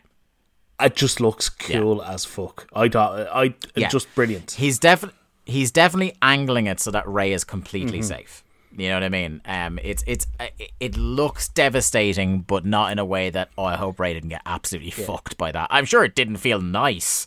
It 0.80 0.96
just 0.96 1.20
looks 1.20 1.48
cool 1.48 2.02
as 2.02 2.24
fuck. 2.24 2.66
I 2.72 2.88
thought 2.88 3.28
I 3.32 3.44
it's 3.44 3.56
yeah. 3.76 3.88
just 3.88 4.12
brilliant. 4.14 4.52
He's 4.52 4.78
definitely 4.78 5.18
he's 5.46 5.70
definitely 5.70 6.16
angling 6.22 6.66
it 6.66 6.80
so 6.80 6.90
that 6.90 7.06
Rey 7.08 7.32
is 7.32 7.44
completely 7.44 8.02
safe. 8.02 8.44
You 8.76 8.88
know 8.88 8.94
what 8.94 9.02
I 9.02 9.08
mean? 9.08 9.42
Um, 9.44 9.80
it's 9.82 10.04
it's 10.06 10.26
it, 10.38 10.72
it 10.78 10.96
looks 10.96 11.48
devastating, 11.48 12.42
but 12.42 12.64
not 12.64 12.92
in 12.92 12.98
a 12.98 13.04
way 13.04 13.30
that 13.30 13.50
oh, 13.58 13.64
I 13.64 13.76
hope 13.76 13.98
Rey 13.98 14.14
didn't 14.14 14.28
get 14.28 14.42
absolutely 14.46 14.92
fucked 14.92 15.36
by 15.36 15.50
that. 15.52 15.66
I'm 15.70 15.84
sure 15.84 16.04
it 16.04 16.14
didn't 16.14 16.36
feel 16.36 16.60
nice, 16.60 17.26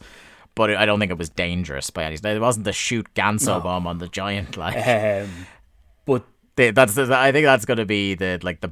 but 0.56 0.74
I 0.74 0.86
don't 0.86 1.00
think 1.00 1.12
it 1.12 1.18
was 1.18 1.30
dangerous 1.30 1.90
by 1.90 2.06
any. 2.06 2.16
It 2.16 2.42
wasn't 2.42 2.64
the 2.64 2.72
shoot 2.72 3.14
Ganso 3.14 3.62
bomb 3.62 3.88
on 3.88 3.98
the 3.98 4.08
giant 4.08 4.56
like. 4.58 4.88
Um, 4.88 5.30
but 6.06 6.24
that's 6.56 6.96
the, 6.96 7.14
I 7.14 7.32
think 7.32 7.46
that's 7.46 7.66
going 7.66 7.78
to 7.78 7.86
be 7.86 8.16
the 8.16 8.40
like 8.42 8.62
the 8.62 8.72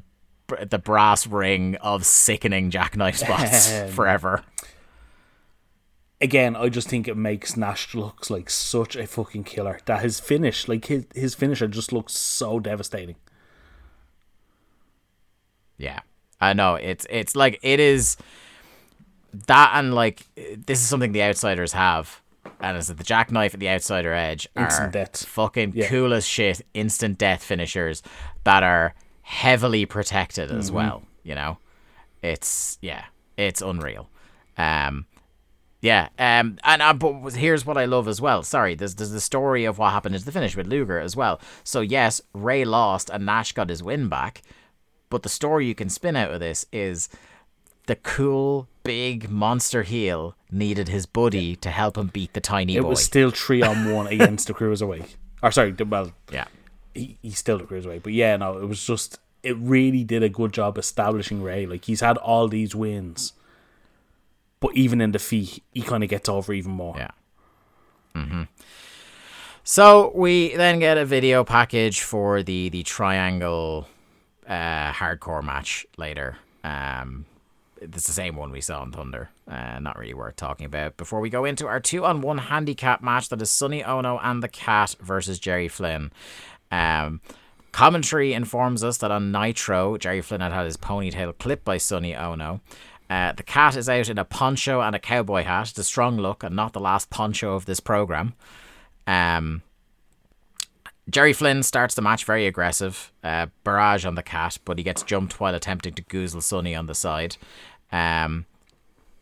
the 0.70 0.80
brass 0.80 1.28
ring 1.28 1.76
of 1.78 2.06
sickening 2.06 2.72
jackknife 2.72 3.18
spots 3.18 3.72
forever. 3.94 4.44
Again, 6.22 6.56
I 6.56 6.70
just 6.70 6.88
think 6.88 7.08
it 7.08 7.18
makes 7.18 7.58
Nash 7.58 7.94
looks 7.96 8.30
like 8.30 8.50
such 8.50 8.96
a 8.96 9.08
fucking 9.08 9.44
killer. 9.44 9.80
That 9.86 10.02
his 10.02 10.20
finish, 10.20 10.68
like 10.68 10.86
his 10.86 11.06
his 11.16 11.36
finisher, 11.36 11.68
just 11.68 11.92
looks 11.92 12.14
so 12.14 12.60
devastating. 12.60 13.16
Yeah, 15.78 16.00
I 16.40 16.54
know 16.54 16.76
it's 16.76 17.06
it's 17.10 17.36
like 17.36 17.60
it 17.64 17.80
is 17.80 18.18
that 19.48 19.72
and 19.76 19.94
like 19.94 20.28
this 20.36 20.80
is 20.82 20.88
something 20.88 21.12
the 21.12 21.24
outsiders 21.24 21.74
have, 21.74 22.22
and 22.60 22.78
it's 22.78 22.88
that 22.88 22.98
the 22.98 23.04
jackknife 23.04 23.54
and 23.54 23.62
the 23.62 23.70
outsider 23.70 24.14
edge 24.14 24.48
are 24.56 24.92
fucking 25.16 25.74
Yeah. 25.76 25.88
cool 25.88 26.14
as 26.14 26.26
shit, 26.28 26.62
instant 26.74 27.18
death 27.18 27.44
finishers 27.44 28.04
that 28.44 28.62
are 28.64 28.94
heavily 29.24 29.86
protected 29.86 30.52
as 30.52 30.68
Mm-hmm. 30.68 30.76
well. 30.76 31.04
You 31.24 31.36
know, 31.36 31.58
it's 32.22 32.78
yeah, 32.82 33.06
it's 33.38 33.62
unreal. 33.62 34.10
Um, 34.58 35.06
Yeah, 35.82 36.10
um, 36.20 36.58
and 36.64 36.82
uh, 36.82 36.94
but 36.94 37.34
here's 37.34 37.66
what 37.66 37.76
I 37.78 37.86
love 37.86 38.08
as 38.08 38.22
well. 38.22 38.44
Sorry, 38.44 38.76
there's 38.76 38.96
there's 38.96 39.12
the 39.12 39.20
story 39.20 39.66
of 39.66 39.80
what 39.80 39.92
happened 39.92 40.14
at 40.16 40.22
the 40.26 40.32
finish 40.32 40.56
with 40.56 40.68
Luger 40.68 41.00
as 41.00 41.16
well. 41.16 41.42
So 41.64 41.82
yes, 41.82 42.22
Rey 42.34 42.64
lost 42.66 43.10
and 43.10 43.26
Nash 43.26 43.52
got 43.54 43.70
his 43.70 43.82
win 43.82 44.08
back, 44.08 44.44
but 45.10 45.24
the 45.24 45.30
story 45.30 45.66
you 45.66 45.74
can 45.76 45.90
spin 45.90 46.16
out 46.16 46.32
of 46.32 46.40
this 46.40 46.66
is 46.72 47.10
the 47.88 47.96
cool 47.96 48.68
big 48.84 49.28
monster 49.30 49.82
heel 49.82 50.36
needed 50.52 50.88
his 50.88 51.08
buddy 51.08 51.56
to 51.56 51.70
help 51.72 51.98
him 51.98 52.08
beat 52.08 52.34
the 52.34 52.42
tiny 52.42 52.76
It 52.78 52.84
boy. 52.84 52.90
was 52.90 53.04
still 53.04 53.32
three 53.32 53.64
on 53.64 53.92
one 53.92 54.06
against 54.08 54.48
the 54.48 54.54
cruiserweight. 54.54 55.16
Or 55.44 55.52
sorry, 55.52 55.72
well, 55.74 56.12
yeah, 56.32 56.46
he, 56.94 57.18
he's 57.24 57.40
still 57.40 57.58
the 57.58 57.64
cruiserweight, 57.64 58.04
but 58.04 58.14
yeah, 58.14 58.38
no, 58.38 58.60
it 58.60 58.68
was 58.70 58.86
just 58.86 59.20
it 59.42 59.58
really 59.58 60.04
did 60.04 60.22
a 60.22 60.30
good 60.30 60.54
job 60.54 60.78
establishing 60.78 61.42
Rey. 61.42 61.66
Like 61.66 61.86
he's 61.86 62.02
had 62.02 62.18
all 62.18 62.48
these 62.48 62.76
wins, 62.76 63.34
but 64.62 64.74
even 64.76 65.02
in 65.02 65.12
defeat, 65.12 65.62
he 65.74 65.82
kind 65.82 66.04
of 66.04 66.10
gets 66.10 66.30
over 66.30 66.54
even 66.54 66.72
more. 66.72 66.96
yeah. 66.98 67.12
hmm 68.16 68.44
So 69.64 70.12
we 70.16 70.56
then 70.56 70.80
get 70.80 70.98
a 70.98 71.06
video 71.06 71.44
package 71.44 72.02
for 72.02 72.42
the 72.44 72.70
the 72.70 72.84
triangle 72.84 73.88
uh, 74.48 74.92
hardcore 74.92 75.44
match 75.44 75.86
later. 75.98 76.38
Um, 76.64 77.26
it's 77.80 78.06
the 78.06 78.14
same 78.14 78.36
one 78.36 78.52
we 78.52 78.62
saw 78.62 78.84
in 78.84 78.92
Thunder. 78.92 79.30
Uh, 79.50 79.80
not 79.80 79.98
really 79.98 80.14
worth 80.14 80.36
talking 80.36 80.66
about. 80.68 80.98
Before 80.98 81.20
we 81.20 81.30
go 81.30 81.46
into 81.46 81.68
our 81.68 81.80
two 81.80 82.06
on 82.06 82.22
one 82.22 82.38
handicap 82.38 83.02
match, 83.02 83.30
that 83.30 83.42
is 83.42 83.50
Sonny 83.50 83.84
Ono 83.84 84.20
and 84.22 84.44
the 84.44 84.48
Cat 84.48 84.96
versus 85.02 85.40
Jerry 85.40 85.68
Flynn. 85.68 86.12
Um, 86.72 87.22
commentary 87.72 88.34
informs 88.34 88.84
us 88.84 88.98
that 89.00 89.10
on 89.12 89.32
Nitro, 89.32 89.98
Jerry 89.98 90.22
Flynn 90.22 90.42
had 90.42 90.52
had 90.52 90.66
his 90.66 90.78
ponytail 90.78 91.38
clipped 91.40 91.66
by 91.66 91.78
Sonny 91.78 92.16
Ono. 92.16 92.62
Uh, 93.12 93.34
the 93.34 93.44
cat 93.44 93.76
is 93.76 93.90
out 93.90 94.08
in 94.08 94.18
a 94.18 94.24
poncho 94.24 94.80
and 94.80 94.96
a 94.96 95.00
cowboy 95.00 95.44
hat. 95.44 95.70
It's 95.70 95.78
a 95.78 95.84
strong 95.84 96.16
look 96.16 96.44
and 96.46 96.56
not 96.56 96.72
the 96.72 96.80
last 96.80 97.10
poncho 97.10 97.56
of 97.56 97.66
this 97.66 97.82
program. 97.82 98.36
Um, 99.06 99.64
Jerry 101.10 101.34
Flynn 101.34 101.62
starts 101.62 101.94
the 101.94 102.02
match 102.02 102.24
very 102.24 102.48
aggressive, 102.48 103.12
uh, 103.22 103.48
barrage 103.66 104.06
on 104.06 104.16
the 104.16 104.24
cat, 104.24 104.60
but 104.64 104.78
he 104.78 104.84
gets 104.86 105.04
jumped 105.04 105.42
while 105.42 105.54
attempting 105.54 105.94
to 105.96 106.04
goozle 106.04 106.42
Sonny 106.42 106.74
on 106.74 106.86
the 106.86 106.96
side. 106.96 107.36
Um, 107.92 108.46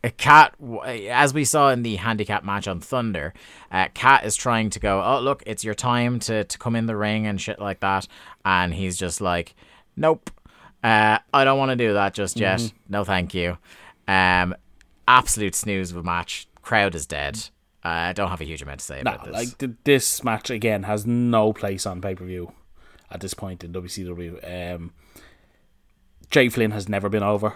a 0.04 0.10
cat, 0.10 0.54
as 0.86 1.34
we 1.34 1.44
saw 1.44 1.70
in 1.70 1.82
the 1.82 1.96
handicap 1.96 2.44
match 2.44 2.68
on 2.68 2.78
Thunder, 2.78 3.34
uh, 3.72 3.88
Cat 3.92 4.24
is 4.24 4.36
trying 4.36 4.70
to 4.70 4.78
go. 4.78 5.02
Oh, 5.02 5.18
look, 5.18 5.42
it's 5.46 5.64
your 5.64 5.74
time 5.74 6.20
to 6.20 6.44
to 6.44 6.58
come 6.58 6.76
in 6.76 6.86
the 6.86 6.96
ring 6.96 7.26
and 7.26 7.40
shit 7.40 7.58
like 7.58 7.80
that, 7.80 8.06
and 8.44 8.72
he's 8.72 8.96
just 8.96 9.20
like, 9.20 9.56
nope, 9.96 10.30
uh, 10.82 11.18
I 11.34 11.44
don't 11.44 11.58
want 11.58 11.70
to 11.70 11.76
do 11.76 11.94
that 11.94 12.14
just 12.14 12.38
yet. 12.38 12.72
No, 12.88 13.04
thank 13.04 13.34
you. 13.34 13.58
Um, 14.10 14.56
absolute 15.06 15.54
snooze 15.54 15.92
of 15.92 15.96
a 15.96 16.02
match. 16.02 16.48
Crowd 16.62 16.94
is 16.96 17.06
dead. 17.06 17.36
Uh, 17.84 17.88
I 17.88 18.12
don't 18.12 18.28
have 18.28 18.40
a 18.40 18.44
huge 18.44 18.60
amount 18.60 18.80
to 18.80 18.84
say 18.84 19.00
about 19.00 19.24
this. 19.24 19.32
like 19.32 19.58
th- 19.58 19.72
this 19.84 20.24
match 20.24 20.50
again 20.50 20.82
has 20.82 21.06
no 21.06 21.52
place 21.52 21.86
on 21.86 22.00
pay 22.00 22.14
per 22.14 22.24
view 22.24 22.52
at 23.10 23.20
this 23.20 23.34
point 23.34 23.62
in 23.62 23.72
WCW. 23.72 24.74
Um, 24.74 24.92
Jay 26.30 26.48
Flynn 26.48 26.72
has 26.72 26.88
never 26.88 27.08
been 27.08 27.22
over. 27.22 27.54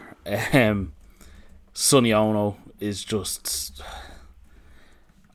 Um, 0.53 0.95
Sonny 1.75 2.13
Ono 2.13 2.57
is 2.79 3.05
just. 3.05 3.83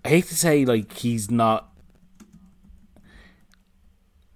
I 0.06 0.10
hate 0.10 0.26
to 0.28 0.36
say 0.36 0.64
like 0.66 0.94
he's 0.94 1.30
not. 1.30 1.70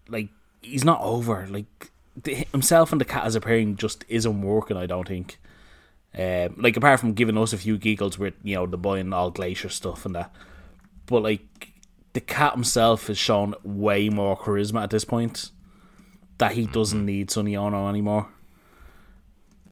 Like 0.10 0.30
he's 0.62 0.84
not 0.84 1.02
over. 1.02 1.48
Like 1.50 1.92
the, 2.22 2.46
himself 2.52 2.92
and 2.92 3.00
the 3.00 3.06
cat 3.06 3.26
as 3.26 3.36
a 3.36 3.42
pairing 3.42 3.78
just 3.78 4.04
isn't 4.10 4.42
working. 4.42 4.76
I 4.78 4.86
don't 4.86 5.08
think. 5.08 5.40
Um, 6.18 6.56
like 6.58 6.78
apart 6.78 7.00
from 7.00 7.14
giving 7.14 7.38
us 7.38 7.54
a 7.54 7.58
few 7.58 7.78
giggles 7.78 8.20
with 8.20 8.36
you 8.44 8.56
know 8.56 8.68
the 8.68 8.78
boy 8.78 9.00
and 9.00 9.14
all 9.14 9.32
glacier 9.32 9.70
stuff 9.70 10.06
and 10.06 10.16
that, 10.16 10.32
but 11.08 11.24
like 11.24 11.74
the 12.14 12.22
cat 12.22 12.54
himself 12.54 13.08
has 13.08 13.18
shown 13.18 13.56
way 13.64 14.10
more 14.10 14.38
charisma 14.38 14.84
at 14.84 14.92
this 14.92 15.06
point 15.06 15.50
that 16.38 16.54
he 16.54 16.68
doesn't 16.68 17.06
need 17.06 17.32
Sonny 17.32 17.56
Ono 17.56 17.88
anymore. 17.88 18.28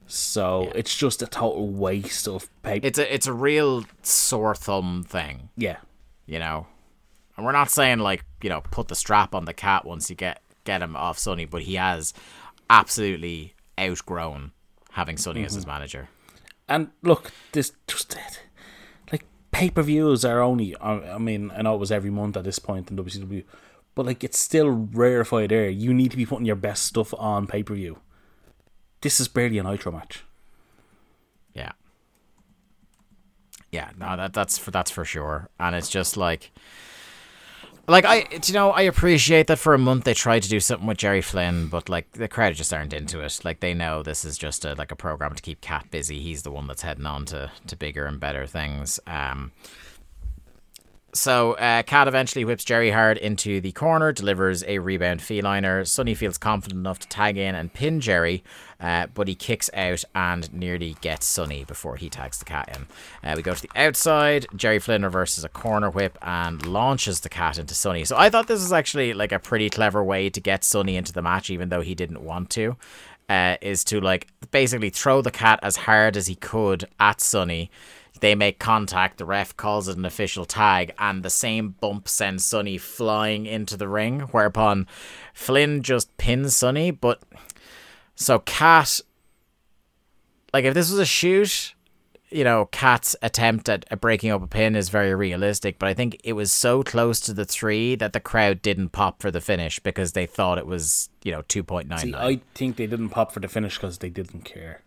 So 0.07 0.71
it's 0.75 0.95
just 0.95 1.21
a 1.21 1.27
total 1.27 1.69
waste 1.69 2.27
of 2.27 2.49
paper. 2.63 2.85
it's 2.85 2.99
a 2.99 3.13
it's 3.13 3.27
a 3.27 3.33
real 3.33 3.85
sore 4.01 4.55
thumb 4.55 5.05
thing, 5.07 5.49
yeah, 5.55 5.77
you 6.25 6.39
know. 6.39 6.67
And 7.37 7.45
we're 7.45 7.53
not 7.53 7.71
saying 7.71 7.99
like 7.99 8.25
you 8.41 8.49
know 8.49 8.61
put 8.71 8.89
the 8.89 8.95
strap 8.95 9.33
on 9.33 9.45
the 9.45 9.53
cat 9.53 9.85
once 9.85 10.09
you 10.09 10.15
get 10.15 10.41
get 10.65 10.81
him 10.81 10.95
off 10.95 11.17
Sonny, 11.17 11.45
but 11.45 11.61
he 11.61 11.75
has 11.75 12.13
absolutely 12.69 13.53
outgrown 13.79 14.51
having 14.91 15.17
Sonny 15.17 15.45
as 15.45 15.53
his 15.53 15.65
manager. 15.65 16.09
And 16.71 16.89
look, 17.03 17.31
this 17.51 17.73
just 17.87 18.17
like 19.11 19.25
pay 19.51 19.69
per 19.69 19.81
views 19.81 20.23
are 20.23 20.39
only. 20.39 20.75
I 20.81 21.17
mean, 21.17 21.51
I 21.51 21.61
know 21.61 21.75
it 21.75 21.79
was 21.79 21.91
every 21.91 22.09
month 22.09 22.37
at 22.37 22.43
this 22.43 22.59
point 22.59 22.89
in 22.89 22.97
WCW, 22.97 23.43
but 23.93 24.05
like 24.05 24.23
it's 24.23 24.39
still 24.39 24.69
rarefied 24.69 25.51
air. 25.51 25.69
You 25.69 25.93
need 25.93 26.11
to 26.11 26.17
be 26.17 26.25
putting 26.25 26.45
your 26.45 26.55
best 26.55 26.85
stuff 26.85 27.13
on 27.17 27.47
pay 27.47 27.63
per 27.63 27.75
view. 27.75 27.99
This 29.01 29.19
is 29.19 29.27
barely 29.27 29.57
a 29.57 29.63
Nitro 29.63 29.91
match. 29.91 30.23
Yeah. 31.53 31.73
Yeah, 33.71 33.91
no, 33.97 34.15
that 34.15 34.33
that's 34.33 34.57
for 34.57 34.71
that's 34.71 34.91
for 34.91 35.05
sure. 35.05 35.49
And 35.59 35.75
it's 35.75 35.89
just 35.89 36.15
like 36.17 36.51
like 37.87 38.05
I 38.05 38.27
you 38.45 38.53
know, 38.53 38.71
I 38.71 38.81
appreciate 38.81 39.47
that 39.47 39.59
for 39.59 39.73
a 39.73 39.79
month 39.79 40.03
they 40.03 40.13
tried 40.13 40.43
to 40.43 40.49
do 40.49 40.59
something 40.59 40.87
with 40.87 40.97
Jerry 40.97 41.21
Flynn, 41.21 41.67
but 41.67 41.89
like 41.89 42.11
the 42.11 42.27
crowd 42.27 42.55
just 42.55 42.73
aren't 42.73 42.93
into 42.93 43.21
it. 43.21 43.39
Like 43.43 43.59
they 43.59 43.73
know 43.73 44.03
this 44.03 44.23
is 44.23 44.37
just 44.37 44.65
a 44.65 44.75
like 44.75 44.91
a 44.91 44.95
program 44.95 45.35
to 45.35 45.41
keep 45.41 45.61
Cat 45.61 45.87
busy. 45.91 46.19
He's 46.21 46.43
the 46.43 46.51
one 46.51 46.67
that's 46.67 46.83
heading 46.83 47.05
on 47.05 47.25
to, 47.25 47.51
to 47.67 47.75
bigger 47.75 48.05
and 48.05 48.19
better 48.19 48.45
things. 48.45 48.99
Um 49.07 49.51
so 51.13 51.53
uh, 51.53 51.83
Cat 51.83 52.07
eventually 52.07 52.45
whips 52.45 52.63
Jerry 52.63 52.91
hard 52.91 53.17
into 53.17 53.59
the 53.59 53.73
corner, 53.73 54.13
delivers 54.13 54.63
a 54.63 54.79
rebound 54.79 55.19
feliner. 55.19 55.85
Sonny 55.85 56.15
feels 56.15 56.37
confident 56.37 56.79
enough 56.79 56.99
to 56.99 57.07
tag 57.09 57.37
in 57.37 57.53
and 57.53 57.73
pin 57.73 57.99
Jerry, 57.99 58.43
uh, 58.81 59.07
but 59.13 59.27
he 59.27 59.35
kicks 59.35 59.69
out 59.73 60.03
and 60.15 60.51
nearly 60.53 60.95
gets 61.01 61.25
Sonny 61.25 61.63
before 61.63 61.95
he 61.97 62.09
tags 62.09 62.39
the 62.39 62.45
cat 62.45 62.69
in. 62.75 62.87
Uh, 63.29 63.33
we 63.35 63.43
go 63.43 63.53
to 63.53 63.61
the 63.61 63.69
outside. 63.75 64.47
Jerry 64.55 64.79
Flynn 64.79 65.03
reverses 65.03 65.43
a 65.43 65.49
corner 65.49 65.89
whip 65.89 66.17
and 66.21 66.65
launches 66.65 67.19
the 67.19 67.29
cat 67.29 67.59
into 67.59 67.75
Sonny. 67.75 68.05
So 68.05 68.17
I 68.17 68.29
thought 68.29 68.47
this 68.47 68.61
was 68.61 68.73
actually 68.73 69.13
like 69.13 69.31
a 69.31 69.39
pretty 69.39 69.69
clever 69.69 70.03
way 70.03 70.29
to 70.29 70.41
get 70.41 70.63
Sonny 70.63 70.95
into 70.97 71.13
the 71.13 71.21
match, 71.21 71.49
even 71.49 71.69
though 71.69 71.81
he 71.81 71.95
didn't 71.95 72.21
want 72.23 72.49
to. 72.51 72.75
Uh, 73.29 73.55
is 73.61 73.85
to 73.85 74.01
like 74.01 74.27
basically 74.49 74.89
throw 74.89 75.21
the 75.21 75.31
cat 75.31 75.57
as 75.63 75.77
hard 75.77 76.17
as 76.17 76.27
he 76.27 76.35
could 76.35 76.85
at 76.99 77.21
Sonny. 77.21 77.71
They 78.19 78.35
make 78.35 78.59
contact, 78.59 79.17
the 79.17 79.25
ref 79.25 79.55
calls 79.55 79.87
it 79.87 79.97
an 79.97 80.05
official 80.05 80.45
tag, 80.45 80.93
and 80.99 81.23
the 81.23 81.29
same 81.29 81.75
bump 81.79 82.07
sends 82.07 82.45
Sonny 82.45 82.77
flying 82.77 83.45
into 83.45 83.77
the 83.77 83.87
ring, 83.87 84.21
whereupon 84.31 84.85
Flynn 85.33 85.81
just 85.81 86.15
pins 86.17 86.55
Sonny. 86.55 86.91
But 86.91 87.23
so 88.15 88.39
Cat, 88.39 89.01
like 90.53 90.65
if 90.65 90.73
this 90.73 90.89
was 90.89 90.99
a 90.99 91.05
shoot, 91.05 91.73
you 92.29 92.43
know, 92.43 92.65
Cat's 92.65 93.15
attempt 93.21 93.67
at, 93.67 93.85
at 93.91 93.99
breaking 93.99 94.31
up 94.31 94.41
a 94.41 94.47
pin 94.47 94.75
is 94.75 94.89
very 94.89 95.13
realistic, 95.13 95.77
but 95.77 95.89
I 95.89 95.93
think 95.93 96.19
it 96.23 96.33
was 96.33 96.51
so 96.51 96.81
close 96.81 97.19
to 97.21 97.33
the 97.33 97.45
three 97.45 97.95
that 97.95 98.13
the 98.13 98.19
crowd 98.19 98.61
didn't 98.61 98.89
pop 98.89 99.21
for 99.21 99.31
the 99.31 99.41
finish 99.41 99.79
because 99.79 100.13
they 100.13 100.25
thought 100.25 100.57
it 100.57 100.65
was, 100.65 101.09
you 101.23 101.31
know, 101.31 101.41
2.99. 101.43 101.99
See, 101.99 102.15
I 102.15 102.41
think 102.55 102.77
they 102.77 102.87
didn't 102.87 103.09
pop 103.09 103.31
for 103.33 103.41
the 103.41 103.49
finish 103.49 103.77
because 103.77 103.97
they 103.97 104.09
didn't 104.09 104.45
care. 104.45 104.81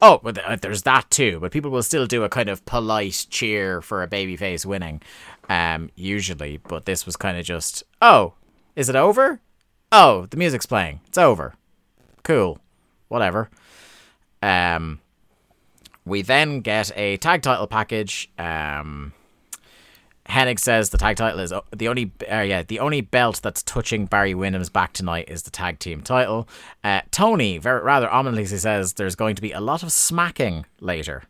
Oh, 0.00 0.20
but 0.22 0.36
th- 0.36 0.60
there's 0.60 0.82
that 0.82 1.10
too. 1.10 1.40
But 1.40 1.52
people 1.52 1.70
will 1.70 1.82
still 1.82 2.06
do 2.06 2.22
a 2.22 2.28
kind 2.28 2.48
of 2.48 2.64
polite 2.64 3.26
cheer 3.30 3.80
for 3.80 4.02
a 4.02 4.08
babyface 4.08 4.64
winning, 4.66 5.02
um, 5.48 5.90
usually. 5.94 6.58
But 6.58 6.86
this 6.86 7.06
was 7.06 7.16
kind 7.16 7.38
of 7.38 7.44
just, 7.44 7.82
oh, 8.00 8.34
is 8.74 8.88
it 8.88 8.96
over? 8.96 9.40
Oh, 9.90 10.26
the 10.26 10.36
music's 10.36 10.66
playing. 10.66 11.00
It's 11.06 11.18
over. 11.18 11.54
Cool. 12.26 12.58
Whatever. 13.06 13.48
Um, 14.42 14.98
we 16.04 16.22
then 16.22 16.60
get 16.60 16.90
a 16.96 17.18
tag 17.18 17.42
title 17.42 17.68
package. 17.68 18.28
Um, 18.36 19.12
Hennig 20.28 20.58
says 20.58 20.90
the 20.90 20.98
tag 20.98 21.14
title 21.18 21.38
is 21.38 21.52
the 21.70 21.86
only 21.86 22.10
uh, 22.28 22.40
yeah 22.40 22.64
the 22.64 22.80
only 22.80 23.00
belt 23.00 23.38
that's 23.44 23.62
touching 23.62 24.06
Barry 24.06 24.34
Windham's 24.34 24.70
back 24.70 24.92
tonight 24.92 25.28
is 25.28 25.44
the 25.44 25.52
tag 25.52 25.78
team 25.78 26.00
title. 26.00 26.48
Uh, 26.82 27.02
Tony 27.12 27.58
very 27.58 27.80
rather 27.80 28.10
ominously 28.10 28.58
says 28.58 28.94
there's 28.94 29.14
going 29.14 29.36
to 29.36 29.42
be 29.42 29.52
a 29.52 29.60
lot 29.60 29.84
of 29.84 29.92
smacking 29.92 30.66
later. 30.80 31.22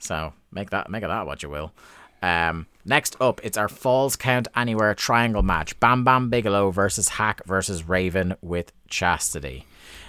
So 0.00 0.32
make 0.50 0.70
that 0.70 0.90
make 0.90 1.04
of 1.04 1.08
that 1.08 1.24
what 1.24 1.44
you 1.44 1.50
will. 1.50 1.72
Um, 2.20 2.66
next 2.90 3.16
up, 3.20 3.40
it's 3.42 3.56
our 3.56 3.68
Falls 3.68 4.16
Count 4.16 4.48
Anywhere 4.54 4.94
triangle 4.94 5.42
match: 5.42 5.78
Bam 5.80 6.04
Bam 6.04 6.28
Bigelow 6.28 6.70
versus 6.70 7.08
Hak 7.10 7.40
versus 7.46 7.88
Raven 7.88 8.36
with 8.42 8.72
Chastity. 8.88 9.64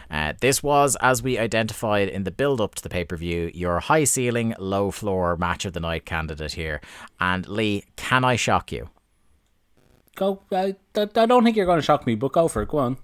Uh, 0.10 0.34
this 0.41 0.62
was, 0.62 0.98
as 0.99 1.24
we 1.24 1.38
identified 1.38 2.10
in 2.10 2.26
the 2.26 2.32
build 2.32 2.60
up 2.60 2.76
to 2.76 2.84
the 2.84 2.90
pay 2.90 3.06
per 3.06 3.16
view, 3.16 3.49
your 3.53 3.80
high 3.80 4.03
ceiling, 4.03 4.53
low 4.60 4.91
floor 4.91 5.38
match 5.38 5.64
of 5.64 5.72
the 5.72 5.80
night 5.80 6.06
candidate 6.06 6.52
here. 6.53 6.82
And 7.22 7.48
Lee, 7.48 7.86
can 7.95 8.26
I 8.26 8.36
shock 8.36 8.74
you? 8.74 8.90
Go. 10.18 10.41
I, 10.52 10.76
I 10.98 11.06
don't 11.26 11.45
think 11.45 11.56
you're 11.56 11.66
going 11.66 11.80
to 11.80 11.82
shock 11.86 12.06
me, 12.06 12.16
but 12.16 12.34
go 12.34 12.49
for 12.49 12.62
it. 12.62 12.68
Go 12.68 12.80
on. 12.80 12.98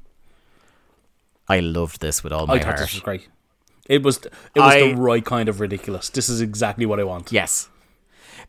I 1.47 1.61
loved 1.61 2.01
this 2.01 2.25
with 2.25 2.33
all 2.33 2.45
my 2.45 2.55
I 2.55 2.57
thought 2.57 2.65
heart. 2.65 2.79
this 2.79 2.93
was 2.93 3.01
great. 3.01 3.29
It 3.87 4.03
was. 4.03 4.17
It 4.53 4.59
was 4.59 4.73
I- 4.75 4.89
the 4.89 4.95
right 4.95 5.23
kind 5.23 5.47
of 5.47 5.61
ridiculous. 5.61 6.09
This 6.09 6.27
is 6.27 6.41
exactly 6.41 6.85
what 6.85 6.99
I 6.99 7.05
want. 7.05 7.31
Yes. 7.31 7.69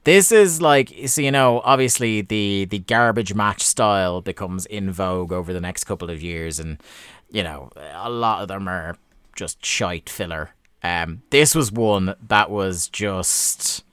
This 0.08 0.32
is 0.32 0.62
like 0.62 0.90
so 1.04 1.20
you 1.20 1.30
know 1.30 1.60
obviously 1.66 2.22
the 2.22 2.64
the 2.64 2.78
garbage 2.78 3.34
match 3.34 3.60
style 3.60 4.22
becomes 4.22 4.64
in 4.64 4.90
vogue 4.90 5.34
over 5.34 5.52
the 5.52 5.60
next 5.60 5.84
couple 5.84 6.08
of 6.08 6.22
years 6.22 6.58
and 6.58 6.82
you 7.30 7.42
know 7.42 7.70
a 7.76 8.08
lot 8.08 8.40
of 8.40 8.48
them 8.48 8.68
are 8.68 8.96
just 9.36 9.62
shite 9.62 10.08
filler. 10.08 10.54
Um 10.82 11.20
this 11.28 11.54
was 11.54 11.70
one 11.70 12.14
that 12.26 12.50
was 12.50 12.88
just 12.88 13.84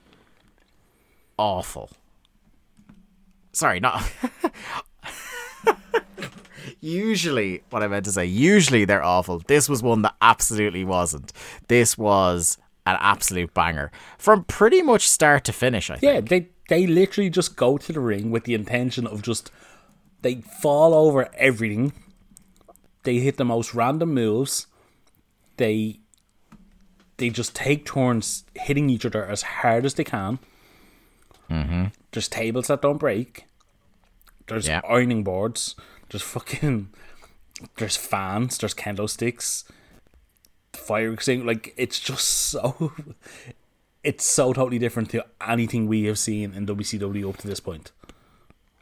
awful. 1.36 1.90
Sorry, 3.52 3.78
not 3.78 4.10
Usually, 6.80 7.62
what 7.68 7.82
I 7.82 7.88
meant 7.88 8.06
to 8.06 8.12
say, 8.12 8.24
usually 8.24 8.86
they're 8.86 9.04
awful. 9.04 9.40
This 9.40 9.68
was 9.68 9.82
one 9.82 10.00
that 10.02 10.14
absolutely 10.22 10.84
wasn't. 10.84 11.34
This 11.68 11.98
was 11.98 12.56
an 12.86 12.96
absolute 13.00 13.52
banger 13.52 13.90
from 14.18 14.44
pretty 14.44 14.80
much 14.82 15.08
start 15.08 15.44
to 15.44 15.52
finish. 15.52 15.90
I 15.90 15.96
think. 15.96 16.02
Yeah, 16.14 16.20
they 16.20 16.48
they 16.68 16.86
literally 16.86 17.30
just 17.30 17.56
go 17.56 17.76
to 17.78 17.92
the 17.92 18.00
ring 18.00 18.30
with 18.30 18.44
the 18.44 18.54
intention 18.54 19.06
of 19.06 19.22
just 19.22 19.50
they 20.22 20.36
fall 20.62 20.94
over 20.94 21.28
everything. 21.34 21.92
They 23.02 23.18
hit 23.18 23.36
the 23.36 23.44
most 23.44 23.74
random 23.74 24.14
moves. 24.14 24.66
They 25.58 26.00
they 27.18 27.30
just 27.30 27.54
take 27.54 27.86
turns 27.86 28.44
hitting 28.54 28.90
each 28.90 29.04
other 29.06 29.24
as 29.24 29.42
hard 29.42 29.84
as 29.86 29.94
they 29.94 30.04
can. 30.04 30.38
Mm-hmm. 31.50 31.84
There's 32.12 32.28
tables 32.28 32.66
that 32.66 32.82
don't 32.82 32.98
break. 32.98 33.44
There's 34.48 34.68
Yeah. 34.68 34.80
ironing 34.88 35.24
boards. 35.24 35.74
There's 36.10 36.22
fucking. 36.22 36.88
There's 37.78 37.96
fans. 37.96 38.58
There's 38.58 38.74
candlesticks. 38.74 39.64
Fire 40.76 41.12
extinguisher. 41.12 41.46
Like 41.46 41.74
it's 41.76 42.00
just 42.00 42.26
so. 42.26 42.92
It's 44.04 44.24
so 44.24 44.52
totally 44.52 44.78
different 44.78 45.10
to 45.10 45.26
anything 45.44 45.88
we 45.88 46.04
have 46.04 46.16
seen 46.16 46.54
in 46.54 46.64
WCW 46.64 47.28
up 47.28 47.38
to 47.38 47.48
this 47.48 47.58
point. 47.58 47.90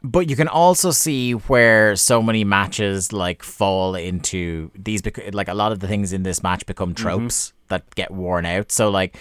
But 0.03 0.29
you 0.29 0.35
can 0.35 0.47
also 0.47 0.91
see 0.91 1.31
where 1.31 1.95
so 1.95 2.21
many 2.21 2.43
matches 2.43 3.11
like 3.11 3.41
fall 3.41 3.95
into 3.95 4.69
these 4.75 5.01
bec- 5.01 5.33
like 5.33 5.47
a 5.47 5.55
lot 5.55 5.71
of 5.71 5.79
the 5.79 5.87
things 5.87 6.13
in 6.13 6.21
this 6.21 6.43
match 6.43 6.63
become 6.67 6.93
tropes 6.93 7.53
that 7.69 7.95
get 7.95 8.11
worn 8.11 8.45
out. 8.45 8.71
So 8.71 8.91
like 8.91 9.17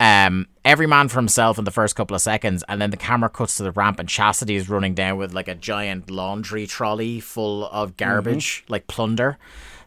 um 0.00 0.46
every 0.66 0.86
man 0.86 1.08
for 1.08 1.16
himself 1.18 1.58
in 1.58 1.64
the 1.64 1.70
first 1.70 1.96
couple 1.96 2.14
of 2.14 2.20
seconds 2.20 2.62
and 2.68 2.78
then 2.80 2.90
the 2.90 2.98
camera 2.98 3.30
cuts 3.30 3.56
to 3.56 3.62
the 3.62 3.72
ramp 3.72 3.98
and 3.98 4.06
Chastity 4.08 4.54
is 4.56 4.68
running 4.68 4.92
down 4.94 5.16
with 5.16 5.32
like 5.32 5.48
a 5.48 5.54
giant 5.54 6.10
laundry 6.10 6.66
trolley 6.66 7.20
full 7.20 7.66
of 7.70 7.96
garbage 7.96 8.64
like 8.68 8.86
plunder. 8.86 9.38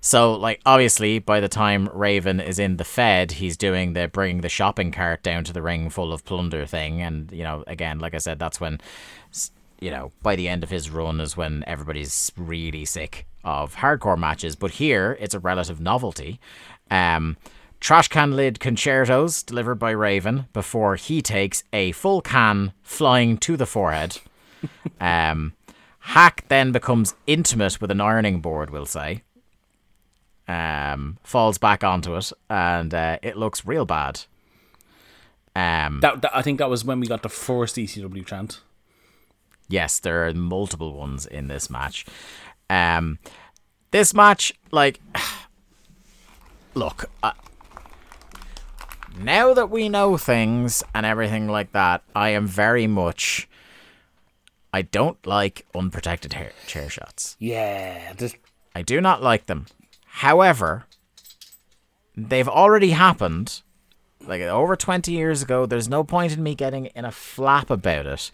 So 0.01 0.33
like 0.33 0.61
obviously 0.65 1.19
by 1.19 1.39
the 1.39 1.47
time 1.47 1.87
Raven 1.93 2.39
is 2.39 2.59
in 2.59 2.77
the 2.77 2.83
Fed, 2.83 3.33
he's 3.33 3.55
doing 3.55 3.93
the 3.93 4.07
bringing 4.07 4.41
the 4.41 4.49
shopping 4.49 4.91
cart 4.91 5.23
down 5.23 5.43
to 5.45 5.53
the 5.53 5.61
ring 5.61 5.89
full 5.89 6.11
of 6.11 6.25
plunder 6.25 6.65
thing 6.65 7.01
and 7.01 7.31
you 7.31 7.43
know 7.43 7.63
again 7.67 7.99
like 7.99 8.15
I 8.15 8.17
said 8.17 8.39
that's 8.39 8.59
when 8.59 8.81
you 9.81 9.89
know, 9.89 10.11
by 10.21 10.35
the 10.35 10.47
end 10.47 10.63
of 10.63 10.69
his 10.69 10.89
run 10.89 11.19
is 11.19 11.35
when 11.35 11.63
everybody's 11.67 12.31
really 12.37 12.85
sick 12.85 13.25
of 13.43 13.75
hardcore 13.75 14.17
matches. 14.17 14.55
But 14.55 14.71
here, 14.71 15.17
it's 15.19 15.33
a 15.33 15.39
relative 15.39 15.81
novelty. 15.81 16.39
Um, 16.89 17.35
trash 17.79 18.07
can 18.07 18.35
lid 18.35 18.59
concertos 18.59 19.41
delivered 19.43 19.75
by 19.75 19.89
Raven 19.89 20.45
before 20.53 20.95
he 20.95 21.21
takes 21.21 21.63
a 21.73 21.91
full 21.93 22.21
can 22.21 22.73
flying 22.83 23.37
to 23.39 23.57
the 23.57 23.65
forehead. 23.65 24.19
um, 25.01 25.53
Hak 25.99 26.45
then 26.47 26.71
becomes 26.71 27.15
intimate 27.25 27.81
with 27.81 27.91
an 27.91 28.01
ironing 28.01 28.39
board, 28.39 28.69
we'll 28.69 28.85
say. 28.85 29.23
Um, 30.51 31.17
falls 31.23 31.57
back 31.57 31.83
onto 31.83 32.15
it, 32.17 32.31
and 32.49 32.93
uh, 32.93 33.17
it 33.21 33.37
looks 33.37 33.65
real 33.65 33.85
bad. 33.85 34.21
Um, 35.55 35.99
That, 36.01 36.21
that 36.23 36.35
I 36.35 36.41
think 36.41 36.59
that 36.59 36.69
was 36.69 36.83
when 36.83 36.99
we 36.99 37.07
got 37.07 37.21
the 37.23 37.29
first 37.29 37.75
ECW 37.77 38.25
chant. 38.25 38.61
yes, 39.69 39.99
there 39.99 40.27
are 40.27 40.33
multiple 40.33 40.93
ones 40.93 41.25
in 41.25 41.47
this 41.47 41.69
match. 41.69 42.05
Um, 42.69 43.19
this 43.91 44.13
match, 44.13 44.51
like, 44.71 44.99
look, 46.73 47.05
uh, 47.23 47.31
now 49.17 49.53
that 49.53 49.69
we 49.69 49.87
know 49.87 50.17
things 50.17 50.83
and 50.93 51.05
everything 51.05 51.47
like 51.47 51.71
that, 51.71 52.01
I 52.15 52.29
am 52.29 52.47
very 52.47 52.87
much. 52.87 53.47
I 54.73 54.81
don't 54.83 55.25
like 55.25 55.65
unprotected 55.75 56.33
hair, 56.33 56.51
chair 56.67 56.89
shots. 56.89 57.35
Yeah, 57.39 58.13
this, 58.13 58.35
I 58.75 58.81
do 58.81 58.99
not 59.01 59.21
like 59.21 59.45
them. 59.47 59.67
However, 60.15 60.85
they've 62.15 62.47
already 62.47 62.91
happened. 62.91 63.61
Like 64.25 64.41
over 64.41 64.75
20 64.75 65.11
years 65.11 65.41
ago, 65.41 65.65
there's 65.65 65.89
no 65.89 66.03
point 66.03 66.33
in 66.33 66.43
me 66.43 66.53
getting 66.53 66.87
in 66.87 67.05
a 67.05 67.11
flap 67.11 67.69
about 67.69 68.05
it. 68.05 68.31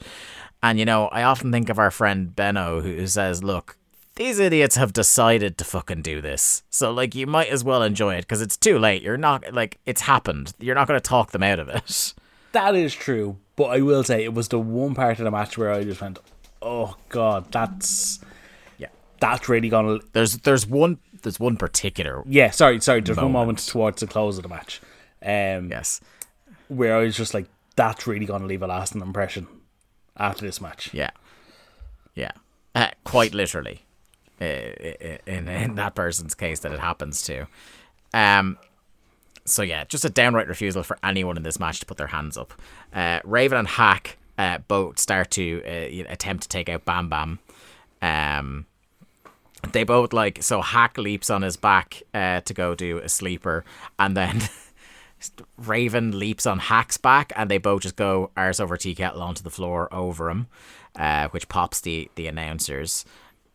And, 0.61 0.79
you 0.79 0.85
know, 0.85 1.07
I 1.09 1.23
often 1.23 1.51
think 1.51 1.69
of 1.69 1.79
our 1.79 1.91
friend 1.91 2.35
Benno 2.35 2.81
who 2.81 3.05
says, 3.07 3.43
look, 3.43 3.77
these 4.15 4.39
idiots 4.39 4.75
have 4.75 4.91
decided 4.91 5.57
to 5.59 5.63
fucking 5.63 6.01
do 6.01 6.19
this. 6.19 6.63
So, 6.71 6.91
like, 6.91 7.13
you 7.13 7.27
might 7.27 7.49
as 7.49 7.63
well 7.63 7.83
enjoy 7.83 8.15
it 8.15 8.21
because 8.21 8.41
it's 8.41 8.57
too 8.57 8.79
late. 8.79 9.03
You're 9.03 9.15
not, 9.17 9.53
like, 9.53 9.77
it's 9.85 10.01
happened. 10.01 10.53
You're 10.59 10.73
not 10.75 10.87
going 10.87 10.99
to 10.99 11.07
talk 11.07 11.31
them 11.31 11.43
out 11.43 11.59
of 11.59 11.69
it. 11.69 12.13
that 12.53 12.75
is 12.75 12.93
true. 12.95 13.37
But 13.55 13.65
I 13.65 13.81
will 13.81 14.03
say 14.03 14.23
it 14.23 14.33
was 14.33 14.47
the 14.47 14.59
one 14.59 14.95
part 14.95 15.19
of 15.19 15.25
the 15.25 15.31
match 15.31 15.57
where 15.57 15.71
I 15.71 15.83
just 15.83 16.01
went, 16.01 16.19
"Oh 16.61 16.95
God, 17.09 17.51
that's 17.51 18.19
Yeah. 18.77 18.89
that's 19.19 19.47
really 19.49 19.69
gonna." 19.69 19.99
There's, 20.13 20.37
there's 20.39 20.67
one, 20.67 20.97
there's 21.27 21.39
one 21.39 21.57
particular. 21.57 22.23
Yeah, 22.25 22.51
sorry, 22.51 22.79
sorry. 22.81 23.01
There's 23.01 23.17
one 23.17 23.25
Moment. 23.31 23.33
moment 23.47 23.59
towards 23.67 23.99
the 24.01 24.07
close 24.07 24.37
of 24.37 24.43
the 24.43 24.49
match, 24.49 24.81
um, 25.21 25.69
Yes. 25.69 26.01
where 26.69 26.95
I 26.97 27.01
was 27.03 27.15
just 27.15 27.33
like, 27.33 27.45
"That's 27.75 28.07
really 28.07 28.25
gonna 28.25 28.45
leave 28.47 28.63
a 28.63 28.67
lasting 28.67 29.01
impression." 29.01 29.47
After 30.19 30.45
this 30.45 30.59
match, 30.59 30.93
Yeah. 30.93 31.11
Yeah. 32.15 32.31
Uh, 32.73 32.89
quite 33.03 33.33
literally. 33.35 33.83
uh, 34.41 34.45
In, 34.45 35.47
in 35.47 35.75
that 35.75 35.93
person's 35.95 36.33
case 36.35 36.59
that 36.61 36.71
it 36.71 36.79
happens 36.79 37.21
to. 37.23 37.45
Um, 38.13 38.57
so 39.45 39.61
yeah, 39.61 39.83
just 39.85 40.05
a 40.05 40.09
downright 40.09 40.47
refusal 40.47 40.83
for 40.83 40.97
anyone 41.03 41.37
in 41.37 41.43
this 41.43 41.59
match 41.59 41.79
to 41.81 41.85
put 41.85 41.97
their 41.97 42.07
hands 42.07 42.37
up. 42.37 42.53
Uh, 42.93 43.19
Raven 43.23 43.57
and 43.59 43.67
Hak 43.67 44.17
uh, 44.37 44.57
both 44.67 44.99
start 44.99 45.29
to 45.31 45.61
uh, 45.65 46.11
attempt 46.11 46.43
to 46.43 46.49
take 46.49 46.67
out 46.69 46.83
Bam 46.85 47.09
Bam. 47.09 47.39
Um, 48.01 48.65
they 49.71 49.84
both 49.84 50.13
like 50.13 50.43
so 50.43 50.61
Hak 50.61 50.97
leaps 50.97 51.29
on 51.29 51.41
his 51.41 51.57
back 51.57 52.03
uh, 52.13 52.41
to 52.41 52.53
go 52.53 52.75
do 52.75 52.99
a 52.99 53.09
sleeper, 53.09 53.65
and 53.97 54.15
then 54.15 54.41
Raven 55.57 56.17
leaps 56.17 56.45
on 56.45 56.59
Hak's 56.59 56.97
back, 56.97 57.34
and 57.35 57.49
they 57.49 57.57
both 57.57 57.81
just 57.81 57.95
go 57.95 58.31
arse 58.38 58.59
over 58.59 58.77
tea 58.77 58.95
kettle 58.95 59.21
onto 59.21 59.43
the 59.43 59.49
floor 59.49 59.93
over 59.93 60.29
him, 60.29 60.47
uh, 60.95 61.29
which 61.29 61.49
pops 61.49 61.81
the 61.81 62.09
the 62.15 62.27
announcers. 62.27 63.05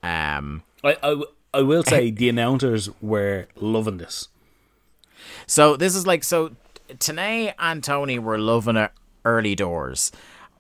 Um, 0.03 0.63
I, 0.83 0.97
I, 1.03 1.23
I 1.55 1.63
will 1.63 1.85
say 1.85 2.11
the 2.11 2.29
announcers 2.29 2.91
were 3.01 3.47
loving 3.57 3.99
this. 3.99 4.29
So 5.47 5.77
this 5.77 5.95
is 5.95 6.07
like 6.07 6.25
so. 6.25 6.53
Tenay 6.89 7.55
and 7.59 7.83
Tony 7.83 8.19
were 8.19 8.39
loving 8.39 8.77
it 8.77 8.91
early 9.25 9.55
doors, 9.55 10.13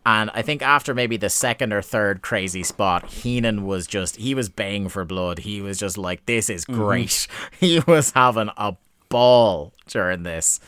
and 0.04 0.30
I 0.34 0.42
think 0.42 0.62
after 0.62 0.94
maybe 0.94 1.16
the 1.16 1.30
second 1.30 1.72
or 1.72 1.82
third 1.82 2.22
crazy 2.22 2.62
spot, 2.62 3.08
Heenan 3.10 3.64
was 3.64 3.86
just 3.86 4.16
he 4.16 4.34
was 4.34 4.48
baying 4.48 4.88
for 4.88 5.04
blood. 5.04 5.40
He 5.40 5.60
was 5.60 5.78
just 5.78 5.96
like, 5.96 6.26
"This 6.26 6.50
is 6.50 6.64
great." 6.64 7.26
He 7.60 7.80
was 7.86 8.10
having 8.10 8.50
a 8.56 8.76
ball 9.08 9.72
during 9.86 10.24
this. 10.24 10.58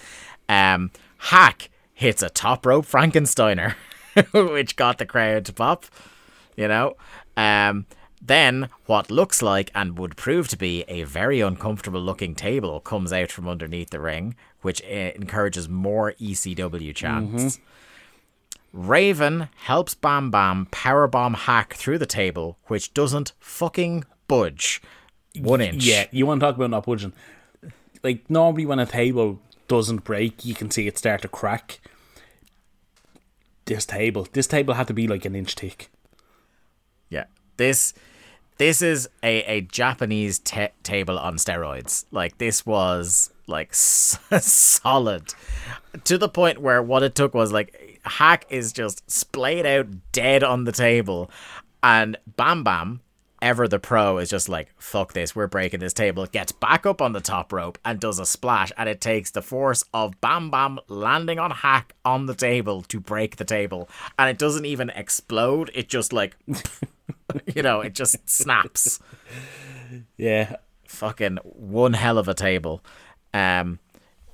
Um, 0.49 0.91
Hak 1.19 1.71
hits 1.93 2.23
a 2.23 2.31
top 2.31 2.65
rope 2.65 2.87
Frankensteiner, 2.87 3.75
which 4.33 4.77
got 4.77 4.99
the 4.99 5.07
crowd 5.07 5.45
to 5.47 5.53
pop. 5.53 5.85
You 6.57 6.69
know, 6.69 6.97
um. 7.37 7.87
Then, 8.27 8.71
what 8.87 9.11
looks 9.11 9.43
like 9.43 9.71
and 9.75 9.99
would 9.99 10.17
prove 10.17 10.49
to 10.49 10.57
be 10.57 10.83
a 10.89 11.03
very 11.03 11.43
uncomfortable 11.43 12.01
looking 12.01 12.35
table 12.35 12.81
comes 12.81 13.13
out 13.13 13.31
from 13.31 13.47
underneath 13.47 13.91
the 13.91 14.01
ring, 14.01 14.35
which 14.63 14.81
uh, 14.83 14.87
encourages 15.15 15.69
more 15.69 16.15
ECW 16.19 16.95
chants. 16.95 17.61
Raven 18.75 19.49
helps 19.55 19.95
Bam 19.95 20.33
Bam 20.33 20.67
powerbomb 20.67 21.37
Hak 21.37 21.75
through 21.75 21.99
the 21.99 22.07
table, 22.07 22.59
which 22.67 22.93
doesn't 22.93 23.33
fucking 23.39 24.05
budge 24.27 24.83
one 25.39 25.61
inch. 25.61 25.85
Yeah, 25.87 26.07
you 26.11 26.27
want 26.27 26.41
to 26.41 26.47
talk 26.47 26.57
about 26.57 26.71
not 26.71 26.85
budging? 26.85 27.13
Like 28.03 28.29
normally, 28.29 28.67
when 28.67 28.81
a 28.81 28.87
table 28.87 29.41
doesn't 29.69 30.03
break, 30.03 30.45
you 30.45 30.55
can 30.55 30.73
see 30.73 30.89
it 30.89 30.99
start 30.99 31.23
to 31.23 31.29
crack. 31.29 31.81
This 33.67 33.87
table, 33.87 34.27
this 34.33 34.49
table 34.49 34.75
had 34.75 34.89
to 34.89 34.93
be 34.93 35.07
like 35.07 35.25
an 35.25 35.37
inch 35.37 35.55
thick. 35.55 35.89
Yeah. 37.09 37.27
This 37.57 37.95
this 38.59 38.83
is 38.83 39.09
a, 39.23 39.43
a 39.45 39.61
Japanese 39.61 40.41
ta 40.41 40.69
table 40.83 41.17
on 41.17 41.37
steroids. 41.37 42.07
Like 42.11 42.39
this 42.39 42.67
was 42.67 43.31
like 43.47 43.71
s- 43.71 44.19
solid 44.41 45.35
to 46.05 46.19
the 46.19 46.29
point 46.29 46.61
where 46.61 46.83
what 46.83 47.03
it 47.03 47.15
took 47.15 47.35
was 47.35 47.53
like 47.53 48.01
Hak 48.05 48.47
is 48.51 48.73
just 48.73 49.09
splayed 49.11 49.67
out 49.67 49.87
dead 50.13 50.43
on 50.43 50.65
the 50.65 50.73
table 50.73 51.31
and 51.83 52.17
Bam 52.37 52.65
Bam 52.65 53.01
ever 53.43 53.69
the 53.69 53.79
pro 53.79 54.17
is 54.19 54.31
just 54.31 54.49
like 54.49 54.69
fuck 54.79 55.13
this 55.13 55.37
we're 55.37 55.47
breaking 55.47 55.81
this 55.81 55.93
table 55.93 56.25
gets 56.27 56.51
back 56.53 56.87
up 56.87 57.03
on 57.03 57.13
the 57.13 57.21
top 57.21 57.53
rope 57.53 57.79
and 57.85 58.01
does 58.01 58.19
a 58.19 58.25
splash 58.25 58.73
and 58.79 58.89
it 58.89 59.01
takes 59.01 59.31
the 59.33 59.43
force 59.43 59.85
of 59.93 60.19
Bam 60.21 60.51
Bam 60.51 60.79
landing 60.89 61.39
on 61.39 61.51
Hak 61.51 61.95
on 62.05 62.27
the 62.27 62.35
table 62.35 62.83
to 62.83 62.99
break 62.99 63.37
the 63.37 63.45
table 63.45 63.89
and 64.19 64.31
it 64.31 64.39
doesn't 64.39 64.65
even 64.65 64.89
explode 64.91 65.71
it 65.75 65.89
just 65.89 66.13
like 66.13 66.37
you 67.55 67.63
know, 67.63 67.81
it 67.81 67.95
just 67.95 68.29
snaps. 68.29 69.01
Yeah, 70.17 70.57
Fucking 70.87 71.39
one 71.43 71.95
hell 71.95 72.19
of 72.19 72.29
a 72.29 72.35
table. 72.35 72.83
Um, 73.35 73.79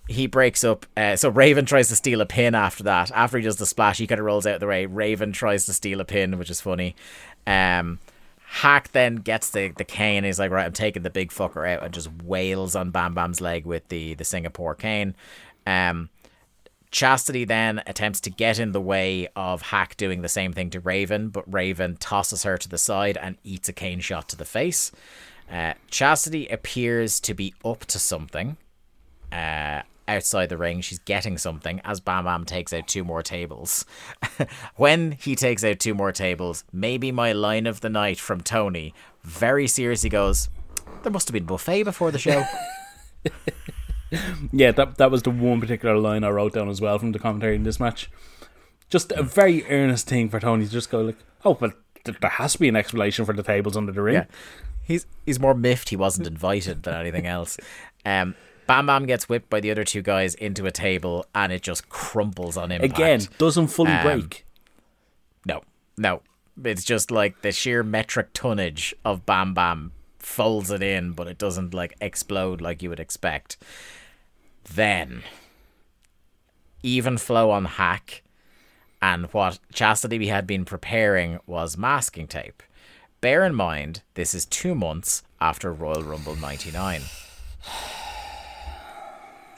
he 0.06 0.26
breaks 0.26 0.62
up. 0.62 0.86
Uh, 0.96 1.16
so 1.16 1.28
Raven 1.28 1.66
tries 1.66 1.88
to 1.88 1.96
steal 1.96 2.20
a 2.20 2.26
pin 2.26 2.54
after 2.54 2.84
that. 2.84 3.10
After 3.12 3.38
he 3.38 3.44
does 3.44 3.56
the 3.56 3.66
splash, 3.66 3.98
he 3.98 4.06
kind 4.06 4.18
of 4.18 4.26
rolls 4.26 4.46
out 4.46 4.54
of 4.54 4.60
the 4.60 4.66
way. 4.66 4.86
Raven 4.86 5.32
tries 5.32 5.66
to 5.66 5.72
steal 5.72 6.00
a 6.00 6.04
pin, 6.04 6.38
which 6.38 6.50
is 6.50 6.60
funny. 6.60 6.96
Um, 7.46 8.00
Hak 8.44 8.90
then 8.90 9.16
gets 9.16 9.50
the, 9.50 9.68
the 9.68 9.84
cane. 9.84 10.24
He's 10.24 10.40
like, 10.40 10.50
right, 10.50 10.66
I'm 10.66 10.72
taking 10.72 11.04
the 11.04 11.10
big 11.10 11.30
fucker 11.30 11.68
out 11.68 11.84
and 11.84 11.94
just 11.94 12.10
wails 12.24 12.74
on 12.74 12.90
Bam 12.90 13.14
Bam's 13.14 13.40
leg 13.40 13.64
with 13.64 13.86
the, 13.88 14.14
the 14.14 14.24
Singapore 14.24 14.74
cane. 14.74 15.14
Um, 15.66 16.10
Chastity 16.90 17.44
then 17.44 17.80
attempts 17.86 18.20
to 18.22 18.30
get 18.30 18.58
in 18.58 18.72
the 18.72 18.80
way 18.80 19.28
of 19.36 19.62
Hak 19.62 19.96
doing 19.96 20.22
the 20.22 20.28
same 20.28 20.52
thing 20.52 20.70
to 20.70 20.80
Raven, 20.80 21.28
but 21.28 21.52
Raven 21.52 21.96
tosses 21.96 22.42
her 22.42 22.58
to 22.58 22.68
the 22.68 22.78
side 22.78 23.16
and 23.16 23.38
eats 23.44 23.68
a 23.68 23.72
cane 23.72 24.00
shot 24.00 24.28
to 24.30 24.36
the 24.36 24.44
face. 24.44 24.90
Uh, 25.48 25.74
Chastity 25.88 26.48
appears 26.48 27.20
to 27.20 27.34
be 27.34 27.54
up 27.64 27.84
to 27.86 28.00
something 28.00 28.56
uh, 29.32 29.82
outside 30.08 30.48
the 30.48 30.56
ring. 30.56 30.80
She's 30.80 30.98
getting 30.98 31.38
something 31.38 31.80
as 31.84 32.00
Bam 32.00 32.24
Bam 32.24 32.44
takes 32.44 32.72
out 32.72 32.88
two 32.88 33.04
more 33.04 33.22
tables. 33.22 33.84
when 34.76 35.12
he 35.12 35.36
takes 35.36 35.64
out 35.64 35.78
two 35.78 35.94
more 35.94 36.12
tables, 36.12 36.64
maybe 36.72 37.12
my 37.12 37.32
line 37.32 37.66
of 37.66 37.80
the 37.80 37.90
night 37.90 38.18
from 38.18 38.40
Tony 38.40 38.92
very 39.22 39.66
seriously 39.66 40.10
goes, 40.10 40.48
There 41.02 41.12
must 41.12 41.28
have 41.28 41.34
been 41.34 41.44
buffet 41.44 41.84
before 41.84 42.10
the 42.10 42.18
show. 42.18 42.44
yeah, 44.52 44.72
that 44.72 44.96
that 44.98 45.10
was 45.10 45.22
the 45.22 45.30
one 45.30 45.60
particular 45.60 45.96
line 45.96 46.24
I 46.24 46.30
wrote 46.30 46.54
down 46.54 46.68
as 46.68 46.80
well 46.80 46.98
from 46.98 47.12
the 47.12 47.18
commentary 47.18 47.54
in 47.54 47.62
this 47.62 47.80
match. 47.80 48.10
Just 48.88 49.12
a 49.12 49.22
very 49.22 49.64
earnest 49.70 50.08
thing 50.08 50.28
for 50.28 50.40
Tony 50.40 50.64
to 50.66 50.70
just 50.70 50.90
go 50.90 51.00
like, 51.00 51.18
"Oh, 51.44 51.54
but 51.54 51.74
th- 52.04 52.18
there 52.20 52.30
has 52.30 52.54
to 52.54 52.58
be 52.58 52.68
an 52.68 52.76
explanation 52.76 53.24
for 53.24 53.34
the 53.34 53.42
tables 53.42 53.76
under 53.76 53.92
the 53.92 54.02
ring." 54.02 54.14
Yeah. 54.14 54.24
He's 54.82 55.06
he's 55.24 55.38
more 55.38 55.54
miffed 55.54 55.90
he 55.90 55.96
wasn't 55.96 56.26
invited 56.26 56.82
than 56.82 56.94
anything 56.94 57.26
else. 57.26 57.56
Um, 58.04 58.34
Bam 58.70 58.86
Bam 58.86 59.04
gets 59.04 59.28
whipped 59.28 59.50
by 59.50 59.58
the 59.58 59.72
other 59.72 59.82
two 59.82 60.00
guys 60.00 60.36
into 60.36 60.64
a 60.64 60.70
table 60.70 61.26
and 61.34 61.52
it 61.52 61.60
just 61.60 61.88
crumples 61.88 62.56
on 62.56 62.70
impact. 62.70 62.92
Again, 62.94 63.26
doesn't 63.36 63.66
fully 63.66 63.90
Um, 63.90 64.02
break. 64.04 64.46
No, 65.44 65.62
no. 65.98 66.22
It's 66.62 66.84
just 66.84 67.10
like 67.10 67.42
the 67.42 67.50
sheer 67.50 67.82
metric 67.82 68.28
tonnage 68.32 68.94
of 69.04 69.26
Bam 69.26 69.54
Bam 69.54 69.90
folds 70.20 70.70
it 70.70 70.84
in, 70.84 71.14
but 71.14 71.26
it 71.26 71.36
doesn't 71.36 71.74
like 71.74 71.94
explode 72.00 72.60
like 72.60 72.80
you 72.80 72.90
would 72.90 73.00
expect. 73.00 73.56
Then, 74.72 75.24
even 76.84 77.18
flow 77.18 77.50
on 77.50 77.64
Hak, 77.64 78.22
and 79.02 79.26
what 79.32 79.58
Chastity 79.72 80.16
we 80.16 80.28
had 80.28 80.46
been 80.46 80.64
preparing 80.64 81.40
was 81.44 81.76
masking 81.76 82.28
tape. 82.28 82.62
Bear 83.20 83.44
in 83.44 83.56
mind, 83.56 84.02
this 84.14 84.32
is 84.32 84.44
two 84.44 84.76
months 84.76 85.24
after 85.40 85.72
Royal 85.72 86.04
Rumble 86.04 86.36
99. 86.36 87.00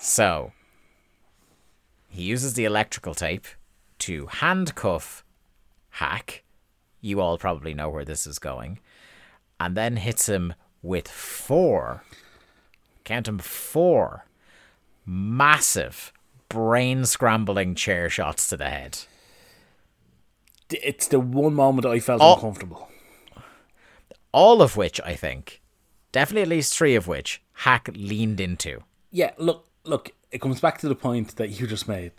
So, 0.04 0.50
he 2.08 2.22
uses 2.24 2.54
the 2.54 2.64
electrical 2.64 3.14
tape 3.14 3.46
to 4.00 4.26
handcuff 4.26 5.24
Hak. 5.90 6.42
You 7.00 7.20
all 7.20 7.38
probably 7.38 7.72
know 7.72 7.88
where 7.88 8.04
this 8.04 8.26
is 8.26 8.40
going. 8.40 8.80
And 9.60 9.76
then 9.76 9.96
hits 9.96 10.28
him 10.28 10.54
with 10.82 11.06
four, 11.06 12.02
count 13.04 13.26
them 13.26 13.38
four, 13.38 14.26
massive, 15.06 16.12
brain 16.48 17.04
scrambling 17.04 17.76
chair 17.76 18.10
shots 18.10 18.48
to 18.48 18.56
the 18.56 18.68
head. 18.70 18.98
It's 20.68 21.06
the 21.06 21.20
one 21.20 21.54
moment 21.54 21.86
I 21.86 22.00
felt 22.00 22.20
Oh. 22.20 22.34
uncomfortable. 22.34 22.88
All 24.32 24.62
of 24.62 24.76
which, 24.76 25.00
I 25.04 25.14
think, 25.14 25.62
definitely 26.10 26.42
at 26.42 26.48
least 26.48 26.76
three 26.76 26.96
of 26.96 27.06
which, 27.06 27.40
Hak 27.52 27.88
leaned 27.94 28.40
into. 28.40 28.82
Yeah, 29.12 29.32
look, 29.38 29.68
look. 29.84 30.12
It 30.30 30.40
comes 30.40 30.60
back 30.60 30.78
to 30.78 30.88
the 30.88 30.94
point 30.94 31.36
that 31.36 31.60
you 31.60 31.66
just 31.66 31.86
made. 31.86 32.12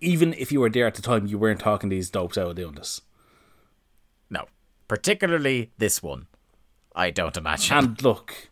Even 0.00 0.32
if 0.34 0.52
you 0.52 0.60
were 0.60 0.70
there 0.70 0.86
at 0.86 0.94
the 0.94 1.02
time, 1.02 1.26
you 1.26 1.38
weren't 1.38 1.60
talking 1.60 1.88
these 1.88 2.08
dopes 2.10 2.38
out 2.38 2.50
of 2.50 2.56
doing 2.56 2.76
this. 2.76 3.00
No, 4.30 4.46
particularly 4.86 5.72
this 5.78 6.02
one. 6.02 6.28
I 6.94 7.10
don't 7.10 7.36
imagine. 7.36 7.76
And 7.76 8.02
look, 8.02 8.50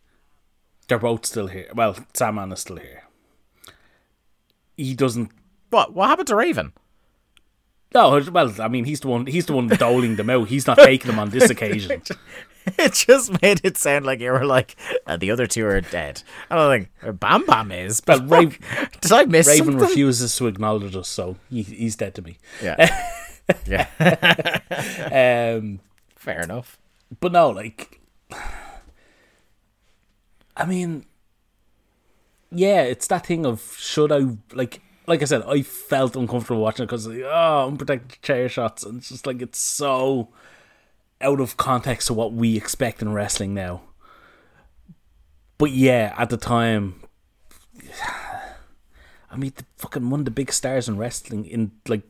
they're 0.88 0.98
both 0.98 1.24
still 1.26 1.46
here. 1.46 1.68
Well, 1.74 1.96
Sandman 2.14 2.52
is 2.52 2.60
still 2.60 2.76
here. 2.76 3.04
He 4.76 4.94
doesn't. 4.94 5.30
what? 5.70 5.94
What 5.94 6.08
happened 6.08 6.28
to 6.28 6.36
Raven? 6.36 6.72
No, 7.96 8.20
well, 8.30 8.52
I 8.60 8.68
mean, 8.68 8.84
he's 8.84 9.00
the 9.00 9.08
one. 9.08 9.24
He's 9.26 9.46
the 9.46 9.54
one 9.54 9.68
doling 9.68 10.16
them 10.16 10.28
out. 10.28 10.48
He's 10.48 10.66
not 10.66 10.76
taking 10.76 11.10
them 11.10 11.18
on 11.18 11.30
this 11.30 11.48
occasion. 11.50 12.02
It 12.78 12.94
just 12.94 13.40
made 13.42 13.60
it 13.62 13.76
sound 13.76 14.04
like 14.04 14.18
you 14.18 14.32
were 14.32 14.44
like, 14.44 14.74
uh, 15.06 15.16
the 15.16 15.30
other 15.30 15.46
two 15.46 15.64
are 15.66 15.80
dead. 15.80 16.24
And 16.50 16.58
I'm 16.58 16.66
like, 16.68 16.90
uh, 17.00 17.12
Bam 17.12 17.46
Bam 17.46 17.70
is. 17.70 18.02
Well, 18.04 18.18
But 18.18 18.28
Raven- 18.28 18.58
did 19.00 19.12
I 19.12 19.24
miss 19.24 19.46
Raven 19.46 19.66
something? 19.66 19.88
refuses 19.88 20.34
to 20.38 20.48
acknowledge 20.48 20.96
us, 20.96 21.06
so 21.06 21.36
he, 21.48 21.62
he's 21.62 21.94
dead 21.94 22.16
to 22.16 22.22
me. 22.22 22.38
Yeah. 22.60 23.06
yeah. 23.66 23.86
Um, 25.60 25.78
Fair 26.16 26.42
enough. 26.42 26.76
but 27.20 27.30
no, 27.30 27.50
like, 27.50 28.00
I 30.56 30.66
mean, 30.66 31.06
yeah, 32.50 32.82
it's 32.82 33.06
that 33.06 33.26
thing 33.26 33.46
of 33.46 33.76
should 33.78 34.10
I 34.10 34.26
like, 34.52 34.80
like 35.06 35.22
I 35.22 35.24
said, 35.24 35.42
I 35.46 35.62
felt 35.62 36.16
uncomfortable 36.16 36.62
watching 36.62 36.84
it 36.84 36.86
because 36.86 37.06
like, 37.06 37.22
oh, 37.24 37.68
unprotected 37.68 38.20
chair 38.22 38.48
shots, 38.48 38.84
and 38.84 38.98
it's 38.98 39.08
just 39.08 39.26
like 39.26 39.40
it's 39.42 39.58
so 39.58 40.28
out 41.20 41.40
of 41.40 41.56
context 41.56 42.08
to 42.08 42.14
what 42.14 42.32
we 42.32 42.56
expect 42.56 43.02
in 43.02 43.12
wrestling 43.12 43.54
now. 43.54 43.82
But 45.58 45.70
yeah, 45.70 46.14
at 46.18 46.30
the 46.30 46.36
time, 46.36 47.02
I 49.30 49.36
mean, 49.36 49.52
the 49.56 49.64
fucking 49.76 50.10
one 50.10 50.20
of 50.20 50.24
the 50.24 50.30
big 50.30 50.52
stars 50.52 50.88
in 50.88 50.98
wrestling 50.98 51.46
in 51.46 51.72
like 51.88 52.02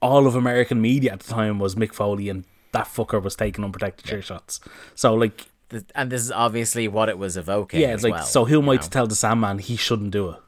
all 0.00 0.26
of 0.26 0.34
American 0.34 0.80
media 0.80 1.12
at 1.12 1.20
the 1.20 1.32
time 1.32 1.58
was 1.58 1.74
Mick 1.74 1.92
Foley, 1.92 2.28
and 2.28 2.44
that 2.72 2.86
fucker 2.86 3.22
was 3.22 3.36
taking 3.36 3.64
unprotected 3.64 4.06
chair 4.06 4.22
shots. 4.22 4.60
So 4.94 5.14
like, 5.14 5.46
And 5.94 6.10
this 6.10 6.22
is 6.22 6.30
obviously 6.32 6.88
what 6.88 7.08
it 7.08 7.18
was 7.18 7.36
evoking. 7.36 7.80
yeah, 7.80 7.94
it's 7.94 8.04
like 8.04 8.14
well, 8.14 8.24
so 8.24 8.44
who 8.44 8.60
am 8.60 8.68
I 8.68 8.76
to 8.76 8.90
tell 8.90 9.06
the 9.06 9.14
Sandman 9.14 9.58
he 9.58 9.76
shouldn't 9.76 10.10
do 10.10 10.30
it? 10.30 10.40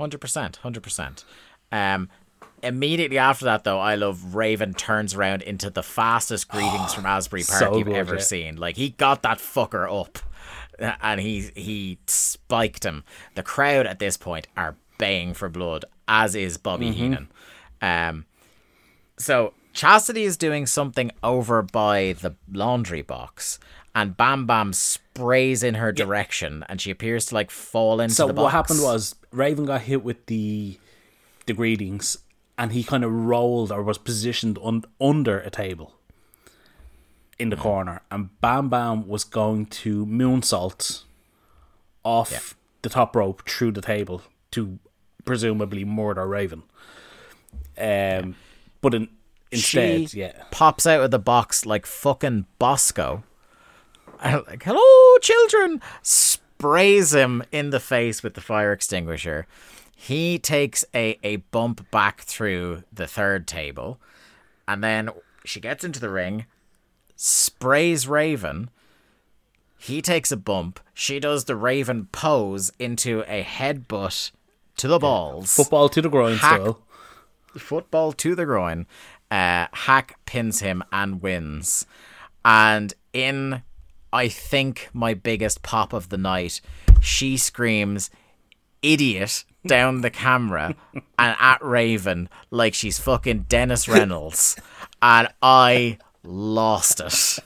Hundred 0.00 0.20
percent, 0.20 0.56
hundred 0.56 0.82
percent. 0.82 1.24
Um, 1.70 2.08
immediately 2.62 3.18
after 3.18 3.44
that, 3.44 3.64
though, 3.64 3.78
I 3.78 3.96
love 3.96 4.34
Raven 4.34 4.72
turns 4.72 5.14
around 5.14 5.42
into 5.42 5.68
the 5.68 5.82
fastest 5.82 6.48
greetings 6.48 6.94
from 6.94 7.04
Asbury 7.16 7.42
Park 7.42 7.58
so 7.58 7.76
you've 7.76 7.86
good, 7.86 7.96
ever 7.96 8.14
yeah. 8.14 8.20
seen. 8.22 8.56
Like 8.56 8.76
he 8.76 8.90
got 8.90 9.22
that 9.22 9.38
fucker 9.38 9.86
up, 10.00 10.18
and 11.02 11.20
he 11.20 11.50
he 11.54 11.98
spiked 12.06 12.84
him. 12.84 13.04
The 13.34 13.42
crowd 13.42 13.86
at 13.86 13.98
this 13.98 14.16
point 14.16 14.48
are 14.56 14.76
baying 14.96 15.34
for 15.34 15.50
blood, 15.50 15.84
as 16.08 16.34
is 16.34 16.56
Bobby 16.56 16.86
Mm-hmm. 16.86 16.94
Heenan. 16.94 17.28
Um, 17.82 18.24
so 19.18 19.52
Chastity 19.74 20.24
is 20.24 20.36
doing 20.36 20.66
something 20.66 21.10
over 21.22 21.62
by 21.62 22.14
the 22.20 22.36
laundry 22.50 23.02
box. 23.02 23.58
And 23.94 24.16
Bam 24.16 24.46
Bam 24.46 24.72
sprays 24.72 25.62
in 25.62 25.74
her 25.74 25.90
direction, 25.90 26.64
and 26.68 26.80
she 26.80 26.90
appears 26.90 27.26
to 27.26 27.34
like 27.34 27.50
fall 27.50 28.00
into 28.00 28.14
So 28.14 28.26
the 28.28 28.32
box. 28.32 28.40
So, 28.40 28.44
what 28.44 28.52
happened 28.52 28.82
was 28.82 29.16
Raven 29.32 29.66
got 29.66 29.82
hit 29.82 30.04
with 30.04 30.26
the 30.26 30.78
the 31.46 31.52
greetings, 31.52 32.18
and 32.56 32.72
he 32.72 32.84
kind 32.84 33.04
of 33.04 33.12
rolled 33.12 33.72
or 33.72 33.82
was 33.82 33.98
positioned 33.98 34.58
un- 34.62 34.84
under 35.00 35.40
a 35.40 35.50
table 35.50 35.94
in 37.38 37.48
the 37.48 37.56
corner, 37.56 38.02
and 38.10 38.40
Bam 38.40 38.68
Bam 38.68 39.08
was 39.08 39.24
going 39.24 39.66
to 39.66 40.06
moonsault 40.06 41.04
off 42.04 42.54
the 42.82 42.88
top 42.88 43.16
rope 43.16 43.48
through 43.48 43.72
the 43.72 43.80
table 43.80 44.22
to 44.52 44.78
presumably 45.24 45.84
murder 45.84 46.26
Raven. 46.26 46.62
Um, 47.78 48.36
but 48.80 48.94
in, 48.94 49.08
instead, 49.50 50.10
she 50.10 50.20
yeah, 50.20 50.44
pops 50.50 50.86
out 50.86 51.02
of 51.02 51.10
the 51.10 51.18
box 51.18 51.64
like 51.66 51.86
fucking 51.86 52.46
Bosco. 52.58 53.24
Like, 54.22 54.62
hello, 54.64 55.18
children! 55.20 55.80
Sprays 56.02 57.14
him 57.14 57.42
in 57.52 57.70
the 57.70 57.80
face 57.80 58.22
with 58.22 58.34
the 58.34 58.40
fire 58.40 58.72
extinguisher. 58.72 59.46
He 59.96 60.38
takes 60.38 60.84
a, 60.94 61.18
a 61.22 61.36
bump 61.36 61.90
back 61.90 62.22
through 62.22 62.84
the 62.92 63.06
third 63.06 63.46
table. 63.46 63.98
And 64.68 64.84
then 64.84 65.10
she 65.44 65.60
gets 65.60 65.84
into 65.84 66.00
the 66.00 66.10
ring, 66.10 66.46
sprays 67.16 68.06
Raven. 68.06 68.70
He 69.78 70.02
takes 70.02 70.30
a 70.30 70.36
bump. 70.36 70.80
She 70.94 71.18
does 71.18 71.46
the 71.46 71.56
Raven 71.56 72.08
pose 72.12 72.70
into 72.78 73.24
a 73.26 73.42
headbutt 73.42 74.30
to 74.76 74.88
the 74.88 74.98
balls 74.98 75.54
football 75.54 75.88
to 75.90 76.00
the 76.00 76.08
groin 76.08 76.36
Hak. 76.36 76.60
still. 76.60 76.82
football 77.58 78.12
to 78.12 78.34
the 78.34 78.44
groin. 78.44 78.86
Uh, 79.30 79.66
Hak 79.72 80.16
pins 80.26 80.60
him 80.60 80.82
and 80.92 81.22
wins. 81.22 81.86
And 82.44 82.94
in, 83.12 83.62
I 84.12 84.28
think, 84.28 84.88
my 84.92 85.14
biggest 85.14 85.62
pop 85.62 85.92
of 85.92 86.08
the 86.08 86.18
night, 86.18 86.60
she 87.00 87.36
screams, 87.36 88.10
idiot, 88.82 89.44
down 89.66 90.00
the 90.00 90.10
camera 90.10 90.74
and 91.18 91.36
at 91.38 91.62
Raven 91.62 92.28
like 92.50 92.72
she's 92.74 92.98
fucking 92.98 93.46
Dennis 93.48 93.88
Reynolds. 93.88 94.56
and 95.02 95.28
I 95.42 95.98
lost 96.24 97.00
it. 97.00 97.38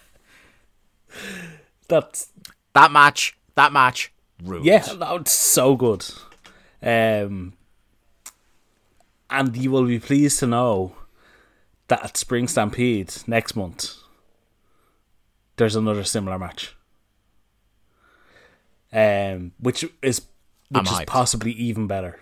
That's 1.89 2.29
That 2.73 2.91
match, 2.93 3.37
that 3.57 3.73
match, 3.73 4.13
ruined. 4.43 4.65
Yeah, 4.67 4.87
no, 4.99 5.17
it's 5.17 5.33
so 5.33 5.77
good. 5.77 6.05
Um, 6.83 7.55
and 9.31 9.57
you 9.57 9.71
will 9.71 9.87
be 9.87 9.99
pleased 9.99 10.39
to 10.41 10.47
know 10.47 10.95
that 11.89 12.05
at 12.05 12.17
Spring 12.17 12.49
Stampede 12.49 13.13
next 13.27 13.55
month, 13.57 13.95
there's 15.57 15.77
another 15.77 16.05
similar 16.05 16.39
match. 16.39 16.77
Um, 18.93 19.53
which 19.59 19.85
is 20.03 20.23
I'm 20.73 20.81
which 20.81 20.91
is 20.91 20.99
hyped. 20.99 21.07
possibly 21.07 21.53
even 21.53 21.87
better. 21.87 22.19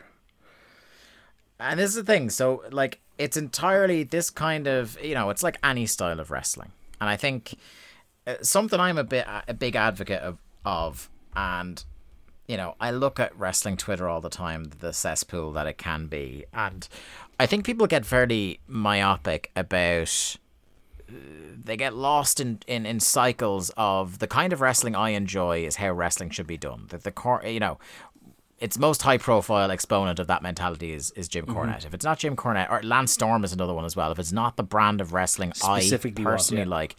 And 1.61 1.79
this 1.79 1.91
is 1.91 1.97
the 1.97 2.05
thing. 2.05 2.31
So, 2.31 2.65
like, 2.71 3.01
it's 3.19 3.37
entirely 3.37 4.03
this 4.03 4.31
kind 4.31 4.67
of, 4.67 4.99
you 5.03 5.15
know, 5.15 5.31
it's 5.31 5.43
like 5.43 5.59
any 5.63 5.87
style 5.87 6.19
of 6.19 6.31
wrestling. 6.31 6.73
And 7.01 7.09
I 7.09 7.17
think 7.17 7.55
uh, 8.27 8.37
something 8.43 8.81
I'm 8.81 8.99
a 8.99 9.05
bit 9.05 9.27
a 9.47 9.55
big 9.55 9.77
advocate 9.77 10.23
of, 10.23 10.39
of, 10.65 11.11
and 11.37 11.85
you 12.49 12.57
know, 12.57 12.75
I 12.81 12.91
look 12.91 13.21
at 13.21 13.39
wrestling 13.39 13.77
Twitter 13.77 14.09
all 14.09 14.21
the 14.21 14.29
time, 14.29 14.71
the 14.81 14.93
cesspool 14.93 15.53
that 15.53 15.67
it 15.67 15.79
can 15.79 16.07
be, 16.07 16.45
and 16.53 16.89
I 17.39 17.47
think 17.47 17.65
people 17.65 17.87
get 17.87 18.05
fairly 18.05 18.61
myopic 18.67 19.51
about 19.57 20.37
they 21.65 21.77
get 21.77 21.95
lost 21.95 22.41
in, 22.41 22.61
in, 22.67 22.87
in 22.87 23.01
cycles 23.01 23.71
of 23.77 24.19
the 24.19 24.27
kind 24.27 24.53
of 24.53 24.61
wrestling 24.61 24.97
I 24.97 25.11
enjoy 25.11 25.65
is 25.65 25.77
how 25.77 25.93
wrestling 25.93 26.31
should 26.31 26.47
be 26.47 26.57
done. 26.57 26.87
That 26.89 27.05
the 27.05 27.13
core, 27.13 27.43
you 27.45 27.61
know, 27.61 27.79
its 28.59 28.79
most 28.79 29.03
high 29.03 29.19
profile 29.19 29.71
exponent 29.71 30.19
of 30.19 30.29
that 30.29 30.43
mentality 30.43 30.93
is, 30.93 31.11
is 31.13 31.29
Jim 31.29 31.47
Cornette. 31.47 31.85
If 31.85 31.95
it's 31.95 32.05
not 32.05 32.19
Jim 32.19 32.37
Cornette, 32.37 32.71
or 32.71 32.83
Lance 32.83 33.13
Storm 33.13 33.43
is 33.43 33.53
another 33.53 33.75
one 33.75 33.85
as 33.85 33.97
well. 33.97 34.13
If 34.13 34.19
it's 34.19 34.33
not 34.33 34.57
the 34.57 34.63
brand 34.63 35.01
of 35.01 35.13
wrestling 35.13 35.53
I 35.65 35.81
personally 36.23 36.63
yeah. 36.63 36.69
like, 36.69 36.97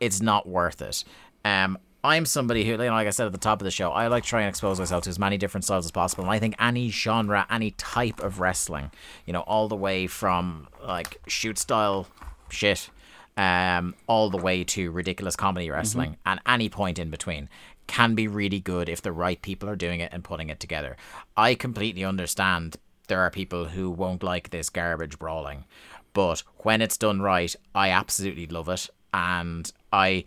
it's 0.00 0.22
not 0.22 0.48
worth 0.48 0.80
it. 0.80 1.04
Um, 1.44 1.78
I'm 2.02 2.24
somebody 2.24 2.64
who, 2.64 2.70
you 2.70 2.76
know, 2.78 2.90
like 2.90 3.06
I 3.06 3.10
said 3.10 3.26
at 3.26 3.32
the 3.32 3.38
top 3.38 3.60
of 3.60 3.64
the 3.64 3.70
show, 3.70 3.90
I 3.90 4.06
like 4.06 4.22
to 4.22 4.28
try 4.28 4.42
and 4.42 4.48
expose 4.48 4.78
myself 4.78 5.04
to 5.04 5.10
as 5.10 5.18
many 5.18 5.36
different 5.36 5.64
styles 5.64 5.84
as 5.84 5.90
possible. 5.90 6.24
And 6.24 6.30
I 6.30 6.38
think 6.38 6.54
any 6.60 6.88
genre, 6.88 7.46
any 7.50 7.72
type 7.72 8.22
of 8.22 8.38
wrestling, 8.38 8.90
you 9.26 9.32
know, 9.32 9.40
all 9.40 9.68
the 9.68 9.76
way 9.76 10.06
from 10.06 10.68
like 10.82 11.20
shoot 11.26 11.58
style 11.58 12.06
shit, 12.48 12.90
um, 13.36 13.94
all 14.06 14.30
the 14.30 14.38
way 14.38 14.64
to 14.64 14.90
ridiculous 14.90 15.36
comedy 15.36 15.70
wrestling, 15.70 16.16
and 16.24 16.40
any 16.46 16.68
point 16.68 16.98
in 16.98 17.10
between, 17.10 17.48
can 17.86 18.14
be 18.14 18.26
really 18.28 18.60
good 18.60 18.88
if 18.88 19.02
the 19.02 19.12
right 19.12 19.40
people 19.42 19.68
are 19.68 19.76
doing 19.76 20.00
it 20.00 20.12
and 20.12 20.24
putting 20.24 20.48
it 20.48 20.60
together. 20.60 20.96
I 21.36 21.54
completely 21.54 22.04
understand 22.04 22.76
there 23.08 23.20
are 23.20 23.30
people 23.30 23.66
who 23.66 23.90
won't 23.90 24.22
like 24.22 24.50
this 24.50 24.70
garbage 24.70 25.18
brawling, 25.18 25.64
but 26.12 26.42
when 26.58 26.80
it's 26.82 26.96
done 26.96 27.20
right, 27.20 27.54
I 27.74 27.90
absolutely 27.90 28.46
love 28.46 28.68
it, 28.68 28.88
and 29.12 29.70
I 29.92 30.24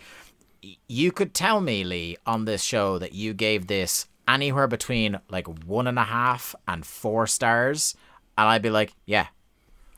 you 0.88 1.12
could 1.12 1.34
tell 1.34 1.62
me, 1.62 1.84
Lee, 1.84 2.18
on 2.26 2.46
this 2.46 2.64
show 2.64 3.00
that 3.00 3.14
you 3.14 3.34
gave 3.34 3.68
this 3.68 4.08
anywhere 4.28 4.68
between 4.68 5.20
like 5.30 5.48
one 5.66 5.88
and 5.88 5.98
a 5.98 6.04
half 6.04 6.54
and 6.68 6.86
four 6.86 7.28
stars, 7.28 7.96
and 8.38 8.48
I'd 8.48 8.62
be 8.62 8.70
like, 8.70 8.94
yeah, 9.06 9.28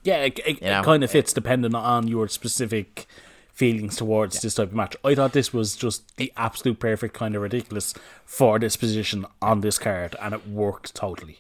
Yeah, 0.03 0.23
it, 0.23 0.39
it, 0.45 0.61
know, 0.61 0.79
it 0.79 0.83
kind 0.85 1.03
of 1.03 1.11
fits 1.11 1.31
depending 1.33 1.75
on 1.75 2.07
your 2.07 2.27
specific 2.27 3.05
feelings 3.53 3.97
towards 3.97 4.41
this 4.41 4.55
type 4.55 4.69
of 4.69 4.73
match. 4.73 4.95
I 5.03 5.13
thought 5.13 5.33
this 5.33 5.53
was 5.53 5.75
just 5.75 6.15
the 6.17 6.33
absolute 6.35 6.79
perfect 6.79 7.13
kind 7.13 7.35
of 7.35 7.41
ridiculous 7.43 7.93
for 8.25 8.57
this 8.57 8.75
position 8.75 9.25
on 9.41 9.61
this 9.61 9.77
card, 9.77 10.15
and 10.19 10.33
it 10.33 10.47
worked 10.47 10.95
totally. 10.95 11.39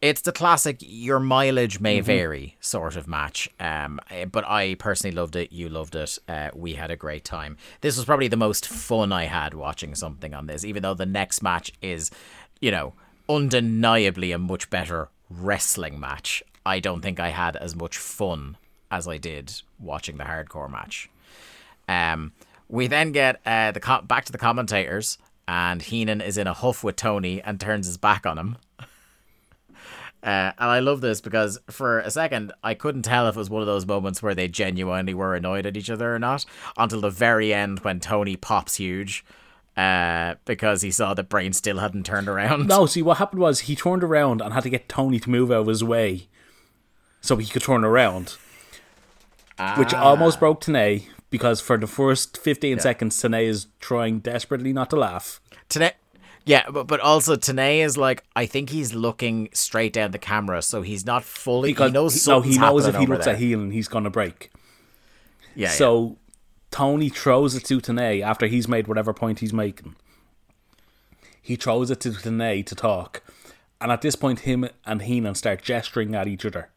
it's 0.00 0.20
the 0.22 0.32
classic 0.32 0.78
your 0.80 1.20
mileage 1.20 1.78
may 1.78 2.00
vary 2.00 2.56
sort 2.60 2.96
of 2.96 3.06
match. 3.06 3.48
Um, 3.60 4.00
eh, 4.10 4.24
but 4.24 4.44
I 4.48 4.74
personally 4.74 5.14
loved 5.14 5.36
it. 5.36 5.52
You 5.52 5.68
loved 5.68 5.94
it. 5.94 6.18
Uh, 6.26 6.50
we 6.54 6.74
had 6.74 6.90
a 6.90 6.96
great 6.96 7.24
time. 7.24 7.56
This 7.82 7.96
was 7.96 8.04
probably 8.04 8.28
the 8.28 8.36
most 8.36 8.66
fun 8.66 9.12
I 9.12 9.24
had 9.26 9.54
watching 9.54 9.94
something 9.94 10.34
on 10.34 10.46
this, 10.46 10.64
even 10.64 10.82
though 10.82 10.94
the 10.94 11.06
next 11.06 11.40
match 11.42 11.72
is, 11.80 12.10
you 12.60 12.70
know, 12.72 12.94
undeniably 13.28 14.32
a 14.32 14.38
much 14.38 14.70
better 14.70 15.08
wrestling 15.30 16.00
match. 16.00 16.42
I 16.64 16.80
don't 16.80 17.00
think 17.00 17.20
I 17.20 17.28
had 17.28 17.56
as 17.56 17.74
much 17.74 17.98
fun 17.98 18.56
as 18.90 19.08
I 19.08 19.18
did 19.18 19.52
watching 19.80 20.18
the 20.18 20.24
hardcore 20.24 20.70
match. 20.70 21.08
Um, 21.88 22.32
we 22.68 22.86
then 22.86 23.12
get 23.12 23.40
uh, 23.44 23.72
the 23.72 23.80
co- 23.80 24.02
back 24.02 24.24
to 24.26 24.32
the 24.32 24.38
commentators, 24.38 25.18
and 25.48 25.82
Heenan 25.82 26.20
is 26.20 26.38
in 26.38 26.46
a 26.46 26.54
huff 26.54 26.84
with 26.84 26.96
Tony 26.96 27.42
and 27.42 27.58
turns 27.58 27.86
his 27.86 27.96
back 27.96 28.26
on 28.26 28.38
him. 28.38 28.56
Uh, 30.24 30.52
and 30.56 30.70
I 30.70 30.78
love 30.78 31.00
this 31.00 31.20
because 31.20 31.58
for 31.68 31.98
a 31.98 32.08
second 32.08 32.52
I 32.62 32.74
couldn't 32.74 33.02
tell 33.02 33.26
if 33.26 33.34
it 33.34 33.38
was 33.40 33.50
one 33.50 33.60
of 33.60 33.66
those 33.66 33.84
moments 33.84 34.22
where 34.22 34.36
they 34.36 34.46
genuinely 34.46 35.14
were 35.14 35.34
annoyed 35.34 35.66
at 35.66 35.76
each 35.76 35.90
other 35.90 36.14
or 36.14 36.20
not 36.20 36.44
until 36.76 37.00
the 37.00 37.10
very 37.10 37.52
end 37.52 37.80
when 37.80 37.98
Tony 37.98 38.36
pops 38.36 38.76
huge 38.76 39.24
uh, 39.76 40.36
because 40.44 40.82
he 40.82 40.92
saw 40.92 41.12
that 41.14 41.28
Brain 41.28 41.52
still 41.52 41.78
hadn't 41.78 42.06
turned 42.06 42.28
around. 42.28 42.68
No, 42.68 42.86
see, 42.86 43.02
what 43.02 43.16
happened 43.16 43.40
was 43.40 43.60
he 43.60 43.74
turned 43.74 44.04
around 44.04 44.40
and 44.40 44.54
had 44.54 44.62
to 44.62 44.70
get 44.70 44.88
Tony 44.88 45.18
to 45.18 45.28
move 45.28 45.50
out 45.50 45.62
of 45.62 45.66
his 45.66 45.82
way 45.82 46.28
so 47.22 47.36
he 47.36 47.46
could 47.46 47.62
turn 47.62 47.84
around, 47.84 48.36
which 49.78 49.94
ah. 49.94 50.02
almost 50.02 50.38
broke 50.38 50.60
Tenay 50.60 51.06
because 51.30 51.60
for 51.62 51.78
the 51.78 51.86
first 51.86 52.36
15 52.36 52.80
seconds, 52.80 53.16
Tenay 53.16 53.44
is 53.44 53.68
trying 53.80 54.18
desperately 54.18 54.72
not 54.72 54.90
to 54.90 54.96
laugh. 54.96 55.40
Today, 55.70 55.92
yeah, 56.44 56.68
but 56.70 56.86
but 56.86 57.00
also 57.00 57.36
Tenay 57.36 57.78
is 57.78 57.96
like 57.96 58.24
I 58.36 58.44
think 58.44 58.70
he's 58.70 58.92
looking 58.92 59.48
straight 59.54 59.92
down 59.92 60.10
the 60.10 60.18
camera, 60.18 60.60
so 60.60 60.82
he's 60.82 61.06
not 61.06 61.24
fully. 61.24 61.70
Because 61.70 61.90
he 61.90 61.94
knows 61.94 62.24
he, 62.24 62.30
no, 62.30 62.40
he 62.42 62.58
knows 62.58 62.86
if 62.86 62.96
he 62.96 63.06
looks 63.06 63.24
there. 63.24 63.34
at 63.34 63.40
heel 63.40 63.60
and 63.60 63.72
he's 63.72 63.88
going 63.88 64.04
to 64.04 64.10
break. 64.10 64.50
yeah, 65.54 65.68
yeah. 65.68 65.70
So 65.70 66.18
Tony 66.70 67.08
throws 67.08 67.54
it 67.54 67.64
to 67.66 67.80
Tenay 67.80 68.22
after 68.22 68.46
he's 68.46 68.66
made 68.66 68.88
whatever 68.88 69.14
point 69.14 69.38
he's 69.38 69.52
making. 69.52 69.94
He 71.40 71.56
throws 71.56 71.90
it 71.90 72.00
to 72.00 72.10
Tenay 72.10 72.66
to 72.66 72.74
talk. 72.74 73.22
And 73.80 73.90
at 73.90 74.00
this 74.00 74.14
point, 74.14 74.40
him 74.40 74.68
and 74.86 75.02
Heenan 75.02 75.34
start 75.34 75.60
gesturing 75.60 76.14
at 76.14 76.28
each 76.28 76.46
other. 76.46 76.70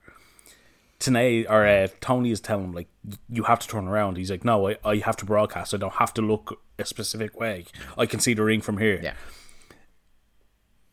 Tenay, 0.99 1.45
or 1.49 1.65
uh, 1.65 1.87
Tony 2.01 2.31
is 2.31 2.39
telling 2.39 2.65
him, 2.65 2.71
like, 2.73 2.87
you 3.29 3.43
have 3.43 3.59
to 3.59 3.67
turn 3.67 3.87
around. 3.87 4.17
He's 4.17 4.31
like, 4.31 4.45
no, 4.45 4.69
I, 4.69 4.77
I 4.85 4.97
have 4.97 5.17
to 5.17 5.25
broadcast. 5.25 5.73
I 5.73 5.77
don't 5.77 5.93
have 5.95 6.13
to 6.15 6.21
look 6.21 6.61
a 6.79 6.85
specific 6.85 7.39
way. 7.39 7.65
I 7.97 8.05
can 8.05 8.19
see 8.19 8.33
the 8.33 8.43
ring 8.43 8.61
from 8.61 8.77
here. 8.77 8.99
yeah. 9.03 9.13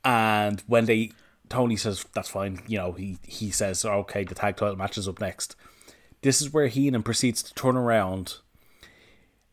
And 0.05 0.63
when 0.67 0.87
they, 0.87 1.13
Tony 1.49 1.77
says, 1.77 2.05
that's 2.15 2.29
fine, 2.29 2.61
you 2.67 2.79
know, 2.79 2.93
he, 2.93 3.19
he 3.23 3.51
says, 3.51 3.85
okay, 3.85 4.25
the 4.25 4.35
tag 4.35 4.57
title 4.57 4.77
match 4.77 4.99
is 4.99 5.07
up 5.09 5.21
next. 5.21 5.55
This 6.23 6.41
is 6.41 6.53
where 6.53 6.67
Heenan 6.69 7.03
proceeds 7.03 7.43
to 7.45 7.55
turn 7.55 7.77
around. 7.77 8.37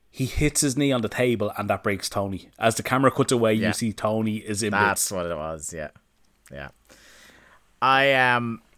He 0.10 0.26
hits 0.26 0.62
his 0.62 0.76
knee 0.76 0.92
on 0.92 1.02
the 1.02 1.10
table 1.10 1.52
and 1.58 1.70
that 1.70 1.84
breaks 1.84 2.10
Tony. 2.10 2.50
As 2.58 2.76
the 2.76 2.84
camera 2.84 3.12
cuts 3.12 3.32
away, 3.32 3.54
Yeah. 3.54 3.68
you 3.68 3.74
see 3.74 3.94
Tony 3.94 4.38
is 4.38 4.64
in 4.64 4.72
That's 4.72 5.06
bits. 5.06 5.12
what 5.12 5.26
it 5.28 5.36
was. 5.38 5.72
Yeah, 5.72 5.90
yeah. 6.52 6.70
I 7.82 8.14
um, 8.14 8.62
eh, 8.64 8.69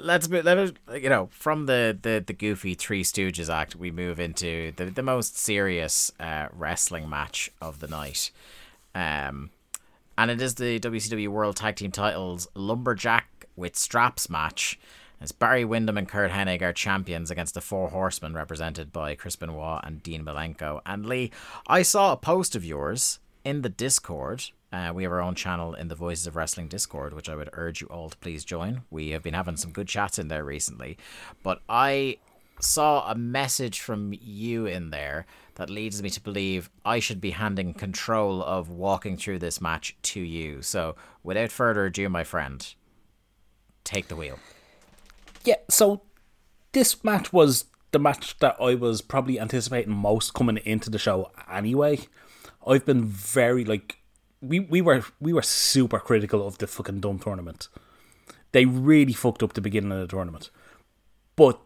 let's 0.00 0.28
let 0.28 0.74
you 1.02 1.08
know 1.08 1.28
from 1.30 1.66
the 1.66 1.96
the 2.00 2.22
the 2.26 2.32
goofy 2.32 2.74
Three 2.74 3.02
Stooges 3.04 3.52
act, 3.52 3.76
we 3.76 3.90
move 3.90 4.18
into 4.18 4.72
the 4.76 4.86
the 4.86 5.02
most 5.02 5.38
serious 5.38 6.10
uh, 6.18 6.48
wrestling 6.52 7.08
match 7.08 7.50
of 7.60 7.80
the 7.80 7.88
night, 7.88 8.30
um, 8.94 9.50
and 10.16 10.30
it 10.30 10.40
is 10.40 10.54
the 10.54 10.80
WCW 10.80 11.28
World 11.28 11.56
Tag 11.56 11.76
Team 11.76 11.90
Titles 11.90 12.48
Lumberjack 12.54 13.46
with 13.56 13.76
Straps 13.76 14.28
match. 14.28 14.78
As 15.20 15.32
Barry 15.32 15.64
Windham 15.64 15.98
and 15.98 16.08
Curt 16.08 16.30
Hennig 16.30 16.62
are 16.62 16.72
champions 16.72 17.28
against 17.28 17.54
the 17.54 17.60
Four 17.60 17.88
Horsemen, 17.88 18.34
represented 18.34 18.92
by 18.92 19.16
Chris 19.16 19.34
Benoit 19.34 19.80
and 19.82 20.00
Dean 20.00 20.24
Malenko. 20.24 20.80
And 20.86 21.06
Lee, 21.06 21.32
I 21.66 21.82
saw 21.82 22.12
a 22.12 22.16
post 22.16 22.54
of 22.54 22.64
yours 22.64 23.18
in 23.44 23.62
the 23.62 23.68
Discord. 23.68 24.44
Uh, 24.70 24.92
we 24.94 25.02
have 25.02 25.12
our 25.12 25.22
own 25.22 25.34
channel 25.34 25.74
in 25.74 25.88
the 25.88 25.94
Voices 25.94 26.26
of 26.26 26.36
Wrestling 26.36 26.68
Discord, 26.68 27.14
which 27.14 27.28
I 27.28 27.34
would 27.34 27.48
urge 27.54 27.80
you 27.80 27.86
all 27.86 28.10
to 28.10 28.16
please 28.18 28.44
join. 28.44 28.82
We 28.90 29.10
have 29.10 29.22
been 29.22 29.34
having 29.34 29.56
some 29.56 29.72
good 29.72 29.88
chats 29.88 30.18
in 30.18 30.28
there 30.28 30.44
recently. 30.44 30.98
But 31.42 31.62
I 31.68 32.18
saw 32.60 33.10
a 33.10 33.14
message 33.14 33.80
from 33.80 34.12
you 34.20 34.66
in 34.66 34.90
there 34.90 35.26
that 35.54 35.70
leads 35.70 36.02
me 36.02 36.10
to 36.10 36.20
believe 36.20 36.68
I 36.84 36.98
should 36.98 37.20
be 37.20 37.30
handing 37.30 37.72
control 37.72 38.42
of 38.42 38.68
walking 38.68 39.16
through 39.16 39.38
this 39.38 39.60
match 39.60 39.96
to 40.02 40.20
you. 40.20 40.60
So, 40.62 40.96
without 41.22 41.50
further 41.50 41.86
ado, 41.86 42.08
my 42.08 42.24
friend, 42.24 42.66
take 43.84 44.08
the 44.08 44.16
wheel. 44.16 44.38
Yeah, 45.44 45.56
so 45.70 46.02
this 46.72 47.02
match 47.02 47.32
was 47.32 47.66
the 47.92 47.98
match 47.98 48.38
that 48.38 48.56
I 48.60 48.74
was 48.74 49.00
probably 49.00 49.40
anticipating 49.40 49.94
most 49.94 50.34
coming 50.34 50.58
into 50.58 50.90
the 50.90 50.98
show 50.98 51.30
anyway. 51.50 52.00
I've 52.66 52.84
been 52.84 53.04
very 53.04 53.64
like 53.64 53.97
we, 54.40 54.60
we 54.60 54.80
were 54.80 55.04
we 55.20 55.32
were 55.32 55.42
super 55.42 55.98
critical 55.98 56.46
of 56.46 56.58
the 56.58 56.66
fucking 56.66 57.00
dumb 57.00 57.18
tournament. 57.18 57.68
They 58.52 58.64
really 58.64 59.12
fucked 59.12 59.42
up 59.42 59.52
the 59.52 59.60
beginning 59.60 59.92
of 59.92 60.00
the 60.00 60.06
tournament. 60.06 60.50
But 61.36 61.60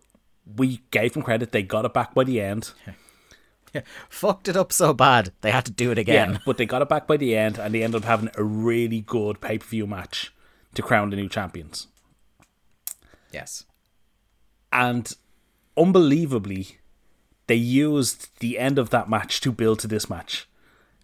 we 0.45 0.83
gave 0.91 1.13
them 1.13 1.23
credit, 1.23 1.53
they 1.53 1.63
got 1.63 1.85
it 1.85 1.95
back 1.95 2.15
by 2.15 2.25
the 2.25 2.41
end. 2.41 2.73
Fucked 4.11 4.49
it 4.49 4.57
up 4.57 4.73
so 4.73 4.93
bad 4.93 5.33
they 5.41 5.51
had 5.51 5.65
to 5.65 5.73
do 5.73 5.91
it 5.91 5.99
again. 5.99 6.33
Yeah, 6.33 6.39
but 6.45 6.59
they 6.59 6.67
got 6.67 6.83
it 6.83 6.89
back 6.89 7.07
by 7.07 7.17
the 7.17 7.35
end 7.37 7.59
and 7.59 7.75
they 7.75 7.83
ended 7.83 8.03
up 8.03 8.07
having 8.07 8.31
a 8.37 8.45
really 8.45 9.01
good 9.01 9.41
pay 9.41 9.59
per 9.59 9.67
view 9.67 9.87
match 9.87 10.35
to 10.75 10.83
crown 10.83 11.11
the 11.11 11.17
new 11.17 11.29
champions. 11.29 11.87
Yes. 13.33 13.65
And 14.73 15.15
unbelievably, 15.77 16.79
they 17.47 17.55
used 17.55 18.39
the 18.41 18.59
end 18.59 18.79
of 18.79 18.91
that 18.91 19.09
match 19.09 19.41
to 19.43 19.53
build 19.53 19.79
to 19.81 19.87
this 19.87 20.11
match. 20.11 20.49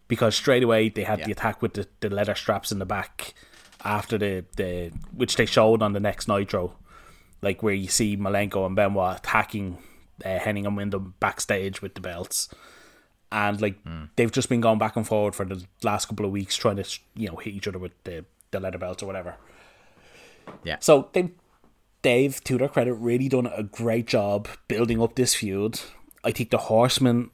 Because 0.08 0.34
straight 0.34 0.62
away 0.62 0.88
they 0.88 1.04
had 1.04 1.24
the 1.24 1.32
attack 1.32 1.60
with 1.60 1.74
the, 1.74 1.86
the 2.00 2.08
leather 2.08 2.34
straps 2.34 2.72
in 2.72 2.78
the 2.78 2.86
back 2.86 3.34
after 3.84 4.18
the, 4.18 4.44
the 4.56 4.90
which 5.14 5.36
they 5.36 5.46
showed 5.46 5.82
on 5.82 5.92
the 5.92 6.00
next 6.00 6.28
Nitro. 6.28 6.74
Like 7.42 7.62
where 7.62 7.74
you 7.74 7.88
see 7.88 8.16
Malenko 8.16 8.66
and 8.66 8.74
Benoit 8.74 9.18
attacking 9.18 9.78
uh, 10.24 10.38
Hennig 10.38 10.66
and 10.66 10.76
Windham 10.76 11.14
backstage 11.20 11.82
with 11.82 11.94
the 11.94 12.00
belts. 12.00 12.48
And 13.30 13.60
like 13.60 13.76
they've 14.16 14.32
just 14.32 14.48
been 14.48 14.62
going 14.62 14.78
back 14.78 14.96
and 14.96 15.06
forward 15.06 15.34
for 15.34 15.44
the 15.44 15.62
last 15.82 16.06
couple 16.06 16.24
of 16.24 16.32
weeks 16.32 16.56
trying 16.56 16.76
to 16.76 16.98
you 17.14 17.28
know 17.28 17.36
hit 17.36 17.54
each 17.54 17.68
other 17.68 17.78
with 17.78 17.92
the, 18.04 18.24
the 18.50 18.58
leather 18.58 18.78
belts 18.78 19.02
or 19.02 19.06
whatever. 19.06 19.36
Yeah. 20.64 20.78
So 20.80 21.10
they 21.12 21.30
they've, 22.02 22.42
to 22.44 22.58
their 22.58 22.68
credit, 22.68 22.94
really 22.94 23.28
done 23.28 23.46
a 23.46 23.62
great 23.62 24.06
job 24.06 24.48
building 24.66 25.02
up 25.02 25.14
this 25.14 25.34
feud. 25.34 25.80
I 26.24 26.32
think 26.32 26.50
the 26.50 26.58
Horsemen, 26.58 27.30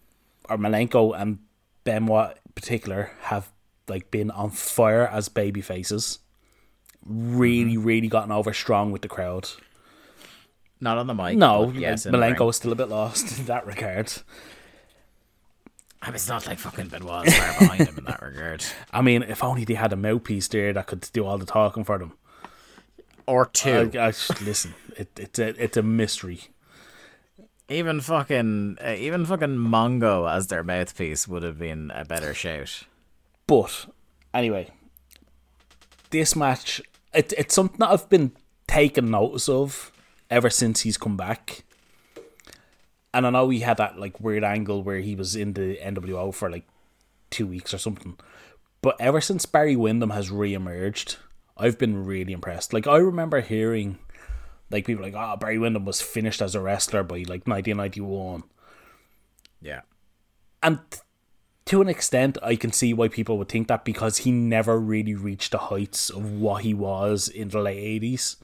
or 0.49 0.59
Malenko 0.59 1.19
and 1.19 1.39
Benoit 1.85 2.39
particular, 2.55 3.11
have 3.23 3.51
like 3.89 4.11
been 4.11 4.31
on 4.31 4.51
fire 4.51 5.07
as 5.07 5.29
baby 5.29 5.61
faces. 5.61 6.19
Really, 7.05 7.75
mm-hmm. 7.75 7.85
really 7.85 8.09
gotten 8.09 8.33
over 8.33 8.53
strong 8.53 8.91
with 8.91 9.03
the 9.03 9.09
crowd. 9.09 9.49
Not 10.81 10.99
on 10.99 11.07
the 11.07 11.15
mic. 11.15 11.37
No, 11.37 11.71
yes, 11.71 11.81
yes, 11.81 12.07
in 12.07 12.13
the 12.13 12.19
ring. 12.19 12.35
Malenko 12.35 12.51
is 12.51 12.57
still 12.57 12.73
a 12.73 12.77
bit 12.77 12.89
lost 12.89 13.39
in 13.39 13.47
that 13.47 13.67
regard. 13.67 14.13
I 16.03 16.09
mean, 16.09 16.17
it's 16.17 16.29
not 16.29 16.47
like 16.47 16.59
fucking 16.59 16.89
Benoit 16.89 17.31
far 17.31 17.59
behind 17.61 17.89
him 17.89 17.97
in 17.97 18.05
that 18.05 18.21
regard. 18.21 18.63
I 18.93 19.01
mean, 19.01 19.23
if 19.23 19.43
only 19.43 19.65
they 19.65 19.75
had 19.75 19.93
a 19.93 19.97
mouthpiece 19.97 20.49
there 20.49 20.73
that 20.75 20.87
could 20.87 21.09
do 21.15 21.25
all 21.25 21.39
the 21.39 21.47
talking 21.47 21.85
for 21.85 21.97
them. 21.97 22.13
Or 23.27 23.47
two. 23.47 23.91
I, 23.95 24.09
I, 24.09 24.13
listen, 24.43 24.75
it, 24.99 25.09
it's 25.19 25.39
a 25.39 25.63
it's 25.63 25.79
a 25.79 25.83
mystery. 25.83 26.43
Even 27.69 28.01
fucking 28.01 28.79
uh, 28.85 28.95
even 28.99 29.25
fucking 29.25 29.57
Mongo 29.57 30.31
as 30.31 30.49
their 30.49 30.63
mouthpiece 30.63 31.27
would 31.27 31.43
have 31.43 31.59
been 31.59 31.91
a 31.95 32.05
better 32.05 32.35
shout. 32.35 32.85
But 33.47 33.87
anyway, 34.33 34.71
this 36.11 36.37
match 36.37 36.83
it, 37.13 37.33
it's 37.39 37.55
something 37.55 37.79
that 37.79 37.91
I've 37.91 38.09
been 38.09 38.33
taking 38.67 39.11
notice 39.11 39.49
of 39.49 39.93
ever 40.31 40.51
since 40.51 40.81
he's 40.81 40.99
come 40.99 41.17
back. 41.17 41.65
And 43.13 43.27
I 43.27 43.31
know 43.31 43.49
he 43.49 43.61
had 43.61 43.77
that 43.77 43.99
like 43.99 44.21
weird 44.21 44.43
angle 44.43 44.83
where 44.83 44.99
he 44.99 45.15
was 45.15 45.37
in 45.37 45.53
the 45.53 45.77
NWO 45.77 46.35
for 46.35 46.51
like 46.51 46.65
two 47.31 47.47
weeks 47.47 47.73
or 47.73 47.79
something. 47.79 48.17
But 48.83 48.97
ever 49.01 49.21
since 49.21 49.47
Barry 49.47 49.77
Windham 49.77 50.11
has 50.11 50.31
re-emerged, 50.31 51.17
I've 51.57 51.79
been 51.79 52.05
really 52.05 52.33
impressed. 52.33 52.73
Like 52.73 52.87
I 52.87 52.97
remember 52.97 53.41
hearing 53.41 53.99
like 54.75 54.85
people 54.87 55.03
like, 55.03 55.15
oh 55.15 55.37
Barry 55.37 55.59
Windham 55.59 55.87
was 55.87 56.03
finished 56.03 56.43
as 56.43 56.55
a 56.55 56.61
wrestler 56.61 57.03
by 57.03 57.25
like 57.27 57.47
nineteen 57.49 57.79
ninety 57.79 58.03
one. 58.03 58.43
Yeah. 59.63 59.81
And 60.63 60.81
to 61.67 61.81
an 61.81 61.89
extent, 61.89 62.37
I 62.43 62.57
can 62.57 62.73
see 62.73 62.93
why 62.93 63.09
people 63.09 63.39
would 63.39 63.49
think 63.49 63.69
that 63.69 63.85
because 63.87 64.19
he 64.19 64.31
never 64.31 64.79
really 64.79 65.15
reached 65.15 65.53
the 65.53 65.59
heights 65.59 66.11
of 66.11 66.33
what 66.33 66.63
he 66.63 66.75
was 66.75 67.29
in 67.29 67.49
the 67.49 67.59
late 67.61 68.03
80s. 68.03 68.37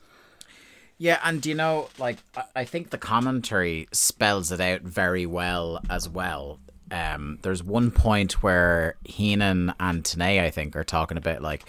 Yeah, 0.96 1.18
and 1.24 1.44
you 1.44 1.54
know, 1.54 1.88
like 1.98 2.18
I- 2.36 2.44
I 2.56 2.64
think 2.64 2.90
the 2.90 2.98
commentary 2.98 3.88
spells 3.92 4.50
it 4.52 4.60
out 4.60 4.82
very 4.82 5.26
well 5.26 5.80
as 5.90 6.08
well. 6.08 6.60
Um, 6.90 7.38
there's 7.42 7.62
one 7.62 7.90
point 7.90 8.42
where 8.42 8.96
Heenan 9.04 9.74
and 9.78 10.02
Tenay, 10.02 10.40
I 10.42 10.50
think, 10.50 10.74
are 10.74 10.84
talking 10.84 11.16
about 11.18 11.40
like 11.42 11.62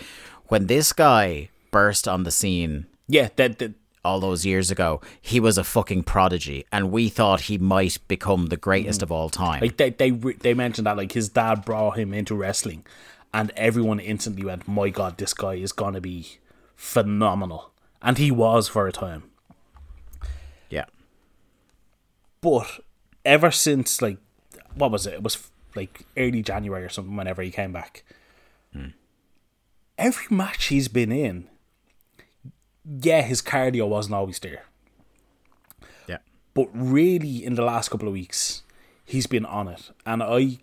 when 0.47 0.67
this 0.67 0.91
guy 0.93 1.49
burst 1.71 2.07
on 2.07 2.23
the 2.23 2.31
scene 2.31 2.87
Yeah, 3.07 3.29
that, 3.35 3.59
that 3.59 3.73
all 4.03 4.19
those 4.19 4.45
years 4.45 4.71
ago, 4.71 5.01
he 5.21 5.39
was 5.39 5.57
a 5.57 5.63
fucking 5.63 6.03
prodigy, 6.03 6.65
and 6.71 6.91
we 6.91 7.09
thought 7.09 7.41
he 7.41 7.57
might 7.57 7.97
become 8.07 8.47
the 8.47 8.57
greatest 8.57 9.01
of 9.01 9.11
all 9.11 9.29
time. 9.29 9.61
like 9.61 9.77
they 9.77 9.91
they 9.91 10.11
they 10.11 10.53
mentioned 10.53 10.87
that 10.87 10.97
like 10.97 11.11
his 11.11 11.29
dad 11.29 11.63
brought 11.65 11.97
him 11.97 12.13
into 12.13 12.35
wrestling, 12.35 12.85
and 13.33 13.51
everyone 13.55 13.99
instantly 13.99 14.43
went, 14.45 14.67
"My 14.67 14.89
God, 14.89 15.17
this 15.17 15.33
guy 15.33 15.53
is 15.53 15.71
gonna 15.71 16.01
be 16.01 16.39
phenomenal," 16.75 17.71
and 18.01 18.17
he 18.17 18.31
was 18.31 18.67
for 18.67 18.87
a 18.87 18.91
time. 18.91 19.23
yeah, 20.69 20.85
But 22.41 22.79
ever 23.23 23.51
since 23.51 24.01
like 24.01 24.17
what 24.75 24.91
was 24.91 25.05
it? 25.05 25.13
It 25.13 25.23
was 25.23 25.49
like 25.75 26.05
early 26.17 26.41
January 26.41 26.83
or 26.83 26.89
something. 26.89 27.15
Whenever 27.15 27.41
he 27.41 27.51
came 27.51 27.71
back, 27.71 28.03
hmm. 28.73 28.87
every 29.97 30.35
match 30.35 30.65
he's 30.65 30.87
been 30.87 31.11
in, 31.11 31.47
yeah, 32.85 33.21
his 33.21 33.41
cardio 33.41 33.87
wasn't 33.87 34.15
always 34.15 34.39
there. 34.39 34.63
yeah, 36.07 36.17
But 36.53 36.69
really, 36.73 37.43
in 37.45 37.55
the 37.55 37.61
last 37.63 37.89
couple 37.89 38.07
of 38.07 38.13
weeks, 38.13 38.63
he's 39.05 39.27
been 39.27 39.45
on 39.45 39.67
it, 39.67 39.91
and 40.05 40.21
I, 40.23 40.57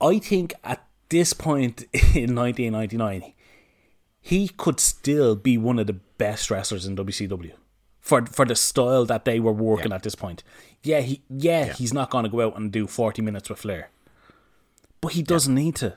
I 0.00 0.18
think 0.18 0.54
at 0.64 0.84
this 1.08 1.32
point 1.32 1.82
in 2.14 2.34
1999, 2.34 3.32
he 4.20 4.48
could 4.48 4.78
still 4.80 5.34
be 5.34 5.58
one 5.58 5.78
of 5.78 5.86
the 5.86 5.94
best 6.18 6.50
wrestlers 6.50 6.86
in 6.86 6.96
WCW 6.96 7.52
for 8.00 8.24
for 8.26 8.44
the 8.44 8.54
style 8.54 9.04
that 9.04 9.24
they 9.24 9.38
were 9.40 9.52
working 9.52 9.90
Yeah. 9.90 9.96
at 9.96 10.02
this 10.04 10.14
point. 10.14 10.42
Yeah, 10.84 11.00
he 11.00 11.22
yeah, 11.28 11.72
he's 11.72 11.92
not 11.92 12.10
going 12.10 12.24
to 12.24 12.30
go 12.30 12.40
out 12.46 12.56
and 12.56 12.70
do 12.72 12.86
40 12.86 13.20
minutes 13.22 13.48
with 13.50 13.58
Flair, 13.60 13.90
but 15.00 15.12
he 15.12 15.22
doesn't 15.22 15.54
need 15.54 15.76
to. 15.76 15.96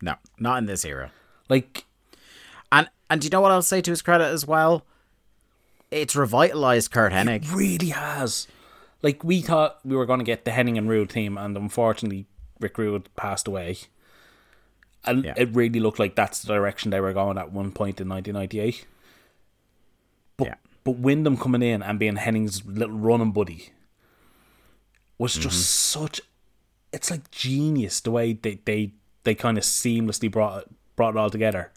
no, 0.00 0.14
not 0.38 0.58
in 0.58 0.66
this 0.66 0.84
era. 0.84 1.10
Like 1.48 1.84
And 2.72 2.88
and 3.10 3.22
you 3.22 3.30
know 3.30 3.40
what 3.40 3.52
I'll 3.52 3.62
say 3.62 3.80
to 3.82 3.90
his 3.90 4.02
credit 4.02 4.24
as 4.24 4.46
well? 4.46 4.84
It's 5.90 6.16
revitalized 6.16 6.90
Curt 6.90 7.12
Hennig. 7.12 7.52
really 7.54 7.90
has. 7.90 8.48
Like 9.02 9.22
we 9.22 9.42
thought 9.42 9.78
we 9.84 9.94
were 9.94 10.06
going 10.06 10.20
to 10.20 10.24
get 10.24 10.44
the 10.44 10.50
Hennig 10.52 10.78
and 10.78 10.88
Rude 10.88 11.10
team, 11.10 11.36
and 11.36 11.56
unfortunately, 11.56 12.26
Rick 12.60 12.78
Rude 12.78 13.14
passed 13.14 13.46
away. 13.46 13.76
And 15.04 15.24
Yeah. 15.24 15.34
it 15.36 15.54
really 15.54 15.80
looked 15.80 15.98
like 15.98 16.14
that's 16.14 16.40
the 16.40 16.54
direction 16.54 16.90
they 16.90 17.00
were 17.00 17.12
going 17.12 17.36
at 17.36 17.52
one 17.52 17.72
point 17.72 18.00
in 18.00 18.08
1998. 18.08 18.86
But 20.36 20.46
Yeah. 20.46 20.54
but 20.84 20.92
Windham 20.92 21.36
coming 21.36 21.62
in 21.62 21.82
and 21.82 21.98
being 21.98 22.16
Hennig's 22.16 22.64
little 22.64 22.96
running 22.96 23.32
buddy 23.32 23.70
was 25.18 25.34
just 25.34 25.56
Mm-hmm. 25.56 26.04
such. 26.06 26.20
It's 26.92 27.10
like 27.10 27.30
genius 27.30 28.00
the 28.00 28.10
way 28.12 28.32
they 28.34 28.60
they, 28.64 28.92
they 29.24 29.34
kind 29.34 29.58
of 29.58 29.64
seamlessly 29.64 30.30
brought 30.30 30.68
brought 30.96 31.16
it 31.16 31.18
all 31.18 31.30
together. 31.30 31.72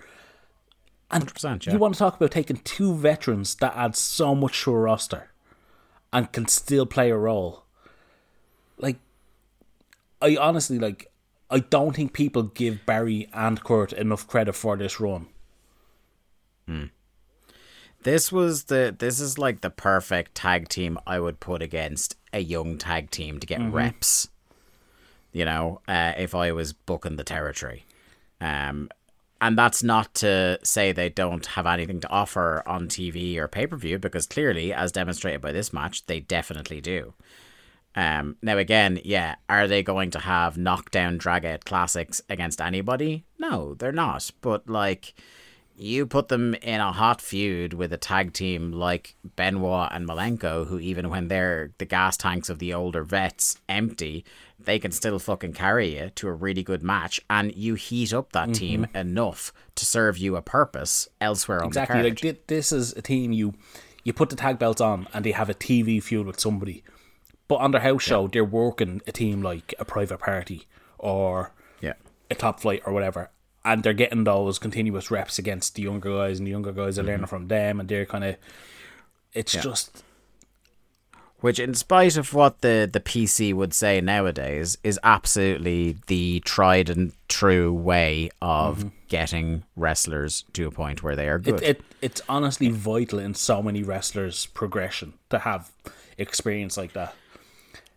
And 1.11 1.25
100%, 1.25 1.65
yeah. 1.65 1.73
you 1.73 1.79
want 1.79 1.93
to 1.95 1.99
talk 1.99 2.15
about 2.15 2.31
taking 2.31 2.57
two 2.57 2.93
veterans 2.93 3.55
that 3.55 3.75
add 3.75 3.95
so 3.95 4.33
much 4.33 4.63
to 4.63 4.71
a 4.71 4.77
roster 4.77 5.31
and 6.11 6.31
can 6.31 6.47
still 6.47 6.85
play 6.85 7.11
a 7.11 7.17
role. 7.17 7.63
Like, 8.77 8.97
I 10.21 10.37
honestly 10.37 10.79
like. 10.79 11.11
I 11.47 11.59
don't 11.59 11.95
think 11.95 12.11
people 12.11 12.41
give 12.41 12.87
Barry 12.87 13.29
and 13.31 13.63
Kurt 13.63 13.93
enough 13.93 14.27
credit 14.27 14.53
for 14.53 14.75
this 14.75 14.99
run. 14.99 15.27
This 18.05 18.31
was 18.31 18.65
the 18.65 18.95
this 18.97 19.19
is 19.19 19.39
like 19.39 19.61
the 19.61 19.71
perfect 19.71 20.35
tag 20.35 20.69
team 20.69 20.99
I 21.07 21.19
would 21.19 21.39
put 21.39 21.63
against 21.63 22.15
a 22.31 22.39
young 22.39 22.77
tag 22.77 23.09
team 23.09 23.39
to 23.39 23.47
get 23.47 23.59
reps. 23.61 24.29
You 25.31 25.45
know, 25.45 25.81
uh, 25.87 26.13
if 26.15 26.35
I 26.35 26.51
was 26.51 26.71
booking 26.71 27.15
the 27.15 27.23
territory. 27.23 27.85
Um 28.39 28.89
and 29.41 29.57
that's 29.57 29.83
not 29.83 30.13
to 30.15 30.59
say 30.63 30.91
they 30.91 31.09
don't 31.09 31.45
have 31.45 31.65
anything 31.65 31.99
to 32.01 32.09
offer 32.09 32.63
on 32.65 32.87
TV 32.87 33.37
or 33.37 33.47
pay 33.47 33.67
per 33.67 33.75
view, 33.75 33.99
because 33.99 34.25
clearly, 34.27 34.73
as 34.73 34.91
demonstrated 34.91 35.41
by 35.41 35.51
this 35.51 35.73
match, 35.73 36.05
they 36.05 36.19
definitely 36.19 36.81
do. 36.81 37.13
Um, 37.95 38.35
now 38.41 38.57
again, 38.57 38.99
yeah, 39.03 39.35
are 39.47 39.67
they 39.67 39.81
going 39.81 40.11
to 40.11 40.19
have 40.19 40.57
knockdown 40.57 41.17
drag 41.17 41.45
out 41.45 41.63
classics 41.65 42.21
against 42.29 42.59
anybody? 42.59 43.23
No, 43.39 43.73
they're 43.73 43.91
not. 43.91 44.31
But 44.41 44.69
like, 44.69 45.13
you 45.77 46.05
put 46.05 46.29
them 46.29 46.53
in 46.55 46.79
a 46.79 46.91
hot 46.91 47.21
feud 47.21 47.73
with 47.73 47.91
a 47.91 47.97
tag 47.97 48.33
team 48.33 48.71
like 48.71 49.15
Benoit 49.35 49.89
and 49.91 50.07
Malenko, 50.07 50.67
who 50.67 50.79
even 50.79 51.09
when 51.09 51.27
they're 51.27 51.71
the 51.77 51.85
gas 51.85 52.15
tanks 52.17 52.49
of 52.49 52.59
the 52.59 52.73
older 52.73 53.03
vets 53.03 53.59
empty, 53.67 54.23
they 54.59 54.79
can 54.79 54.91
still 54.91 55.19
fucking 55.19 55.53
carry 55.53 55.99
you 55.99 56.11
to 56.11 56.27
a 56.27 56.33
really 56.33 56.63
good 56.63 56.81
match, 56.81 57.19
and 57.29 57.53
you 57.55 57.75
heat 57.75 58.13
up 58.13 58.31
that 58.31 58.49
mm-hmm. 58.49 58.53
team 58.53 58.87
enough 58.95 59.51
to 59.75 59.85
serve 59.85 60.17
you 60.17 60.35
a 60.35 60.41
purpose 60.41 61.09
elsewhere 61.19 61.61
on 61.61 61.67
Exactly. 61.67 62.01
the 62.01 62.09
Like 62.09 62.21
card. 62.21 62.35
thi- 62.37 62.41
this 62.47 62.71
is 62.71 62.93
a 62.93 63.01
team 63.01 63.31
you 63.31 63.53
you 64.03 64.13
put 64.13 64.29
the 64.29 64.35
tag 64.35 64.59
belts 64.59 64.79
on 64.79 65.07
and 65.13 65.25
they 65.25 65.31
have 65.31 65.49
a 65.49 65.53
TV 65.55 66.01
feud 66.01 66.27
with 66.27 66.39
somebody. 66.39 66.83
But 67.47 67.55
on 67.55 67.71
their 67.71 67.81
house 67.81 68.03
show, 68.03 68.27
they're 68.27 68.45
working 68.45 69.01
a 69.07 69.11
team 69.11 69.41
like 69.41 69.73
a 69.79 69.85
private 69.85 70.19
party 70.19 70.67
or 70.99 71.51
yeah, 71.81 71.93
a 72.29 72.35
top 72.35 72.59
flight 72.59 72.81
or 72.85 72.93
whatever. 72.93 73.29
And 73.65 73.83
they're 73.83 73.93
getting 73.93 74.23
those 74.23 74.59
continuous 74.59 75.11
reps 75.11 75.39
against 75.39 75.75
the 75.75 75.81
younger 75.81 76.13
guys, 76.15 76.37
and 76.37 76.47
the 76.47 76.51
younger 76.51 76.71
guys 76.71 76.97
are 76.97 77.03
mhm. 77.03 77.07
learning 77.07 77.25
from 77.25 77.47
them, 77.47 77.79
and 77.79 77.89
they're 77.89 78.05
kind 78.05 78.23
of. 78.23 78.35
It's 79.33 79.51
just 79.51 80.03
which 81.45 81.59
in 81.59 81.75
spite 81.75 82.17
of 82.17 82.33
what 82.33 82.61
the 82.61 82.89
the 82.91 82.99
PC 82.99 83.53
would 83.53 83.71
say 83.71 84.01
nowadays 84.01 84.79
is 84.83 84.99
absolutely 85.03 85.95
the 86.07 86.39
tried 86.39 86.89
and 86.89 87.11
true 87.27 87.71
way 87.71 88.31
of 88.41 88.79
mm-hmm. 88.79 88.87
getting 89.09 89.63
wrestlers 89.75 90.43
to 90.53 90.65
a 90.65 90.71
point 90.71 91.03
where 91.03 91.15
they 91.15 91.27
are 91.27 91.37
good. 91.37 91.61
it, 91.61 91.63
it 91.63 91.81
it's 92.01 92.21
honestly 92.27 92.69
vital 92.69 93.19
in 93.19 93.35
so 93.35 93.61
many 93.61 93.83
wrestlers' 93.83 94.47
progression 94.47 95.13
to 95.29 95.37
have 95.37 95.71
experience 96.17 96.77
like 96.77 96.93
that. 96.93 97.13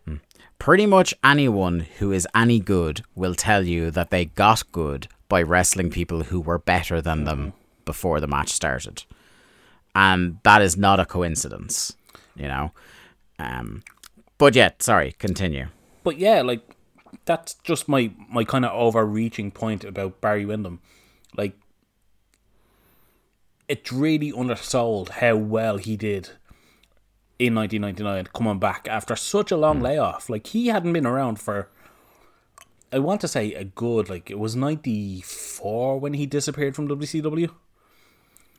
Hmm. 0.05 0.17
Pretty 0.59 0.85
much 0.85 1.15
anyone 1.23 1.87
who 1.97 2.11
is 2.11 2.27
any 2.35 2.59
good 2.59 3.01
will 3.15 3.33
tell 3.33 3.65
you 3.65 3.89
that 3.89 4.11
they 4.11 4.25
got 4.25 4.71
good 4.71 5.07
by 5.29 5.41
wrestling 5.41 5.89
people 5.89 6.23
who 6.23 6.41
were 6.41 6.59
better 6.59 7.01
than 7.01 7.23
them 7.23 7.53
before 7.85 8.19
the 8.19 8.27
match 8.27 8.49
started. 8.49 9.03
And 9.95 10.39
that 10.43 10.61
is 10.61 10.75
not 10.75 10.99
a 10.99 11.05
coincidence, 11.05 11.95
you 12.35 12.47
know. 12.47 12.71
Um 13.37 13.83
but 14.37 14.55
yet, 14.55 14.81
sorry, 14.81 15.13
continue. 15.19 15.67
But 16.03 16.17
yeah, 16.17 16.41
like 16.41 16.61
that's 17.25 17.55
just 17.63 17.87
my 17.87 18.11
my 18.29 18.43
kind 18.43 18.65
of 18.65 18.71
overreaching 18.73 19.51
point 19.51 19.83
about 19.83 20.21
Barry 20.21 20.45
Windham. 20.45 20.79
Like 21.37 21.53
it's 23.67 23.93
really 23.93 24.31
undersold 24.31 25.09
how 25.09 25.35
well 25.35 25.77
he 25.77 25.95
did 25.95 26.31
in 27.37 27.55
1999 27.55 28.27
coming 28.33 28.59
back 28.59 28.87
after 28.89 29.15
such 29.15 29.51
a 29.51 29.57
long 29.57 29.79
layoff. 29.79 30.29
Like 30.29 30.47
he 30.47 30.67
hadn't 30.67 30.93
been 30.93 31.05
around 31.05 31.39
for 31.39 31.69
I 32.91 32.99
want 32.99 33.21
to 33.21 33.27
say 33.27 33.53
a 33.53 33.63
good 33.63 34.09
like 34.09 34.29
it 34.29 34.39
was 34.39 34.55
94 34.55 35.99
when 35.99 36.13
he 36.13 36.25
disappeared 36.25 36.75
from 36.75 36.87
WCW. 36.87 37.49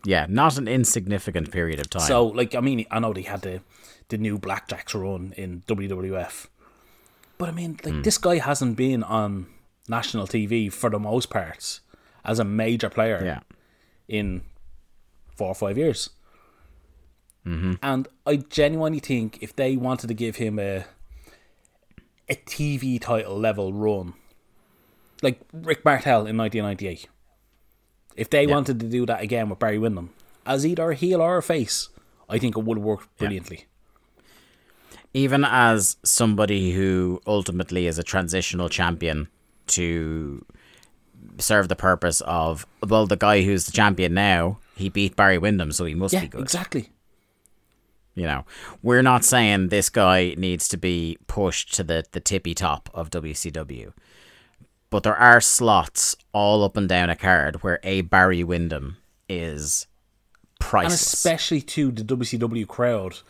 Yeah, 0.05 0.27
not 0.29 0.57
an 0.57 0.67
insignificant 0.67 1.51
period 1.51 1.79
of 1.79 1.91
time. 1.91 2.03
So, 2.03 2.27
like, 2.27 2.55
I 2.55 2.61
mean, 2.61 2.87
I 2.91 3.01
know 3.01 3.13
they 3.13 3.23
had 3.23 3.43
the 3.43 3.61
the 4.09 4.19
new 4.19 4.39
Blackjacks 4.39 4.95
run 4.95 5.35
in 5.37 5.63
WWF, 5.69 6.47
but 7.39 7.49
I 7.49 7.53
mean, 7.53 7.79
like, 7.85 8.03
this 8.03 8.19
guy 8.19 8.39
hasn't 8.39 8.77
been 8.77 9.03
on 9.03 9.47
national 9.89 10.27
TV 10.27 10.73
for 10.73 10.91
the 10.91 10.99
most 10.99 11.31
part 11.31 11.81
as 12.25 12.39
a 12.39 12.45
major 12.45 12.89
player 12.89 13.23
yeah, 13.25 13.41
in 14.09 14.43
four 15.37 15.49
or 15.49 15.55
five 15.55 15.77
years. 15.79 16.11
Mm-hmm. 17.47 17.75
And 17.83 18.09
I 18.27 18.37
genuinely 18.37 19.01
think 19.01 19.39
if 19.43 19.57
they 19.57 19.77
wanted 19.77 20.09
to 20.09 20.15
give 20.15 20.37
him 20.37 20.59
a 20.59 20.85
a 22.31 22.35
TV 22.37 23.01
title 23.01 23.39
level 23.39 23.73
run, 23.73 24.15
like 25.23 25.41
Rick 25.53 25.85
Martel 25.85 26.27
in 26.27 26.37
1998, 26.37 27.09
if 28.17 28.31
they 28.31 28.47
wanted 28.47 28.81
to 28.81 28.87
do 28.87 29.05
that 29.07 29.21
again 29.23 29.49
with 29.51 29.59
Barry 29.59 29.79
Windham 29.79 30.11
as 30.47 30.65
either 30.65 30.91
a 30.91 30.95
heel 30.95 31.21
or 31.21 31.37
a 31.37 31.43
face, 31.43 31.89
I 32.29 32.39
think 32.39 32.57
it 32.57 32.65
would 32.65 32.79
work 32.79 33.09
brilliantly. 33.19 33.67
even 35.13 35.45
as 35.45 35.97
somebody 36.05 36.71
who 36.73 37.21
ultimately 37.27 37.87
is 37.89 37.99
a 37.99 38.03
transitional 38.05 38.69
champion 38.69 39.29
to 39.67 40.45
serve 41.39 41.69
the 41.69 41.77
purpose 41.77 42.21
of 42.23 42.65
well, 42.89 43.07
the 43.07 43.17
guy 43.17 43.43
who's 43.43 43.67
the 43.67 43.73
champion 43.73 44.15
now, 44.15 44.59
he 44.77 44.89
beat 44.89 45.17
Barry 45.17 45.37
Windham, 45.39 45.73
so 45.73 45.85
he 45.85 45.95
must 45.95 46.15
Yeah, 46.15 46.21
be 46.23 46.29
good. 46.29 46.41
exactly. 46.43 46.91
You 48.21 48.27
know, 48.27 48.45
we're 48.83 49.01
not 49.01 49.25
saying 49.25 49.69
this 49.69 49.89
guy 49.89 50.35
needs 50.37 50.69
to 50.69 50.77
be 50.77 51.17
pushed 51.27 51.73
to 51.77 51.83
the, 51.83 52.05
the 52.13 52.21
tippy 52.21 52.55
top 52.55 52.91
of 52.93 53.09
WCW, 53.09 53.93
but 54.91 55.05
there 55.05 55.17
are 55.17 55.41
slots 55.41 56.17
all 56.35 56.63
up 56.63 56.77
and 56.77 56.87
down 56.87 57.09
a 57.09 57.17
card 57.17 57.63
where 57.63 57.81
a 57.83 58.03
Barry 58.03 58.45
Windham 58.45 58.99
is 59.27 59.87
And 60.61 60.69
priceless. 60.69 61.15
especially 61.15 61.63
to 61.63 61.91
the 61.91 62.03
WCW 62.05 62.69
crowd, 62.69 63.21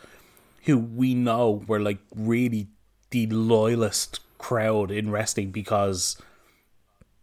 who 0.65 0.77
we 0.77 1.13
know 1.15 1.63
were 1.67 1.79
like 1.79 1.99
really 2.13 2.67
the 3.11 3.27
loyalist 3.27 4.19
crowd 4.37 4.91
in 4.91 5.09
wrestling 5.09 5.51
because 5.51 6.17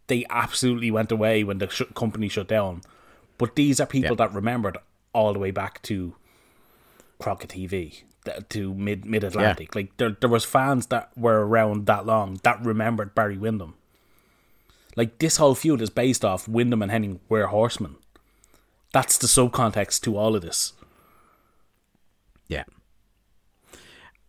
they 0.07 0.25
absolutely 0.31 0.89
went 0.89 1.11
away 1.11 1.43
when 1.43 1.59
the 1.59 1.69
sh- 1.69 1.83
company 1.93 2.29
shut 2.29 2.47
down. 2.47 2.81
But 3.37 3.55
these 3.55 3.79
are 3.79 3.85
people 3.85 4.11
Yeah. 4.17 4.25
that 4.27 4.33
remembered 4.33 4.79
all 5.13 5.33
the 5.33 5.39
way 5.39 5.51
back 5.51 5.83
to 5.83 6.15
Crockett 7.19 7.51
TV, 7.51 8.03
to 8.49 8.73
mid 8.73 9.05
Mid 9.05 9.23
Atlantic. 9.23 9.75
Like 9.75 9.95
there, 9.97 10.11
there 10.19 10.29
was 10.29 10.45
fans 10.45 10.87
that 10.87 11.11
were 11.17 11.45
around 11.45 11.85
that 11.85 12.05
long 12.05 12.39
that 12.43 12.63
remembered 12.63 13.15
Barry 13.15 13.37
Windham. 13.37 13.75
Like 14.95 15.19
this 15.19 15.37
whole 15.37 15.55
feud 15.55 15.81
is 15.81 15.89
based 15.89 16.25
off 16.25 16.47
Windham 16.47 16.81
and 16.81 16.91
Hennig 16.91 17.19
were 17.29 17.47
horsemen. 17.47 17.95
That's 18.91 19.17
the 19.17 19.27
subcontext 19.27 20.01
to 20.01 20.17
all 20.17 20.35
of 20.35 20.41
this. 20.41 20.73
Yeah. 22.47 22.63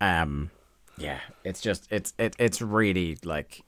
Um 0.00 0.50
yeah, 0.98 1.20
it's 1.44 1.60
just 1.60 1.90
it's 1.90 2.12
it, 2.18 2.36
it's 2.38 2.60
really 2.60 3.18
like 3.24 3.62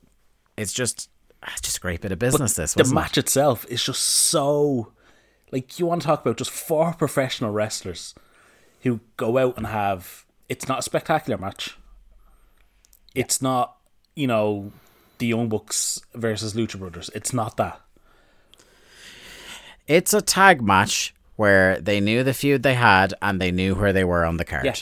it's 0.56 0.72
just 0.72 1.08
it's 1.46 1.60
just 1.60 1.78
a 1.78 1.80
great 1.80 2.02
bit 2.02 2.12
of 2.12 2.18
business 2.18 2.54
this 2.54 2.74
the 2.74 2.84
match 2.84 3.18
itself 3.18 3.64
is 3.68 3.82
just 3.82 4.02
so 4.02 4.92
like 5.50 5.78
you 5.78 5.86
want 5.86 6.02
to 6.02 6.06
talk 6.06 6.20
about 6.20 6.36
just 6.36 6.50
four 6.50 6.92
professional 6.92 7.50
wrestlers 7.50 8.14
who 8.82 9.00
go 9.16 9.38
out 9.38 9.56
and 9.56 9.66
have 9.66 10.24
it's 10.48 10.68
not 10.68 10.80
a 10.80 10.82
spectacular 10.82 11.38
match. 11.38 11.76
It's 13.14 13.40
not, 13.40 13.76
you 14.14 14.26
know, 14.26 14.72
the 15.18 15.26
Young 15.26 15.48
Bucks 15.48 16.00
versus 16.14 16.54
Lucha 16.54 16.78
Brothers. 16.78 17.10
It's 17.14 17.32
not 17.32 17.56
that. 17.56 17.80
It's 19.86 20.14
a 20.14 20.20
tag 20.20 20.62
match 20.62 21.14
where 21.36 21.80
they 21.80 22.00
knew 22.00 22.22
the 22.22 22.34
feud 22.34 22.62
they 22.62 22.74
had 22.74 23.14
and 23.20 23.40
they 23.40 23.50
knew 23.50 23.74
where 23.74 23.92
they 23.92 24.04
were 24.04 24.24
on 24.24 24.36
the 24.36 24.44
card. 24.44 24.64
Yeah. 24.64 24.74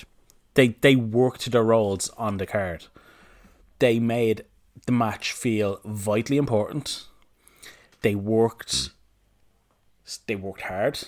They 0.55 0.69
they 0.81 0.97
worked 0.97 1.51
their 1.51 1.63
roles 1.63 2.09
on 2.11 2.39
the 2.39 2.47
card. 2.47 2.87
They 3.79 3.99
made 3.99 4.45
the 4.87 4.93
match 4.93 5.33
feel 5.33 5.81
vitally 5.85 6.37
important. 6.37 7.07
They 8.03 8.15
worked 8.15 8.91
they 10.27 10.35
worked 10.35 10.63
hard. 10.63 11.05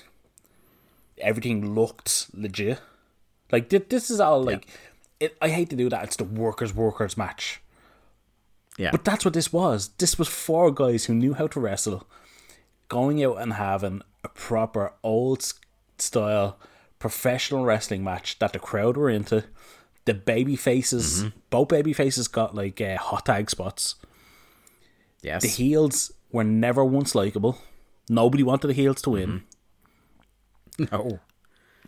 Everything 1.19 1.75
looked 1.75 2.27
legit. 2.35 2.81
Like 3.51 3.69
thi- 3.71 3.79
this 3.79 4.11
is 4.11 4.21
all 4.21 4.43
like 4.43 4.67
it, 5.21 5.37
I 5.41 5.49
hate 5.51 5.71
to 5.71 5.77
do 5.77 5.89
that. 5.89 6.05
It's 6.05 6.17
the 6.17 6.25
workers 6.25 6.75
workers 6.75 7.17
match. 7.17 7.61
Yeah. 8.79 8.91
But 8.91 9.05
that's 9.05 9.25
what 9.25 9.35
this 9.35 9.53
was. 9.53 9.89
This 9.99 10.19
was 10.19 10.29
four 10.29 10.71
guys 10.71 11.05
who 11.05 11.15
knew 11.15 11.35
how 11.35 11.47
to 11.49 11.61
wrestle, 11.61 12.07
going 12.89 13.23
out 13.23 13.37
and 13.37 13.53
having 13.55 14.01
a 14.25 14.29
proper 14.29 14.95
old 15.03 15.45
style 15.99 16.59
professional 16.99 17.65
wrestling 17.65 18.03
match 18.03 18.39
that 18.39 18.53
the 18.55 18.59
crowd 18.59 18.97
were 18.97 19.11
into. 19.11 19.45
The 20.07 20.15
baby 20.15 20.57
faces, 20.57 21.25
both 21.51 21.69
baby 21.69 21.93
faces 21.93 22.27
got 22.29 22.55
like 22.55 22.81
uh, 22.81 22.97
hot 22.97 23.27
tag 23.27 23.51
spots. 23.51 23.97
yes. 25.21 25.43
The 25.43 25.49
heels 25.49 26.11
were 26.33 26.43
never 26.45 26.85
once 26.85 27.15
likable. 27.15 27.59
Nobody 28.09 28.43
wanted 28.43 28.67
the 28.69 28.73
heels 28.75 29.03
to 29.03 29.11
win. 29.11 29.45
No. 30.79 31.21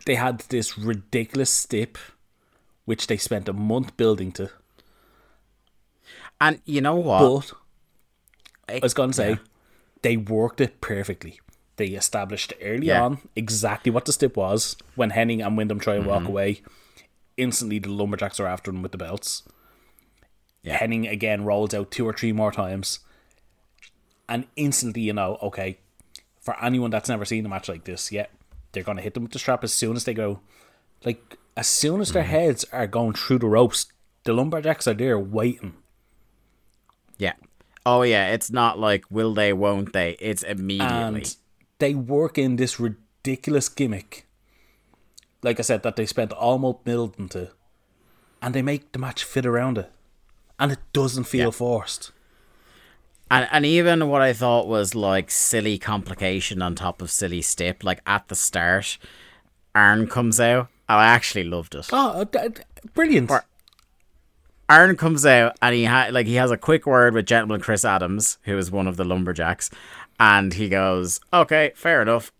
They 0.05 0.15
had 0.15 0.39
this 0.49 0.77
ridiculous 0.77 1.49
stip, 1.49 1.97
which 2.85 3.07
they 3.07 3.17
spent 3.17 3.49
a 3.49 3.53
month 3.53 3.95
building 3.97 4.31
to. 4.33 4.51
And 6.39 6.61
you 6.65 6.81
know 6.81 6.95
what? 6.95 7.51
But 8.67 8.75
I 8.75 8.79
was 8.83 8.93
gonna 8.93 9.13
say 9.13 9.37
they 10.01 10.17
worked 10.17 10.61
it 10.61 10.81
perfectly. 10.81 11.39
They 11.77 11.87
established 11.87 12.53
early 12.61 12.87
Yeah. 12.87 13.03
on 13.03 13.19
exactly 13.35 13.91
what 13.91 14.05
the 14.05 14.13
stip 14.13 14.37
was 14.37 14.75
when 14.95 15.11
Hennig 15.11 15.45
and 15.45 15.57
Windham 15.57 15.79
try 15.79 15.95
and 15.95 16.03
Mm-hmm. 16.03 16.09
walk 16.11 16.27
away. 16.27 16.61
Instantly, 17.37 17.79
the 17.79 17.89
lumberjacks 17.89 18.39
are 18.39 18.47
after 18.47 18.71
them 18.71 18.81
with 18.81 18.91
the 18.93 18.97
belts. 18.97 19.43
Yeah. 20.63 20.79
Hennig 20.79 21.11
again 21.11 21.43
rolls 21.43 21.73
out 21.73 21.91
two 21.91 22.07
or 22.07 22.13
three 22.13 22.31
more 22.31 22.51
times, 22.51 22.99
and 24.29 24.47
instantly 24.55 25.01
you 25.01 25.13
know, 25.13 25.37
okay, 25.41 25.77
for 26.41 26.55
anyone 26.63 26.91
that's 26.91 27.09
never 27.09 27.25
seen 27.25 27.45
a 27.45 27.49
match 27.49 27.67
like 27.69 27.83
this, 27.83 28.11
yeah, 28.11 28.27
they're 28.75 28.83
gonna 28.83 29.01
hit 29.01 29.15
them 29.15 29.23
with 29.23 29.31
the 29.31 29.39
strap 29.39 29.63
as 29.63 29.73
soon 29.73 29.95
as 29.95 30.03
they 30.03 30.13
go. 30.13 30.41
Like 31.03 31.37
as 31.57 31.67
soon 31.67 32.01
as 32.01 32.11
their 32.11 32.21
Mm-hmm. 32.23 32.31
heads 32.31 32.65
are 32.71 32.85
going 32.87 33.13
through 33.13 33.39
the 33.39 33.47
ropes, 33.47 33.87
the 34.25 34.33
lumberjacks 34.33 34.87
are 34.87 34.93
there 34.93 35.17
waiting. 35.17 35.73
Yeah. 37.17 37.33
Oh 37.85 38.01
yeah, 38.03 38.29
it's 38.31 38.51
not 38.51 38.77
like 38.79 39.05
will 39.09 39.33
they, 39.33 39.53
won't 39.53 39.93
they? 39.93 40.11
It's 40.19 40.43
immediately. 40.43 40.93
and 41.21 41.35
they 41.79 41.93
work 41.95 42.37
in 42.37 42.55
this 42.57 42.79
ridiculous 42.79 43.69
gimmick. 43.69 44.27
Like 45.43 45.59
I 45.59 45.63
said, 45.63 45.83
that 45.83 45.95
they 45.95 46.05
spent 46.07 46.31
almost 46.33 46.83
building 46.83 47.29
to, 47.29 47.51
and 48.41 48.53
they 48.55 48.61
make 48.63 48.91
the 48.91 48.99
match 48.99 49.23
fit 49.23 49.45
around 49.45 49.77
it, 49.77 49.91
and 50.59 50.71
it 50.71 50.79
doesn't 50.93 51.25
feel 51.25 51.45
Yeah. 51.49 51.51
forced. 51.51 52.11
And 53.29 53.47
and 53.51 53.65
even 53.65 54.07
what 54.07 54.21
I 54.21 54.33
thought 54.33 54.67
was 54.67 54.93
like 54.93 55.31
silly 55.31 55.77
complication 55.77 56.61
on 56.61 56.75
top 56.75 57.01
of 57.01 57.09
silly 57.09 57.41
step, 57.41 57.83
like 57.83 58.01
at 58.05 58.27
the 58.27 58.35
start, 58.35 58.97
Arn 59.73 60.07
comes 60.07 60.39
out. 60.39 60.67
I 60.87 61.05
actually 61.05 61.45
loved 61.45 61.73
it. 61.73 61.87
Oh, 61.91 62.21
uh, 62.21 62.49
brilliant! 62.93 63.31
Arn 64.69 64.95
comes 64.95 65.25
out 65.25 65.57
and 65.61 65.73
he 65.73 65.85
ha- 65.85 66.09
like 66.11 66.27
he 66.27 66.35
has 66.35 66.51
a 66.51 66.57
quick 66.57 66.85
word 66.85 67.13
with 67.13 67.25
gentleman 67.25 67.61
Chris 67.61 67.83
Adams, 67.83 68.37
who 68.43 68.57
is 68.57 68.71
one 68.71 68.87
of 68.87 68.97
the 68.97 69.05
lumberjacks, 69.05 69.71
and 70.19 70.53
he 70.53 70.69
goes, 70.69 71.19
"Okay, 71.33 71.71
fair 71.75 72.01
enough." 72.01 72.31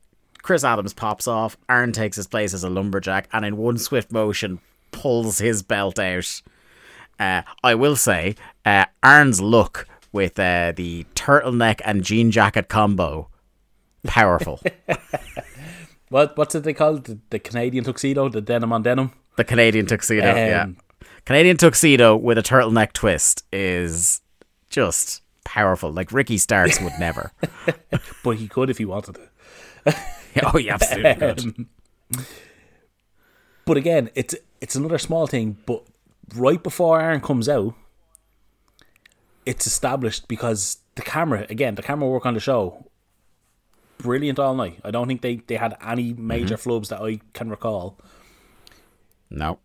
Chris 0.44 0.64
Adams 0.64 0.94
pops 0.94 1.28
off. 1.28 1.58
Arn 1.68 1.92
takes 1.92 2.18
his 2.18 2.28
place 2.28 2.54
as 2.54 2.64
a 2.64 2.70
lumberjack, 2.70 3.28
and 3.34 3.44
in 3.44 3.58
one 3.58 3.80
swift 3.80 4.12
motion, 4.12 4.60
pulls 4.92 5.40
his 5.40 5.64
belt 5.64 5.98
out. 5.98 6.42
Uh, 7.20 7.42
I 7.64 7.74
will 7.74 7.96
say, 7.96 8.36
uh, 8.66 8.86
Arn's 9.02 9.42
look 9.42 9.88
with 10.16 10.40
uh, 10.40 10.74
the 10.76 11.06
turtleneck 11.14 11.82
and 11.86 12.04
jean 12.04 12.32
jacket 12.32 12.70
combo, 12.70 13.30
powerful. 14.08 14.60
What 16.10 16.38
what's 16.38 16.54
it 16.56 16.64
they 16.64 16.74
call? 16.74 16.98
The, 16.98 17.18
the 17.30 17.40
Canadian 17.40 17.84
tuxedo, 17.84 18.30
the 18.30 18.40
denim 18.40 18.72
on 18.72 18.84
denim. 18.84 19.12
the 19.38 19.44
Canadian 19.44 19.86
tuxedo, 19.86 20.24
yeah. 20.24 20.64
Um, 20.64 20.78
Canadian 21.26 21.58
tuxedo 21.58 22.16
with 22.16 22.38
a 22.38 22.44
turtleneck 22.44 22.94
twist 22.94 23.44
is 23.52 24.22
just 24.70 25.24
powerful. 25.44 25.92
Like 25.92 26.12
Ricky 26.12 26.38
Starks 26.38 26.80
would 26.80 26.94
never. 27.00 27.32
But 28.24 28.38
he 28.38 28.48
could 28.48 28.70
if 28.70 28.78
he 28.78 28.86
wanted 28.86 29.16
to. 29.16 29.96
oh, 30.44 30.58
yeah, 30.58 30.74
absolutely 30.74 31.14
good. 31.14 31.68
But 33.66 33.78
again, 33.78 34.10
it's 34.16 34.36
it's 34.62 34.76
another 34.76 34.98
small 34.98 35.28
thing. 35.28 35.58
But 35.66 35.84
right 36.36 36.62
before 36.62 37.00
Arn 37.00 37.22
comes 37.22 37.48
out, 37.48 37.74
it's 39.46 39.68
established 39.68 40.28
because 40.28 40.78
the 40.96 41.02
camera 41.02 41.46
again, 41.50 41.76
the 41.76 41.84
camera 41.84 42.08
work 42.10 42.26
on 42.26 42.34
the 42.34 42.40
show, 42.40 42.90
brilliant 43.98 44.40
all 44.40 44.56
night. 44.56 44.80
I 44.84 44.92
don't 44.92 45.08
think 45.08 45.22
they 45.22 45.38
they 45.38 45.56
had 45.56 45.76
any 45.86 46.14
major 46.14 46.56
flubs 46.58 46.88
that 46.90 47.02
I 47.02 47.20
can 47.34 47.50
recall. 47.50 47.98
No. 49.30 49.60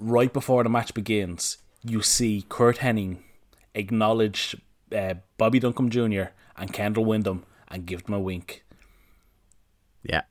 Right 0.00 0.32
before 0.32 0.62
the 0.64 0.68
match 0.70 0.92
begins, 0.94 1.58
you 1.82 2.02
see 2.02 2.44
Curt 2.48 2.78
Hennig 2.78 3.18
acknowledge 3.74 4.56
uh, 4.94 5.14
Bobby 5.38 5.60
Duncum 5.60 5.88
Jr. 5.88 6.30
and 6.56 6.72
Kendall 6.72 7.04
Windham 7.04 7.44
and 7.68 7.86
give 7.86 8.04
them 8.04 8.14
a 8.14 8.20
wink. 8.20 8.64
Yeah. 10.02 10.22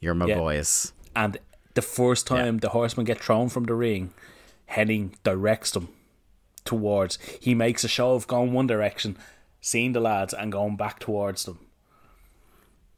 You're 0.00 0.14
my 0.14 0.26
Yeah. 0.26 0.38
boys. 0.38 0.92
And 1.16 1.38
the 1.74 1.82
first 1.82 2.26
time 2.26 2.58
the 2.58 2.70
horsemen 2.70 3.06
get 3.06 3.20
thrown 3.22 3.48
from 3.48 3.64
the 3.64 3.74
ring, 3.74 4.12
Hennig 4.70 5.14
directs 5.22 5.70
them 5.70 5.88
towards. 6.64 7.18
He 7.40 7.54
makes 7.54 7.84
a 7.84 7.88
show 7.88 8.14
of 8.14 8.26
going 8.26 8.52
one 8.52 8.66
direction, 8.66 9.16
seeing 9.60 9.92
the 9.92 10.00
lads, 10.00 10.32
and 10.34 10.50
going 10.52 10.76
back 10.76 10.98
towards 10.98 11.44
them. 11.44 11.58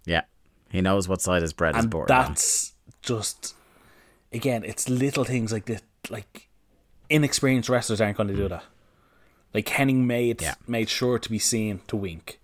Yeah. 0.04 0.22
He 0.70 0.80
knows 0.80 1.08
what 1.08 1.20
side 1.20 1.42
his 1.42 1.52
bread 1.52 1.76
is 1.76 1.82
and 1.82 1.90
buttered 1.90 2.10
on. 2.10 2.32
that's 2.32 2.72
just 3.02 3.54
again 4.32 4.64
it's 4.64 4.88
little 4.88 5.22
things 5.24 5.52
like 5.52 5.66
this 5.66 5.80
like 6.10 6.48
inexperienced 7.08 7.68
wrestlers 7.68 8.00
aren't 8.00 8.16
going 8.16 8.28
to 8.28 8.34
do 8.34 8.46
mm. 8.46 8.50
that 8.50 8.64
like 9.54 9.66
hennig 9.66 9.94
made 9.94 10.42
Yeah. 10.42 10.54
made 10.66 10.88
sure 10.88 11.18
to 11.20 11.30
be 11.30 11.38
seen 11.38 11.80
to 11.86 11.96
wink 11.96 12.40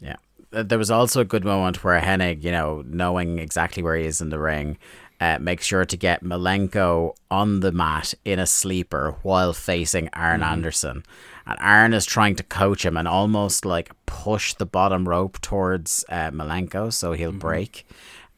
Yeah. 0.00 0.16
There 0.50 0.78
was 0.78 0.90
also 0.90 1.20
a 1.20 1.24
good 1.24 1.44
moment 1.44 1.82
where 1.82 2.00
Hennig, 2.00 2.42
you 2.44 2.52
know, 2.52 2.82
knowing 2.86 3.38
exactly 3.38 3.82
where 3.82 3.96
he 3.96 4.06
is 4.06 4.20
in 4.20 4.30
the 4.30 4.38
ring, 4.38 4.78
uh, 5.24 5.38
makes 5.40 5.64
sure 5.64 5.86
to 5.86 5.96
get 5.96 6.22
Malenko 6.22 7.14
on 7.30 7.60
the 7.60 7.72
mat 7.72 8.12
in 8.26 8.38
a 8.38 8.46
sleeper 8.46 9.16
while 9.22 9.54
facing 9.54 10.10
Arn 10.12 10.42
Anderson. 10.42 11.02
And 11.46 11.58
Arn 11.60 11.94
is 11.94 12.04
trying 12.04 12.36
to 12.36 12.42
coach 12.42 12.84
him 12.84 12.94
and 12.98 13.08
almost 13.08 13.64
like 13.64 13.90
push 14.04 14.52
the 14.52 14.66
bottom 14.66 15.08
rope 15.08 15.40
towards 15.40 16.04
uh, 16.10 16.30
Malenko 16.30 16.92
so 16.92 17.12
he'll 17.12 17.32
break. 17.32 17.86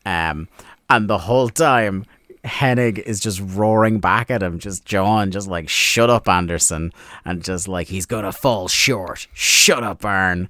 Um, 0.04 0.48
and 0.88 1.10
the 1.10 1.18
whole 1.18 1.48
time, 1.48 2.04
Hennig 2.44 3.00
is 3.00 3.18
just 3.18 3.40
roaring 3.44 3.98
back 3.98 4.30
at 4.30 4.40
him, 4.40 4.60
just 4.60 4.84
John, 4.84 5.32
just 5.32 5.48
like, 5.48 5.68
shut 5.68 6.08
up, 6.08 6.28
Anderson. 6.28 6.92
And 7.24 7.42
just 7.42 7.66
like, 7.66 7.88
he's 7.88 8.06
going 8.06 8.24
to 8.24 8.32
fall 8.32 8.68
short. 8.68 9.26
Shut 9.32 9.82
up, 9.82 10.04
Arn. 10.04 10.48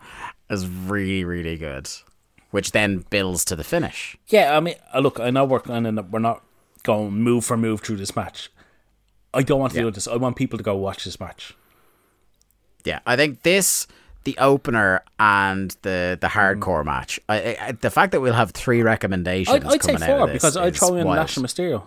Is 0.50 0.66
really, 0.68 1.24
really 1.24 1.56
good. 1.56 1.88
Which 2.56 2.72
then 2.72 3.04
builds 3.10 3.44
to 3.46 3.54
the 3.60 3.64
finish. 3.64 4.16
yeah 4.36 4.56
i 4.56 4.60
mean 4.60 4.76
uh, 4.94 5.00
look 5.00 5.20
i 5.20 5.30
know 5.30 5.44
we're 5.44 5.58
of 5.58 6.12
we're 6.12 6.18
not 6.30 6.38
going 6.88 7.12
move 7.12 7.44
for 7.44 7.56
move 7.56 7.78
through 7.84 7.98
this 8.04 8.16
match 8.20 8.38
i 9.34 9.42
don't 9.42 9.60
want 9.60 9.72
to 9.74 9.80
do 9.80 9.90
this 9.90 10.06
i 10.08 10.16
want 10.16 10.36
people 10.36 10.56
to 10.56 10.64
go 10.70 10.74
watch 10.88 11.04
this 11.04 11.18
match 11.20 11.42
Yeah, 12.90 13.00
I 13.12 13.14
think 13.16 13.42
this, 13.42 13.86
the 14.28 14.36
opener, 14.38 15.02
and 15.18 15.76
the 15.82 16.16
the 16.24 16.28
hardcore 16.36 16.84
match. 16.84 17.12
I, 17.28 17.36
I, 17.60 17.72
the 17.72 17.90
fact 17.90 18.12
that 18.12 18.20
we'll 18.22 18.40
have 18.42 18.52
three 18.52 18.82
recommendations 18.94 19.54
i'd, 19.56 19.64
I'd 19.72 19.82
say 19.82 19.96
four 20.10 20.26
because 20.28 20.56
i'd 20.56 20.76
throw 20.76 20.94
in 21.00 21.06
wild. 21.06 21.16
national 21.24 21.44
mysterio 21.46 21.82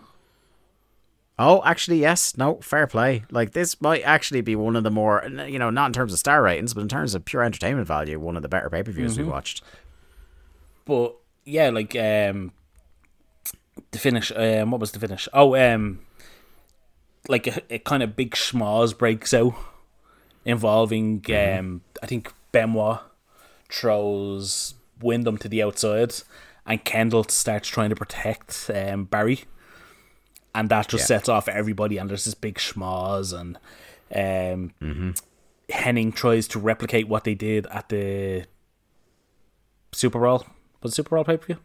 Oh, 1.41 1.61
actually, 1.63 1.99
yes. 2.01 2.35
No, 2.37 2.55
fair 2.61 2.85
play. 2.85 3.23
Like 3.31 3.53
this 3.53 3.79
might 3.79 4.01
actually 4.01 4.41
be 4.41 4.55
one 4.57 4.75
of 4.75 4.83
the 4.83 4.91
more, 4.91 5.23
you 5.47 5.57
know, 5.57 5.69
not 5.69 5.85
in 5.87 5.93
terms 5.93 6.11
of 6.11 6.19
star 6.19 6.41
ratings, 6.43 6.73
but 6.73 6.81
in 6.81 6.89
terms 6.89 7.15
of 7.15 7.23
pure 7.23 7.43
entertainment 7.43 7.87
value, 7.87 8.19
one 8.19 8.35
of 8.35 8.41
the 8.41 8.49
better 8.49 8.69
pay 8.69 8.83
per 8.83 8.91
views 8.91 9.13
Mm-hmm. 9.13 9.23
we 9.25 9.31
watched. 9.31 9.63
But 10.89 11.15
yeah, 11.45 11.69
like 11.69 11.95
um 11.95 12.51
the 13.91 13.99
finish 13.99 14.31
um 14.35 14.71
what 14.71 14.81
was 14.81 14.91
the 14.91 14.99
finish? 14.99 15.27
Oh, 15.33 15.55
um 15.55 15.99
like 17.27 17.45
a, 17.45 17.61
a 17.69 17.77
kind 17.77 18.01
of 18.01 18.15
big 18.15 18.31
schmoz 18.31 18.97
breaks 18.97 19.31
out 19.33 19.53
involving 20.45 21.23
um 21.29 21.81
I 22.01 22.07
think 22.07 22.33
Benoit 22.51 23.01
throws 23.69 24.73
Windham 24.99 25.37
to 25.37 25.47
the 25.47 25.61
outside 25.61 26.11
and 26.65 26.83
Kendall 26.83 27.23
starts 27.25 27.67
trying 27.69 27.91
to 27.91 27.95
protect 27.95 28.71
um 28.73 29.05
Barry. 29.05 29.43
And 30.55 30.69
that 30.69 30.87
just 30.87 31.03
Yeah. 31.03 31.17
sets 31.17 31.29
off 31.29 31.47
everybody 31.47 31.97
and 31.99 32.09
there's 32.09 32.25
this 32.25 32.33
big 32.33 32.55
schmoz 32.55 33.31
and 33.39 33.57
um 34.15 35.13
Hennig 35.69 36.15
tries 36.15 36.47
to 36.47 36.57
replicate 36.57 37.07
what 37.07 37.25
they 37.25 37.35
did 37.35 37.67
at 37.67 37.89
the 37.89 38.45
Super 39.91 40.19
Bowl. 40.19 40.45
Was 40.81 40.91
it 40.93 40.95
Super 40.95 41.15
Bowl 41.15 41.23
pay 41.25 41.37
per 41.37 41.45
view? 41.45 41.57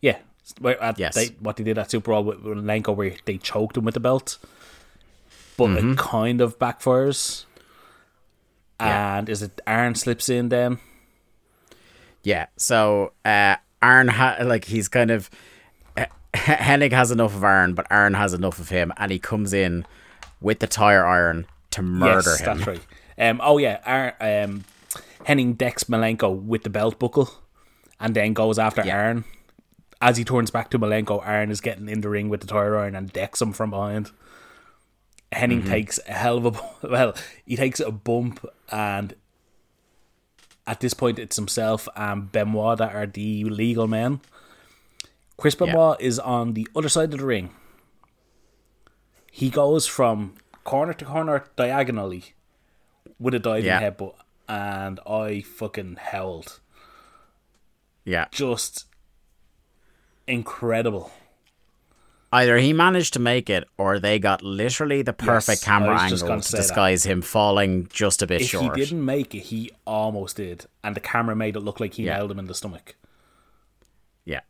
Yeah. 0.00 0.18
At 0.80 0.98
Yes. 0.98 1.14
they, 1.14 1.26
what 1.40 1.56
they 1.56 1.64
did 1.64 1.78
at 1.78 1.90
Super 1.90 2.10
Bowl 2.10 2.24
with, 2.24 2.40
with 2.42 2.58
Lenko, 2.58 2.94
where 2.94 3.14
they 3.24 3.38
choked 3.38 3.76
him 3.76 3.84
with 3.84 3.94
the 3.94 4.00
belt, 4.00 4.38
but 5.56 5.70
it 5.70 5.96
kind 5.96 6.40
of 6.40 6.58
backfires. 6.58 7.44
Yeah. 8.80 9.18
And 9.18 9.28
is 9.28 9.42
it 9.42 9.60
Arn 9.66 9.94
slips 9.94 10.28
in 10.28 10.48
then? 10.48 10.78
Yeah. 12.24 12.46
So 12.56 13.12
uh, 13.24 13.56
Arn, 13.80 14.08
ha- 14.08 14.38
like 14.42 14.64
he's 14.64 14.88
kind 14.88 15.10
of 15.12 15.30
uh, 15.96 16.06
Hennig 16.34 16.92
has 16.92 17.10
enough 17.12 17.34
of 17.34 17.44
Arn, 17.44 17.74
but 17.74 17.86
Arn 17.90 18.14
has 18.14 18.34
enough 18.34 18.58
of 18.58 18.68
him, 18.70 18.92
and 18.96 19.12
he 19.12 19.18
comes 19.20 19.52
in 19.52 19.86
with 20.40 20.58
the 20.58 20.66
tire 20.66 21.06
iron 21.06 21.46
to 21.70 21.82
murder 21.82 22.30
yes, 22.30 22.40
him. 22.40 22.46
that's 22.58 22.66
right. 22.66 22.80
Um, 23.18 23.40
oh 23.44 23.58
yeah, 23.58 23.80
Arn, 23.86 24.12
um, 24.50 24.64
Hennig 25.26 25.56
decks 25.56 25.84
Malenko 25.84 26.34
with 26.42 26.64
the 26.64 26.70
belt 26.70 26.98
buckle, 26.98 27.30
and 28.02 28.14
then 28.14 28.34
goes 28.34 28.58
after 28.58 28.84
Yeah. 28.84 28.98
Arn. 28.98 29.24
As 30.02 30.16
he 30.16 30.24
turns 30.24 30.50
back 30.50 30.68
to 30.70 30.78
Malenko, 30.78 31.24
Arn 31.24 31.50
is 31.50 31.60
getting 31.60 31.88
in 31.88 32.00
the 32.02 32.08
ring 32.10 32.28
with 32.28 32.40
the 32.40 32.46
tire 32.46 32.76
iron 32.76 32.94
and 32.96 33.10
decks 33.12 33.40
him 33.40 33.52
from 33.52 33.70
behind. 33.70 34.10
Hennig 35.32 35.60
Mm-hmm. 35.60 35.70
takes 35.70 35.98
a 36.06 36.12
hell 36.12 36.38
of 36.44 36.56
a 36.56 36.62
well, 36.88 37.14
he 37.46 37.56
takes 37.56 37.80
a 37.80 37.90
bump, 37.90 38.44
and 38.70 39.14
at 40.66 40.80
this 40.80 40.92
point, 40.94 41.18
it's 41.18 41.36
himself 41.36 41.88
and 41.96 42.30
Benoit 42.30 42.78
that 42.78 42.94
are 42.94 43.06
the 43.06 43.44
legal 43.44 43.86
men. 43.88 44.20
Chris 45.38 45.56
Yeah. 45.58 45.66
Benoit 45.66 46.00
is 46.00 46.18
on 46.18 46.52
the 46.54 46.68
other 46.76 46.88
side 46.88 47.12
of 47.14 47.20
the 47.20 47.24
ring. 47.26 47.50
He 49.30 49.48
goes 49.50 49.86
from 49.86 50.34
corner 50.64 50.92
to 50.94 51.04
corner 51.04 51.44
diagonally 51.56 52.34
with 53.18 53.34
a 53.34 53.38
diving 53.38 53.64
Yeah. 53.66 53.80
headbutt, 53.80 54.14
and 54.48 55.00
I 55.06 55.40
fucking 55.42 55.96
howled. 56.00 56.60
Yeah. 58.04 58.26
Just 58.30 58.86
incredible. 60.26 61.10
Either 62.34 62.56
he 62.58 62.72
managed 62.72 63.12
to 63.12 63.18
make 63.20 63.50
it, 63.50 63.68
or 63.76 63.98
they 63.98 64.18
got 64.18 64.42
literally 64.42 65.02
the 65.02 65.12
perfect 65.12 65.60
Yes, 65.60 65.64
camera 65.64 66.00
angle 66.00 66.16
to 66.18 66.42
say 66.42 66.56
that. 66.56 66.62
disguise 66.62 67.04
him 67.04 67.20
falling 67.20 67.88
just 67.92 68.22
a 68.22 68.26
bit 68.26 68.40
If 68.40 68.48
short. 68.48 68.74
he 68.76 68.82
didn't 68.84 69.04
make 69.04 69.34
it, 69.34 69.40
he 69.40 69.70
almost 69.86 70.36
did, 70.36 70.64
and 70.82 70.96
the 70.96 71.00
camera 71.00 71.36
made 71.36 71.56
it 71.56 71.60
look 71.60 71.78
like 71.78 71.94
he 71.94 72.04
Yeah. 72.04 72.16
nailed 72.16 72.30
him 72.30 72.38
in 72.38 72.46
the 72.46 72.54
stomach. 72.54 72.96
Yeah. 74.24 74.40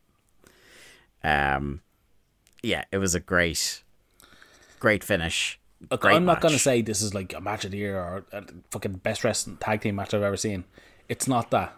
Um. 1.24 1.80
Yeah, 2.62 2.84
it 2.92 2.98
was 2.98 3.16
a 3.16 3.20
great, 3.20 3.82
great 4.78 5.02
finish. 5.02 5.58
Look, 5.90 6.02
Great 6.02 6.14
I'm 6.14 6.24
not 6.24 6.40
gonna 6.40 6.60
say 6.60 6.80
this 6.82 7.02
is 7.02 7.12
like 7.12 7.34
a 7.34 7.40
match 7.40 7.64
of 7.64 7.72
the 7.72 7.78
year 7.78 7.98
or 7.98 8.24
a 8.30 8.44
fucking 8.70 8.92
best 8.98 9.24
wrestling 9.24 9.56
tag 9.56 9.80
team 9.80 9.96
match 9.96 10.14
I've 10.14 10.22
ever 10.22 10.36
seen. 10.36 10.62
It's 11.08 11.26
not 11.26 11.50
that. 11.50 11.74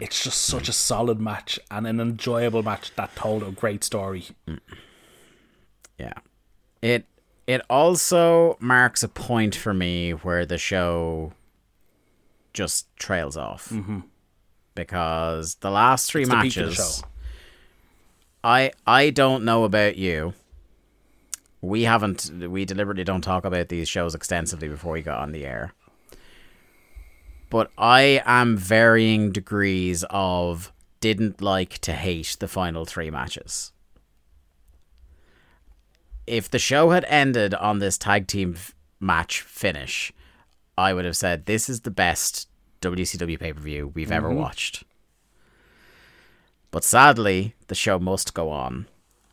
It's 0.00 0.24
just 0.24 0.42
such 0.42 0.68
a 0.68 0.72
solid 0.72 1.20
match 1.20 1.60
and 1.70 1.86
an 1.86 2.00
enjoyable 2.00 2.62
match 2.62 2.94
that 2.96 3.14
told 3.14 3.42
a 3.42 3.52
great 3.52 3.84
story. 3.84 4.26
Yeah. 5.98 6.14
It 6.80 7.06
it 7.46 7.60
also 7.70 8.56
marks 8.60 9.02
a 9.02 9.08
point 9.08 9.54
for 9.54 9.72
me 9.74 10.10
where 10.12 10.44
the 10.46 10.58
show 10.58 11.32
just 12.52 12.94
trails 12.96 13.36
off. 13.36 13.68
Mm-hmm. 13.70 14.00
Because 14.74 15.56
the 15.56 15.70
last 15.70 16.10
three 16.10 16.22
It's 16.22 16.30
matches. 16.30 17.02
I 18.42 18.72
I 18.86 19.10
don't 19.10 19.44
know 19.44 19.64
about 19.64 19.96
you. 19.96 20.34
We 21.60 21.82
haven't 21.82 22.30
we 22.50 22.64
deliberately 22.64 23.04
don't 23.04 23.20
talk 23.20 23.44
about 23.44 23.68
these 23.68 23.88
shows 23.88 24.14
extensively 24.14 24.68
before 24.68 24.92
we 24.92 25.02
got 25.02 25.20
on 25.20 25.32
the 25.32 25.44
air. 25.44 25.72
But 27.52 27.70
I 27.76 28.22
am 28.24 28.56
varying 28.56 29.30
degrees 29.30 30.06
of 30.08 30.72
didn't 31.00 31.42
like 31.42 31.80
to 31.80 31.92
hate 31.92 32.38
the 32.40 32.48
final 32.48 32.86
three 32.86 33.10
matches. 33.10 33.72
If 36.26 36.50
the 36.50 36.58
show 36.58 36.92
had 36.92 37.04
ended 37.08 37.52
on 37.52 37.78
this 37.78 37.98
tag 37.98 38.26
team 38.26 38.54
f- 38.56 38.74
match 39.00 39.42
finish, 39.42 40.14
I 40.78 40.94
would 40.94 41.04
have 41.04 41.14
said 41.14 41.44
this 41.44 41.68
is 41.68 41.82
the 41.82 41.90
best 41.90 42.48
WCW 42.80 43.38
pay 43.38 43.52
per 43.52 43.60
view 43.60 43.88
we've 43.88 44.10
ever 44.10 44.30
mm-hmm. 44.30 44.38
watched. 44.38 44.84
But 46.70 46.84
sadly, 46.84 47.54
the 47.66 47.74
show 47.74 47.98
must 47.98 48.32
go 48.32 48.48
on. 48.48 48.86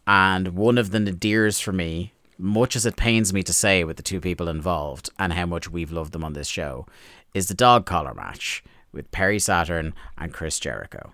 And 0.05 0.57
one 0.57 0.77
of 0.77 0.91
the 0.91 0.99
nadirs 0.99 1.61
for 1.61 1.71
me, 1.71 2.11
much 2.37 2.75
as 2.75 2.85
it 2.85 2.97
pains 2.97 3.33
me 3.33 3.43
to 3.43 3.53
say 3.53 3.85
with 3.85 3.95
the 3.95 4.03
two 4.03 4.19
people 4.19 4.49
involved 4.49 5.09
and 5.17 5.31
how 5.31 5.45
much 5.45 5.69
we've 5.69 5.91
loved 5.91 6.11
them 6.11 6.23
on 6.25 6.33
this 6.33 6.47
show, 6.47 6.85
is 7.33 7.47
the 7.47 7.53
dog 7.53 7.85
collar 7.85 8.13
match 8.13 8.63
with 8.91 9.11
Perry 9.11 9.39
Saturn 9.39 9.93
and 10.17 10.33
Chris 10.33 10.59
Jericho. 10.59 11.13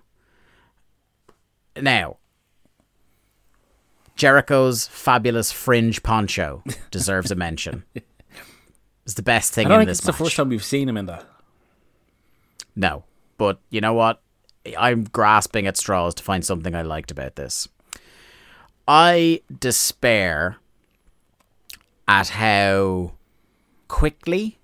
Now, 1.80 2.16
Jericho's 4.16 4.86
fabulous 4.86 5.52
fringe 5.52 6.02
poncho 6.02 6.62
deserves 6.90 7.30
a 7.30 7.34
mention. 7.34 7.84
It's 9.04 9.14
the 9.14 9.22
best 9.22 9.52
thing 9.52 9.66
I 9.66 9.68
don't 9.68 9.80
in 9.80 9.80
think 9.82 9.88
this 9.90 9.98
it's 9.98 10.06
the 10.06 10.12
first 10.12 10.36
time 10.36 10.48
we've 10.48 10.64
seen 10.64 10.88
him 10.88 10.96
in 10.96 11.06
that. 11.06 11.24
No. 12.74 13.04
But 13.38 13.60
you 13.70 13.80
know 13.80 13.94
what? 13.94 14.20
I'm 14.76 15.04
grasping 15.04 15.66
at 15.66 15.76
straws 15.76 16.14
to 16.14 16.22
find 16.22 16.44
something 16.44 16.74
I 16.74 16.82
liked 16.82 17.10
about 17.10 17.36
this. 17.36 17.68
I 18.88 19.42
despair 19.60 20.56
at 22.08 22.28
how 22.28 23.12
quickly 23.88 24.58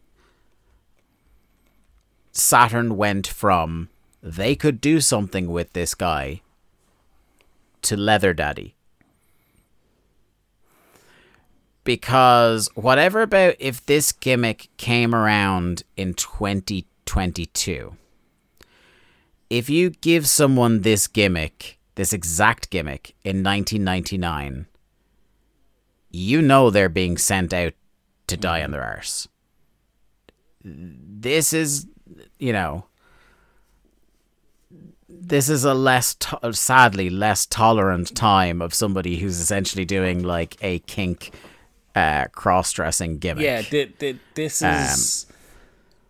Saturn 2.32 2.96
went 2.96 3.26
from 3.26 3.88
they 4.22 4.54
could 4.54 4.80
do 4.80 5.00
something 5.00 5.50
with 5.50 5.72
this 5.72 5.94
guy 5.94 6.40
to 7.82 7.96
Leather 7.96 8.32
Daddy. 8.32 8.76
Because 11.84 12.68
whatever 12.74 13.22
about 13.22 13.56
if 13.58 13.84
this 13.84 14.12
gimmick 14.12 14.68
came 14.76 15.14
around 15.14 15.82
in 15.96 16.14
2022, 16.14 17.96
if 19.50 19.68
you 19.68 19.90
give 19.90 20.28
someone 20.28 20.80
this 20.80 21.08
gimmick, 21.08 21.78
this 21.96 22.12
exact 22.12 22.70
gimmick, 22.70 23.14
in 23.24 23.42
1999, 23.42 24.66
you 26.10 26.40
know 26.40 26.70
they're 26.70 26.88
being 26.88 27.18
sent 27.18 27.52
out 27.52 27.74
to 28.28 28.36
die 28.36 28.62
on 28.62 28.70
their 28.70 28.84
arse. 28.84 29.26
This 30.64 31.52
is, 31.52 31.88
you 32.38 32.52
know, 32.52 32.84
this 35.08 35.48
is 35.48 35.64
a 35.64 35.74
less, 35.74 36.14
to- 36.16 36.52
sadly, 36.52 37.10
less 37.10 37.46
tolerant 37.46 38.14
time 38.16 38.62
of 38.62 38.72
somebody 38.74 39.18
who's 39.18 39.38
essentially 39.38 39.84
doing 39.84 40.22
like 40.22 40.56
a 40.62 40.78
kink 40.80 41.32
uh, 41.94 42.26
cross-dressing 42.32 43.18
gimmick. 43.18 43.44
Yeah, 43.44 43.62
thi- 43.62 43.92
thi- 43.98 44.18
this 44.34 44.62
is. 44.62 45.26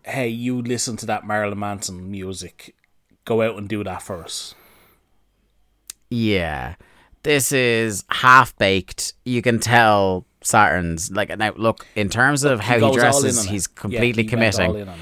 hey, 0.03 0.29
you 0.29 0.61
listen 0.61 0.95
to 0.97 1.05
that 1.07 1.25
Marilyn 1.27 1.59
Manson 1.59 2.09
music. 2.09 2.75
Go 3.25 3.41
out 3.41 3.57
and 3.57 3.67
do 3.67 3.83
that 3.83 4.01
for 4.01 4.23
us. 4.23 4.55
Yeah. 6.09 6.75
This 7.23 7.51
is 7.51 8.03
half 8.09 8.55
baked. 8.57 9.13
You 9.25 9.41
can 9.41 9.59
tell 9.59 10.25
Saturn's 10.41 11.09
like 11.09 11.35
now 11.37 11.53
look 11.55 11.85
in 11.95 12.09
terms 12.09 12.43
of 12.43 12.59
how 12.59 12.77
he, 12.79 12.85
in 12.85 12.93
dresses, 12.93 13.45
he's 13.45 13.67
Yeah, 13.73 13.81
completely 13.81 14.23
he 14.27 14.35
went 14.35 14.59
all 14.59 14.73
committing. 14.73 14.93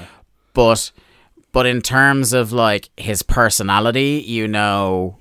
But 0.52 0.92
but 1.52 1.66
in 1.66 1.82
terms 1.82 2.32
of 2.32 2.52
like 2.52 2.90
his 2.96 3.22
personality, 3.22 4.24
you 4.26 4.48
know 4.48 5.18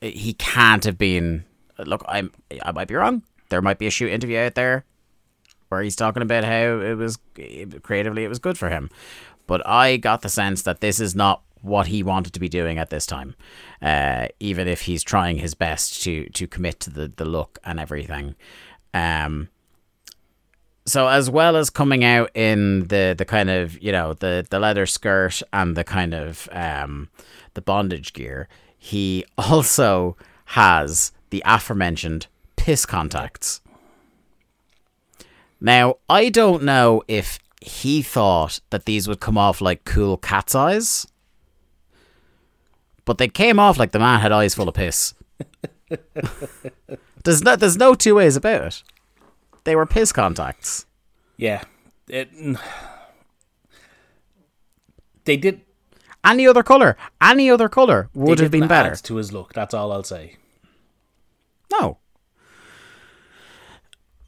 he 0.00 0.34
can't 0.34 0.84
have 0.84 0.98
been 0.98 1.44
look, 1.78 2.04
I'm 2.08 2.32
I 2.62 2.72
might 2.72 2.88
be 2.88 2.94
wrong. 2.94 3.22
There 3.48 3.62
might 3.62 3.78
be 3.78 3.86
a 3.86 3.90
shoot 3.90 4.10
interview 4.10 4.38
out 4.38 4.54
there 4.54 4.84
where 5.68 5.82
he's 5.82 5.96
talking 5.96 6.22
about 6.22 6.44
how 6.44 6.80
it 6.80 6.96
was 6.96 7.18
creatively 7.82 8.24
it 8.24 8.28
was 8.28 8.38
good 8.38 8.58
for 8.58 8.68
him. 8.68 8.90
But 9.46 9.66
I 9.66 9.96
got 9.96 10.22
the 10.22 10.28
sense 10.28 10.62
that 10.62 10.80
this 10.80 11.00
is 11.00 11.14
not 11.14 11.42
what 11.60 11.86
he 11.88 12.02
wanted 12.02 12.32
to 12.34 12.40
be 12.40 12.48
doing 12.48 12.78
at 12.78 12.90
this 12.90 13.06
time. 13.06 13.34
Uh, 13.80 14.28
even 14.38 14.68
if 14.68 14.82
he's 14.82 15.02
trying 15.02 15.38
his 15.38 15.54
best 15.54 16.02
to 16.02 16.28
to 16.30 16.46
commit 16.46 16.80
to 16.80 16.90
the, 16.90 17.12
the 17.16 17.24
look 17.24 17.58
and 17.64 17.80
everything. 17.80 18.34
Um 18.92 19.48
so 20.86 21.08
as 21.08 21.30
well 21.30 21.56
as 21.56 21.70
coming 21.70 22.04
out 22.04 22.30
in 22.34 22.86
the 22.88 23.14
the 23.16 23.24
kind 23.24 23.50
of 23.50 23.80
you 23.82 23.92
know 23.92 24.14
the 24.14 24.46
the 24.50 24.58
leather 24.58 24.86
skirt 24.86 25.42
and 25.52 25.76
the 25.76 25.84
kind 25.84 26.14
of 26.14 26.48
um 26.52 27.08
the 27.54 27.62
bondage 27.62 28.12
gear 28.12 28.48
he 28.78 29.24
also 29.38 30.16
has 30.46 31.12
the 31.30 31.42
aforementioned 31.46 32.26
piss 32.56 32.86
contacts. 32.86 33.60
Now 35.60 35.96
i 36.08 36.28
don't 36.28 36.62
know 36.62 37.02
if 37.08 37.38
he 37.60 38.02
thought 38.02 38.60
that 38.70 38.84
these 38.84 39.08
would 39.08 39.20
come 39.20 39.38
off 39.38 39.62
like 39.62 39.84
cool 39.84 40.18
cat's 40.18 40.54
eyes 40.54 41.06
but 43.06 43.18
they 43.18 43.28
came 43.28 43.58
off 43.58 43.78
like 43.78 43.92
the 43.92 43.98
man 43.98 44.20
had 44.20 44.32
eyes 44.32 44.54
full 44.54 44.68
of 44.68 44.74
piss. 44.74 45.14
There's 47.24 47.42
no 47.42 47.56
there's 47.56 47.76
no 47.76 47.94
two 47.94 48.16
ways 48.16 48.36
about 48.36 48.62
it 48.62 48.82
they 49.64 49.74
were 49.76 49.86
piss 49.86 50.12
contacts 50.12 50.86
Yeah. 51.36 51.62
It, 52.08 52.30
they 55.24 55.36
did. 55.36 55.62
Any 56.24 56.46
other 56.46 56.62
color, 56.62 56.96
any 57.20 57.50
other 57.50 57.68
color 57.68 58.08
would 58.14 58.38
have 58.38 58.50
been 58.50 58.68
better. 58.68 58.94
to 58.96 59.16
his 59.16 59.32
look. 59.32 59.52
That's 59.52 59.74
all 59.74 59.92
I'll 59.92 60.04
say. 60.04 60.36
No. 61.72 61.98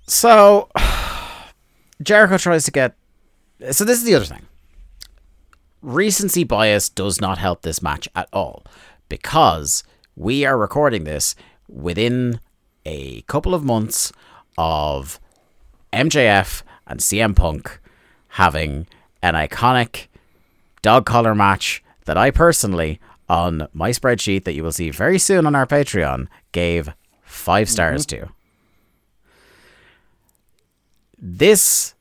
So 0.07 0.69
Jericho 2.03 2.37
tries 2.39 2.65
to 2.65 2.71
get. 2.71 2.97
So 3.71 3.85
this 3.85 3.99
is 3.99 4.05
the 4.05 4.15
other 4.15 4.25
thing. 4.27 4.47
Recency 5.83 6.45
bias 6.45 6.89
does 6.89 7.21
not 7.21 7.39
help 7.39 7.63
this 7.63 7.83
match 7.83 8.09
at 8.15 8.29
all 8.33 8.65
because 9.09 9.85
we 10.17 10.45
are 10.45 10.59
recording 10.59 11.05
this 11.05 11.35
within 11.69 12.41
a 12.85 13.23
couple 13.23 13.55
of 13.55 13.65
months 13.65 14.13
of 14.59 15.21
MJF 15.97 16.63
and 16.87 17.01
CM 17.01 17.35
Punk 17.35 17.81
having 18.29 18.87
an 19.23 19.33
iconic 19.35 20.09
dog 20.83 21.07
collar 21.07 21.35
match 21.35 21.83
that 22.05 22.19
I 22.19 22.31
personally, 22.31 23.01
on 23.31 23.67
my 23.73 23.91
spreadsheet 23.91 24.45
that 24.45 24.53
you 24.53 24.63
will 24.63 24.73
see 24.73 24.91
very 24.91 25.19
soon 25.19 25.47
on 25.47 25.55
our 25.55 25.67
Patreon, 25.67 26.29
gave 26.53 26.93
five 27.23 27.71
stars 27.71 28.07
mm-hmm. 28.07 28.27
to. 28.27 28.33
This 31.19 31.95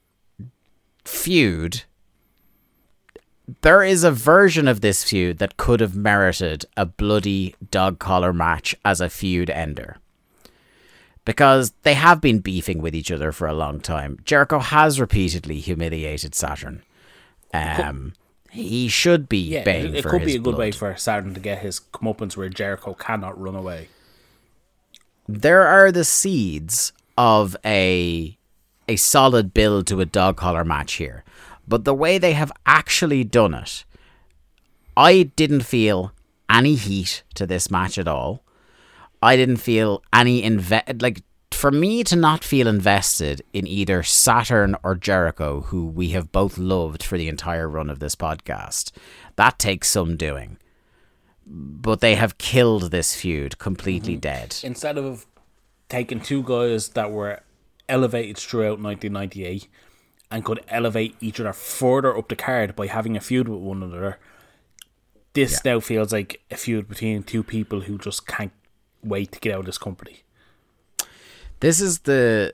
feud, 1.06 1.84
there 3.62 3.82
is 3.82 4.04
a 4.04 4.12
version 4.12 4.68
of 4.68 4.82
this 4.82 5.06
feud 5.06 5.38
that 5.38 5.56
could 5.56 5.80
have 5.80 5.96
merited 5.96 6.66
a 6.76 6.86
bloody 6.86 7.56
dog 7.72 7.98
collar 8.00 8.34
match 8.34 8.76
as 8.84 9.00
a 9.00 9.10
feud 9.10 9.50
ender 9.50 9.98
because 11.26 11.74
they 11.82 11.96
have 11.96 12.22
been 12.22 12.40
beefing 12.40 12.82
with 12.82 12.96
each 12.96 13.12
other 13.12 13.32
for 13.32 13.48
a 13.48 13.54
long 13.54 13.80
time. 13.80 14.20
Jericho 14.24 14.60
has 14.60 15.00
repeatedly 15.00 15.60
humiliated 15.60 16.36
Saturn. 16.36 16.84
Um, 17.54 18.14
he 18.52 18.88
should 18.88 19.28
be 19.28 19.40
Yeah, 19.40 19.68
it, 19.68 19.96
it 19.96 20.06
could 20.06 20.24
be 20.24 20.36
a 20.36 20.40
good 20.40 20.58
way 20.58 20.72
for 20.72 20.96
Saturn 20.96 21.34
to 21.34 21.40
get 21.40 21.60
his 21.60 21.82
comeuppance 21.92 22.38
where 22.38 22.50
Jericho 22.50 22.94
cannot 22.94 23.40
run 23.40 23.56
away. 23.56 23.90
There 25.28 25.64
are 25.64 25.92
the 25.92 26.06
seeds 26.06 26.94
of 27.18 27.58
a 27.66 28.38
a 28.88 28.96
solid 28.98 29.54
build 29.54 29.88
to 29.88 30.00
a 30.00 30.06
dog 30.06 30.38
collar 30.38 30.64
match 30.64 30.94
here, 30.94 31.24
but 31.68 31.86
the 31.86 31.94
way 31.94 32.20
they 32.20 32.34
have 32.34 32.52
actually 32.68 33.24
done 33.24 33.56
it, 33.56 33.84
I 34.96 35.24
didn't 35.36 35.62
feel 35.62 36.12
any 36.48 36.76
heat 36.76 37.24
to 37.34 37.48
this 37.48 37.72
match 37.72 37.98
at 37.98 38.08
all. 38.08 38.45
I 39.22 39.36
didn't 39.36 39.58
feel 39.58 40.04
any 40.14 40.42
inve 40.42 41.02
like 41.02 41.22
for 41.52 41.72
me 41.72 42.04
to 42.04 42.16
not 42.16 42.44
feel 42.44 42.68
invested 42.68 43.42
in 43.54 43.66
either 43.66 44.04
Saturn 44.04 44.76
or 44.84 44.94
Jericho, 44.96 45.62
who 45.62 45.88
we 45.88 46.10
have 46.10 46.32
both 46.32 46.58
loved 46.58 47.02
for 47.02 47.18
the 47.18 47.30
entire 47.30 47.68
run 47.68 47.90
of 47.90 48.00
this 48.00 48.16
podcast. 48.16 48.92
That 49.36 49.58
takes 49.58 49.90
some 49.90 50.18
doing. 50.18 50.58
But 51.48 52.02
they 52.02 52.16
have 52.16 52.38
killed 52.38 52.92
this 52.92 53.16
feud 53.16 53.58
completely 53.58 54.14
mm-hmm. 54.14 54.20
dead. 54.20 54.58
Instead 54.64 54.98
of 54.98 55.26
taking 55.88 56.20
two 56.20 56.44
guys 56.44 56.90
that 56.90 57.12
were 57.12 57.42
elevated 57.88 58.38
throughout 58.38 58.80
1998 58.80 59.68
and 60.32 60.44
could 60.44 60.64
elevate 60.68 61.16
each 61.22 61.40
other 61.40 61.54
further 61.54 62.18
up 62.18 62.28
the 62.28 62.36
card 62.36 62.76
by 62.76 62.88
having 62.88 63.16
a 63.16 63.22
feud 63.22 63.48
with 63.48 63.60
one 63.60 63.82
another, 63.82 64.20
this 65.34 65.64
now 65.64 65.80
feels 65.80 66.12
like 66.12 66.42
a 66.50 66.58
feud 66.58 66.88
between 66.88 67.24
two 67.24 67.44
people 67.44 67.82
who 67.82 67.98
just 67.98 68.26
can't 68.26 68.54
wait 69.06 69.32
to 69.32 69.40
get 69.40 69.54
out 69.54 69.60
of 69.60 69.66
this 69.66 69.78
company. 69.78 70.24
This 71.60 71.80
is 71.80 72.00
the 72.00 72.52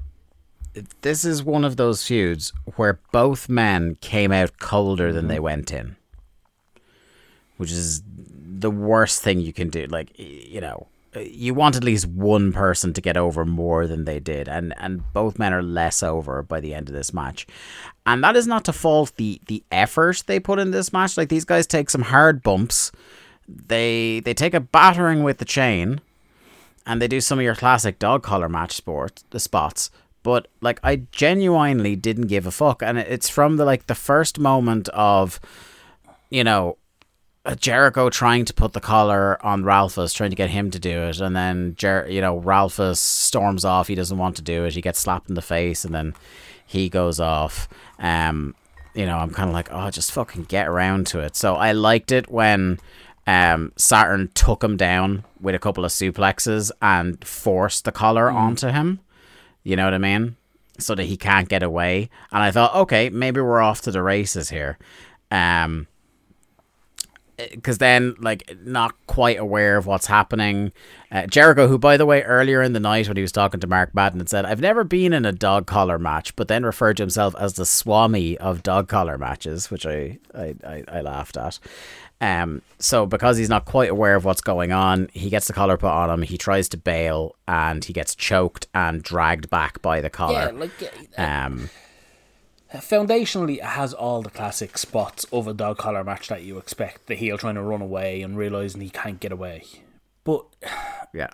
this 1.02 1.26
is 1.26 1.44
one 1.44 1.65
of 1.65 1.76
those 1.76 2.06
feuds 2.06 2.53
where 2.76 2.99
both 3.11 3.49
men 3.49 3.95
came 3.95 4.32
out 4.32 4.57
colder 4.60 5.11
than 5.11 5.28
they 5.28 5.36
mm-hmm. 5.36 5.44
went 5.44 5.72
in. 5.72 5.98
Which 7.57 7.72
is 7.72 8.02
the 8.06 8.72
worst 8.72 9.22
thing 9.22 9.40
you 9.40 9.53
can 9.53 9.69
do. 9.69 9.86
Like 9.88 10.18
you 10.18 10.61
know, 10.61 10.88
you 11.19 11.53
want 11.53 11.76
at 11.76 11.84
least 11.84 12.07
one 12.07 12.53
person 12.53 12.94
to 12.94 13.02
get 13.02 13.18
over 13.18 13.44
more 13.45 13.86
than 13.86 14.06
they 14.06 14.19
did 14.19 14.48
and 14.48 14.73
and 14.78 15.03
both 15.14 15.40
men 15.40 15.53
are 15.53 15.64
less 15.64 16.02
over 16.03 16.41
by 16.41 16.60
the 16.60 16.73
end 16.73 16.90
of 16.90 16.95
this 16.95 17.14
match. 17.14 17.45
And 18.06 18.23
that 18.23 18.36
is 18.36 18.48
not 18.48 18.65
to 18.65 18.73
fault 18.73 19.14
the 19.18 19.41
the 19.48 19.64
effort 19.72 20.23
they 20.26 20.40
put 20.40 20.60
in 20.60 20.72
this 20.72 20.94
match. 20.94 21.18
Like 21.18 21.30
these 21.30 21.45
guys 21.45 21.68
take 21.68 21.90
some 21.90 22.03
hard 22.03 22.41
bumps. 22.41 22.91
They 23.48 24.22
they 24.22 24.34
take 24.34 24.53
a 24.53 24.60
battering 24.60 25.23
with 25.23 25.40
the 25.40 25.45
chain 25.45 26.02
and 26.86 27.02
they 27.02 27.08
do 27.08 27.22
some 27.22 27.40
of 27.40 27.44
your 27.44 27.56
classic 27.56 27.99
dog 27.99 28.24
collar 28.24 28.49
match 28.49 28.74
sport 28.74 29.24
the 29.32 29.40
spots 29.40 29.90
but 30.24 30.48
like 30.62 30.80
i 30.84 30.95
genuinely 31.12 31.95
didn't 31.95 32.28
give 32.28 32.45
a 32.45 32.52
fuck 32.52 32.82
and 32.82 32.98
it's 32.98 33.30
from 33.30 33.58
the 33.58 33.66
like 33.66 33.88
the 33.88 33.95
first 33.95 34.40
moment 34.40 34.90
of 34.90 35.40
you 36.30 36.44
know 36.44 36.78
uh, 37.44 37.56
Jericho 37.56 38.10
trying 38.12 38.45
to 38.45 38.53
put 38.53 38.74
the 38.74 38.80
collar 38.80 39.44
on 39.44 39.64
Ralphus, 39.64 40.14
trying 40.14 40.30
to 40.30 40.36
get 40.36 40.52
him 40.52 40.70
to 40.70 40.78
do 40.78 41.02
it, 41.02 41.20
and 41.20 41.36
then 41.36 41.74
Jer- 41.76 42.06
you 42.08 42.22
know 42.22 42.38
Ralphus 42.38 42.99
storms 42.99 43.66
off. 43.66 43.88
He 43.88 43.95
doesn't 43.95 44.20
want 44.20 44.36
to 44.36 44.44
do 44.44 44.66
it. 44.66 44.76
He 44.76 44.82
gets 44.82 44.99
slapped 44.99 45.28
in 45.28 45.34
the 45.34 45.41
face, 45.41 45.84
and 45.84 45.94
then 45.94 46.14
he 46.68 46.88
goes 46.88 47.20
off. 47.20 47.68
Um, 47.98 48.53
you 48.94 49.06
know, 49.06 49.18
I'm 49.18 49.32
kind 49.32 49.49
of 49.49 49.53
like, 49.53 49.70
oh, 49.72 49.90
just 49.90 50.12
fucking 50.12 50.44
get 50.45 50.68
around 50.68 51.08
to 51.08 51.20
it. 51.20 51.36
So 51.36 51.56
I 51.56 51.72
liked 51.72 52.12
it 52.12 52.30
when 52.30 52.80
um 53.27 53.72
Saturn 53.76 54.30
took 54.34 54.64
him 54.64 54.77
down 54.77 55.23
with 55.39 55.56
a 55.56 55.60
couple 55.60 55.85
of 55.85 55.91
suplexes 55.91 56.72
and 56.81 57.23
forced 57.26 57.85
the 57.85 57.91
collar 57.91 58.30
onto 58.30 58.68
him. 58.69 58.99
You 59.64 59.76
know 59.76 59.85
what 59.85 59.93
I 59.93 59.99
mean? 59.99 60.35
So 60.80 60.95
that 60.95 61.03
he 61.03 61.18
can't 61.18 61.48
get 61.49 61.61
away. 61.61 62.10
And 62.31 62.41
I 62.41 62.52
thought, 62.52 62.73
okay, 62.76 63.10
maybe 63.10 63.39
we're 63.41 63.61
off 63.61 63.81
to 63.81 63.91
the 63.91 64.02
races 64.02 64.49
here. 64.49 64.77
Um 65.30 65.88
because 67.49 67.77
then 67.77 68.15
like 68.19 68.56
not 68.64 68.93
quite 69.07 69.38
aware 69.38 69.77
of 69.77 69.85
what's 69.85 70.07
happening. 70.07 70.72
Uh, 71.11 71.26
Jericho, 71.27 71.68
who 71.68 71.77
by 71.77 71.98
the 71.98 72.06
way 72.06 72.22
earlier 72.23 72.61
in 72.61 72.73
the 72.73 72.80
night 72.80 73.07
when 73.07 73.18
he 73.18 73.22
was 73.22 73.31
talking 73.31 73.60
to 73.60 73.68
Mark 73.68 73.93
Madden, 73.93 74.19
had 74.19 74.30
said, 74.30 74.45
"I've 74.45 74.61
never 74.61 74.84
been 74.84 75.14
in 75.14 75.26
a 75.26 75.31
dog 75.31 75.65
collar 75.65 75.98
match," 75.98 76.35
but 76.35 76.48
then 76.48 76.64
referred 76.64 76.98
to 76.98 77.03
himself 77.03 77.35
as 77.39 77.53
the 77.53 77.65
Swami 77.65 78.38
of 78.38 78.64
dog 78.64 78.88
collar 78.88 79.18
matches, 79.18 79.72
which 79.72 79.85
I 79.85 80.19
I, 80.34 80.56
I, 80.65 80.84
I 80.88 81.02
laughed 81.02 81.38
at. 81.38 81.60
Um, 82.22 82.61
so 82.77 83.07
because 83.07 83.38
he's 83.38 83.49
not 83.49 83.65
quite 83.65 83.89
aware 83.89 84.15
of 84.15 84.23
what's 84.23 84.41
going 84.41 84.72
on, 84.72 85.10
he 85.11 85.30
gets 85.31 85.48
the 85.48 85.53
collar 85.53 85.76
put 85.76 85.89
on 85.89 86.10
him. 86.11 86.22
He 86.22 86.38
tries 86.38 86.69
to 86.69 86.77
bail, 86.77 87.35
and 87.48 87.84
he 87.84 87.93
gets 87.93 88.14
choked 88.15 88.68
and 88.76 89.02
dragged 89.02 89.49
back 89.49 89.81
by 89.81 90.02
the 90.02 90.10
collar. 90.10 90.52
Yeah, 90.52 90.52
like 90.52 90.72
uh, 91.18 91.22
Um, 91.22 91.69
foundationally, 92.76 93.57
it 93.57 93.64
has 93.64 93.93
all 93.93 94.22
the 94.22 94.30
classic 94.30 94.77
spots 94.77 95.26
of 95.34 95.48
a 95.48 95.53
dog 95.53 95.80
collar 95.80 96.03
match 96.03 96.27
that 96.27 96.43
you 96.43 96.60
expect. 96.60 97.07
The 97.07 97.15
heel 97.15 97.39
trying 97.39 97.56
to 97.56 97.64
run 97.64 97.81
away 97.81 98.22
and 98.22 98.38
realizing 98.38 98.81
he 98.81 98.91
can't 98.91 99.19
get 99.19 99.31
away. 99.31 99.64
But 100.23 100.45
yeah. 101.14 101.30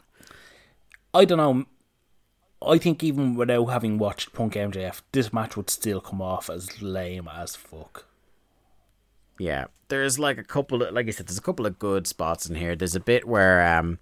I 1.13 1.25
don't 1.25 1.37
know. 1.37 1.65
I 2.65 2.77
think 2.77 3.03
even 3.03 3.35
without 3.35 3.65
having 3.65 3.97
watched 3.97 4.33
Punk 4.33 4.53
MJF, 4.53 5.01
this 5.11 5.31
match 5.33 5.57
would 5.57 5.69
still 5.69 6.01
come 6.01 6.21
off 6.21 6.49
as 6.49 6.81
lame 6.81 7.27
as 7.31 7.55
fuck. 7.55 8.05
Yeah, 9.39 9.65
there's 9.89 10.19
like 10.19 10.37
a 10.37 10.43
couple 10.43 10.83
of, 10.83 10.93
like 10.93 11.07
I 11.07 11.11
said, 11.11 11.27
there's 11.27 11.37
a 11.37 11.41
couple 11.41 11.65
of 11.65 11.79
good 11.79 12.07
spots 12.07 12.49
in 12.49 12.55
here. 12.55 12.75
There's 12.75 12.95
a 12.95 12.99
bit 12.99 13.27
where 13.27 13.77
um, 13.77 13.99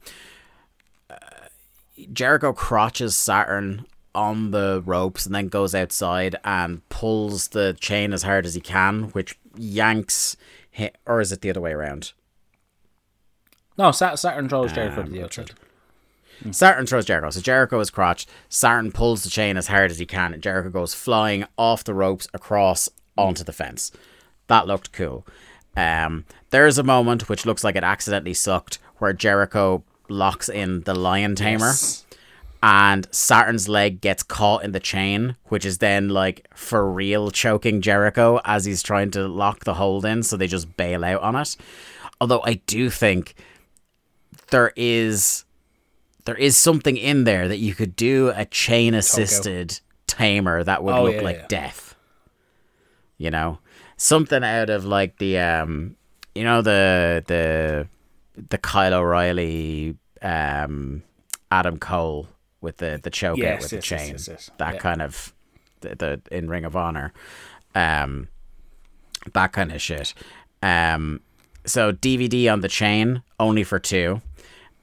uh, 1.09 1.15
Jericho 2.11 2.53
crotches 2.53 3.15
Saturn 3.15 3.85
on 4.13 4.51
the 4.51 4.81
ropes 4.85 5.25
and 5.25 5.35
then 5.35 5.49
goes 5.49 5.75
outside 5.75 6.37
and 6.43 6.87
pulls 6.89 7.49
the 7.49 7.75
chain 7.79 8.13
as 8.13 8.23
hard 8.23 8.45
as 8.45 8.55
he 8.55 8.61
can, 8.61 9.03
which 9.09 9.37
yanks, 9.57 10.37
hi 10.75 10.91
or 11.05 11.19
is 11.21 11.31
it 11.31 11.41
the 11.41 11.49
other 11.49 11.61
way 11.61 11.71
around? 11.71 12.13
No, 13.77 13.91
Saturn 13.91 14.47
throws 14.47 14.71
Jericho 14.71 15.03
to 15.03 15.09
the 15.09 15.23
outside. 15.23 15.51
Saturn 16.51 16.85
throws 16.85 17.05
Jericho. 17.05 17.29
So 17.29 17.41
Jericho 17.41 17.79
is 17.79 17.89
crotched. 17.89 18.29
Saturn 18.49 18.91
pulls 18.91 19.23
the 19.23 19.29
chain 19.29 19.57
as 19.57 19.67
hard 19.67 19.91
as 19.91 19.99
he 19.99 20.05
can, 20.05 20.33
and 20.33 20.41
Jericho 20.41 20.69
goes 20.69 20.93
flying 20.93 21.45
off 21.57 21.83
the 21.83 21.93
ropes 21.93 22.27
across 22.33 22.89
onto 23.17 23.43
the 23.43 23.53
fence. 23.53 23.91
That 24.47 24.67
looked 24.67 24.91
cool. 24.91 25.25
Um, 25.77 26.25
there's 26.51 26.77
a 26.77 26.83
moment 26.83 27.27
which 27.29 27.45
looks 27.45 27.63
like 27.63 27.75
it 27.75 27.83
accidentally 27.83 28.33
sucked, 28.33 28.79
where 28.97 29.11
Jericho 29.13 29.83
locks 30.07 30.47
in 30.49 30.81
the 30.81 30.93
lion 30.95 31.35
tamer, 31.35 31.65
Yes. 31.65 32.05
and 32.63 33.07
Saturn's 33.11 33.67
leg 33.67 33.99
gets 34.01 34.23
caught 34.23 34.63
in 34.63 34.71
the 34.71 34.79
chain, 34.79 35.35
which 35.45 35.65
is 35.65 35.79
then 35.79 36.09
like 36.09 36.47
for 36.55 36.89
real 36.89 37.29
choking 37.31 37.81
Jericho 37.81 38.39
as 38.45 38.65
he's 38.65 38.81
trying 38.83 39.11
to 39.11 39.27
lock 39.27 39.65
the 39.65 39.73
hold 39.75 40.05
in. 40.05 40.23
So 40.23 40.37
they 40.37 40.47
just 40.47 40.77
bail 40.77 41.03
out 41.03 41.21
on 41.21 41.35
it. 41.35 41.57
Although 42.21 42.41
I 42.45 42.55
do 42.67 42.89
think 42.89 43.35
there 44.51 44.71
is 44.75 45.43
there 46.25 46.35
is 46.35 46.55
something 46.57 46.97
in 46.97 47.23
there 47.25 47.47
that 47.47 47.57
you 47.57 47.75
could 47.75 47.95
do 47.95 48.31
a 48.35 48.45
chain 48.45 48.93
assisted 48.95 49.79
tamer 50.07 50.63
that 50.63 50.83
would 50.83 50.95
Oh, 50.95 51.03
look 51.03 51.15
yeah, 51.15 51.21
like 51.21 51.35
yeah. 51.37 51.45
death. 51.47 51.95
You 53.17 53.31
know, 53.31 53.59
something 53.97 54.43
out 54.43 54.69
of 54.69 54.85
like 54.85 55.17
the 55.17 55.37
um, 55.39 55.95
you 56.33 56.43
know 56.43 56.61
the 56.61 57.23
the 57.27 57.87
the 58.49 58.57
Kyle 58.57 58.93
O'Reilly 58.93 59.95
um 60.21 61.03
Adam 61.51 61.77
Cole 61.77 62.27
with 62.61 62.77
the 62.77 62.99
the 63.01 63.09
choke 63.09 63.37
out 63.39 63.61
Yes, 63.61 63.61
with 63.63 63.69
the 63.71 63.75
yes, 63.77 63.91
yes, 63.91 64.01
chain. 64.25 64.33
yes. 64.35 64.51
That 64.57 64.73
Yeah. 64.75 64.79
kind 64.79 65.01
of 65.01 65.33
the, 65.81 65.95
the 65.95 66.21
in 66.31 66.49
Ring 66.49 66.65
of 66.65 66.75
Honor, 66.75 67.13
um, 67.75 68.27
that 69.33 69.51
kind 69.53 69.71
of 69.71 69.81
shit. 69.81 70.13
Um, 70.63 71.21
so 71.65 71.91
DVD 71.91 72.51
on 72.51 72.61
the 72.61 72.67
chain 72.67 73.21
only 73.39 73.63
for 73.63 73.79
two. 73.79 74.21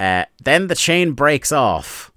Uh, 0.01 0.25
then 0.43 0.67
the 0.67 0.75
chain 0.75 1.13
breaks 1.13 1.53
off. 1.53 2.11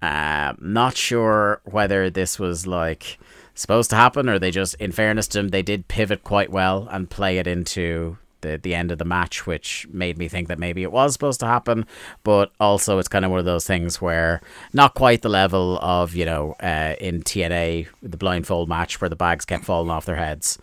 Uh, 0.00 0.52
not 0.60 0.96
sure 0.96 1.60
whether 1.64 2.08
this 2.10 2.38
was 2.38 2.66
like 2.66 3.18
supposed 3.60 3.90
to 3.90 3.96
happen 3.96 4.28
or 4.28 4.38
they 4.38 4.50
just, 4.50 4.74
in 4.74 4.92
fairness 4.92 5.26
to 5.28 5.38
them, 5.38 5.48
they 5.48 5.62
did 5.62 5.88
pivot 5.88 6.24
quite 6.24 6.50
well 6.50 6.88
and 6.90 7.10
play 7.10 7.38
it 7.38 7.46
into 7.46 8.18
the 8.40 8.56
the 8.56 8.74
end 8.74 8.92
of 8.92 8.98
the 8.98 9.04
match, 9.04 9.46
which 9.46 9.86
made 9.90 10.16
me 10.16 10.28
think 10.28 10.48
that 10.48 10.58
maybe 10.58 10.82
it 10.82 10.92
was 10.92 11.12
supposed 11.12 11.40
to 11.40 11.46
happen. 11.46 11.84
But 12.22 12.52
also, 12.60 12.98
it's 12.98 13.08
kind 13.08 13.24
of 13.24 13.30
one 13.30 13.40
of 13.40 13.46
those 13.46 13.66
things 13.66 14.00
where 14.00 14.40
not 14.72 14.94
quite 14.94 15.22
the 15.22 15.28
level 15.28 15.78
of 15.80 16.14
you 16.14 16.24
know 16.24 16.52
uh, 16.60 16.94
in 17.00 17.22
TNA 17.22 17.88
the 18.02 18.16
blindfold 18.16 18.68
match 18.68 19.00
where 19.00 19.08
the 19.08 19.16
bags 19.16 19.44
kept 19.44 19.64
falling 19.64 19.90
off 19.90 20.04
their 20.06 20.16
heads. 20.16 20.58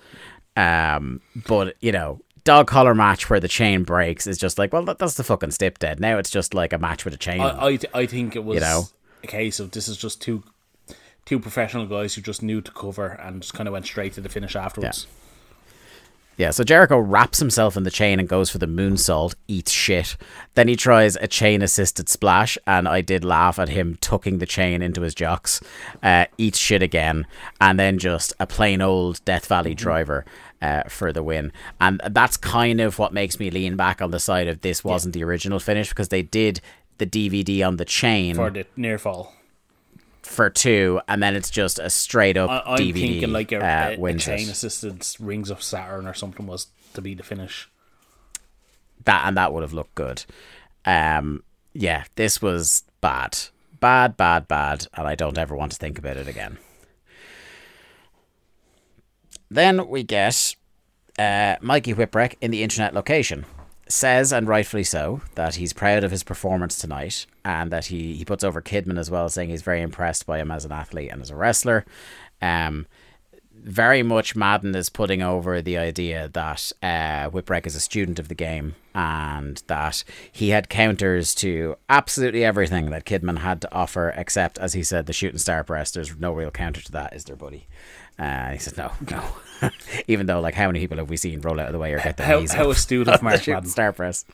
Um, 0.56 1.20
but 1.48 1.76
you 1.82 1.92
know, 1.92 2.22
dog 2.46 2.68
collar 2.68 2.96
match 2.96 3.30
where 3.30 3.42
the 3.42 3.50
chain 3.50 3.84
breaks 3.84 4.26
is 4.26 4.38
just 4.38 4.58
like, 4.58 4.72
well, 4.72 4.86
that, 4.86 5.00
that's 5.00 5.16
the 5.16 5.24
fucking 5.24 5.52
stip 5.52 5.80
dead. 5.80 6.00
Now 6.00 6.18
it's 6.18 6.30
just 6.30 6.54
like 6.54 6.72
a 6.72 6.78
match 6.78 7.04
with 7.04 7.14
a 7.14 7.18
chain. 7.18 7.42
I 7.42 7.66
I, 7.66 7.76
th- 7.76 7.94
I 7.94 8.06
think 8.06 8.36
it 8.38 8.46
was 8.46 8.56
You 8.56 8.62
know? 8.62 8.84
a 9.24 9.28
case 9.28 9.60
of 9.60 9.72
this 9.72 9.90
is 9.90 9.98
just 9.98 10.22
two 10.22 10.44
two 11.26 11.40
professional 11.40 11.86
guys 11.86 12.16
who 12.16 12.22
just 12.22 12.44
knew 12.44 12.62
to 12.62 12.72
cover 12.72 13.08
and 13.08 13.42
just 13.42 13.54
kind 13.54 13.68
of 13.68 13.74
went 13.74 13.86
straight 13.86 14.14
to 14.14 14.22
the 14.22 14.30
finish 14.30 14.56
afterwards. 14.56 15.08
Yeah, 15.08 15.66
Yeah, 16.38 16.52
so 16.52 16.64
Jericho 16.64 17.00
wraps 17.00 17.40
himself 17.40 17.76
in 17.76 17.84
the 17.84 17.92
chain 17.92 18.20
and 18.20 18.30
goes 18.30 18.50
for 18.50 18.58
the 18.60 18.68
moonsault, 18.68 19.36
eats 19.48 19.72
shit. 19.72 20.18
Then 20.54 20.68
he 20.68 20.76
tries 20.76 21.16
a 21.16 21.28
chain 21.28 21.62
assisted 21.62 22.10
splash, 22.10 22.58
and 22.68 22.88
I 22.88 23.02
did 23.02 23.26
laugh 23.26 23.58
at 23.58 23.70
him 23.70 23.98
tucking 24.02 24.38
the 24.38 24.46
chain 24.46 24.82
into 24.82 25.02
his 25.02 25.16
jocks, 25.16 25.62
uh, 26.04 26.26
eats 26.38 26.60
shit 26.60 26.84
again, 26.84 27.26
and 27.60 27.80
then 27.80 27.98
just 27.98 28.34
a 28.40 28.46
plain 28.46 28.82
old 28.82 29.24
Death 29.26 29.48
Valley 29.48 29.74
driver 29.74 30.26
uh, 30.62 30.84
for 30.90 31.12
the 31.12 31.24
win. 31.24 31.52
And 31.82 32.02
that's 32.12 32.38
kind 32.38 32.82
of 32.82 33.00
what 33.00 33.14
makes 33.14 33.40
me 33.40 33.50
lean 33.50 33.76
back 33.76 34.02
on 34.02 34.12
the 34.12 34.20
side 34.20 34.48
of 34.48 34.62
this 34.62 34.84
wasn't 34.84 35.14
the 35.14 35.24
original 35.24 35.60
finish 35.60 35.90
because 35.90 36.10
they 36.10 36.22
did 36.22 36.62
the 36.98 37.06
DVD 37.06 37.66
on 37.66 37.78
the 37.78 37.86
chain 37.86 38.36
for, 38.36 38.50
the 38.50 38.66
near 38.76 38.98
fall. 38.98 39.34
Two, 40.50 41.00
and 41.08 41.22
then 41.22 41.36
it's 41.36 41.50
just 41.50 41.80
a 41.80 41.90
straight 41.90 42.38
up 42.38 42.50
I, 42.50 42.74
I'm 42.74 42.80
DVD 42.80 42.94
thinking 42.94 43.32
like 43.32 43.52
a, 43.52 43.60
uh, 43.64 43.96
a, 43.98 44.04
a 44.04 44.14
chain 44.16 44.50
assisted 44.50 45.06
rings 45.20 45.50
of 45.50 45.62
Saturn 45.62 46.08
or 46.08 46.14
something 46.14 46.48
was 46.48 46.68
to 46.94 47.02
be 47.02 47.14
the 47.14 47.24
finish. 47.24 47.70
that 49.06 49.28
and 49.28 49.38
that 49.38 49.54
would 49.54 49.62
have 49.62 49.74
looked 49.74 49.96
good. 49.96 50.26
Um, 50.86 51.44
yeah, 51.74 52.06
this 52.16 52.42
was 52.42 52.84
bad, 53.02 53.38
bad, 53.80 54.18
bad, 54.18 54.48
bad, 54.48 54.88
and 54.94 55.08
I 55.08 55.16
don't 55.16 55.38
ever 55.38 55.56
want 55.56 55.72
to 55.74 55.78
think 55.78 55.98
about 55.98 56.18
it 56.18 56.28
again. 56.28 56.58
Then 59.50 59.88
we 59.88 60.04
get 60.04 60.56
uh, 61.20 61.56
Mikey 61.62 61.94
Whipwreck 61.94 62.36
in 62.42 62.52
the 62.52 62.64
internet 62.64 62.94
location. 62.94 63.46
Says, 63.88 64.34
and 64.34 64.48
rightfully 64.48 64.84
so, 64.84 65.22
that 65.36 65.56
he's 65.56 65.72
proud 65.72 66.04
of 66.04 66.10
his 66.10 66.24
performance 66.24 66.78
tonight 66.78 67.28
and 67.44 67.72
that 67.72 67.86
he, 67.86 68.16
he 68.16 68.26
puts 68.26 68.44
over 68.44 68.62
Kidman 68.62 68.98
as 68.98 69.12
well, 69.12 69.30
saying 69.30 69.50
he's 69.50 69.62
very 69.62 69.82
impressed 69.82 70.26
by 70.26 70.40
him 70.40 70.50
as 70.50 70.66
an 70.66 70.72
athlete 70.72 71.12
and 71.12 71.22
as 71.22 71.30
a 71.30 71.36
wrestler. 71.36 71.86
Um, 72.42 72.88
very 73.54 74.04
much 74.04 74.36
Madden 74.36 74.76
is 74.76 74.90
putting 74.90 75.22
over 75.22 75.62
the 75.62 75.78
idea 75.78 76.30
that 76.34 76.72
uh, 76.84 77.30
Whipwreck 77.30 77.66
is 77.66 77.76
a 77.76 77.80
student 77.80 78.20
of 78.20 78.28
the 78.28 78.36
game 78.36 78.76
and 78.94 79.64
that 79.68 80.04
he 80.32 80.50
had 80.50 80.70
counters 80.70 81.34
to 81.36 81.76
absolutely 81.90 82.46
everything 82.46 82.92
that 82.92 83.06
Kidman 83.06 83.40
had 83.40 83.62
to 83.62 83.74
offer, 83.74 84.14
except, 84.16 84.58
as 84.60 84.74
he 84.74 84.84
said, 84.84 85.06
the 85.06 85.14
shooting 85.14 85.40
star 85.40 85.64
press. 85.64 85.92
There's 85.92 86.16
no 86.18 86.32
real 86.32 86.52
counter 86.52 86.82
to 86.82 86.92
that, 86.92 87.14
is 87.16 87.26
there, 87.26 87.36
buddy? 87.36 87.68
Uh, 88.18 88.52
he 88.52 88.58
says, 88.60 88.78
no, 88.78 88.92
no. 89.10 89.24
Even 90.08 90.26
though, 90.26 90.40
like, 90.40 90.54
how 90.54 90.68
many 90.68 90.80
people 90.80 90.98
have 90.98 91.10
we 91.10 91.18
seen 91.18 91.42
roll 91.42 91.60
out 91.60 91.68
of 91.68 91.74
the 91.74 91.80
way 91.80 91.94
or 91.94 92.00
get 92.00 92.18
their 92.18 92.28
How, 92.28 92.40
knees 92.40 92.54
how 92.54 92.70
up 92.70 92.76
astute 92.78 93.08
of 93.08 93.20
the 93.20 93.24
Mark 93.24 93.48
Madden. 93.48 93.70
star 93.70 93.92
press? 93.92 94.26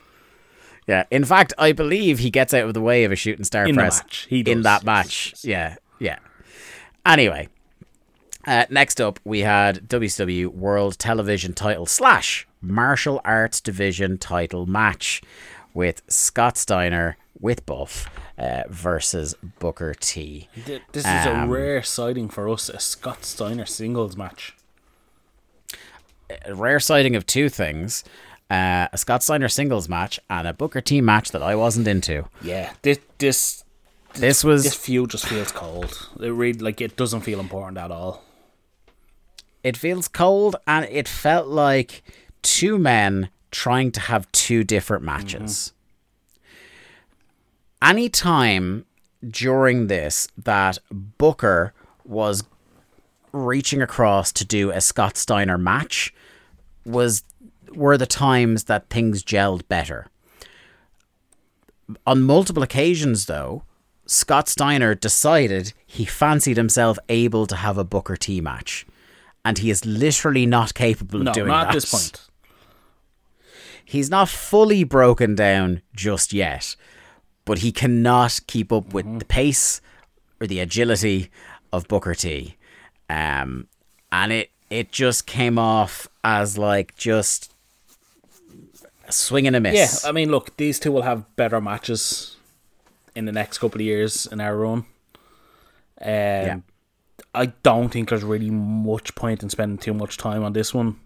Yeah, 0.86 1.04
in 1.10 1.24
fact, 1.24 1.52
I 1.58 1.72
believe 1.72 2.18
he 2.18 2.30
gets 2.30 2.52
out 2.52 2.64
of 2.64 2.74
the 2.74 2.80
way 2.80 3.04
of 3.04 3.12
a 3.12 3.16
shooting 3.16 3.44
star 3.44 3.66
In 3.66 3.76
press 3.76 4.02
he 4.28 4.40
in 4.40 4.62
that 4.62 4.84
match. 4.84 5.34
Yeah, 5.42 5.76
yeah. 6.00 6.18
Anyway, 7.06 7.48
uh, 8.46 8.66
next 8.68 9.00
up, 9.00 9.20
we 9.24 9.40
had 9.40 9.88
WCW 9.88 10.48
World 10.48 10.98
Television 10.98 11.52
Title 11.52 11.86
slash 11.86 12.48
Martial 12.60 13.20
Arts 13.24 13.60
Division 13.60 14.18
Title 14.18 14.66
match 14.66 15.22
with 15.72 16.02
Scott 16.08 16.56
Steiner 16.56 17.16
with 17.40 17.64
Buff 17.64 18.08
uh, 18.42 18.62
versus 18.68 19.34
Booker 19.60 19.94
T. 19.94 20.48
This 20.66 21.04
is 21.04 21.26
a 21.26 21.32
Um, 21.42 21.48
rare 21.50 21.82
sighting 21.82 22.28
for 22.28 22.48
us, 22.48 22.68
a 22.68 22.80
Scott 22.80 23.24
Steiner 23.24 23.66
singles 23.66 24.16
match. 24.16 24.56
A 26.46 26.54
rare 26.54 26.80
sighting 26.80 27.14
of 27.16 27.24
two 27.26 27.48
things. 27.48 28.04
Uh, 28.50 28.88
a 28.92 28.98
Scott 28.98 29.22
Steiner 29.22 29.48
singles 29.48 29.88
match 29.88 30.18
and 30.28 30.46
a 30.48 30.52
Booker 30.52 30.80
T 30.80 31.00
match 31.00 31.30
that 31.30 31.42
I 31.42 31.54
wasn't 31.54 31.86
into. 31.88 32.24
Yeah, 32.42 32.72
this 32.82 32.98
this 33.18 33.64
This 34.14 34.44
was 34.44 34.64
this 34.64 34.74
feud 34.74 35.10
just 35.10 35.26
feels 35.26 35.52
cold. 35.52 36.08
It 36.20 36.28
really 36.28 36.58
like 36.58 36.80
it 36.80 36.96
doesn't 36.96 37.20
feel 37.22 37.40
important 37.40 37.78
at 37.78 37.90
all. 37.90 38.22
it 39.62 39.76
feels 39.76 40.08
cold 40.08 40.56
and 40.66 40.84
it 40.90 41.06
felt 41.08 41.46
like 41.46 42.02
two 42.42 42.78
men 42.78 43.28
trying 43.52 43.92
to 43.92 44.00
have 44.00 44.30
two 44.32 44.64
different 44.64 45.04
matches. 45.04 45.72
Any 47.82 48.08
time 48.08 48.86
during 49.26 49.88
this 49.88 50.28
that 50.36 50.78
Booker 50.90 51.72
was 52.04 52.44
reaching 53.32 53.82
across 53.82 54.32
to 54.32 54.44
do 54.44 54.70
a 54.70 54.80
Scott 54.80 55.16
Steiner 55.16 55.58
match 55.58 56.14
was 56.84 57.22
were 57.74 57.96
the 57.96 58.06
times 58.06 58.64
that 58.64 58.90
things 58.90 59.24
gelled 59.24 59.66
better. 59.68 60.06
On 62.06 62.22
multiple 62.22 62.62
occasions, 62.62 63.26
though, 63.26 63.62
Scott 64.06 64.48
Steiner 64.48 64.94
decided 64.94 65.72
he 65.86 66.04
fancied 66.04 66.56
himself 66.56 66.98
able 67.08 67.46
to 67.46 67.56
have 67.56 67.78
a 67.78 67.84
Booker 67.84 68.16
T 68.16 68.40
match, 68.40 68.86
and 69.44 69.58
he 69.58 69.70
is 69.70 69.84
literally 69.86 70.44
not 70.46 70.74
capable 70.74 71.20
of 71.20 71.24
No, 71.26 71.32
doing 71.32 71.48
not 71.48 71.64
that. 71.64 71.68
at 71.68 71.74
this 71.74 71.90
point. 71.90 72.20
He's 73.84 74.10
not 74.10 74.28
fully 74.28 74.84
broken 74.84 75.34
down 75.34 75.82
just 75.94 76.32
yet, 76.32 76.76
but 77.44 77.58
he 77.58 77.72
cannot 77.72 78.40
keep 78.46 78.72
up 78.72 78.92
with 78.92 79.18
the 79.18 79.24
pace 79.24 79.80
or 80.40 80.46
the 80.46 80.60
agility 80.60 81.30
of 81.72 81.88
Booker 81.88 82.14
T. 82.14 82.56
Um, 83.08 83.68
and 84.10 84.32
it 84.32 84.50
it 84.70 84.90
just 84.90 85.26
came 85.26 85.58
off 85.58 86.08
as 86.24 86.56
like 86.56 86.96
just 86.96 87.52
a 89.06 89.12
swing 89.12 89.46
and 89.46 89.56
a 89.56 89.60
miss. 89.60 90.02
Yeah. 90.02 90.08
I 90.08 90.12
mean, 90.12 90.30
look, 90.30 90.56
these 90.56 90.78
two 90.78 90.92
will 90.92 91.02
have 91.02 91.36
better 91.36 91.60
matches 91.60 92.36
in 93.14 93.26
the 93.26 93.32
next 93.32 93.58
couple 93.58 93.80
of 93.80 93.84
years 93.84 94.26
in 94.26 94.40
our 94.40 94.56
run. 94.56 94.86
Um, 96.00 96.64
I 97.34 97.46
don't 97.62 97.90
think 97.90 98.08
there's 98.08 98.24
really 98.24 98.50
much 98.50 99.14
point 99.14 99.42
in 99.42 99.50
spending 99.50 99.78
too 99.78 99.94
much 99.94 100.16
time 100.16 100.42
on 100.42 100.52
this 100.52 100.74
one. 100.74 100.98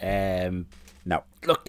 Um, 0.00 0.66
no. 1.04 1.24
look, 1.46 1.68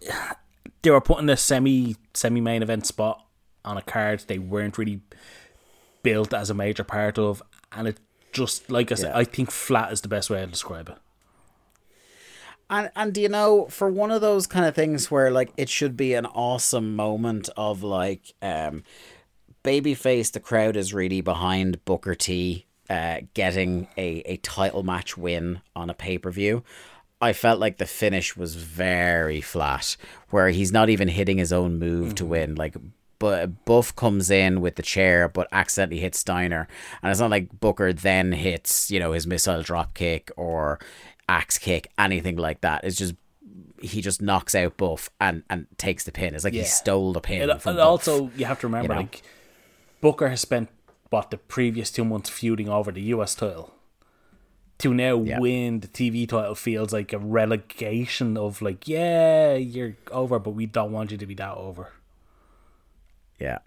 they 0.82 0.92
were 0.92 1.02
putting 1.02 1.26
the 1.26 1.38
semi 1.38 1.96
semi 2.14 2.42
main 2.42 2.62
event 2.62 2.86
spot 2.86 3.26
on 3.66 3.78
a 3.78 3.82
card 3.82 4.24
they 4.28 4.40
weren't 4.40 4.78
really 4.78 5.02
built 6.04 6.34
as 6.34 6.50
a 6.50 6.54
major 6.54 6.84
part 6.84 7.18
of, 7.18 7.44
and 7.72 7.88
it 7.88 8.00
just 8.32 8.70
like 8.72 8.92
I 8.92 8.96
said, 8.96 9.12
Yeah. 9.12 9.18
I 9.18 9.24
think 9.24 9.52
flat 9.52 9.92
is 9.92 10.02
the 10.02 10.08
best 10.08 10.30
way 10.30 10.40
to 10.40 10.48
describe 10.48 10.90
it. 10.90 10.98
And 12.70 12.92
and 12.96 13.14
do 13.14 13.22
you 13.22 13.30
know, 13.30 13.68
for 13.70 13.90
one 13.90 14.12
of 14.12 14.22
those 14.22 14.46
kind 14.48 14.66
of 14.66 14.76
things 14.76 15.10
where 15.10 15.32
like 15.32 15.52
it 15.58 15.70
should 15.70 15.98
be 15.98 16.14
an 16.14 16.26
awesome 16.28 16.96
moment 16.96 17.50
of 17.58 17.82
like 17.84 18.34
um 18.42 18.84
babyface 19.64 20.32
the 20.32 20.40
crowd 20.40 20.76
is 20.78 20.94
really 20.94 21.22
behind 21.22 21.84
Booker 21.86 22.16
T 22.16 22.66
uh 22.90 23.22
getting 23.34 23.88
a, 23.98 24.22
a 24.26 24.38
title 24.38 24.84
match 24.84 25.18
win 25.18 25.62
on 25.76 25.90
a 25.90 25.94
pay-per-view. 25.94 26.64
I 27.22 27.34
felt 27.34 27.60
like 27.60 27.80
the 27.80 27.86
finish 27.86 28.38
was 28.38 28.56
very 28.56 29.42
flat, 29.42 29.98
where 30.30 30.50
he's 30.50 30.72
not 30.72 30.90
even 30.90 31.10
hitting 31.10 31.38
his 31.38 31.52
own 31.52 31.78
move 31.78 32.16
to 32.16 32.26
win. 32.26 32.56
Like, 32.56 32.78
but 33.20 33.66
Buff 33.66 33.96
comes 33.96 34.32
in 34.32 34.62
with 34.62 34.76
the 34.76 34.82
chair, 34.82 35.28
but 35.30 35.48
accidentally 35.52 36.00
hits 36.02 36.20
Steiner, 36.20 36.68
and 37.04 37.12
it's 37.12 37.20
not 37.20 37.30
like 37.30 37.60
Booker 37.60 37.94
then 37.94 38.32
hits, 38.32 38.90
you 38.90 39.00
know, 39.00 39.12
his 39.12 39.28
missile 39.28 39.62
drop 39.62 39.94
kick 39.94 40.32
or 40.38 40.80
axe 41.28 41.58
kick, 41.58 41.92
anything 42.00 42.38
like 42.38 42.62
that. 42.62 42.84
It's 42.84 42.96
just 42.98 43.16
he 43.82 44.02
just 44.02 44.22
knocks 44.22 44.56
out 44.56 44.76
Buff 44.78 45.10
and 45.22 45.44
and 45.50 45.68
takes 45.78 46.04
the 46.04 46.12
pin. 46.12 46.34
It's 46.36 46.44
like 46.44 46.54
Yeah. 46.54 46.62
he 46.64 46.68
stole 46.68 47.14
the 47.14 47.22
pin. 47.22 47.50
And, 47.50 47.62
from 47.62 47.72
and 47.72 47.78
Buff. 47.78 47.88
also, 47.88 48.32
you 48.36 48.46
have 48.46 48.60
to 48.62 48.68
remember, 48.68 48.94
know? 48.94 49.02
like 49.02 49.22
Booker 50.02 50.30
has 50.30 50.42
spent 50.42 50.70
what 51.10 51.32
the 51.32 51.38
previous 51.38 51.90
two 51.92 52.06
months 52.06 52.30
feuding 52.30 52.70
over 52.70 52.92
the 52.92 53.02
US 53.14 53.36
title. 53.36 53.74
To 54.80 54.94
now 54.94 55.22
Yeah. 55.22 55.40
win 55.40 55.82
the 55.82 55.88
TV 55.88 56.26
title 56.28 56.56
feels 56.56 56.94
like 56.94 57.12
a 57.14 57.18
relegation 57.20 58.38
of 58.38 58.62
like, 58.62 58.88
yeah, 58.88 59.56
you're 59.56 59.96
over, 60.12 60.40
but 60.40 60.52
we 60.52 60.66
don't 60.66 60.92
want 60.92 61.12
you 61.12 61.18
to 61.18 61.26
be 61.26 61.34
that 61.36 61.56
over. 61.56 61.92
Yeah. 63.40 63.60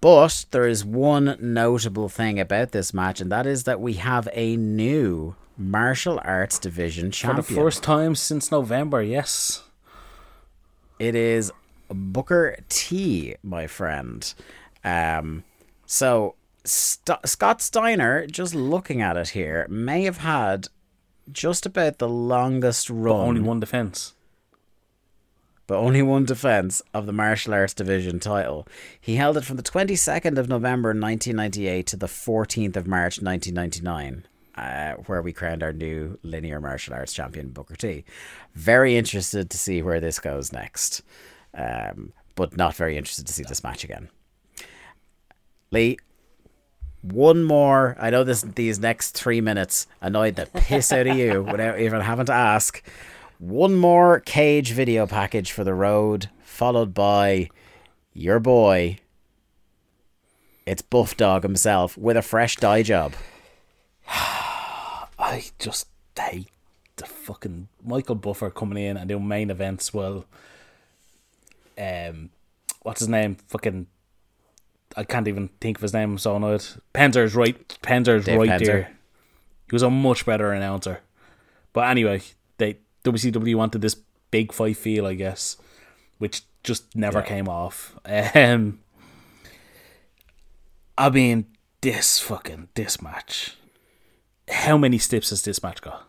But 0.00 0.46
there 0.50 0.66
is 0.66 0.84
one 0.84 1.36
notable 1.40 2.08
thing 2.08 2.40
about 2.40 2.72
this 2.72 2.94
match, 2.94 3.20
and 3.20 3.30
that 3.30 3.46
is 3.46 3.64
that 3.64 3.80
we 3.80 3.94
have 3.94 4.28
a 4.32 4.56
new 4.56 5.36
martial 5.58 6.18
arts 6.24 6.58
division 6.58 7.12
For 7.12 7.34
the 7.34 7.42
first 7.42 7.82
time 7.82 8.14
since 8.14 8.50
November, 8.50 9.02
yes. 9.02 9.64
It 10.98 11.14
is 11.14 11.52
Booker 11.88 12.56
T, 12.68 13.36
my 13.42 13.66
friend. 13.66 14.32
Um, 14.82 15.44
so 15.84 16.34
St- 16.64 17.26
Scott 17.26 17.60
Steiner, 17.60 18.26
just 18.26 18.54
looking 18.54 19.02
at 19.02 19.16
it 19.18 19.30
here, 19.30 19.66
may 19.68 20.04
have 20.04 20.18
had 20.18 20.68
just 21.30 21.66
about 21.66 21.98
the 21.98 22.08
longest 22.08 22.88
run, 22.88 23.28
Only 23.28 23.40
one 23.40 23.60
defense. 23.60 24.14
But 25.70 25.78
only 25.78 26.02
one 26.02 26.24
defense 26.24 26.82
of 26.92 27.06
the 27.06 27.12
martial 27.12 27.54
arts 27.54 27.72
division 27.74 28.18
title. 28.18 28.66
He 29.00 29.14
held 29.14 29.36
it 29.36 29.44
from 29.44 29.56
the 29.56 29.62
22nd 29.62 30.36
of 30.36 30.48
November 30.48 30.88
1998 30.88 31.86
to 31.86 31.96
the 31.96 32.08
14th 32.08 32.74
of 32.74 32.88
March 32.88 33.22
1999. 33.22 34.26
Uh, 34.56 34.94
where 35.06 35.22
we 35.22 35.32
crowned 35.32 35.62
our 35.62 35.72
new 35.72 36.18
linear 36.24 36.60
martial 36.60 36.92
arts 36.92 37.12
champion 37.12 37.50
Booker 37.50 37.76
T. 37.76 38.04
Very 38.52 38.96
interested 38.96 39.48
to 39.48 39.56
see 39.56 39.80
where 39.80 40.00
this 40.00 40.18
goes 40.18 40.52
next, 40.52 41.02
um, 41.54 42.14
but 42.34 42.56
not 42.56 42.74
very 42.74 42.96
interested 42.96 43.28
to 43.28 43.32
see 43.32 43.44
this 43.44 43.62
match 43.62 43.84
again. 43.84 44.08
Lee, 45.70 45.98
one 47.02 47.44
more. 47.44 47.96
I 48.00 48.10
know 48.10 48.24
this 48.24 48.42
these 48.42 48.80
next 48.80 49.12
three 49.12 49.40
minutes 49.40 49.86
annoyed 50.00 50.34
the 50.34 50.46
piss 50.46 50.90
out 50.90 51.06
of 51.06 51.16
you 51.16 51.42
without 51.50 51.78
even 51.78 52.00
having 52.00 52.26
to 52.26 52.32
ask. 52.32 52.82
One 53.40 53.74
more 53.74 54.20
cage 54.20 54.72
video 54.72 55.06
package 55.06 55.50
for 55.50 55.64
the 55.64 55.72
road, 55.72 56.28
followed 56.42 56.92
by 56.92 57.48
your 58.12 58.38
boy. 58.38 58.98
It's 60.66 60.82
Buff 60.82 61.16
Dog 61.16 61.42
himself 61.42 61.96
with 61.96 62.18
a 62.18 62.22
fresh 62.22 62.56
dye 62.56 62.82
job. 62.82 63.14
I 64.06 65.44
just 65.58 65.88
hate 66.18 66.50
the 66.96 67.06
fucking 67.06 67.68
Michael 67.82 68.14
Buffer 68.14 68.50
coming 68.50 68.76
in 68.76 68.98
and 68.98 69.08
doing 69.08 69.26
main 69.26 69.48
events. 69.48 69.94
Well, 69.94 70.26
um, 71.78 72.28
what's 72.82 73.00
his 73.00 73.08
name? 73.08 73.36
Fucking, 73.48 73.86
I 74.98 75.04
can't 75.04 75.28
even 75.28 75.48
think 75.62 75.78
of 75.78 75.82
his 75.82 75.94
name. 75.94 76.10
I'm 76.10 76.18
so 76.18 76.36
annoyed. 76.36 76.62
Penzer's 76.92 77.34
right. 77.34 77.56
Penzer's 77.80 78.26
Dave 78.26 78.38
right 78.38 78.50
Penzer. 78.50 78.66
there. 78.66 78.96
He 79.70 79.74
was 79.74 79.82
a 79.82 79.88
much 79.88 80.26
better 80.26 80.52
announcer. 80.52 81.00
But 81.72 81.88
anyway, 81.88 82.20
WCW 83.04 83.54
wanted 83.54 83.82
this 83.82 83.96
big 84.30 84.52
fight 84.52 84.76
feel, 84.76 85.06
I 85.06 85.14
guess, 85.14 85.56
which 86.18 86.42
just 86.62 86.94
never 86.94 87.22
came 87.22 87.48
off. 87.48 87.98
Um, 88.34 88.80
I 90.98 91.08
mean, 91.08 91.46
this 91.80 92.20
fucking 92.20 92.68
this 92.74 93.00
match. 93.00 93.56
How 94.48 94.76
many 94.76 94.98
steps 94.98 95.30
has 95.30 95.42
this 95.42 95.62
match 95.62 95.80
got? 95.80 96.06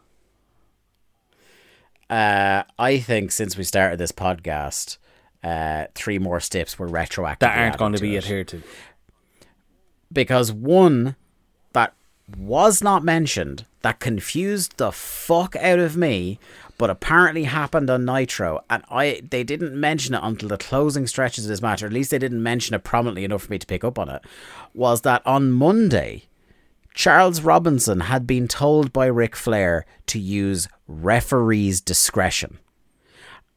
Uh, 2.09 2.63
I 2.77 2.99
think 2.99 3.31
since 3.31 3.55
we 3.55 3.63
started 3.63 3.97
this 3.97 4.11
podcast, 4.11 4.97
uh, 5.43 5.85
three 5.95 6.19
more 6.19 6.41
steps 6.41 6.77
were 6.77 6.88
retroactive. 6.88 7.47
That 7.47 7.57
aren't 7.57 7.77
going 7.77 7.93
to 7.93 8.01
be 8.01 8.15
it. 8.15 8.26
adhered 8.26 8.49
to. 8.49 8.61
because 10.11 10.51
one 10.51 11.15
that 11.72 11.93
was 12.38 12.84
not 12.84 13.03
mentioned 13.03 13.65
that 13.81 13.99
confused 13.99 14.77
the 14.77 14.91
fuck 14.91 15.55
out 15.55 15.80
of 15.80 15.95
me 15.95 16.38
but 16.81 16.89
apparently 16.89 17.43
happened 17.43 17.91
on 17.91 18.03
nitro 18.03 18.59
and 18.67 18.81
i 18.89 19.21
they 19.29 19.43
didn't 19.43 19.79
mention 19.79 20.15
it 20.15 20.21
until 20.23 20.49
the 20.49 20.57
closing 20.57 21.05
stretches 21.05 21.45
of 21.45 21.49
this 21.49 21.61
match 21.61 21.83
or 21.83 21.85
at 21.85 21.93
least 21.93 22.09
they 22.09 22.17
didn't 22.17 22.41
mention 22.41 22.73
it 22.73 22.83
prominently 22.83 23.23
enough 23.23 23.43
for 23.43 23.51
me 23.51 23.59
to 23.59 23.67
pick 23.67 23.83
up 23.83 23.99
on 23.99 24.09
it 24.09 24.23
was 24.73 25.01
that 25.01 25.21
on 25.23 25.51
monday 25.51 26.23
charles 26.95 27.41
robinson 27.41 27.99
had 27.99 28.25
been 28.25 28.47
told 28.47 28.91
by 28.91 29.05
Ric 29.05 29.35
flair 29.35 29.85
to 30.07 30.17
use 30.17 30.67
referee's 30.87 31.81
discretion 31.81 32.57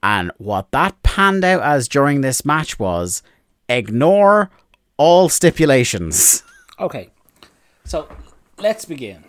and 0.03 0.31
what 0.37 0.71
that 0.73 1.03
panned 1.03 1.47
out 1.47 1.63
as 1.63 1.89
during 1.89 2.21
this 2.21 2.45
match 2.45 2.79
was 2.79 3.23
ignore 3.71 4.51
all 4.99 5.31
stipulations 5.31 6.43
Okay, 6.81 7.11
so 7.85 8.09
let's 8.59 8.85
begin. 8.85 9.25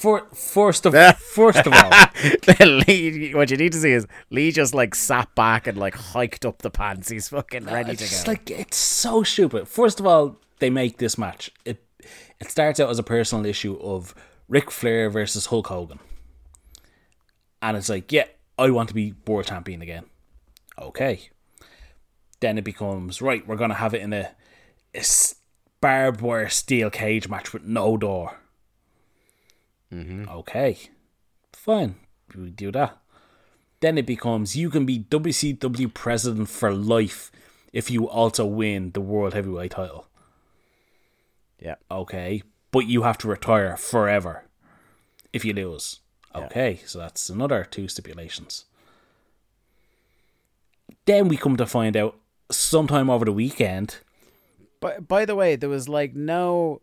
For 0.00 0.26
first 0.32 0.86
of 0.86 0.94
first 1.18 1.66
of 1.66 1.74
all, 1.74 1.90
Lee, 2.66 3.34
what 3.34 3.50
you 3.50 3.58
need 3.58 3.72
to 3.72 3.78
see 3.78 3.92
is 3.92 4.06
Lee 4.30 4.50
just 4.50 4.72
like 4.72 4.94
sat 4.94 5.34
back 5.34 5.66
and 5.66 5.76
like 5.76 5.94
hiked 5.94 6.46
up 6.46 6.62
the 6.62 6.70
pants. 6.70 7.10
He's 7.10 7.28
fucking 7.28 7.66
ready 7.66 7.94
to 7.94 8.04
it's 8.04 8.24
go. 8.24 8.30
like 8.30 8.50
it's 8.50 8.78
so 8.78 9.22
stupid. 9.22 9.68
First 9.68 10.00
of 10.00 10.06
all, 10.06 10.36
they 10.58 10.70
make 10.70 10.96
this 10.96 11.18
match. 11.18 11.50
It 11.66 11.84
it 12.40 12.50
starts 12.50 12.80
out 12.80 12.88
as 12.88 12.98
a 12.98 13.02
personal 13.02 13.44
issue 13.44 13.78
of 13.78 14.14
Ric 14.48 14.70
Flair 14.70 15.10
versus 15.10 15.44
Hulk 15.44 15.66
Hogan, 15.66 15.98
and 17.60 17.76
it's 17.76 17.90
like, 17.90 18.10
yeah, 18.10 18.24
I 18.58 18.70
want 18.70 18.88
to 18.88 18.94
be 18.94 19.12
world 19.26 19.44
champion 19.44 19.82
again. 19.82 20.06
Okay. 20.80 21.28
Then 22.40 22.56
it 22.56 22.64
becomes 22.64 23.20
right. 23.20 23.46
We're 23.46 23.56
gonna 23.56 23.74
have 23.74 23.92
it 23.92 24.00
in 24.00 24.14
a 24.14 24.30
barbed 25.82 26.22
wire 26.22 26.48
steel 26.48 26.88
cage 26.88 27.28
match 27.28 27.52
with 27.52 27.64
no 27.64 27.98
door. 27.98 28.39
Mm-hmm. 29.92 30.28
Okay, 30.28 30.78
fine. 31.52 31.96
We 32.36 32.50
do 32.50 32.70
that. 32.72 32.96
Then 33.80 33.98
it 33.98 34.06
becomes 34.06 34.56
you 34.56 34.70
can 34.70 34.84
be 34.86 34.98
WCW 35.00 35.92
president 35.92 36.48
for 36.48 36.72
life 36.72 37.32
if 37.72 37.90
you 37.90 38.08
also 38.08 38.44
win 38.44 38.90
the 38.92 39.00
world 39.00 39.34
heavyweight 39.34 39.72
title. 39.72 40.06
yeah, 41.58 41.76
Okay, 41.90 42.42
but 42.72 42.86
you 42.86 43.02
have 43.02 43.18
to 43.18 43.28
retire 43.28 43.76
forever 43.76 44.44
if 45.32 45.44
you 45.44 45.52
lose. 45.52 46.00
Okay, 46.34 46.80
so 46.86 46.98
that's 46.98 47.28
another 47.28 47.64
two 47.64 47.88
stipulations. 47.88 48.66
Then 51.06 51.26
we 51.28 51.36
come 51.36 51.56
to 51.56 51.66
find 51.66 51.96
out 51.96 52.16
sometime 52.50 53.10
over 53.10 53.24
the 53.24 53.32
weekend. 53.32 53.98
But 54.80 55.08
by 55.08 55.24
the 55.24 55.34
way, 55.34 55.56
there 55.56 55.68
was 55.68 55.88
like 55.88 56.14
no 56.14 56.80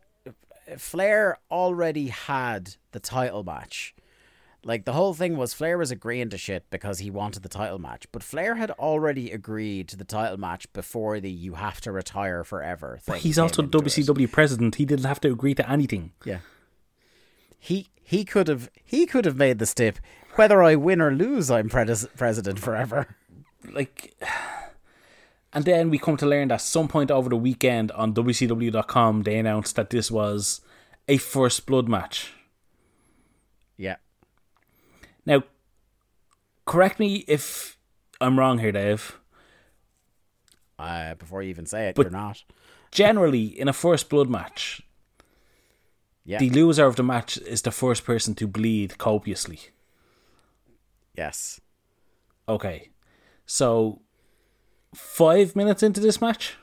Flair 0.78 1.40
already 1.50 2.08
had 2.08 2.76
the 2.92 3.00
title 3.00 3.44
match. 3.44 3.96
Like 4.64 4.86
the 4.86 4.94
whole 4.94 5.14
thing 5.14 5.38
was 5.38 5.54
Flair 5.54 5.78
was 5.78 5.92
agreeing 5.92 6.30
to 6.30 6.38
shit 6.38 6.66
because 6.70 7.00
he 7.00 7.10
wanted 7.10 7.44
the 7.44 7.50
title 7.50 7.80
match, 7.80 8.06
but 8.12 8.22
Flair 8.24 8.56
had 8.56 8.72
already 8.72 9.32
agreed 9.32 9.88
to 9.90 9.96
the 9.98 10.04
title 10.04 10.38
match 10.38 10.72
before 10.74 11.20
the 11.20 11.32
"you 11.32 11.54
have 11.54 11.80
to 11.82 11.92
retire 11.92 12.44
forever" 12.44 12.98
thing. 13.02 13.14
But 13.14 13.22
he's 13.22 13.38
also 13.40 13.64
into 13.64 13.78
it. 13.78 13.84
WCW 13.86 14.30
president. 14.30 14.76
He 14.76 14.84
didn't 14.86 15.06
have 15.06 15.22
to 15.22 15.32
agree 15.32 15.56
to 15.56 15.70
anything. 15.70 16.12
Yeah. 16.26 16.40
He 17.60 17.88
he 18.04 18.26
could 18.26 18.48
have 18.48 18.70
he 18.84 19.06
could 19.06 19.26
have 19.26 19.38
made 19.38 19.60
the 19.60 19.66
stip. 19.66 20.00
Whether 20.36 20.62
I 20.62 20.76
win 20.76 21.02
or 21.02 21.12
lose, 21.12 21.50
I'm 21.50 21.70
pres- 21.70 22.08
president 22.18 22.60
forever. 22.60 23.16
Like, 23.72 24.16
and 25.54 25.66
then 25.66 25.90
we 25.90 25.98
come 25.98 26.18
to 26.18 26.26
learn 26.26 26.50
that 26.50 26.62
some 26.62 26.88
point 26.88 27.10
over 27.12 27.30
the 27.30 27.36
weekend 27.38 27.92
on 27.92 28.14
WCW.com 28.14 29.24
they 29.24 29.38
announced 29.40 29.76
that 29.76 29.90
this 29.90 30.12
was 30.12 30.62
a 31.08 31.18
first 31.18 31.66
blood 31.66 31.88
match. 31.88 32.34
Yeah. 33.78 33.96
Now, 35.26 35.44
correct 36.66 37.00
me 37.00 37.24
if 37.28 37.78
I'm 38.20 38.38
wrong 38.40 38.58
here, 38.60 38.72
Dave. 38.72 39.20
Uh, 40.80 41.16
before 41.16 41.42
you 41.42 41.50
even 41.50 41.66
say 41.66 41.88
it, 41.90 41.96
But- 41.96 42.04
you're 42.04 42.12
not. 42.12 42.44
Generally, 42.92 43.60
in 43.60 43.68
a 43.68 43.74
first 43.74 44.10
blood 44.10 44.30
match, 44.30 44.82
Yeah. 46.26 46.40
the 46.40 46.50
loser 46.50 46.86
of 46.86 46.96
the 46.98 47.04
match 47.04 47.38
is 47.38 47.62
the 47.64 47.72
first 47.72 48.04
person 48.06 48.36
to 48.36 48.48
bleed 48.48 48.98
copiously. 48.98 49.60
yes. 51.16 51.60
Okay. 52.50 52.90
So, 53.46 54.02
five 54.96 55.56
minutes 55.56 55.84
into 55.84 56.00
this 56.00 56.22
match, 56.22 56.56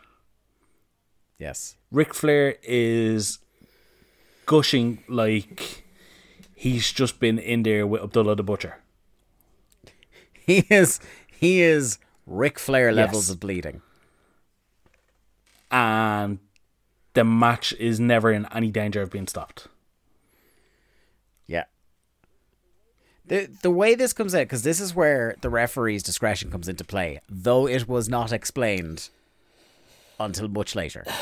Yes. 1.39 1.77
Ric 1.91 2.15
Flair 2.15 2.57
is 2.63 3.39
gushing 4.47 5.03
like 5.09 5.85
he's 6.55 6.93
just 6.93 7.19
been 7.19 7.39
in 7.39 7.65
there 7.65 7.87
with 7.87 8.03
Abdullah 8.03 8.37
the 8.37 8.43
Butcher. 8.45 8.77
He 10.47 10.65
is 10.71 11.01
he 11.29 11.61
is 11.63 11.99
Ric 12.27 12.59
Flair 12.59 12.93
levels 12.93 13.29
Yes. 13.29 13.35
of 13.35 13.41
bleeding. 13.41 13.83
And 15.71 16.39
the 17.15 17.25
match 17.25 17.73
is 17.75 17.99
never 17.99 18.31
in 18.31 18.47
any 18.53 18.71
danger 18.71 19.03
of 19.03 19.11
being 19.11 19.27
stopped. 19.27 19.67
Yeah. 21.47 21.65
The 23.27 23.49
the 23.63 23.71
way 23.71 23.95
this 23.95 24.13
comes 24.13 24.35
out 24.35 24.43
because 24.43 24.63
this 24.63 24.81
is 24.81 24.95
where 24.95 25.35
the 25.41 25.49
referee's 25.49 26.03
discretion 26.03 26.51
comes 26.51 26.69
into 26.69 26.85
play, 26.85 27.21
though 27.29 27.67
it 27.67 27.89
was 27.89 28.09
not 28.09 28.33
explained 28.33 29.09
until 30.21 30.49
much 30.49 30.75
later. 30.75 31.05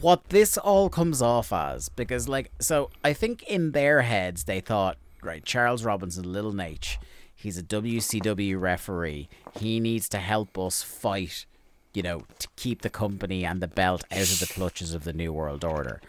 What 0.00 0.28
this 0.28 0.56
all 0.56 0.90
comes 0.90 1.20
off 1.20 1.52
as, 1.52 1.88
because 1.88 2.28
like, 2.28 2.52
so 2.60 2.90
I 3.02 3.12
think 3.14 3.42
in 3.44 3.72
their 3.72 4.02
heads 4.02 4.44
they 4.44 4.60
thought, 4.60 4.96
right, 5.24 5.44
Charles 5.44 5.82
Robinson, 5.82 6.30
Little 6.30 6.52
Nate, 6.52 6.98
he's 7.34 7.58
a 7.58 7.64
WCW 7.64 8.60
referee. 8.60 9.28
He 9.58 9.80
needs 9.80 10.08
to 10.10 10.18
help 10.18 10.56
us 10.56 10.84
fight, 10.84 11.46
you 11.94 12.02
know, 12.02 12.22
to 12.38 12.48
keep 12.54 12.82
the 12.82 12.90
company 12.90 13.44
and 13.44 13.60
the 13.60 13.66
belt 13.66 14.04
out 14.12 14.30
of 14.30 14.38
the 14.38 14.46
clutches 14.46 14.94
of 14.94 15.02
the 15.02 15.12
New 15.12 15.32
World 15.32 15.64
Order. 15.64 16.00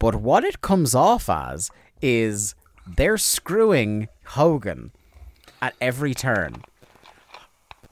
But 0.00 0.16
what 0.16 0.42
it 0.42 0.60
comes 0.60 0.94
off 0.94 1.28
as 1.30 1.70
is 2.02 2.56
they're 2.86 3.18
screwing 3.18 4.08
Hogan 4.24 4.92
at 5.60 5.74
every 5.80 6.14
turn. 6.14 6.62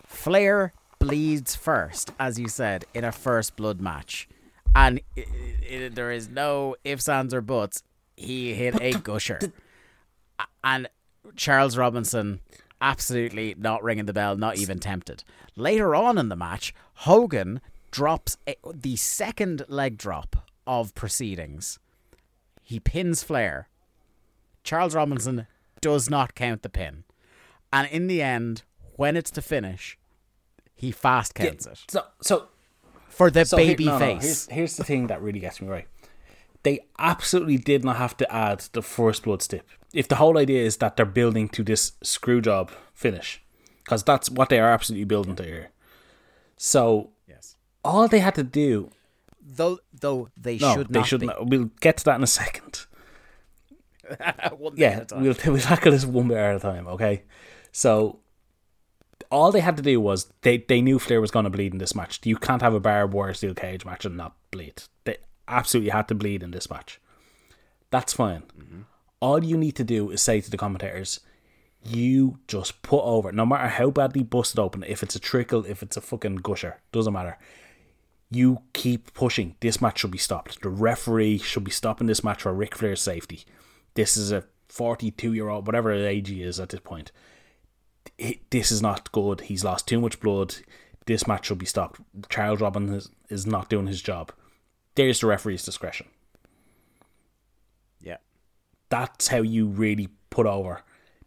Flair 0.07 0.73
bleeds 0.99 1.55
first, 1.57 2.13
as 2.19 2.39
you 2.39 2.49
said, 2.49 2.85
in 2.95 3.05
a 3.05 3.13
first 3.13 3.57
blood 3.57 3.81
match. 3.81 4.29
And 4.75 5.01
i 5.17 5.25
i 5.71 5.89
there 5.93 6.11
is 6.11 6.29
no 6.29 6.77
ifs, 6.85 7.09
ands, 7.09 7.35
or 7.35 7.41
buts. 7.41 7.83
He 8.17 8.55
hit 8.55 8.81
a 8.81 8.93
gusher. 8.93 9.41
And 10.63 10.89
Charles 11.37 11.77
Robinson 11.77 12.41
absolutely 12.81 13.55
not 13.59 13.83
ringing 13.83 14.07
the 14.07 14.13
bell, 14.13 14.37
not 14.37 14.57
even 14.59 14.79
tempted. 14.79 15.25
Later 15.57 15.95
on 15.95 16.19
in 16.19 16.29
the 16.29 16.37
match, 16.37 16.75
Hogan 16.95 17.61
drops 17.91 18.37
a, 18.49 18.57
the 18.73 18.97
second 18.97 19.65
leg 19.69 19.97
drop 19.97 20.37
of 20.67 20.95
proceedings. 20.95 21.79
He 22.63 22.81
pins 22.81 23.23
Flair. 23.23 23.69
Charles 24.65 24.95
Robinson 24.95 25.47
does 25.81 26.11
not 26.11 26.35
count 26.35 26.63
the 26.63 26.69
pin. 26.69 27.05
And 27.73 27.89
in 27.91 28.07
the 28.07 28.23
end, 28.23 28.63
when 28.97 29.17
it's 29.17 29.31
to 29.33 29.43
finish, 29.43 29.99
he 30.75 30.91
fast 30.91 31.35
counts 31.35 31.67
it 31.67 31.79
So, 31.89 32.03
so 32.21 32.49
for 33.09 33.31
the 33.31 33.45
So 33.45 33.57
baby 33.57 33.85
no, 33.85 33.93
no, 33.93 33.99
face. 33.99 34.23
here's, 34.23 34.47
here's 34.49 34.77
the 34.77 34.85
thing 34.85 35.07
that 35.09 35.23
really 35.23 35.41
gets 35.41 35.61
me 35.61 35.69
right. 35.69 35.87
They 36.63 36.81
absolutely 36.99 37.59
did 37.59 37.85
not 37.85 37.97
have 37.97 38.17
to 38.17 38.35
add 38.35 38.61
the 38.73 38.81
first 38.83 39.25
blood 39.25 39.43
stip. 39.43 39.69
If 39.93 40.09
the 40.09 40.17
whole 40.17 40.39
idea 40.39 40.63
is 40.65 40.79
that 40.79 40.97
they're 40.97 41.05
building 41.07 41.49
to 41.51 41.63
this 41.63 41.93
screw 42.03 42.41
job 42.41 42.71
finish, 42.95 43.43
because 43.85 44.03
that's 44.03 44.31
what 44.31 44.49
they 44.49 44.59
are 44.59 44.71
absolutely 44.71 45.05
building 45.05 45.37
to 45.37 45.45
here. 45.45 45.71
So 46.57 47.11
yes. 47.29 47.57
all 47.85 48.09
they 48.09 48.21
had 48.21 48.35
to 48.37 48.43
do, 48.43 48.91
Though 49.47 49.81
though 49.93 50.31
they 50.41 50.57
no, 50.57 50.75
should 50.75 50.89
they 50.89 51.01
not 51.01 51.09
shouldn't. 51.09 51.39
be. 51.39 51.57
We'll 51.57 51.71
get 51.83 51.99
to 51.99 52.05
that 52.07 52.17
in 52.17 52.23
a 52.23 52.27
second. 52.27 52.87
One 54.59 54.75
Yeah, 54.77 54.89
at 54.89 55.03
a 55.03 55.05
time. 55.07 55.23
we'll 55.23 55.37
we'll 55.47 55.59
tackle 55.61 55.93
this 55.93 56.05
one 56.05 56.29
bit 56.29 56.37
at 56.37 56.57
a 56.57 56.61
time. 56.61 56.87
Okay, 56.89 57.23
so 57.73 58.21
all 59.31 59.51
they 59.53 59.61
had 59.61 59.77
to 59.77 59.83
do 59.83 60.01
was 60.01 60.33
they 60.43 60.59
they 60.59 60.81
knew 60.81 60.99
Flair 60.99 61.21
was 61.21 61.31
going 61.31 61.45
to 61.45 61.51
bleed 61.51 61.73
in 61.73 61.79
this 61.79 61.95
match. 61.95 62.21
You 62.25 62.37
can't 62.37 62.63
have 62.63 62.75
a 62.75 62.81
barbed 62.81 63.15
wire 63.15 63.35
steel 63.35 63.55
cage 63.55 63.85
match 63.85 64.05
and 64.05 64.17
not 64.17 64.37
bleed. 64.51 64.83
They 65.05 65.17
absolutely 65.49 65.91
had 65.91 66.09
to 66.09 66.15
bleed 66.15 66.43
in 66.43 66.51
this 66.51 66.71
match. 66.71 67.01
That's 67.91 68.13
fine. 68.13 68.43
Mm-hmm. 68.59 68.81
All 69.21 69.43
you 69.43 69.57
need 69.57 69.77
to 69.77 69.85
do 69.85 70.11
is 70.11 70.21
say 70.21 70.41
to 70.41 70.51
the 70.51 70.57
commentators, 70.57 71.21
you 71.85 72.39
just 72.49 72.83
put 72.83 73.03
over, 73.03 73.33
no 73.33 73.47
matter 73.47 73.69
how 73.69 73.91
badly 73.91 74.23
busted 74.23 74.59
open, 74.59 74.85
if 74.85 75.03
it's 75.03 75.15
a 75.15 75.21
trickle, 75.21 75.65
if 75.65 75.83
it's 75.83 75.97
a 75.97 76.01
fucking 76.01 76.37
gusher, 76.37 76.81
doesn't 76.93 77.13
matter. 77.13 77.39
You 78.31 78.63
keep 78.73 79.15
pushing. 79.15 79.55
This 79.61 79.81
match 79.81 80.01
should 80.01 80.11
be 80.11 80.19
stopped. 80.19 80.63
The 80.63 80.69
referee 80.69 81.39
should 81.39 81.65
be 81.65 81.71
stopping 81.71 82.07
this 82.07 82.25
match 82.25 82.43
for 82.43 82.53
Ric 82.53 82.75
Flair's 82.75 83.01
safety. 83.03 83.45
This 83.95 84.17
is 84.17 84.33
a 84.33 84.45
42 84.69 85.33
year 85.33 85.49
old, 85.49 85.67
whatever 85.67 85.93
age 85.93 86.29
he 86.29 86.43
is 86.43 86.59
at 86.61 86.71
this 86.71 86.81
point. 86.81 87.13
This 88.51 88.71
is 88.71 88.83
not 88.83 89.13
good. 89.13 89.43
He's 89.43 89.65
lost 89.65 89.89
too 89.89 90.01
much 90.01 90.21
blood. 90.21 90.57
This 91.07 91.27
match 91.27 91.47
should 91.47 91.59
be 91.59 91.67
stopped. 91.67 92.01
Charles 92.29 92.61
Robinson 92.61 92.97
is, 92.97 93.11
is 93.29 93.47
not 93.47 93.69
doing 93.69 93.87
his 93.87 94.03
job. 94.03 94.33
There's 94.95 95.21
the 95.21 95.27
referee's 95.27 95.65
discretion. 95.65 96.07
yeah. 98.01 98.19
That's 98.89 99.29
how 99.29 99.43
you 99.43 99.67
really 99.67 100.09
put 100.31 100.47
over. 100.47 100.83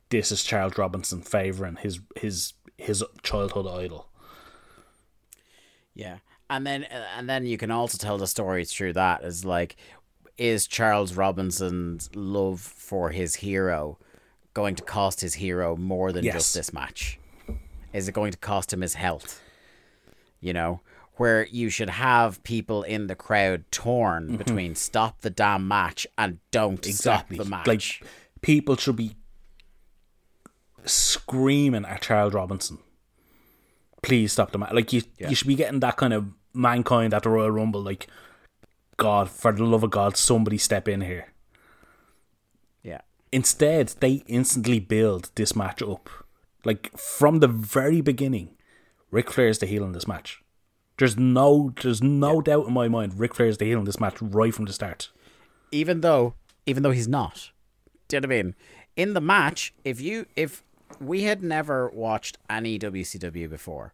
This 0.10 0.31
is 0.31 0.44
Charles 0.44 0.77
Robinson 0.77 1.22
favouring 1.22 1.76
his 1.77 1.99
his 2.15 2.53
his 2.77 3.03
childhood 3.23 3.68
idol. 3.68 4.07
Yeah, 5.94 6.18
and 6.49 6.65
then 6.65 6.84
and 6.84 7.30
then 7.30 7.45
you 7.45 7.57
can 7.57 7.72
also 7.72 7.98
tell 7.98 8.18
the 8.18 8.27
story 8.27 8.64
through 8.64 8.94
that 8.94 9.23
is 9.23 9.44
like, 9.44 9.76
is 10.38 10.68
Charles 10.68 11.15
Robinson's 11.15 12.09
love 12.15 12.59
for 12.59 13.09
his 13.11 13.35
hero 13.35 13.97
going 14.53 14.76
to 14.76 14.84
cost 14.84 15.22
his 15.22 15.35
hero 15.35 15.76
more 15.76 16.11
than 16.11 16.23
Yes. 16.23 16.34
just 16.35 16.53
this 16.55 16.73
match? 16.73 17.19
Is 17.93 18.07
it 18.07 18.14
going 18.14 18.31
to 18.31 18.38
cost 18.38 18.73
him 18.73 18.81
his 18.81 18.95
health? 18.95 19.41
You 20.39 20.53
know, 20.53 20.81
where 21.15 21.47
you 21.47 21.69
should 21.69 21.89
have 21.89 22.41
people 22.43 22.84
in 22.84 23.07
the 23.07 23.15
crowd 23.15 23.65
torn 23.72 24.27
mm-hmm. 24.27 24.35
between 24.38 24.76
stop 24.76 25.22
the 25.22 25.30
damn 25.30 25.68
match 25.68 26.07
and 26.18 26.39
don't 26.51 26.85
Exactly. 26.85 27.35
stop 27.38 27.45
the 27.45 27.49
match. 27.49 27.68
Like 27.68 28.09
people 28.41 28.76
should 28.76 28.95
be 28.95 29.15
screaming 30.85 31.85
at 31.85 32.01
Charles 32.01 32.34
Robinson. 32.34 32.80
Please 34.03 34.31
stop 34.31 34.51
the 34.51 34.57
match. 34.57 34.73
Like 34.73 34.93
you, 34.93 35.01
you 35.18 35.35
should 35.35 35.47
be 35.47 35.55
getting 35.55 35.80
that 35.81 35.97
kind 35.97 36.14
of 36.14 36.27
mankind 36.53 37.14
at 37.14 37.23
the 37.23 37.30
Royal 37.30 37.51
Rumble. 37.51 37.81
Like, 37.81 38.07
God, 38.97 39.29
for 39.29 39.51
the 39.51 39.63
love 39.63 39.83
of 39.83 39.91
God, 39.91 40.17
somebody 40.17 40.57
step 40.57 40.87
in 40.87 41.01
here. 41.01 41.27
yeah, 42.83 43.01
Instead, 43.31 43.89
they 43.99 44.23
instantly 44.27 44.79
build 44.79 45.31
this 45.35 45.55
match 45.55 45.81
up. 45.81 46.09
Like 46.65 46.95
from 46.97 47.39
the 47.39 47.47
very 47.47 48.01
beginning, 48.01 48.55
Ric 49.11 49.31
Flair 49.31 49.47
is 49.49 49.59
the 49.59 49.65
heel 49.67 49.83
in 49.83 49.91
this 49.93 50.07
match. 50.07 50.41
There's 50.97 51.15
no, 51.17 51.71
there's 51.81 52.01
no 52.01 52.41
doubt 52.41 52.67
in 52.67 52.73
my 52.73 52.87
mind. 52.87 53.19
Ric 53.19 53.35
Flair 53.35 53.47
is 53.49 53.57
the 53.59 53.65
heel 53.65 53.79
in 53.79 53.85
this 53.85 53.99
match 53.99 54.15
right 54.21 54.53
from 54.53 54.65
the 54.65 54.73
start. 54.73 55.09
even 55.71 56.01
though 56.01 56.33
even 56.65 56.83
though 56.83 56.91
he's 56.91 57.07
not. 57.07 57.51
Do 58.07 58.17
you 58.17 58.21
know 58.21 58.27
what 58.27 58.33
I 58.33 58.43
mean? 58.43 58.55
In 58.97 59.13
the 59.13 59.21
match, 59.21 59.73
if 59.85 60.01
you 60.01 60.25
if 60.35 60.63
we 60.99 61.23
had 61.23 61.43
never 61.43 61.89
watched 61.89 62.37
any 62.49 62.79
WCW 62.79 63.49
before, 63.49 63.93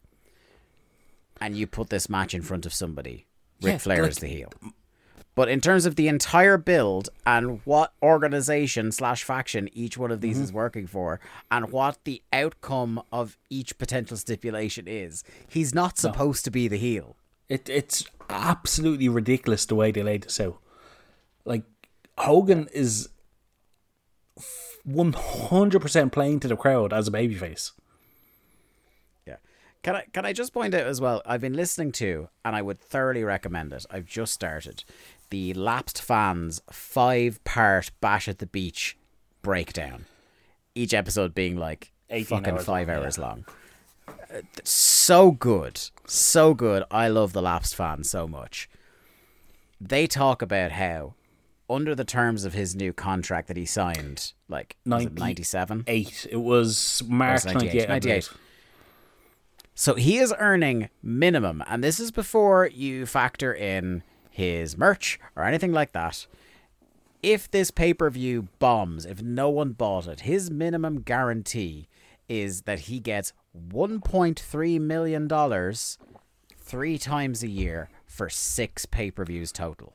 and 1.42 1.56
you 1.58 1.68
put 1.68 1.90
this 1.90 2.08
match 2.10 2.34
in 2.34 2.42
front 2.42 2.66
of 2.66 2.74
somebody, 2.74 3.28
Ric 3.62 3.74
Yeah, 3.74 3.78
Flair 3.80 4.02
like- 4.04 4.12
is 4.12 4.18
the 4.20 4.28
heel. 4.28 4.50
But 5.36 5.50
in 5.50 5.62
terms 5.62 5.88
of 5.88 5.96
the 5.96 6.08
entire 6.08 6.58
build 6.58 7.10
and 7.26 7.60
what 7.66 7.94
organization 8.04 8.92
slash 8.92 9.24
faction 9.24 9.68
each 9.74 9.98
one 9.98 10.12
of 10.12 10.22
these 10.22 10.36
mm-hmm. 10.36 10.44
is 10.44 10.54
working 10.54 10.86
for, 10.86 11.20
and 11.50 11.72
what 11.72 11.98
the 12.04 12.22
outcome 12.32 13.02
of 13.12 13.38
each 13.50 13.78
potential 13.80 14.16
stipulation 14.16 14.88
is, 14.88 15.24
he's 15.48 15.74
not 15.74 15.98
supposed 15.98 16.46
to 16.46 16.52
be 16.52 16.68
the 16.68 16.78
heel. 16.78 17.16
It 17.50 17.68
it's 17.68 18.06
absolutely 18.30 19.10
ridiculous 19.10 19.66
the 19.66 19.76
way 19.76 19.92
they 19.92 20.04
laid 20.04 20.24
this 20.24 20.40
out. 20.40 20.60
Like 21.46 21.64
Hogan 22.18 22.70
is 22.72 23.10
one 24.86 25.14
hundred 25.14 25.82
percent 25.82 26.12
playing 26.12 26.42
to 26.42 26.48
the 26.48 26.56
crowd 26.56 26.94
as 26.94 27.08
a 27.08 27.12
babyface. 27.12 27.72
Yeah. 29.26 29.38
Can 29.82 29.96
I 29.96 30.06
can 30.14 30.26
I 30.26 30.34
just 30.34 30.54
point 30.54 30.74
out 30.74 30.88
as 30.88 31.02
well? 31.02 31.22
I've 31.26 31.42
been 31.42 31.54
listening 31.54 31.92
to, 31.94 32.30
and 32.46 32.56
I 32.56 32.62
would 32.62 32.80
thoroughly 32.80 33.24
recommend 33.24 33.74
it. 33.74 33.86
I've 33.90 34.06
just 34.06 34.34
started 34.34 34.84
the 35.34 35.52
Lapsed 35.56 36.00
Fans 36.00 36.62
five 36.72 37.44
part 37.44 37.90
Bash 38.00 38.28
at 38.28 38.38
the 38.38 38.46
Beach 38.46 38.96
breakdown. 39.42 40.06
Each 40.76 40.94
episode 40.94 41.34
being 41.34 41.58
like 41.58 41.92
18 42.12 42.26
fucking 42.26 42.54
hours 42.54 42.66
five 42.66 42.88
long, 42.88 42.98
hours 42.98 43.18
long. 43.18 43.46
Uh, 44.08 44.42
So 44.64 45.32
good, 45.32 45.82
so 46.06 46.54
good. 46.54 46.84
I 46.92 47.08
love 47.08 47.34
the 47.34 47.42
Lapsed 47.42 47.74
Fans 47.76 48.08
so 48.12 48.28
much. 48.28 48.70
They 49.82 50.06
talk 50.06 50.44
about 50.44 50.74
how, 50.74 51.16
under 51.68 51.96
the 51.96 52.06
terms 52.06 52.46
of 52.46 52.54
his 52.54 52.76
new 52.76 52.94
contract 52.94 53.48
that 53.48 53.58
he 53.58 53.66
signed, 53.66 54.34
like 54.48 54.76
Ninety- 54.86 55.20
ninety 55.20 55.44
seven. 55.44 55.84
Eight. 55.88 56.28
It 56.30 56.42
was 56.42 57.02
March 57.08 57.44
98, 57.44 57.66
98. 57.66 57.84
I 57.86 57.88
98. 57.94 58.06
believe. 58.30 58.38
So 59.74 59.96
he 59.96 60.20
is 60.20 60.32
earning 60.38 60.90
minimum, 61.02 61.64
and 61.66 61.84
this 61.84 62.00
is 62.00 62.12
before 62.12 62.68
you 62.68 63.08
factor 63.08 63.52
in 63.52 64.04
his 64.34 64.76
merch 64.76 65.20
or 65.36 65.44
anything 65.44 65.72
like 65.72 65.92
that. 65.94 66.26
If 67.22 67.50
this 67.50 67.70
pay 67.70 67.94
per 67.94 68.10
view 68.10 68.48
bombs, 68.58 69.06
if 69.06 69.22
no 69.22 69.50
one 69.50 69.74
bought 69.74 70.08
it, 70.08 70.22
his 70.22 70.50
minimum 70.50 71.02
guarantee 71.02 71.88
is 72.28 72.64
that 72.64 72.80
he 72.82 73.00
gets 73.00 73.32
$1.3 73.56 74.82
million 74.82 75.74
three 76.58 76.98
times 76.98 77.44
a 77.44 77.48
year 77.48 77.90
for 78.06 78.28
six 78.28 78.88
pay 78.88 79.12
per 79.12 79.24
views 79.24 79.52
total. 79.52 79.94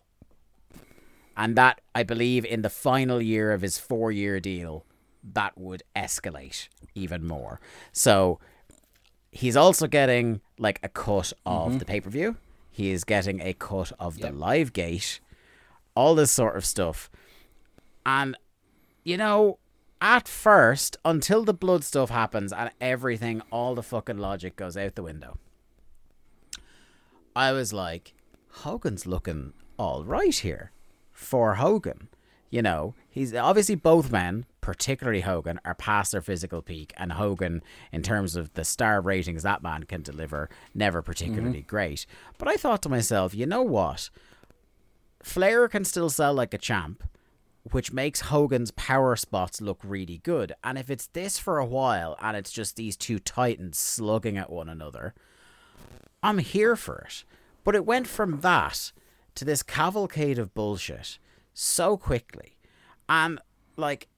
And 1.37 1.57
that, 1.57 1.81
I 1.95 2.05
believe, 2.05 2.45
in 2.45 2.63
the 2.63 2.71
final 2.71 3.21
year 3.21 3.53
of 3.53 3.63
his 3.63 3.77
four 3.77 4.13
year 4.13 4.39
deal, 4.39 4.85
that 5.33 5.59
would 5.59 5.83
escalate 5.97 6.69
even 6.95 7.27
more. 7.27 7.61
So 7.93 8.39
he's 9.33 9.57
also 9.57 9.89
getting 9.89 10.41
like 10.59 10.79
a 10.85 10.89
cut 10.89 11.33
of 11.45 11.71
mm-hmm. 11.71 11.79
the 11.79 11.85
pay 11.85 12.01
per 12.01 12.11
view. 12.11 12.37
He 12.79 12.93
is 12.93 13.03
getting 13.03 13.41
a 13.41 13.55
cut 13.55 13.91
of 13.99 14.21
the 14.21 14.31
live 14.31 14.73
gate, 14.73 15.19
all 15.97 16.15
this 16.15 16.31
sort 16.31 16.57
of 16.57 16.65
stuff. 16.65 17.11
And, 18.07 18.37
you 19.03 19.17
know, 19.17 19.59
at 20.01 20.29
first, 20.29 20.97
until 21.05 21.45
the 21.45 21.53
blood 21.53 21.83
stuff 21.83 22.11
happens 22.11 22.53
and 22.53 22.71
everything, 22.81 23.43
all 23.51 23.75
the 23.75 23.83
fucking 23.83 24.19
logic 24.19 24.55
goes 24.55 24.77
out 24.77 24.95
the 24.95 25.03
window. 25.03 25.39
I 27.35 27.51
was 27.51 27.73
like, 27.73 28.15
Hogan's 28.49 29.07
looking 29.09 29.55
all 29.77 30.05
right 30.05 30.37
here 30.37 30.71
for 31.11 31.57
Hogan. 31.57 32.07
You 32.49 32.63
know, 32.63 32.95
he's 33.11 33.35
obviously 33.35 33.75
both 33.75 34.13
men, 34.13 34.47
particularly 34.61 35.21
Hogan, 35.21 35.61
are 35.65 35.75
past 35.75 36.13
their 36.13 36.21
physical 36.21 36.63
peak, 36.63 36.93
and 36.97 37.13
Hogan, 37.13 37.63
in 37.93 38.03
terms 38.03 38.37
of 38.37 38.55
the 38.55 38.65
star 38.65 39.01
ratings 39.01 39.43
that 39.43 39.63
man 39.63 39.85
can 39.85 40.03
deliver, 40.03 40.49
never 40.75 41.03
particularly 41.03 41.61
mm-hmm. 41.61 41.69
great. 41.69 42.07
But 42.39 42.49
I 42.49 42.57
thought 42.57 42.83
to 42.83 42.89
myself, 42.89 43.35
you 43.35 43.47
know 43.47 43.63
what? 43.63 44.11
Flair 45.23 45.69
can 45.69 45.85
still 45.85 46.11
sell 46.11 46.35
like 46.35 46.55
a 46.55 46.59
champ, 46.59 47.03
which 47.71 47.93
makes 47.93 48.23
Hogan's 48.23 48.71
power 48.71 49.17
spots 49.17 49.61
look 49.61 49.81
really 49.83 50.19
good. 50.19 50.53
And 50.65 50.79
if 50.79 50.91
it's 50.91 51.09
this 51.09 51.39
for 51.39 51.59
a 51.59 51.67
while 51.67 52.17
and 52.21 52.37
it's 52.37 52.53
just 52.53 52.77
these 52.77 52.97
two 52.97 53.19
titans 53.19 53.79
slugging 53.79 54.39
at 54.39 54.51
one 54.51 54.69
another, 54.69 55.15
I'm 56.23 56.39
here 56.39 56.77
for 56.77 56.99
it. 57.07 57.25
But 57.65 57.75
it 57.75 57.85
went 57.85 58.07
from 58.07 58.41
that 58.41 58.93
to 59.35 59.45
this 59.45 59.63
cavalcade 59.63 60.39
of 60.39 60.55
bullshit 60.55 61.19
so 61.53 61.97
quickly. 61.97 62.57
And, 63.09 63.41
like, 63.77 64.09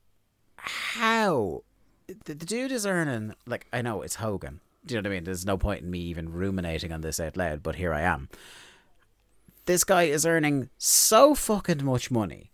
how? 0.62 1.62
The, 2.06 2.34
the 2.34 2.46
dude 2.46 2.72
is 2.72 2.86
earning, 2.86 3.34
like, 3.46 3.66
I 3.72 3.82
know 3.82 4.02
it's 4.02 4.16
Hogan. 4.16 4.60
Do 4.84 4.94
you 4.94 5.00
know 5.00 5.08
what 5.08 5.12
I 5.12 5.16
mean? 5.16 5.24
There's 5.24 5.46
no 5.46 5.58
point 5.58 5.82
in 5.82 5.90
me 5.90 5.98
even 6.00 6.32
ruminating 6.32 6.92
on 6.92 7.02
this 7.02 7.20
out 7.20 7.36
loud, 7.36 7.62
but 7.62 7.76
here 7.76 7.92
I 7.92 8.02
am. 8.02 8.28
This 9.66 9.84
guy 9.84 10.04
is 10.04 10.24
earning 10.24 10.70
so 10.78 11.34
fucking 11.34 11.84
much 11.84 12.10
money. 12.10 12.50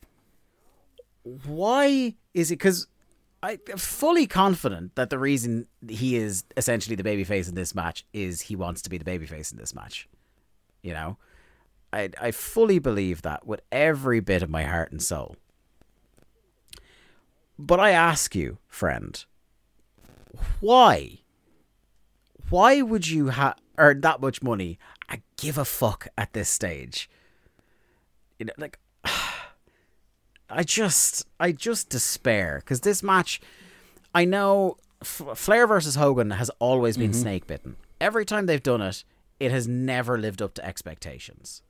Why 1.23 2.15
is 2.35 2.51
it? 2.51 2.57
Because 2.57 2.89
I'm 3.43 3.59
fully 3.77 4.27
confident 4.27 4.97
that 4.97 5.11
the 5.11 5.19
reason 5.19 5.67
he 5.89 6.17
is 6.17 6.45
essentially 6.57 6.97
the 6.97 7.05
babyface 7.05 7.49
in 7.49 7.55
this 7.55 7.75
match 7.75 8.05
is 8.13 8.43
he 8.43 8.57
wants 8.57 8.83
to 8.83 8.91
be 8.91 8.99
the 8.99 9.05
babyface 9.05 9.53
in 9.53 9.59
this 9.59 9.75
match. 9.75 10.09
You 10.83 10.93
know, 10.93 11.17
I 11.93 12.11
I 12.21 12.31
fully 12.33 12.79
believe 12.79 13.23
that 13.23 13.47
with 13.47 13.61
every 13.71 14.21
bit 14.21 14.43
of 14.43 14.51
my 14.51 14.65
heart 14.65 14.91
and 14.91 15.03
soul. 15.03 15.37
But 17.59 17.81
I 17.81 17.91
ask 17.91 18.35
you, 18.35 18.59
friend, 18.69 19.25
why? 20.61 21.21
Why 22.51 22.83
would 22.83 23.09
you 23.09 23.29
have 23.29 23.57
earn 23.79 24.03
that 24.03 24.21
much 24.21 24.43
money? 24.43 24.79
I 25.09 25.23
give 25.37 25.59
a 25.59 25.65
fuck 25.65 26.09
at 26.19 26.33
this 26.33 26.49
stage. 26.49 27.09
You 28.39 28.47
know, 28.47 28.53
like 28.59 28.79
I 30.51 30.63
just, 30.63 31.27
I 31.41 31.53
just 31.53 31.89
despair 31.89 32.61
because 32.61 32.83
this 32.83 33.03
match, 33.03 33.41
I 34.15 34.25
know 34.25 34.77
F- 35.03 35.23
Flair 35.35 35.67
versus 35.67 35.95
Hogan 35.95 36.33
has 36.33 36.51
always 36.59 36.97
been 36.97 37.11
mm-hmm. 37.11 37.21
snake 37.21 37.47
bitten. 37.47 37.77
Every 38.01 38.25
time 38.25 38.47
they've 38.47 38.63
done 38.63 38.83
it, 38.83 39.05
it 39.41 39.51
has 39.51 39.67
never 39.67 40.19
lived 40.19 40.43
up 40.43 40.55
to 40.55 40.65
expectations. 40.65 41.63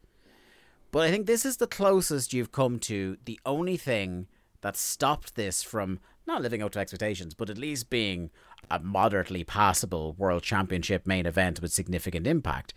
But 0.91 1.05
I 1.05 1.11
think 1.11 1.27
this 1.27 1.45
is 1.45 1.57
the 1.57 1.67
closest 1.67 2.33
you've 2.33 2.53
come 2.53 2.79
to 2.81 3.19
the 3.25 3.41
only 3.45 3.77
thing 3.77 4.27
that 4.67 4.77
stopped 4.77 5.37
this 5.37 5.63
from 5.63 6.01
not 6.27 6.43
living 6.43 6.61
up 6.61 6.73
to 6.73 6.81
expectations, 6.81 7.35
but 7.35 7.49
at 7.49 7.57
least 7.57 7.89
being 7.89 8.31
a 8.69 8.81
moderately 8.81 9.45
passable 9.45 10.15
world 10.15 10.43
championship 10.43 11.07
main 11.07 11.25
event 11.25 11.63
with 11.63 11.73
significant 11.73 12.27
impact 12.27 12.75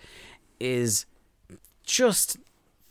is 0.59 1.08
just 1.84 2.38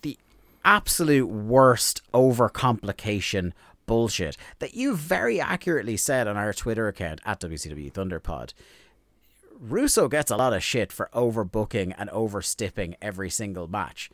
the 0.02 0.18
absolute 0.64 1.28
worst 1.28 2.02
overcomplication 2.12 3.52
bullshit 3.86 4.36
that 4.58 4.74
you 4.74 4.96
very 4.96 5.40
accurately 5.40 5.96
said 5.96 6.26
on 6.26 6.36
our 6.36 6.52
Twitter 6.52 6.88
account 6.88 7.20
at 7.24 7.40
WCW 7.40 7.92
Thunderpod. 7.92 8.52
Russo 9.60 10.08
gets 10.08 10.32
a 10.32 10.36
lot 10.36 10.52
of 10.52 10.64
shit 10.64 10.90
for 10.90 11.08
overbooking 11.14 11.94
and 11.96 12.10
overstipping 12.10 12.96
every 13.00 13.30
single 13.30 13.68
match, 13.68 14.10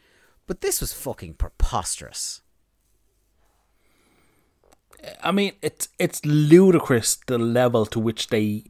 but 0.46 0.60
this 0.60 0.82
was 0.82 0.92
fucking 0.92 1.32
preposterous. 1.32 2.42
I 5.23 5.33
mean, 5.33 5.52
it's 5.62 5.89
it's 5.99 6.24
ludicrous 6.24 7.16
the 7.26 7.39
level 7.39 7.86
to 7.86 8.00
which 8.00 8.28
they 8.28 8.65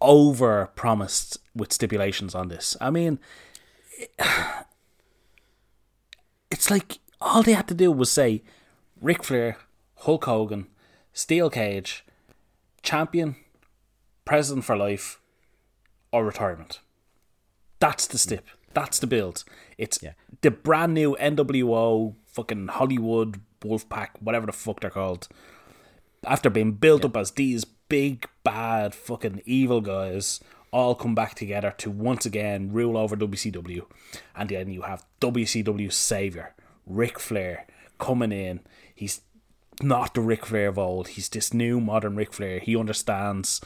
over 0.00 0.70
promised 0.74 1.38
with 1.54 1.72
stipulations 1.72 2.34
on 2.34 2.48
this. 2.48 2.76
I 2.80 2.90
mean, 2.90 3.18
it's 6.50 6.70
like 6.70 6.98
all 7.20 7.42
they 7.42 7.52
had 7.52 7.68
to 7.68 7.74
do 7.74 7.92
was 7.92 8.10
say 8.10 8.42
Ric 9.00 9.24
Flair, 9.24 9.56
Hulk 9.98 10.24
Hogan, 10.24 10.66
Steel 11.12 11.50
Cage, 11.50 12.04
champion, 12.82 13.36
president 14.24 14.64
for 14.64 14.76
life, 14.76 15.20
or 16.12 16.24
retirement. 16.24 16.80
That's 17.78 18.06
the 18.06 18.18
stip. 18.18 18.46
That's 18.74 18.98
the 18.98 19.06
build. 19.06 19.44
It's 19.76 19.98
Yeah. 20.02 20.12
the 20.40 20.50
brand 20.50 20.94
new 20.94 21.16
NWO 21.20 22.14
fucking 22.26 22.68
Hollywood 22.68 23.40
Wolfpack, 23.62 24.10
whatever 24.20 24.46
the 24.46 24.52
fuck 24.52 24.80
they're 24.80 24.90
called. 24.90 25.28
After 26.24 26.50
being 26.50 26.72
built 26.72 27.04
up 27.04 27.16
as 27.16 27.32
these 27.32 27.64
big 27.64 28.28
bad 28.44 28.94
fucking 28.94 29.42
evil 29.44 29.80
guys 29.80 30.40
all 30.72 30.94
come 30.94 31.14
back 31.14 31.34
together 31.34 31.74
to 31.78 31.90
once 31.90 32.24
again 32.24 32.72
rule 32.72 32.96
over 32.96 33.16
WCW. 33.16 33.84
And 34.34 34.48
then 34.48 34.70
you 34.70 34.82
have 34.82 35.04
WCW 35.20 35.92
savior, 35.92 36.54
Ric 36.86 37.18
Flair, 37.18 37.66
coming 37.98 38.32
in. 38.32 38.60
He's 38.94 39.20
not 39.82 40.14
the 40.14 40.20
Ric 40.20 40.46
Flair 40.46 40.68
of 40.68 40.78
old. 40.78 41.08
He's 41.08 41.28
this 41.28 41.52
new 41.52 41.80
modern 41.80 42.16
Ric 42.16 42.32
Flair. 42.32 42.58
He 42.58 42.76
understands 42.76 43.60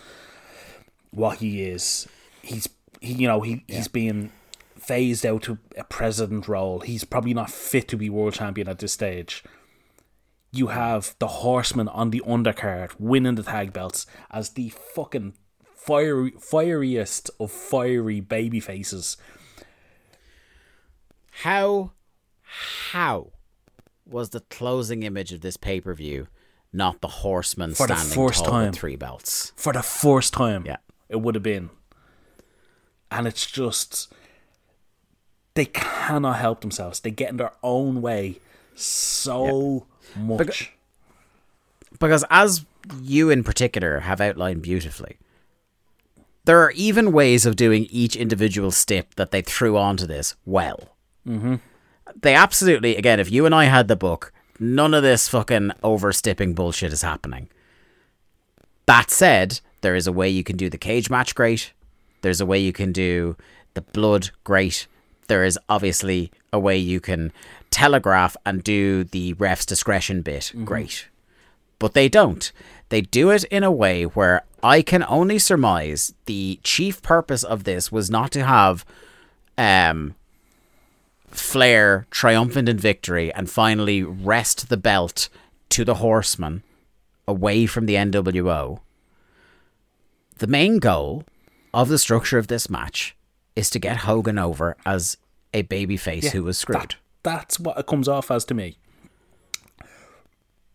what 1.10 1.38
he 1.38 1.62
is. 1.62 2.08
He's 2.42 2.68
he 3.00 3.12
you 3.12 3.28
know, 3.28 3.42
he, 3.42 3.64
he's 3.68 3.88
being 3.88 4.32
phased 4.76 5.24
out 5.24 5.42
to 5.42 5.58
a 5.76 5.84
president 5.84 6.48
role. 6.48 6.80
He's 6.80 7.04
probably 7.04 7.34
not 7.34 7.50
fit 7.50 7.88
to 7.88 7.96
be 7.96 8.10
world 8.10 8.34
champion 8.34 8.68
at 8.68 8.78
this 8.78 8.92
stage. 8.92 9.44
You 10.56 10.68
have 10.68 11.14
the 11.18 11.26
horseman 11.26 11.86
on 11.88 12.10
the 12.10 12.22
undercard 12.26 12.92
winning 12.98 13.34
the 13.34 13.42
tag 13.42 13.74
belts 13.74 14.06
as 14.30 14.50
the 14.50 14.70
fucking 14.70 15.34
fiery 15.74 16.30
fieriest 16.32 17.28
of 17.38 17.50
fiery 17.52 18.20
baby 18.20 18.58
faces. 18.60 19.18
How 21.42 21.92
how 22.80 23.32
was 24.06 24.30
the 24.30 24.40
closing 24.40 25.02
image 25.02 25.32
of 25.32 25.40
this 25.42 25.56
pay 25.58 25.80
per 25.80 25.92
view 25.94 26.28
not 26.72 27.00
the 27.02 27.08
horseman 27.08 27.74
standing? 27.74 27.96
For 27.96 28.04
the 28.04 28.14
first 28.14 28.44
tall 28.44 28.52
time. 28.54 28.66
with 28.70 28.76
three 28.78 28.96
belts? 28.96 29.52
For 29.56 29.72
the 29.72 29.82
first 29.82 30.32
time, 30.32 30.64
Yeah. 30.64 30.76
it 31.08 31.16
would 31.16 31.34
have 31.34 31.42
been. 31.44 31.70
And 33.10 33.26
it's 33.26 33.44
just 33.50 34.10
they 35.54 35.66
cannot 35.66 36.38
help 36.38 36.60
themselves. 36.62 37.00
They 37.00 37.10
get 37.10 37.30
in 37.30 37.36
their 37.36 37.52
own 37.62 38.00
way 38.02 38.40
so 38.74 39.86
much. 40.14 40.72
Because 41.98 42.24
as 42.30 42.64
you 43.02 43.30
in 43.30 43.42
particular 43.42 44.00
have 44.00 44.20
outlined 44.20 44.62
beautifully, 44.62 45.16
there 46.44 46.60
are 46.60 46.70
even 46.72 47.12
ways 47.12 47.44
of 47.44 47.56
doing 47.56 47.86
each 47.90 48.14
individual 48.14 48.70
step 48.70 49.14
that 49.16 49.32
they 49.32 49.42
threw 49.42 49.76
onto 49.76 50.06
this 50.06 50.36
well. 50.44 50.94
Mm-hmm. 51.26 51.56
They 52.20 52.34
absolutely, 52.34 52.96
again, 52.96 53.18
if 53.18 53.32
you 53.32 53.46
and 53.46 53.54
I 53.54 53.64
had 53.64 53.88
the 53.88 53.96
book, 53.96 54.32
none 54.60 54.94
of 54.94 55.02
this 55.02 55.28
fucking 55.28 55.72
overstepping 55.82 56.54
bullshit 56.54 56.92
is 56.92 57.02
happening. 57.02 57.48
That 58.86 59.10
said, 59.10 59.60
there 59.80 59.96
is 59.96 60.06
a 60.06 60.12
way 60.12 60.28
you 60.28 60.44
can 60.44 60.56
do 60.56 60.70
the 60.70 60.78
cage 60.78 61.10
match 61.10 61.34
great. 61.34 61.72
There's 62.22 62.40
a 62.40 62.46
way 62.46 62.60
you 62.60 62.72
can 62.72 62.92
do 62.92 63.36
the 63.74 63.82
blood 63.82 64.30
great. 64.44 64.86
There 65.26 65.44
is 65.44 65.58
obviously 65.68 66.30
a 66.52 66.60
way 66.60 66.76
you 66.76 67.00
can 67.00 67.32
telegraph 67.70 68.36
and 68.46 68.62
do 68.64 69.04
the 69.04 69.32
ref's 69.34 69.66
discretion 69.66 70.22
bit 70.22 70.52
great. 70.64 71.08
But 71.78 71.92
they 71.94 72.08
don't. 72.08 72.50
They 72.88 73.02
do 73.02 73.30
it 73.30 73.44
in 73.44 73.62
a 73.62 73.70
way 73.70 74.04
where 74.04 74.42
I 74.62 74.80
can 74.82 75.04
only 75.08 75.38
surmise 75.38 76.14
the 76.24 76.58
chief 76.62 77.02
purpose 77.02 77.42
of 77.44 77.64
this 77.64 77.92
was 77.92 78.10
not 78.10 78.30
to 78.32 78.44
have 78.44 78.84
um 79.58 80.14
Flair 81.30 82.06
triumphant 82.10 82.68
in 82.68 82.78
victory 82.78 83.32
and 83.34 83.50
finally 83.50 84.02
wrest 84.02 84.68
the 84.68 84.76
belt 84.76 85.28
to 85.70 85.84
the 85.84 85.96
horseman 85.96 86.62
away 87.28 87.66
from 87.66 87.84
the 87.86 87.94
NWO. 87.94 88.80
The 90.38 90.46
main 90.46 90.78
goal 90.78 91.24
of 91.74 91.88
the 91.88 91.98
structure 91.98 92.38
of 92.38 92.46
this 92.46 92.70
match 92.70 93.16
is 93.54 93.68
to 93.70 93.78
get 93.78 93.98
Hogan 93.98 94.38
over 94.38 94.76
as 94.86 95.18
a 95.52 95.62
babyface 95.64 96.22
Yeah, 96.24 96.30
who 96.30 96.44
was 96.44 96.56
screwed. 96.56 96.80
that- 96.80 96.96
that's 97.26 97.58
what 97.58 97.76
it 97.76 97.86
comes 97.86 98.06
off 98.06 98.30
as 98.30 98.44
to 98.44 98.54
me. 98.54 98.78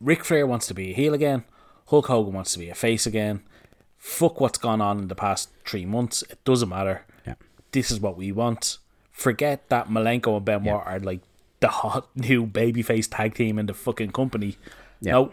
Ric 0.02 0.26
Flair 0.26 0.46
wants 0.46 0.68
to 0.68 0.74
be 0.74 0.92
a 0.92 0.94
heel 0.94 1.14
again. 1.14 1.46
Hulk 1.88 2.08
Hogan 2.08 2.34
wants 2.34 2.52
to 2.54 2.60
be 2.60 2.70
a 2.70 2.76
face 2.76 3.08
again. 3.08 3.42
Fuck 3.98 4.42
what's 4.42 4.58
gone 4.58 4.82
on 4.82 5.00
in 5.00 5.08
the 5.08 5.16
past 5.16 5.50
three 5.66 5.86
months. 5.86 6.24
It 6.24 6.44
doesn't 6.44 6.68
matter. 6.68 7.06
Yeah. 7.26 7.36
This 7.72 7.90
is 7.90 8.02
what 8.02 8.18
we 8.18 8.34
want. 8.34 8.80
Forget 9.12 9.70
that 9.70 9.88
Malenko 9.88 10.36
and 10.36 10.46
Benoit 10.46 10.86
are 10.86 11.00
like 11.00 11.22
the 11.62 11.70
hot 11.70 12.10
new 12.16 12.46
babyface 12.46 13.08
tag 13.10 13.36
team 13.36 13.58
in 13.58 13.68
the 13.68 13.74
fucking 13.74 14.12
company. 14.12 14.58
Yeah. 15.00 15.14
No, 15.14 15.32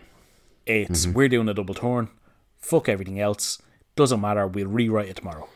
it's 0.66 1.04
mm-hmm. 1.06 1.14
we're 1.14 1.28
doing 1.28 1.48
a 1.48 1.54
double 1.54 1.74
turn. 1.74 2.10
Fuck 2.58 2.88
everything 2.88 3.18
else. 3.18 3.60
Doesn't 3.96 4.20
matter. 4.20 4.46
We'll 4.46 4.68
rewrite 4.68 5.08
it 5.08 5.16
tomorrow. 5.16 5.48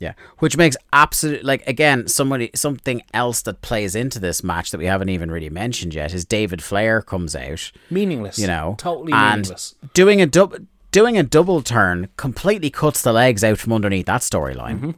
Yeah, 0.00 0.12
which 0.38 0.56
makes 0.56 0.76
absolute 0.92 1.44
like 1.44 1.66
again 1.66 2.06
somebody 2.06 2.50
something 2.54 3.02
else 3.12 3.42
that 3.42 3.62
plays 3.62 3.96
into 3.96 4.20
this 4.20 4.44
match 4.44 4.70
that 4.70 4.78
we 4.78 4.86
haven't 4.86 5.08
even 5.08 5.28
really 5.28 5.50
mentioned 5.50 5.92
yet 5.92 6.14
is 6.14 6.24
David 6.24 6.62
Flair 6.62 7.02
comes 7.02 7.34
out, 7.34 7.72
Meaningless. 7.90 8.38
you 8.38 8.46
know, 8.46 8.76
totally 8.78 9.12
meaningless. 9.12 9.74
doing 9.94 10.20
a 10.22 10.26
double 10.26 10.58
doing 10.92 11.18
a 11.18 11.24
double 11.24 11.62
turn 11.62 12.08
completely 12.16 12.70
cuts 12.70 13.02
the 13.02 13.12
legs 13.12 13.42
out 13.42 13.58
from 13.58 13.72
underneath 13.72 14.06
that 14.06 14.20
storyline. 14.20 14.94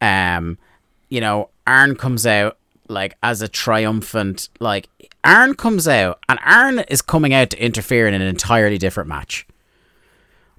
Um, 0.00 0.58
you 1.08 1.20
know, 1.20 1.50
Arn 1.66 1.96
comes 1.96 2.26
out 2.26 2.58
like 2.88 3.16
as 3.22 3.42
a 3.42 3.48
triumphant 3.48 4.48
like 4.60 4.88
Arn 5.24 5.54
comes 5.54 5.88
out 5.88 6.20
and 6.28 6.38
Arn 6.44 6.78
is 6.88 7.02
coming 7.02 7.34
out 7.34 7.50
to 7.50 7.62
interfere 7.62 8.06
in 8.06 8.14
an 8.14 8.22
entirely 8.22 8.78
different 8.78 9.08
match. 9.08 9.46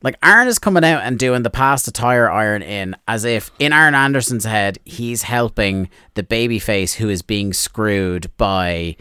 Like 0.04 0.16
Arn 0.22 0.48
is 0.48 0.60
coming 0.60 0.84
out 0.84 1.02
and 1.04 1.18
doing 1.18 1.44
the 1.44 1.50
past 1.50 1.86
the 1.86 1.92
tire 1.92 2.30
iron 2.30 2.62
in 2.62 2.96
as 3.08 3.26
if 3.26 3.50
in 3.60 3.74
Arn 3.74 3.96
Anderson's 3.96 4.46
head 4.46 4.78
he's 4.86 5.24
helping 5.24 5.90
the 6.14 6.24
babyface 6.24 6.96
who 6.96 7.10
is 7.10 7.22
being 7.24 7.52
screwed 7.54 8.30
by 8.38 8.96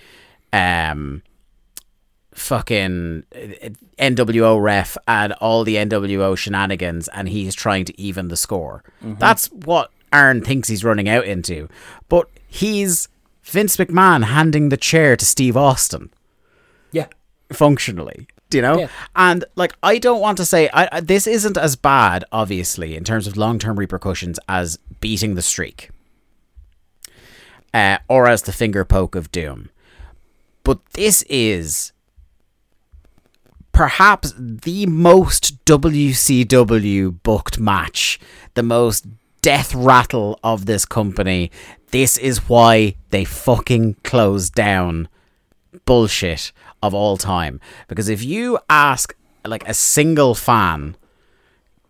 um 0.52 1.22
fucking 2.32 3.24
uh, 3.34 3.68
NWO 3.98 4.60
ref 4.62 4.96
and 5.08 5.32
all 5.34 5.64
the 5.64 5.76
NWO 5.76 6.36
shenanigans 6.36 7.08
and 7.08 7.28
he's 7.28 7.54
trying 7.54 7.84
to 7.86 8.00
even 8.00 8.28
the 8.28 8.36
score. 8.36 8.82
That's 9.02 9.46
what 9.52 9.90
Arn 10.12 10.42
thinks 10.42 10.68
he's 10.68 10.84
running 10.84 11.08
out 11.08 11.24
into. 11.24 11.68
But 12.08 12.28
he's 12.46 13.08
Vince 13.42 13.76
McMahon 13.76 14.24
handing 14.24 14.68
the 14.68 14.76
chair 14.76 15.16
to 15.16 15.24
Steve 15.24 15.56
Austin 15.56 16.10
Yeah. 16.92 17.06
functionally. 17.52 18.26
Do 18.48 18.58
you 18.58 18.62
know? 18.62 18.78
Yeah. 18.78 18.88
And 19.14 19.44
like, 19.56 19.74
I 19.82 19.98
don't 19.98 20.20
want 20.20 20.38
to 20.38 20.44
say 20.44 20.68
I, 20.72 20.88
I, 20.92 21.00
this 21.00 21.26
isn't 21.26 21.56
as 21.56 21.76
bad, 21.76 22.24
obviously, 22.30 22.96
in 22.96 23.04
terms 23.04 23.26
of 23.26 23.36
long 23.36 23.58
term 23.58 23.78
repercussions 23.78 24.38
as 24.48 24.78
beating 25.00 25.34
the 25.34 25.42
streak, 25.42 25.90
uh, 27.74 27.98
or 28.08 28.28
as 28.28 28.42
the 28.42 28.52
finger 28.52 28.84
poke 28.84 29.14
of 29.14 29.32
doom. 29.32 29.70
But 30.62 30.84
this 30.92 31.22
is 31.28 31.92
perhaps 33.72 34.32
the 34.38 34.86
most 34.86 35.64
WCW 35.64 37.22
booked 37.22 37.60
match, 37.60 38.18
the 38.54 38.62
most 38.62 39.06
death 39.42 39.74
rattle 39.74 40.40
of 40.42 40.66
this 40.66 40.84
company. 40.84 41.50
This 41.90 42.16
is 42.16 42.48
why 42.48 42.96
they 43.10 43.24
fucking 43.24 43.94
closed 44.02 44.54
down 44.54 45.08
bullshit 45.84 46.52
of 46.86 46.94
all 46.94 47.16
time. 47.16 47.60
Because 47.88 48.08
if 48.08 48.22
you 48.24 48.58
ask 48.70 49.14
like 49.44 49.68
a 49.68 49.74
single 49.74 50.34
fan 50.34 50.96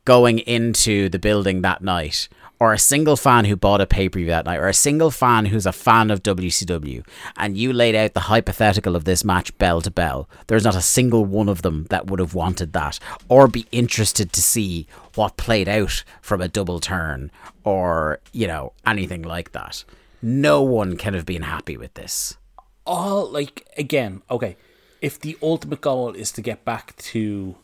going 0.04 0.38
into 0.40 1.08
the 1.08 1.18
building 1.18 1.62
that 1.62 1.82
night, 1.82 2.28
or 2.58 2.72
a 2.72 2.78
single 2.78 3.16
fan 3.16 3.44
who 3.44 3.54
bought 3.54 3.82
a 3.82 3.86
pay 3.86 4.08
per 4.08 4.18
view 4.18 4.28
that 4.28 4.46
night, 4.46 4.58
or 4.58 4.68
a 4.68 4.74
single 4.74 5.10
fan 5.10 5.46
who's 5.46 5.66
a 5.66 5.72
fan 5.72 6.10
of 6.10 6.22
WCW, 6.22 7.06
and 7.36 7.58
you 7.58 7.72
laid 7.72 7.94
out 7.94 8.14
the 8.14 8.20
hypothetical 8.20 8.96
of 8.96 9.04
this 9.04 9.24
match 9.24 9.56
bell 9.58 9.82
to 9.82 9.90
bell, 9.90 10.28
there's 10.46 10.64
not 10.64 10.74
a 10.76 10.80
single 10.80 11.24
one 11.24 11.48
of 11.48 11.62
them 11.62 11.86
that 11.90 12.06
would 12.06 12.20
have 12.20 12.34
wanted 12.34 12.72
that, 12.72 12.98
or 13.28 13.46
be 13.46 13.66
interested 13.72 14.32
to 14.32 14.40
see 14.40 14.86
what 15.16 15.36
played 15.36 15.68
out 15.68 16.02
from 16.22 16.40
a 16.40 16.48
double 16.48 16.80
turn, 16.80 17.30
or, 17.64 18.20
you 18.32 18.46
know, 18.46 18.72
anything 18.86 19.22
like 19.22 19.52
that. 19.52 19.84
No 20.22 20.62
one 20.62 20.96
can 20.96 21.12
have 21.14 21.26
been 21.26 21.42
happy 21.42 21.76
with 21.76 21.92
this. 21.94 22.38
all 22.86 23.28
like 23.28 23.66
again 23.76 24.22
okay 24.30 24.56
if 25.00 25.20
the 25.20 25.36
ultimate 25.42 25.80
goal 25.80 26.12
is 26.12 26.32
to 26.32 26.40
get 26.42 26.64
back 26.64 26.96
to 26.96 27.56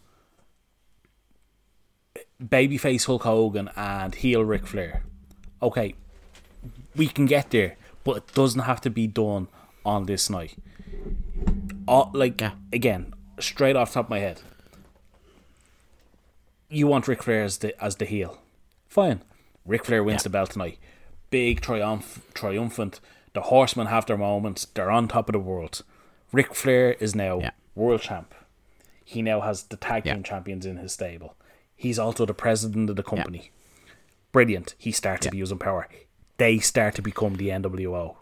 babyface 2.42 3.06
hulk 3.06 3.22
hogan 3.22 3.70
and 3.76 4.16
heel 4.16 4.44
Ric 4.44 4.66
flair 4.66 5.04
okay 5.62 5.94
we 6.96 7.06
can 7.06 7.26
get 7.26 7.50
there 7.50 7.76
but 8.04 8.16
it 8.16 8.34
doesn't 8.34 8.62
have 8.62 8.80
to 8.80 8.90
be 8.90 9.06
done 9.06 9.46
on 9.84 10.06
this 10.06 10.28
night. 10.28 10.56
All, 11.86 12.10
like 12.12 12.40
Yeah. 12.40 12.52
again 12.72 13.14
straight 13.38 13.76
off 13.76 13.90
the 13.90 13.94
top 13.94 14.06
of 14.06 14.10
my 14.10 14.18
head 14.18 14.40
you 16.68 16.86
want 16.86 17.06
Ric 17.06 17.22
Flair 17.22 17.44
as 17.44 17.58
the 17.58 17.80
as 17.84 17.96
the 17.96 18.06
heel. 18.06 18.38
Fine. 18.88 19.20
Ric 19.66 19.84
Flair 19.84 20.02
wins 20.02 20.22
the 20.22 20.30
belt 20.30 20.50
tonight. 20.52 20.78
Big 21.30 21.60
triumph 21.60 22.22
triumphant. 22.32 22.98
The 23.34 23.42
horsemen 23.42 23.88
have 23.88 24.06
their 24.06 24.16
moments. 24.16 24.66
They're 24.66 24.90
on 24.90 25.08
top 25.08 25.28
of 25.28 25.34
the 25.34 25.38
world 25.38 25.82
Ric 26.32 26.54
Flair 26.54 26.92
is 26.94 27.14
now 27.14 27.38
Yeah. 27.40 27.50
world 27.74 28.00
champ. 28.00 28.34
He 29.04 29.22
now 29.22 29.40
has 29.40 29.64
the 29.64 29.76
tag 29.76 30.04
team 30.04 30.16
Yeah. 30.18 30.22
champions 30.22 30.64
in 30.66 30.76
his 30.78 30.92
stable. 30.92 31.36
He's 31.76 31.98
also 31.98 32.24
the 32.24 32.34
president 32.34 32.88
of 32.90 32.96
the 32.96 33.02
company. 33.02 33.50
Brilliant. 34.32 34.74
He 34.78 34.92
starts 34.92 35.26
to 35.26 35.30
be 35.30 35.38
using 35.38 35.58
power. 35.58 35.88
They 36.38 36.58
start 36.58 36.94
to 36.96 37.02
become 37.02 37.34
the 37.36 37.50
NWO 37.50 38.16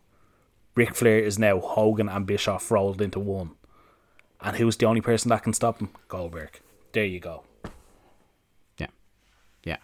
Ric 0.76 0.94
Flair 0.94 1.18
is 1.18 1.39
now 1.39 1.58
Hogan 1.60 2.08
and 2.08 2.26
Bischoff 2.26 2.70
rolled 2.70 3.02
into 3.02 3.18
one. 3.20 3.56
And 4.40 4.56
who's 4.56 4.76
the 4.76 4.86
only 4.86 5.00
person 5.00 5.28
that 5.28 5.42
can 5.42 5.52
stop 5.52 5.80
him? 5.80 5.90
Goldberg. 6.08 6.60
There 6.92 7.05
you 7.05 7.20
go. 7.20 7.44
Yeah. 8.78 8.86
Yeah. 9.64 9.76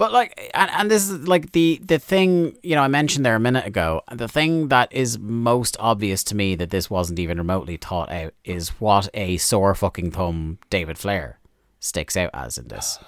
But 0.00 0.12
like 0.12 0.50
and, 0.54 0.70
and 0.70 0.90
this 0.90 1.10
is 1.10 1.28
like 1.28 1.52
the 1.52 1.78
the 1.84 1.98
thing, 1.98 2.56
you 2.62 2.74
know, 2.74 2.80
I 2.80 2.88
mentioned 2.88 3.26
there 3.26 3.36
a 3.36 3.38
minute 3.38 3.66
ago, 3.66 4.00
the 4.10 4.28
thing 4.28 4.68
that 4.68 4.90
is 4.90 5.18
most 5.18 5.76
obvious 5.78 6.24
to 6.24 6.34
me 6.34 6.54
that 6.54 6.70
this 6.70 6.88
wasn't 6.88 7.18
even 7.18 7.36
remotely 7.36 7.76
thought 7.76 8.10
out 8.10 8.32
is 8.42 8.70
what 8.80 9.10
a 9.12 9.36
sore 9.36 9.74
fucking 9.74 10.12
thumb 10.12 10.56
David 10.70 10.96
Flair 10.96 11.38
sticks 11.80 12.16
out 12.16 12.30
as 12.32 12.56
in 12.56 12.68
this. 12.68 12.98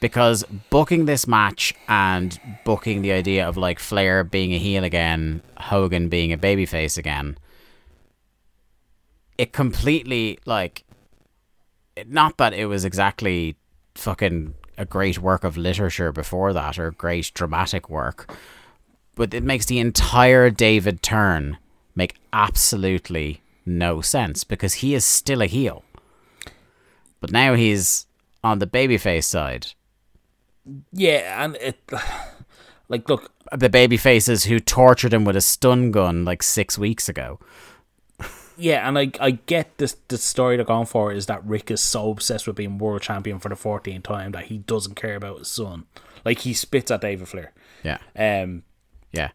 Because 0.00 0.42
booking 0.70 1.04
this 1.04 1.28
match 1.28 1.72
and 1.86 2.36
booking 2.64 3.02
the 3.02 3.12
idea 3.12 3.46
of 3.48 3.56
like 3.56 3.78
Flair 3.78 4.24
being 4.24 4.52
a 4.52 4.58
heel 4.58 4.82
again, 4.82 5.40
Hogan 5.56 6.08
being 6.08 6.32
a 6.32 6.36
babyface 6.36 6.98
again, 6.98 7.38
it 9.38 9.52
completely 9.52 10.40
like 10.46 10.82
not 12.08 12.38
that 12.38 12.54
it 12.54 12.66
was 12.66 12.84
exactly 12.84 13.54
fucking 13.94 14.54
a 14.78 14.84
great 14.84 15.18
work 15.18 15.44
of 15.44 15.56
literature 15.56 16.12
before 16.12 16.52
that 16.52 16.78
or 16.78 16.90
great 16.90 17.30
dramatic 17.34 17.88
work 17.90 18.32
but 19.14 19.34
it 19.34 19.42
makes 19.42 19.66
the 19.66 19.78
entire 19.78 20.50
David 20.50 21.02
turn 21.02 21.58
make 21.94 22.20
absolutely 22.32 23.42
no 23.66 24.00
sense 24.00 24.44
because 24.44 24.74
he 24.74 24.94
is 24.94 25.04
still 25.04 25.42
a 25.42 25.46
heel. 25.46 25.84
But 27.20 27.30
now 27.30 27.54
he's 27.54 28.06
on 28.42 28.58
the 28.58 28.66
babyface 28.66 29.24
side. 29.24 29.68
Yeah, 30.92 31.44
and 31.44 31.56
it 31.56 31.78
like 32.88 33.08
look, 33.08 33.32
The 33.52 33.70
babyfaces 33.70 34.46
who 34.46 34.58
tortured 34.58 35.12
him 35.12 35.24
with 35.24 35.36
a 35.36 35.40
stun 35.40 35.90
gun 35.90 36.24
like 36.24 36.42
six 36.42 36.78
weeks 36.78 37.08
ago. 37.08 37.38
Yeah, 38.56 38.86
and 38.88 38.98
I 38.98 39.10
I 39.20 39.32
get 39.32 39.78
this 39.78 39.96
the 40.08 40.18
story 40.18 40.56
they're 40.56 40.64
going 40.64 40.86
for 40.86 41.12
is 41.12 41.26
that 41.26 41.44
Ric 41.46 41.70
is 41.70 41.80
so 41.80 42.10
obsessed 42.10 42.46
with 42.46 42.56
being 42.56 42.78
world 42.78 43.02
champion 43.02 43.38
for 43.38 43.48
the 43.48 43.54
14th 43.54 44.02
time 44.02 44.32
that 44.32 44.44
he 44.46 44.58
doesn't 44.58 44.94
care 44.94 45.16
about 45.16 45.38
his 45.38 45.48
son. 45.48 45.84
Like 46.24 46.40
he 46.40 46.52
spits 46.54 46.90
at 46.90 47.00
David 47.00 47.28
Flair. 47.28 47.52
Yeah. 47.82 47.98
Um, 48.16 48.62
Yeah. 49.12 49.30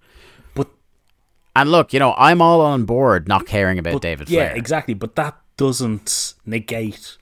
but 0.56 0.70
And 1.56 1.72
look, 1.72 1.94
you 1.94 2.00
know, 2.00 2.14
I'm 2.18 2.42
all 2.42 2.62
on 2.62 2.86
board 2.86 3.28
not 3.28 3.46
caring 3.46 3.78
about 3.80 3.94
but 3.94 4.02
David 4.02 4.28
Flair. 4.28 4.52
yeah, 4.52 4.56
exactly. 4.56 4.94
But 4.94 5.16
that 5.16 5.36
doesn't 5.58 6.36
negate 6.46 7.18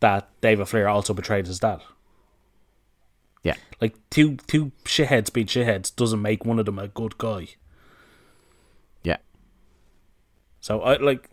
that 0.00 0.28
David 0.40 0.68
Flair 0.68 0.88
also 0.88 1.12
betrayed 1.12 1.46
his 1.46 1.58
dad. 1.60 1.80
Yeah. 3.42 3.56
Like 3.80 3.94
two 4.10 4.36
two 4.46 4.70
shitheads 4.84 5.32
being 5.32 5.48
shitheads 5.48 5.94
doesn't 5.94 6.22
make 6.22 6.44
one 6.44 6.58
of 6.60 6.66
them 6.66 6.78
a 6.78 6.86
good 6.88 7.18
guy. 7.18 7.48
Yeah. 9.02 9.16
So 10.60 10.80
I 10.80 10.96
like 10.98 11.28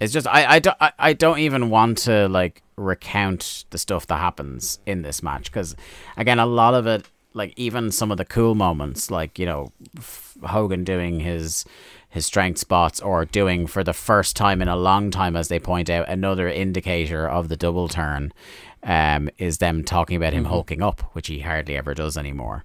It's 0.00 0.12
just 0.12 0.26
I 0.26 0.54
I 0.54 0.58
don't 0.58 0.76
I, 0.80 0.92
I 0.98 1.12
don't 1.12 1.38
even 1.38 1.70
want 1.70 1.98
to 1.98 2.28
like 2.28 2.62
recount 2.76 3.64
the 3.70 3.78
stuff 3.78 4.06
that 4.06 4.18
happens 4.18 4.78
in 4.86 5.02
this 5.02 5.22
match 5.22 5.44
because 5.44 5.74
again 6.16 6.38
a 6.38 6.46
lot 6.46 6.74
of 6.74 6.86
it 6.86 7.08
like 7.34 7.52
even 7.56 7.90
some 7.90 8.10
of 8.10 8.18
the 8.18 8.24
cool 8.24 8.54
moments 8.54 9.10
like 9.10 9.38
you 9.38 9.46
know 9.46 9.72
Hogan 10.44 10.84
doing 10.84 11.20
his 11.20 11.64
his 12.08 12.24
strength 12.24 12.58
spots 12.58 13.00
or 13.00 13.24
doing 13.24 13.66
for 13.66 13.84
the 13.84 13.92
first 13.92 14.36
time 14.36 14.62
in 14.62 14.68
a 14.68 14.76
long 14.76 15.10
time 15.10 15.36
as 15.36 15.48
they 15.48 15.58
point 15.58 15.90
out 15.90 16.08
another 16.08 16.48
indicator 16.48 17.28
of 17.28 17.48
the 17.48 17.56
double 17.56 17.88
turn 17.88 18.32
um 18.84 19.28
is 19.38 19.58
them 19.58 19.84
talking 19.84 20.16
about 20.16 20.32
him 20.32 20.46
hulking 20.46 20.82
up 20.82 21.02
which 21.14 21.26
he 21.26 21.40
hardly 21.40 21.76
ever 21.76 21.94
does 21.94 22.16
anymore 22.16 22.64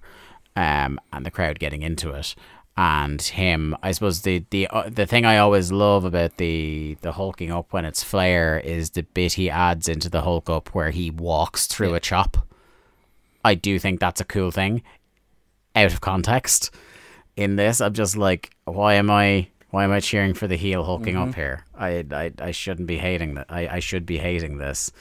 um 0.56 0.98
and 1.12 1.26
the 1.26 1.30
crowd 1.30 1.58
getting 1.58 1.82
into 1.82 2.10
it 2.10 2.34
and 2.76 3.20
him. 3.22 3.76
I 3.82 3.92
suppose 3.92 4.22
the 4.22 4.44
the 4.50 4.66
uh, 4.68 4.88
the 4.88 5.06
thing 5.06 5.24
i 5.24 5.38
always 5.38 5.70
love 5.70 6.04
about 6.04 6.38
the 6.38 6.96
the 7.02 7.12
hulking 7.12 7.52
up 7.52 7.72
when 7.72 7.84
it's 7.84 8.02
flair 8.02 8.58
is 8.58 8.90
the 8.90 9.02
bit 9.02 9.34
he 9.34 9.48
adds 9.48 9.88
into 9.88 10.08
the 10.08 10.22
hulk 10.22 10.50
up 10.50 10.74
where 10.74 10.90
he 10.90 11.10
walks 11.10 11.66
through 11.66 11.94
a 11.94 12.00
chop. 12.00 12.48
I 13.44 13.54
do 13.54 13.78
think 13.78 14.00
that's 14.00 14.20
a 14.20 14.24
cool 14.24 14.50
thing. 14.50 14.82
Out 15.76 15.92
of 15.92 16.00
context 16.00 16.70
in 17.36 17.56
this 17.56 17.80
i'm 17.80 17.92
just 17.92 18.16
like 18.16 18.54
why 18.64 18.94
am 18.94 19.10
i 19.10 19.48
why 19.70 19.82
am 19.82 19.90
i 19.90 19.98
cheering 19.98 20.34
for 20.34 20.46
the 20.46 20.56
heel 20.56 20.84
hulking 20.84 21.16
up 21.16 21.34
here? 21.34 21.64
I, 21.76 22.04
I 22.12 22.32
i 22.38 22.50
shouldn't 22.52 22.86
be 22.86 22.98
hating 22.98 23.34
that 23.34 23.46
i 23.48 23.66
i 23.66 23.78
should 23.80 24.06
be 24.06 24.18
hating 24.18 24.58
this. 24.58 24.92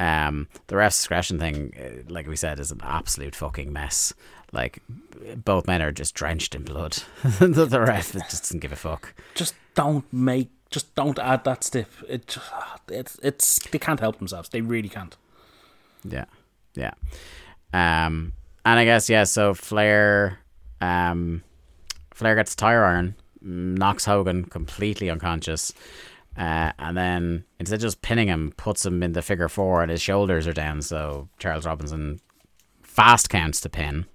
Um, 0.00 0.48
the 0.68 0.76
ref's 0.76 0.96
discretion 0.96 1.38
thing, 1.38 1.74
uh, 1.78 2.10
like 2.10 2.26
we 2.26 2.34
said, 2.34 2.58
is 2.58 2.70
an 2.70 2.80
absolute 2.82 3.36
fucking 3.36 3.70
mess. 3.70 4.14
Like, 4.52 4.82
both 5.36 5.66
men 5.66 5.82
are 5.82 5.92
just 5.92 6.14
drenched 6.14 6.54
in 6.54 6.64
blood. 6.64 6.98
the, 7.22 7.66
the 7.66 7.80
ref 7.80 8.12
just 8.12 8.42
doesn't 8.42 8.60
give 8.60 8.72
a 8.72 8.76
fuck. 8.76 9.14
just 9.34 9.54
don't 9.74 10.10
make 10.12 10.50
just 10.70 10.94
don't 10.94 11.18
add 11.18 11.44
that 11.44 11.64
stip. 11.64 11.90
It 12.08 12.28
just, 12.28 12.50
it's 12.88 13.18
it's 13.22 13.58
they 13.70 13.78
can't 13.78 14.00
help 14.00 14.18
themselves. 14.18 14.48
They 14.48 14.60
really 14.60 14.88
can't. 14.88 15.16
Yeah, 16.04 16.26
yeah. 16.74 16.92
Um, 17.72 18.32
and 18.64 18.78
I 18.78 18.84
guess 18.84 19.10
yeah. 19.10 19.24
So 19.24 19.52
Flair, 19.54 20.38
um, 20.80 21.42
Flair 22.14 22.36
gets 22.36 22.54
tire 22.54 22.84
iron, 22.84 23.16
knocks 23.42 24.04
Hogan 24.04 24.44
completely 24.44 25.10
unconscious, 25.10 25.72
uh, 26.36 26.72
and 26.78 26.96
then 26.96 27.44
instead 27.58 27.76
of 27.76 27.82
just 27.82 28.02
pinning 28.02 28.28
him, 28.28 28.52
puts 28.56 28.86
him 28.86 29.02
in 29.02 29.12
the 29.12 29.22
figure 29.22 29.48
four, 29.48 29.82
and 29.82 29.90
his 29.90 30.00
shoulders 30.00 30.46
are 30.46 30.52
down. 30.52 30.82
So 30.82 31.28
Charles 31.38 31.66
Robinson 31.66 32.20
fast 32.82 33.28
counts 33.28 33.60
to 33.62 33.68
pin. 33.68 34.06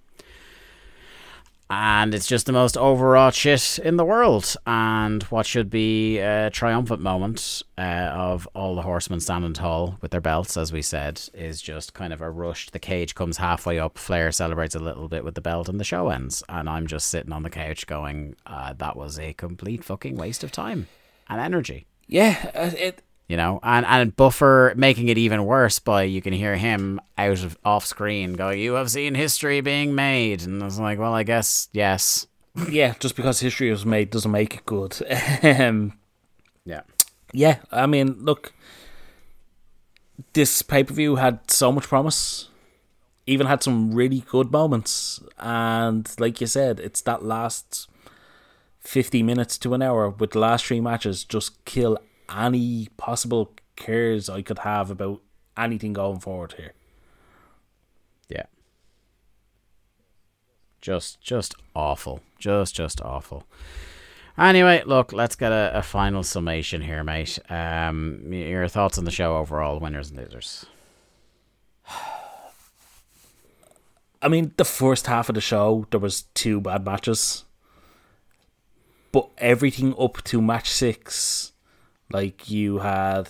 And 1.69 2.13
it's 2.13 2.27
just 2.27 2.45
the 2.45 2.51
most 2.51 2.77
overwrought 2.77 3.33
shit 3.33 3.79
in 3.79 3.97
the 3.97 4.05
world. 4.05 4.55
And 4.67 5.23
what 5.23 5.47
should 5.47 5.69
be 5.69 6.19
a 6.19 6.49
triumphant 6.51 7.01
moment 7.01 7.63
uh, 7.77 7.81
of 8.13 8.47
all 8.53 8.75
the 8.75 8.83
horsemen 8.83 9.19
standing 9.19 9.53
tall 9.53 9.97
with 9.99 10.11
their 10.11 10.21
belts, 10.21 10.57
as 10.57 10.71
we 10.71 10.83
said, 10.83 11.21
is 11.33 11.61
just 11.61 11.93
kind 11.95 12.13
of 12.13 12.21
a 12.21 12.29
rush. 12.29 12.69
The 12.69 12.79
cage 12.79 13.15
comes 13.15 13.37
halfway 13.37 13.79
up. 13.79 13.97
Flair 13.97 14.31
celebrates 14.31 14.75
a 14.75 14.79
little 14.79 15.07
bit 15.07 15.23
with 15.23 15.33
the 15.33 15.41
belt, 15.41 15.67
and 15.67 15.79
the 15.79 15.83
show 15.83 16.09
ends. 16.09 16.43
And 16.47 16.69
I'm 16.69 16.85
just 16.85 17.07
sitting 17.09 17.33
on 17.33 17.43
the 17.43 17.49
couch 17.49 17.87
going, 17.87 18.35
uh, 18.45 18.73
that 18.73 18.95
was 18.95 19.17
a 19.17 19.33
complete 19.33 19.83
fucking 19.83 20.17
waste 20.17 20.43
of 20.43 20.51
time 20.51 20.87
and 21.27 21.41
energy 21.41 21.87
Yeah, 22.07 22.51
uh, 22.53 22.71
it 22.77 23.01
you 23.27 23.37
know 23.37 23.59
and 23.63 23.85
and 23.85 24.15
buffer 24.15 24.73
making 24.75 25.09
it 25.09 25.17
even 25.17 25.45
worse 25.45 25.79
by 25.79 26.03
you 26.03 26.21
can 26.21 26.33
hear 26.33 26.55
him 26.55 26.99
out 27.17 27.43
of 27.43 27.57
off 27.65 27.85
screen 27.85 28.33
go 28.33 28.49
you 28.49 28.73
have 28.73 28.91
seen 28.91 29.15
history 29.15 29.61
being 29.61 29.95
made 29.95 30.43
and 30.43 30.61
i 30.61 30.65
was 30.65 30.79
like 30.79 30.99
well 30.99 31.13
i 31.13 31.23
guess 31.23 31.69
yes 31.71 32.27
yeah, 32.69 32.93
just 33.01 33.17
because 33.17 33.41
history 33.41 33.69
was 33.69 33.85
made 33.85 34.11
doesn't 34.11 34.31
make 34.31 34.53
it 34.53 34.65
good. 34.65 34.95
um, 35.43 35.91
yeah 36.63 36.83
yeah, 37.35 37.57
I 37.71 37.85
mean, 37.85 38.15
look, 38.19 38.53
this 40.33 40.61
pay 40.61 40.83
per 40.83 40.93
view 40.93 41.17
had 41.17 41.51
so 41.51 41.71
much 41.71 41.83
promise. 41.87 42.49
Even 43.27 43.47
had 43.47 43.63
some 43.63 43.93
really 43.93 44.19
good 44.19 44.51
moments, 44.51 45.19
and 45.39 46.09
like 46.19 46.39
you 46.39 46.47
said, 46.47 46.79
it's 46.79 47.01
that 47.01 47.23
last 47.23 47.89
fifty 48.79 49.23
minutes 49.23 49.57
to 49.59 49.73
an 49.73 49.81
hour 49.81 50.09
with 50.09 50.31
the 50.31 50.39
last 50.39 50.65
three 50.65 50.79
matches 50.79 51.23
just 51.23 51.63
kill 51.65 51.97
any 52.33 52.87
possible 52.97 53.53
cares 53.75 54.29
I 54.29 54.41
could 54.41 54.59
have 54.59 54.89
about 54.91 55.21
anything 55.57 55.93
going 55.93 56.19
forward 56.19 56.53
here. 56.53 56.73
yeah. 58.29 58.45
Just 60.81 61.19
just 61.21 61.55
awful. 61.75 62.21
Just 62.39 62.75
just 62.75 63.01
awful. 63.01 63.45
Anyway 64.37 64.83
look 64.85 65.13
let's 65.13 65.35
get 65.35 65.51
a, 65.51 65.71
a 65.73 65.81
final 65.81 66.23
summation 66.23 66.81
here 66.81 67.03
mate. 67.03 67.39
Um 67.49 68.31
your 68.31 68.67
thoughts 68.67 68.97
on 68.97 69.05
the 69.05 69.11
show 69.11 69.37
overall 69.37 69.79
winners 69.79 70.09
and 70.09 70.19
losers? 70.19 70.65
I 74.21 74.27
mean, 74.27 74.53
the 74.57 74.65
first 74.65 75.05
half 75.05 75.29
of 75.29 75.35
the 75.35 75.41
show 75.41 75.85
there 75.91 75.99
was 75.99 76.23
two 76.33 76.59
bad 76.59 76.83
matches, 76.83 77.45
but 79.11 79.29
everything 79.37 79.93
up 79.99 80.23
to 80.23 80.41
match 80.41 80.67
six, 80.69 81.51
like 82.11 82.49
you 82.49 82.79
had 82.79 83.29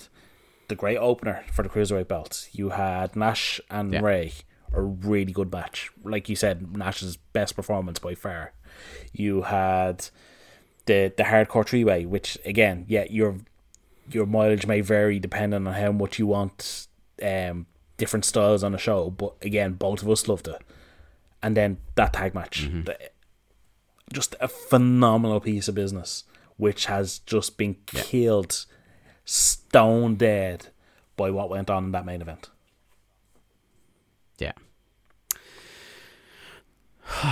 the 0.68 0.76
great 0.76 0.98
opener 0.98 1.44
for 1.52 1.64
the 1.64 1.70
cruiserweight 1.70 2.08
belt. 2.08 2.48
You 2.52 2.70
had 2.70 3.16
Nash 3.16 3.62
and 3.70 3.94
Yeah. 3.94 4.02
Rey, 4.02 4.34
a 4.74 4.82
really 4.82 5.32
good 5.32 5.52
match. 5.52 5.92
Like 6.04 6.28
you 6.30 6.36
said, 6.36 6.76
Nash's 6.76 7.18
best 7.18 7.56
performance 7.56 8.00
by 8.00 8.16
far. 8.16 8.54
You 9.14 9.44
had 9.44 10.10
the 10.86 11.14
the 11.16 11.24
hardcore 11.24 11.66
three 11.66 11.84
way, 11.84 12.06
which 12.06 12.38
again, 12.46 12.86
yeah, 12.88 13.06
your 13.10 13.38
your 14.12 14.26
mileage 14.26 14.68
may 14.68 14.82
vary 14.82 15.20
depending 15.20 15.66
on 15.68 15.74
how 15.74 15.92
much 15.92 16.20
you 16.20 16.28
want 16.28 16.88
um 17.24 17.66
different 17.98 18.26
styles 18.26 18.64
on 18.64 18.72
the 18.74 18.78
show. 18.78 19.10
But 19.10 19.36
again, 19.42 19.74
both 19.74 20.02
of 20.04 20.10
us 20.10 20.28
loved 20.28 20.48
it. 20.48 20.62
And 21.42 21.56
then 21.56 21.78
that 21.96 22.14
tag 22.14 22.34
match, 22.36 22.68
the- 22.86 22.98
just 24.14 24.36
a 24.40 24.48
phenomenal 24.48 25.40
piece 25.40 25.68
of 25.68 25.76
business, 25.76 26.24
which 26.58 26.86
has 26.86 27.20
just 27.20 27.58
been 27.58 27.76
killed, 27.86 28.66
stone 29.26 30.16
dead 30.16 30.68
by 31.18 31.30
what 31.32 31.50
went 31.50 31.70
on 31.70 31.86
in 31.86 31.92
that 31.92 32.06
main 32.06 32.22
event. 32.22 32.50
Yeah. 34.38 34.54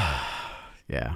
yeah. 0.87 1.13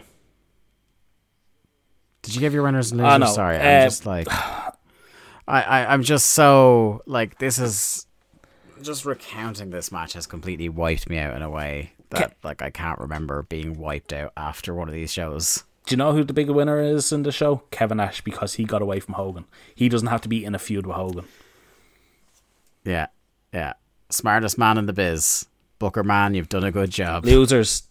Did 2.21 2.35
you 2.35 2.41
give 2.41 2.53
your 2.53 2.63
winners 2.63 2.91
and 2.91 2.99
losers? 3.01 3.13
Oh, 3.13 3.17
no. 3.17 3.25
Sorry, 3.27 3.57
I'm 3.57 3.81
Uh, 3.81 3.85
just 3.85 4.05
like, 4.05 4.27
I, 4.29 4.73
I, 5.47 5.93
I'm 5.93 6.03
just 6.03 6.27
so 6.31 7.01
like 7.05 7.37
this 7.39 7.57
is 7.57 8.05
just 8.81 9.05
recounting 9.05 9.69
this 9.69 9.91
match 9.91 10.13
has 10.13 10.27
completely 10.27 10.67
wiped 10.69 11.09
me 11.09 11.17
out 11.19 11.35
in 11.35 11.41
a 11.41 11.49
way 11.49 11.93
that 12.09 12.35
like 12.43 12.61
I 12.61 12.69
can't 12.69 12.99
remember 12.99 13.43
being 13.43 13.77
wiped 13.79 14.11
out 14.13 14.33
after 14.35 14.73
one 14.73 14.89
of 14.89 14.93
these 14.93 15.11
shows. 15.11 15.63
Do 15.87 15.93
you 15.93 15.97
know 15.97 16.11
who 16.11 16.25
the 16.25 16.33
big 16.33 16.49
winner 16.49 16.81
is 16.81 17.13
in 17.13 17.23
the 17.23 17.31
show? 17.31 17.63
Kevin 17.71 17.97
Nash, 17.97 18.19
because 18.19 18.55
he 18.55 18.65
got 18.65 18.81
away 18.81 18.99
from 18.99 19.13
Hogan. 19.13 19.45
He 19.73 19.87
doesn't 19.87 20.09
have 20.09 20.19
to 20.19 20.27
be 20.27 20.43
in 20.43 20.53
a 20.53 20.59
feud 20.59 20.85
with 20.85 20.97
Hogan. 20.97 21.25
Yeah, 22.83 23.07
yeah. 23.53 23.73
Smartest 24.09 24.57
man 24.57 24.77
in 24.77 24.85
the 24.85 24.91
biz, 24.91 25.45
Booker 25.79 26.03
man. 26.03 26.33
You've 26.33 26.49
done 26.49 26.65
a 26.65 26.73
good 26.73 26.89
job. 26.89 27.23
Losers, 27.23 27.83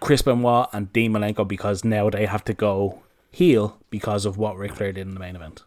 Chris 0.00 0.20
Benoit 0.20 0.68
and 0.74 0.92
Dean 0.92 1.12
Malenko, 1.12 1.48
because 1.48 1.84
now 1.84 2.10
they 2.10 2.26
have 2.26 2.44
to 2.44 2.52
go 2.52 3.02
heel 3.30 3.78
because 3.88 4.26
of 4.26 4.36
what 4.36 4.58
Ric 4.58 4.74
Flair 4.74 4.92
did 4.92 5.06
in 5.06 5.14
the 5.14 5.20
main 5.20 5.36
event. 5.36 5.62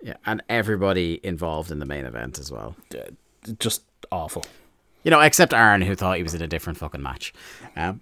Yeah, 0.00 0.16
and 0.24 0.42
everybody 0.48 1.20
involved 1.22 1.70
in 1.70 1.78
the 1.78 1.84
main 1.84 2.06
event 2.06 2.38
as 2.38 2.50
well. 2.50 2.74
Just 3.58 3.82
awful. 4.10 4.46
You 5.04 5.10
know, 5.10 5.20
except 5.20 5.52
Arn, 5.52 5.82
who 5.82 5.94
thought 5.94 6.16
he 6.16 6.22
was 6.22 6.34
in 6.34 6.40
a 6.40 6.46
different 6.46 6.78
fucking 6.78 7.02
match. 7.02 7.34
Um, 7.76 8.00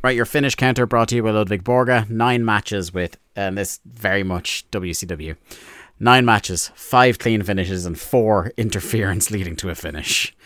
Right, 0.00 0.14
your 0.14 0.26
finish 0.26 0.54
counter 0.54 0.86
brought 0.86 1.08
to 1.08 1.16
you 1.16 1.24
by 1.24 1.32
Ludvig 1.32 1.64
Borga. 1.64 2.08
Nine 2.08 2.44
matches 2.44 2.94
with, 2.94 3.18
and 3.34 3.58
this 3.58 3.80
very 3.84 4.22
much 4.22 4.64
WCW. 4.70 5.36
Nine 5.98 6.24
matches, 6.24 6.70
five 6.76 7.18
clean 7.18 7.42
finishes, 7.42 7.84
and 7.84 7.98
four 7.98 8.52
interference 8.56 9.32
leading 9.32 9.56
to 9.56 9.70
a 9.70 9.74
finish. 9.74 10.36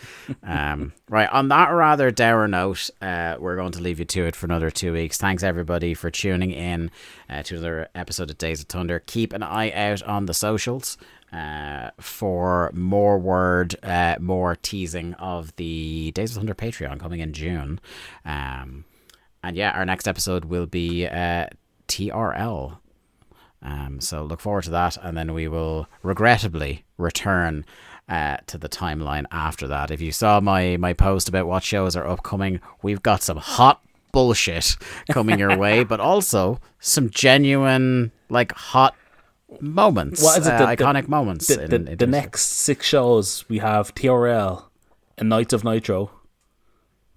Um, 0.43 0.95
right, 1.11 1.29
on 1.31 1.49
that 1.49 1.69
rather 1.69 2.11
dour 2.11 2.49
note, 2.49 2.89
uh, 3.03 3.37
we're 3.39 3.57
going 3.57 3.73
to 3.73 3.83
leave 3.83 3.99
you 3.99 4.07
to 4.07 4.25
it 4.25 4.35
for 4.35 4.47
another 4.47 4.71
two 4.71 4.95
weeks. 4.95 5.19
Thanks 5.19 5.43
everybody 5.43 5.93
for 5.93 6.11
tuning 6.11 6.53
in 6.53 6.91
uh, 7.29 7.43
to 7.43 7.57
another 7.57 7.89
episode 7.95 8.31
of 8.31 8.39
Days 8.39 8.63
of 8.63 8.69
Thunder. 8.69 9.01
Keep 9.01 9.35
an 9.35 9.43
eye 9.43 9.71
out 9.73 10.03
on 10.05 10.25
the 10.25 10.33
socials 10.33 10.97
uh, 11.31 11.91
for 12.01 12.71
more 12.73 13.19
word, 13.19 13.77
uh, 13.83 14.17
more 14.19 14.57
teasing 14.57 15.13
of 15.15 15.55
the 15.57 16.11
Days 16.13 16.31
of 16.31 16.39
Thunder 16.39 16.55
Patreon 16.55 16.99
coming 16.99 17.21
in 17.21 17.35
June. 17.35 17.81
Um, 18.25 18.87
and 19.43 19.57
yeah, 19.57 19.71
our 19.73 19.85
next 19.85 20.07
episode 20.09 20.45
will 20.47 20.67
be 20.67 21.07
uh, 21.07 21.47
TRL. 21.89 22.79
Um, 23.63 24.01
so 24.01 24.25
look 24.25 24.41
forward 24.41 24.65
to 24.65 24.71
that, 24.71 24.97
and 25.03 25.17
then 25.17 25.35
we 25.35 25.47
will 25.49 25.87
regrettably 26.03 26.85
return 26.99 27.65
uh, 28.09 28.39
to 28.49 28.59
the 28.59 28.69
timeline 28.69 29.25
after 29.31 29.69
that. 29.69 29.91
If 29.91 30.01
you 30.01 30.11
saw 30.11 30.41
my 30.41 30.77
my 30.77 30.93
post 30.93 31.29
about 31.29 31.47
what 31.47 31.63
shows 31.63 31.95
are 31.95 32.07
upcoming, 32.07 32.61
we've 32.83 33.03
got 33.03 33.23
some 33.23 33.37
hot 33.37 33.81
bullshit 34.11 34.77
coming 35.11 35.39
your 35.39 35.57
way, 35.57 35.85
but 35.93 36.01
also 36.01 36.61
some 36.81 37.09
genuine 37.11 38.11
like 38.29 38.53
hot 38.53 38.97
moments, 39.61 40.23
What 40.23 40.41
is 40.41 40.47
it, 40.47 40.53
uh, 40.55 40.59
the- 40.59 40.77
the- 40.77 40.85
iconic 40.85 41.09
moments. 41.09 41.47
The, 41.47 41.63
in- 41.65 41.71
the, 41.85 41.93
in 41.93 41.99
the 41.99 42.07
next 42.07 42.43
six 42.47 42.87
shows 42.87 43.45
we 43.49 43.59
have 43.59 43.95
TRL 43.95 44.65
and 45.19 45.29
Knights 45.29 45.53
of 45.53 45.63
Nitro. 45.63 46.11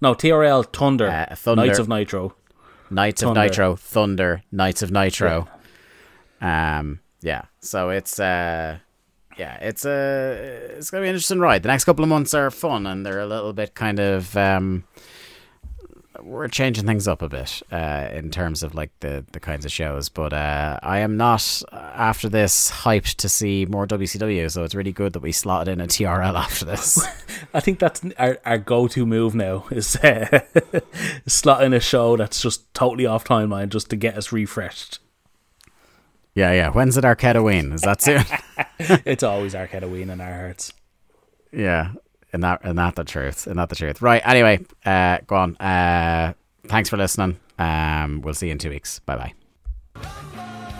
No, 0.00 0.14
TRL 0.14 0.64
Thunder, 0.72 1.08
Uh, 1.08 1.34
Thunder. 1.34 1.64
Knights 1.66 1.78
of 1.78 1.88
Nitro. 1.88 2.34
Knights 2.90 3.22
Thunder. 3.22 3.40
of 3.40 3.46
Nitro, 3.46 3.76
Thunder, 3.76 4.42
Knights 4.52 4.82
of 4.82 4.90
Nitro. 4.90 5.48
Um, 6.40 7.00
yeah. 7.22 7.42
So 7.60 7.90
it's 7.90 8.20
uh, 8.20 8.78
yeah, 9.38 9.56
it's 9.60 9.84
a 9.84 10.70
it's 10.76 10.90
gonna 10.90 11.02
be 11.02 11.08
an 11.08 11.14
interesting 11.14 11.40
ride. 11.40 11.62
The 11.62 11.68
next 11.68 11.84
couple 11.84 12.02
of 12.04 12.08
months 12.08 12.34
are 12.34 12.50
fun, 12.50 12.86
and 12.86 13.04
they're 13.04 13.20
a 13.20 13.26
little 13.26 13.52
bit 13.52 13.74
kind 13.74 13.98
of 13.98 14.36
um, 14.36 14.84
we're 16.26 16.48
changing 16.48 16.84
things 16.86 17.06
up 17.06 17.22
a 17.22 17.28
bit 17.28 17.62
uh, 17.70 18.08
in 18.12 18.30
terms 18.30 18.62
of 18.62 18.74
like 18.74 18.90
the 19.00 19.24
the 19.32 19.40
kinds 19.40 19.64
of 19.64 19.72
shows. 19.72 20.08
But 20.08 20.32
uh, 20.32 20.78
I 20.82 20.98
am 20.98 21.16
not 21.16 21.62
uh, 21.72 21.76
after 21.76 22.28
this 22.28 22.70
hyped 22.70 23.14
to 23.16 23.28
see 23.28 23.64
more 23.66 23.86
WCW. 23.86 24.50
So 24.50 24.64
it's 24.64 24.74
really 24.74 24.92
good 24.92 25.12
that 25.12 25.20
we 25.20 25.32
slotted 25.32 25.72
in 25.72 25.80
a 25.80 25.86
TRL 25.86 26.34
after 26.38 26.64
this. 26.64 27.06
I 27.54 27.60
think 27.60 27.78
that's 27.78 28.02
our, 28.18 28.38
our 28.44 28.58
go-to 28.58 29.06
move 29.06 29.34
now 29.34 29.64
is 29.70 29.96
uh, 29.96 30.40
slot 31.26 31.62
in 31.62 31.72
a 31.72 31.80
show 31.80 32.16
that's 32.16 32.42
just 32.42 32.72
totally 32.74 33.06
off 33.06 33.24
timeline 33.24 33.68
just 33.68 33.88
to 33.90 33.96
get 33.96 34.16
us 34.18 34.32
refreshed. 34.32 34.98
yeah, 36.34 36.52
yeah. 36.52 36.70
When's 36.70 36.96
it 36.96 37.04
Arcadoween? 37.04 37.72
Is 37.72 37.82
that 37.82 38.02
soon? 38.02 38.24
It's 38.78 39.22
always 39.22 39.54
Arcade 39.54 39.82
Halloween 39.82 40.10
in 40.10 40.20
our 40.20 40.34
hearts. 40.34 40.72
Yeah, 41.50 41.92
and 42.32 42.42
that 42.42 42.60
and 42.62 42.78
that 42.78 42.96
the 42.96 43.04
truth, 43.04 43.46
and 43.46 43.58
that 43.58 43.68
the 43.68 43.76
truth. 43.76 44.02
Right. 44.02 44.22
Anyway, 44.26 44.64
uh, 44.84 45.18
go 45.26 45.36
on. 45.36 45.56
Uh, 45.56 46.34
thanks 46.66 46.88
for 46.88 46.96
listening. 46.96 47.38
Um, 47.58 48.20
we'll 48.22 48.34
see 48.34 48.46
you 48.46 48.52
in 48.52 48.58
two 48.58 48.70
weeks. 48.70 49.00
Bye 49.00 49.16
bye. 49.16 49.32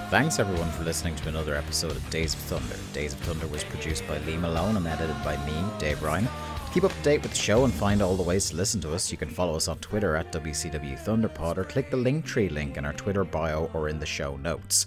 Thanks 0.09 0.39
everyone 0.39 0.71
for 0.71 0.85
listening 0.85 1.17
to 1.17 1.29
another 1.29 1.57
episode 1.57 1.91
of 1.91 2.11
Days 2.11 2.33
of 2.35 2.41
Thunder. 2.41 2.77
Days 2.93 3.13
of 3.13 3.19
Thunder 3.21 3.49
was 3.49 3.65
produced 3.65 4.07
by 4.07 4.19
Lee 4.19 4.37
Malone 4.37 4.77
and 4.77 4.87
edited 4.87 5.17
by 5.25 5.37
me, 5.45 5.53
Dave 5.79 6.01
Ryan. 6.01 6.29
Keep 6.73 6.85
up 6.85 6.93
to 6.93 7.03
date 7.03 7.23
with 7.23 7.33
the 7.33 7.39
show 7.39 7.65
and 7.65 7.73
find 7.73 8.03
all 8.03 8.17
the 8.17 8.23
ways 8.23 8.51
to 8.51 8.57
listen 8.57 8.81
to 8.83 8.93
us, 8.93 9.11
you 9.11 9.17
can 9.17 9.31
follow 9.31 9.57
us 9.57 9.67
on 9.67 9.79
Twitter 9.79 10.15
at 10.15 10.31
WCW 10.31 11.03
Thunderpod 11.03 11.57
or 11.57 11.65
click 11.65 11.91
the 11.91 11.97
Linktree 11.97 12.51
link 12.53 12.77
in 12.77 12.85
our 12.85 12.93
Twitter 12.93 13.25
bio 13.25 13.71
or 13.73 13.89
in 13.89 13.99
the 13.99 14.07
show 14.07 14.37
notes. 14.37 14.87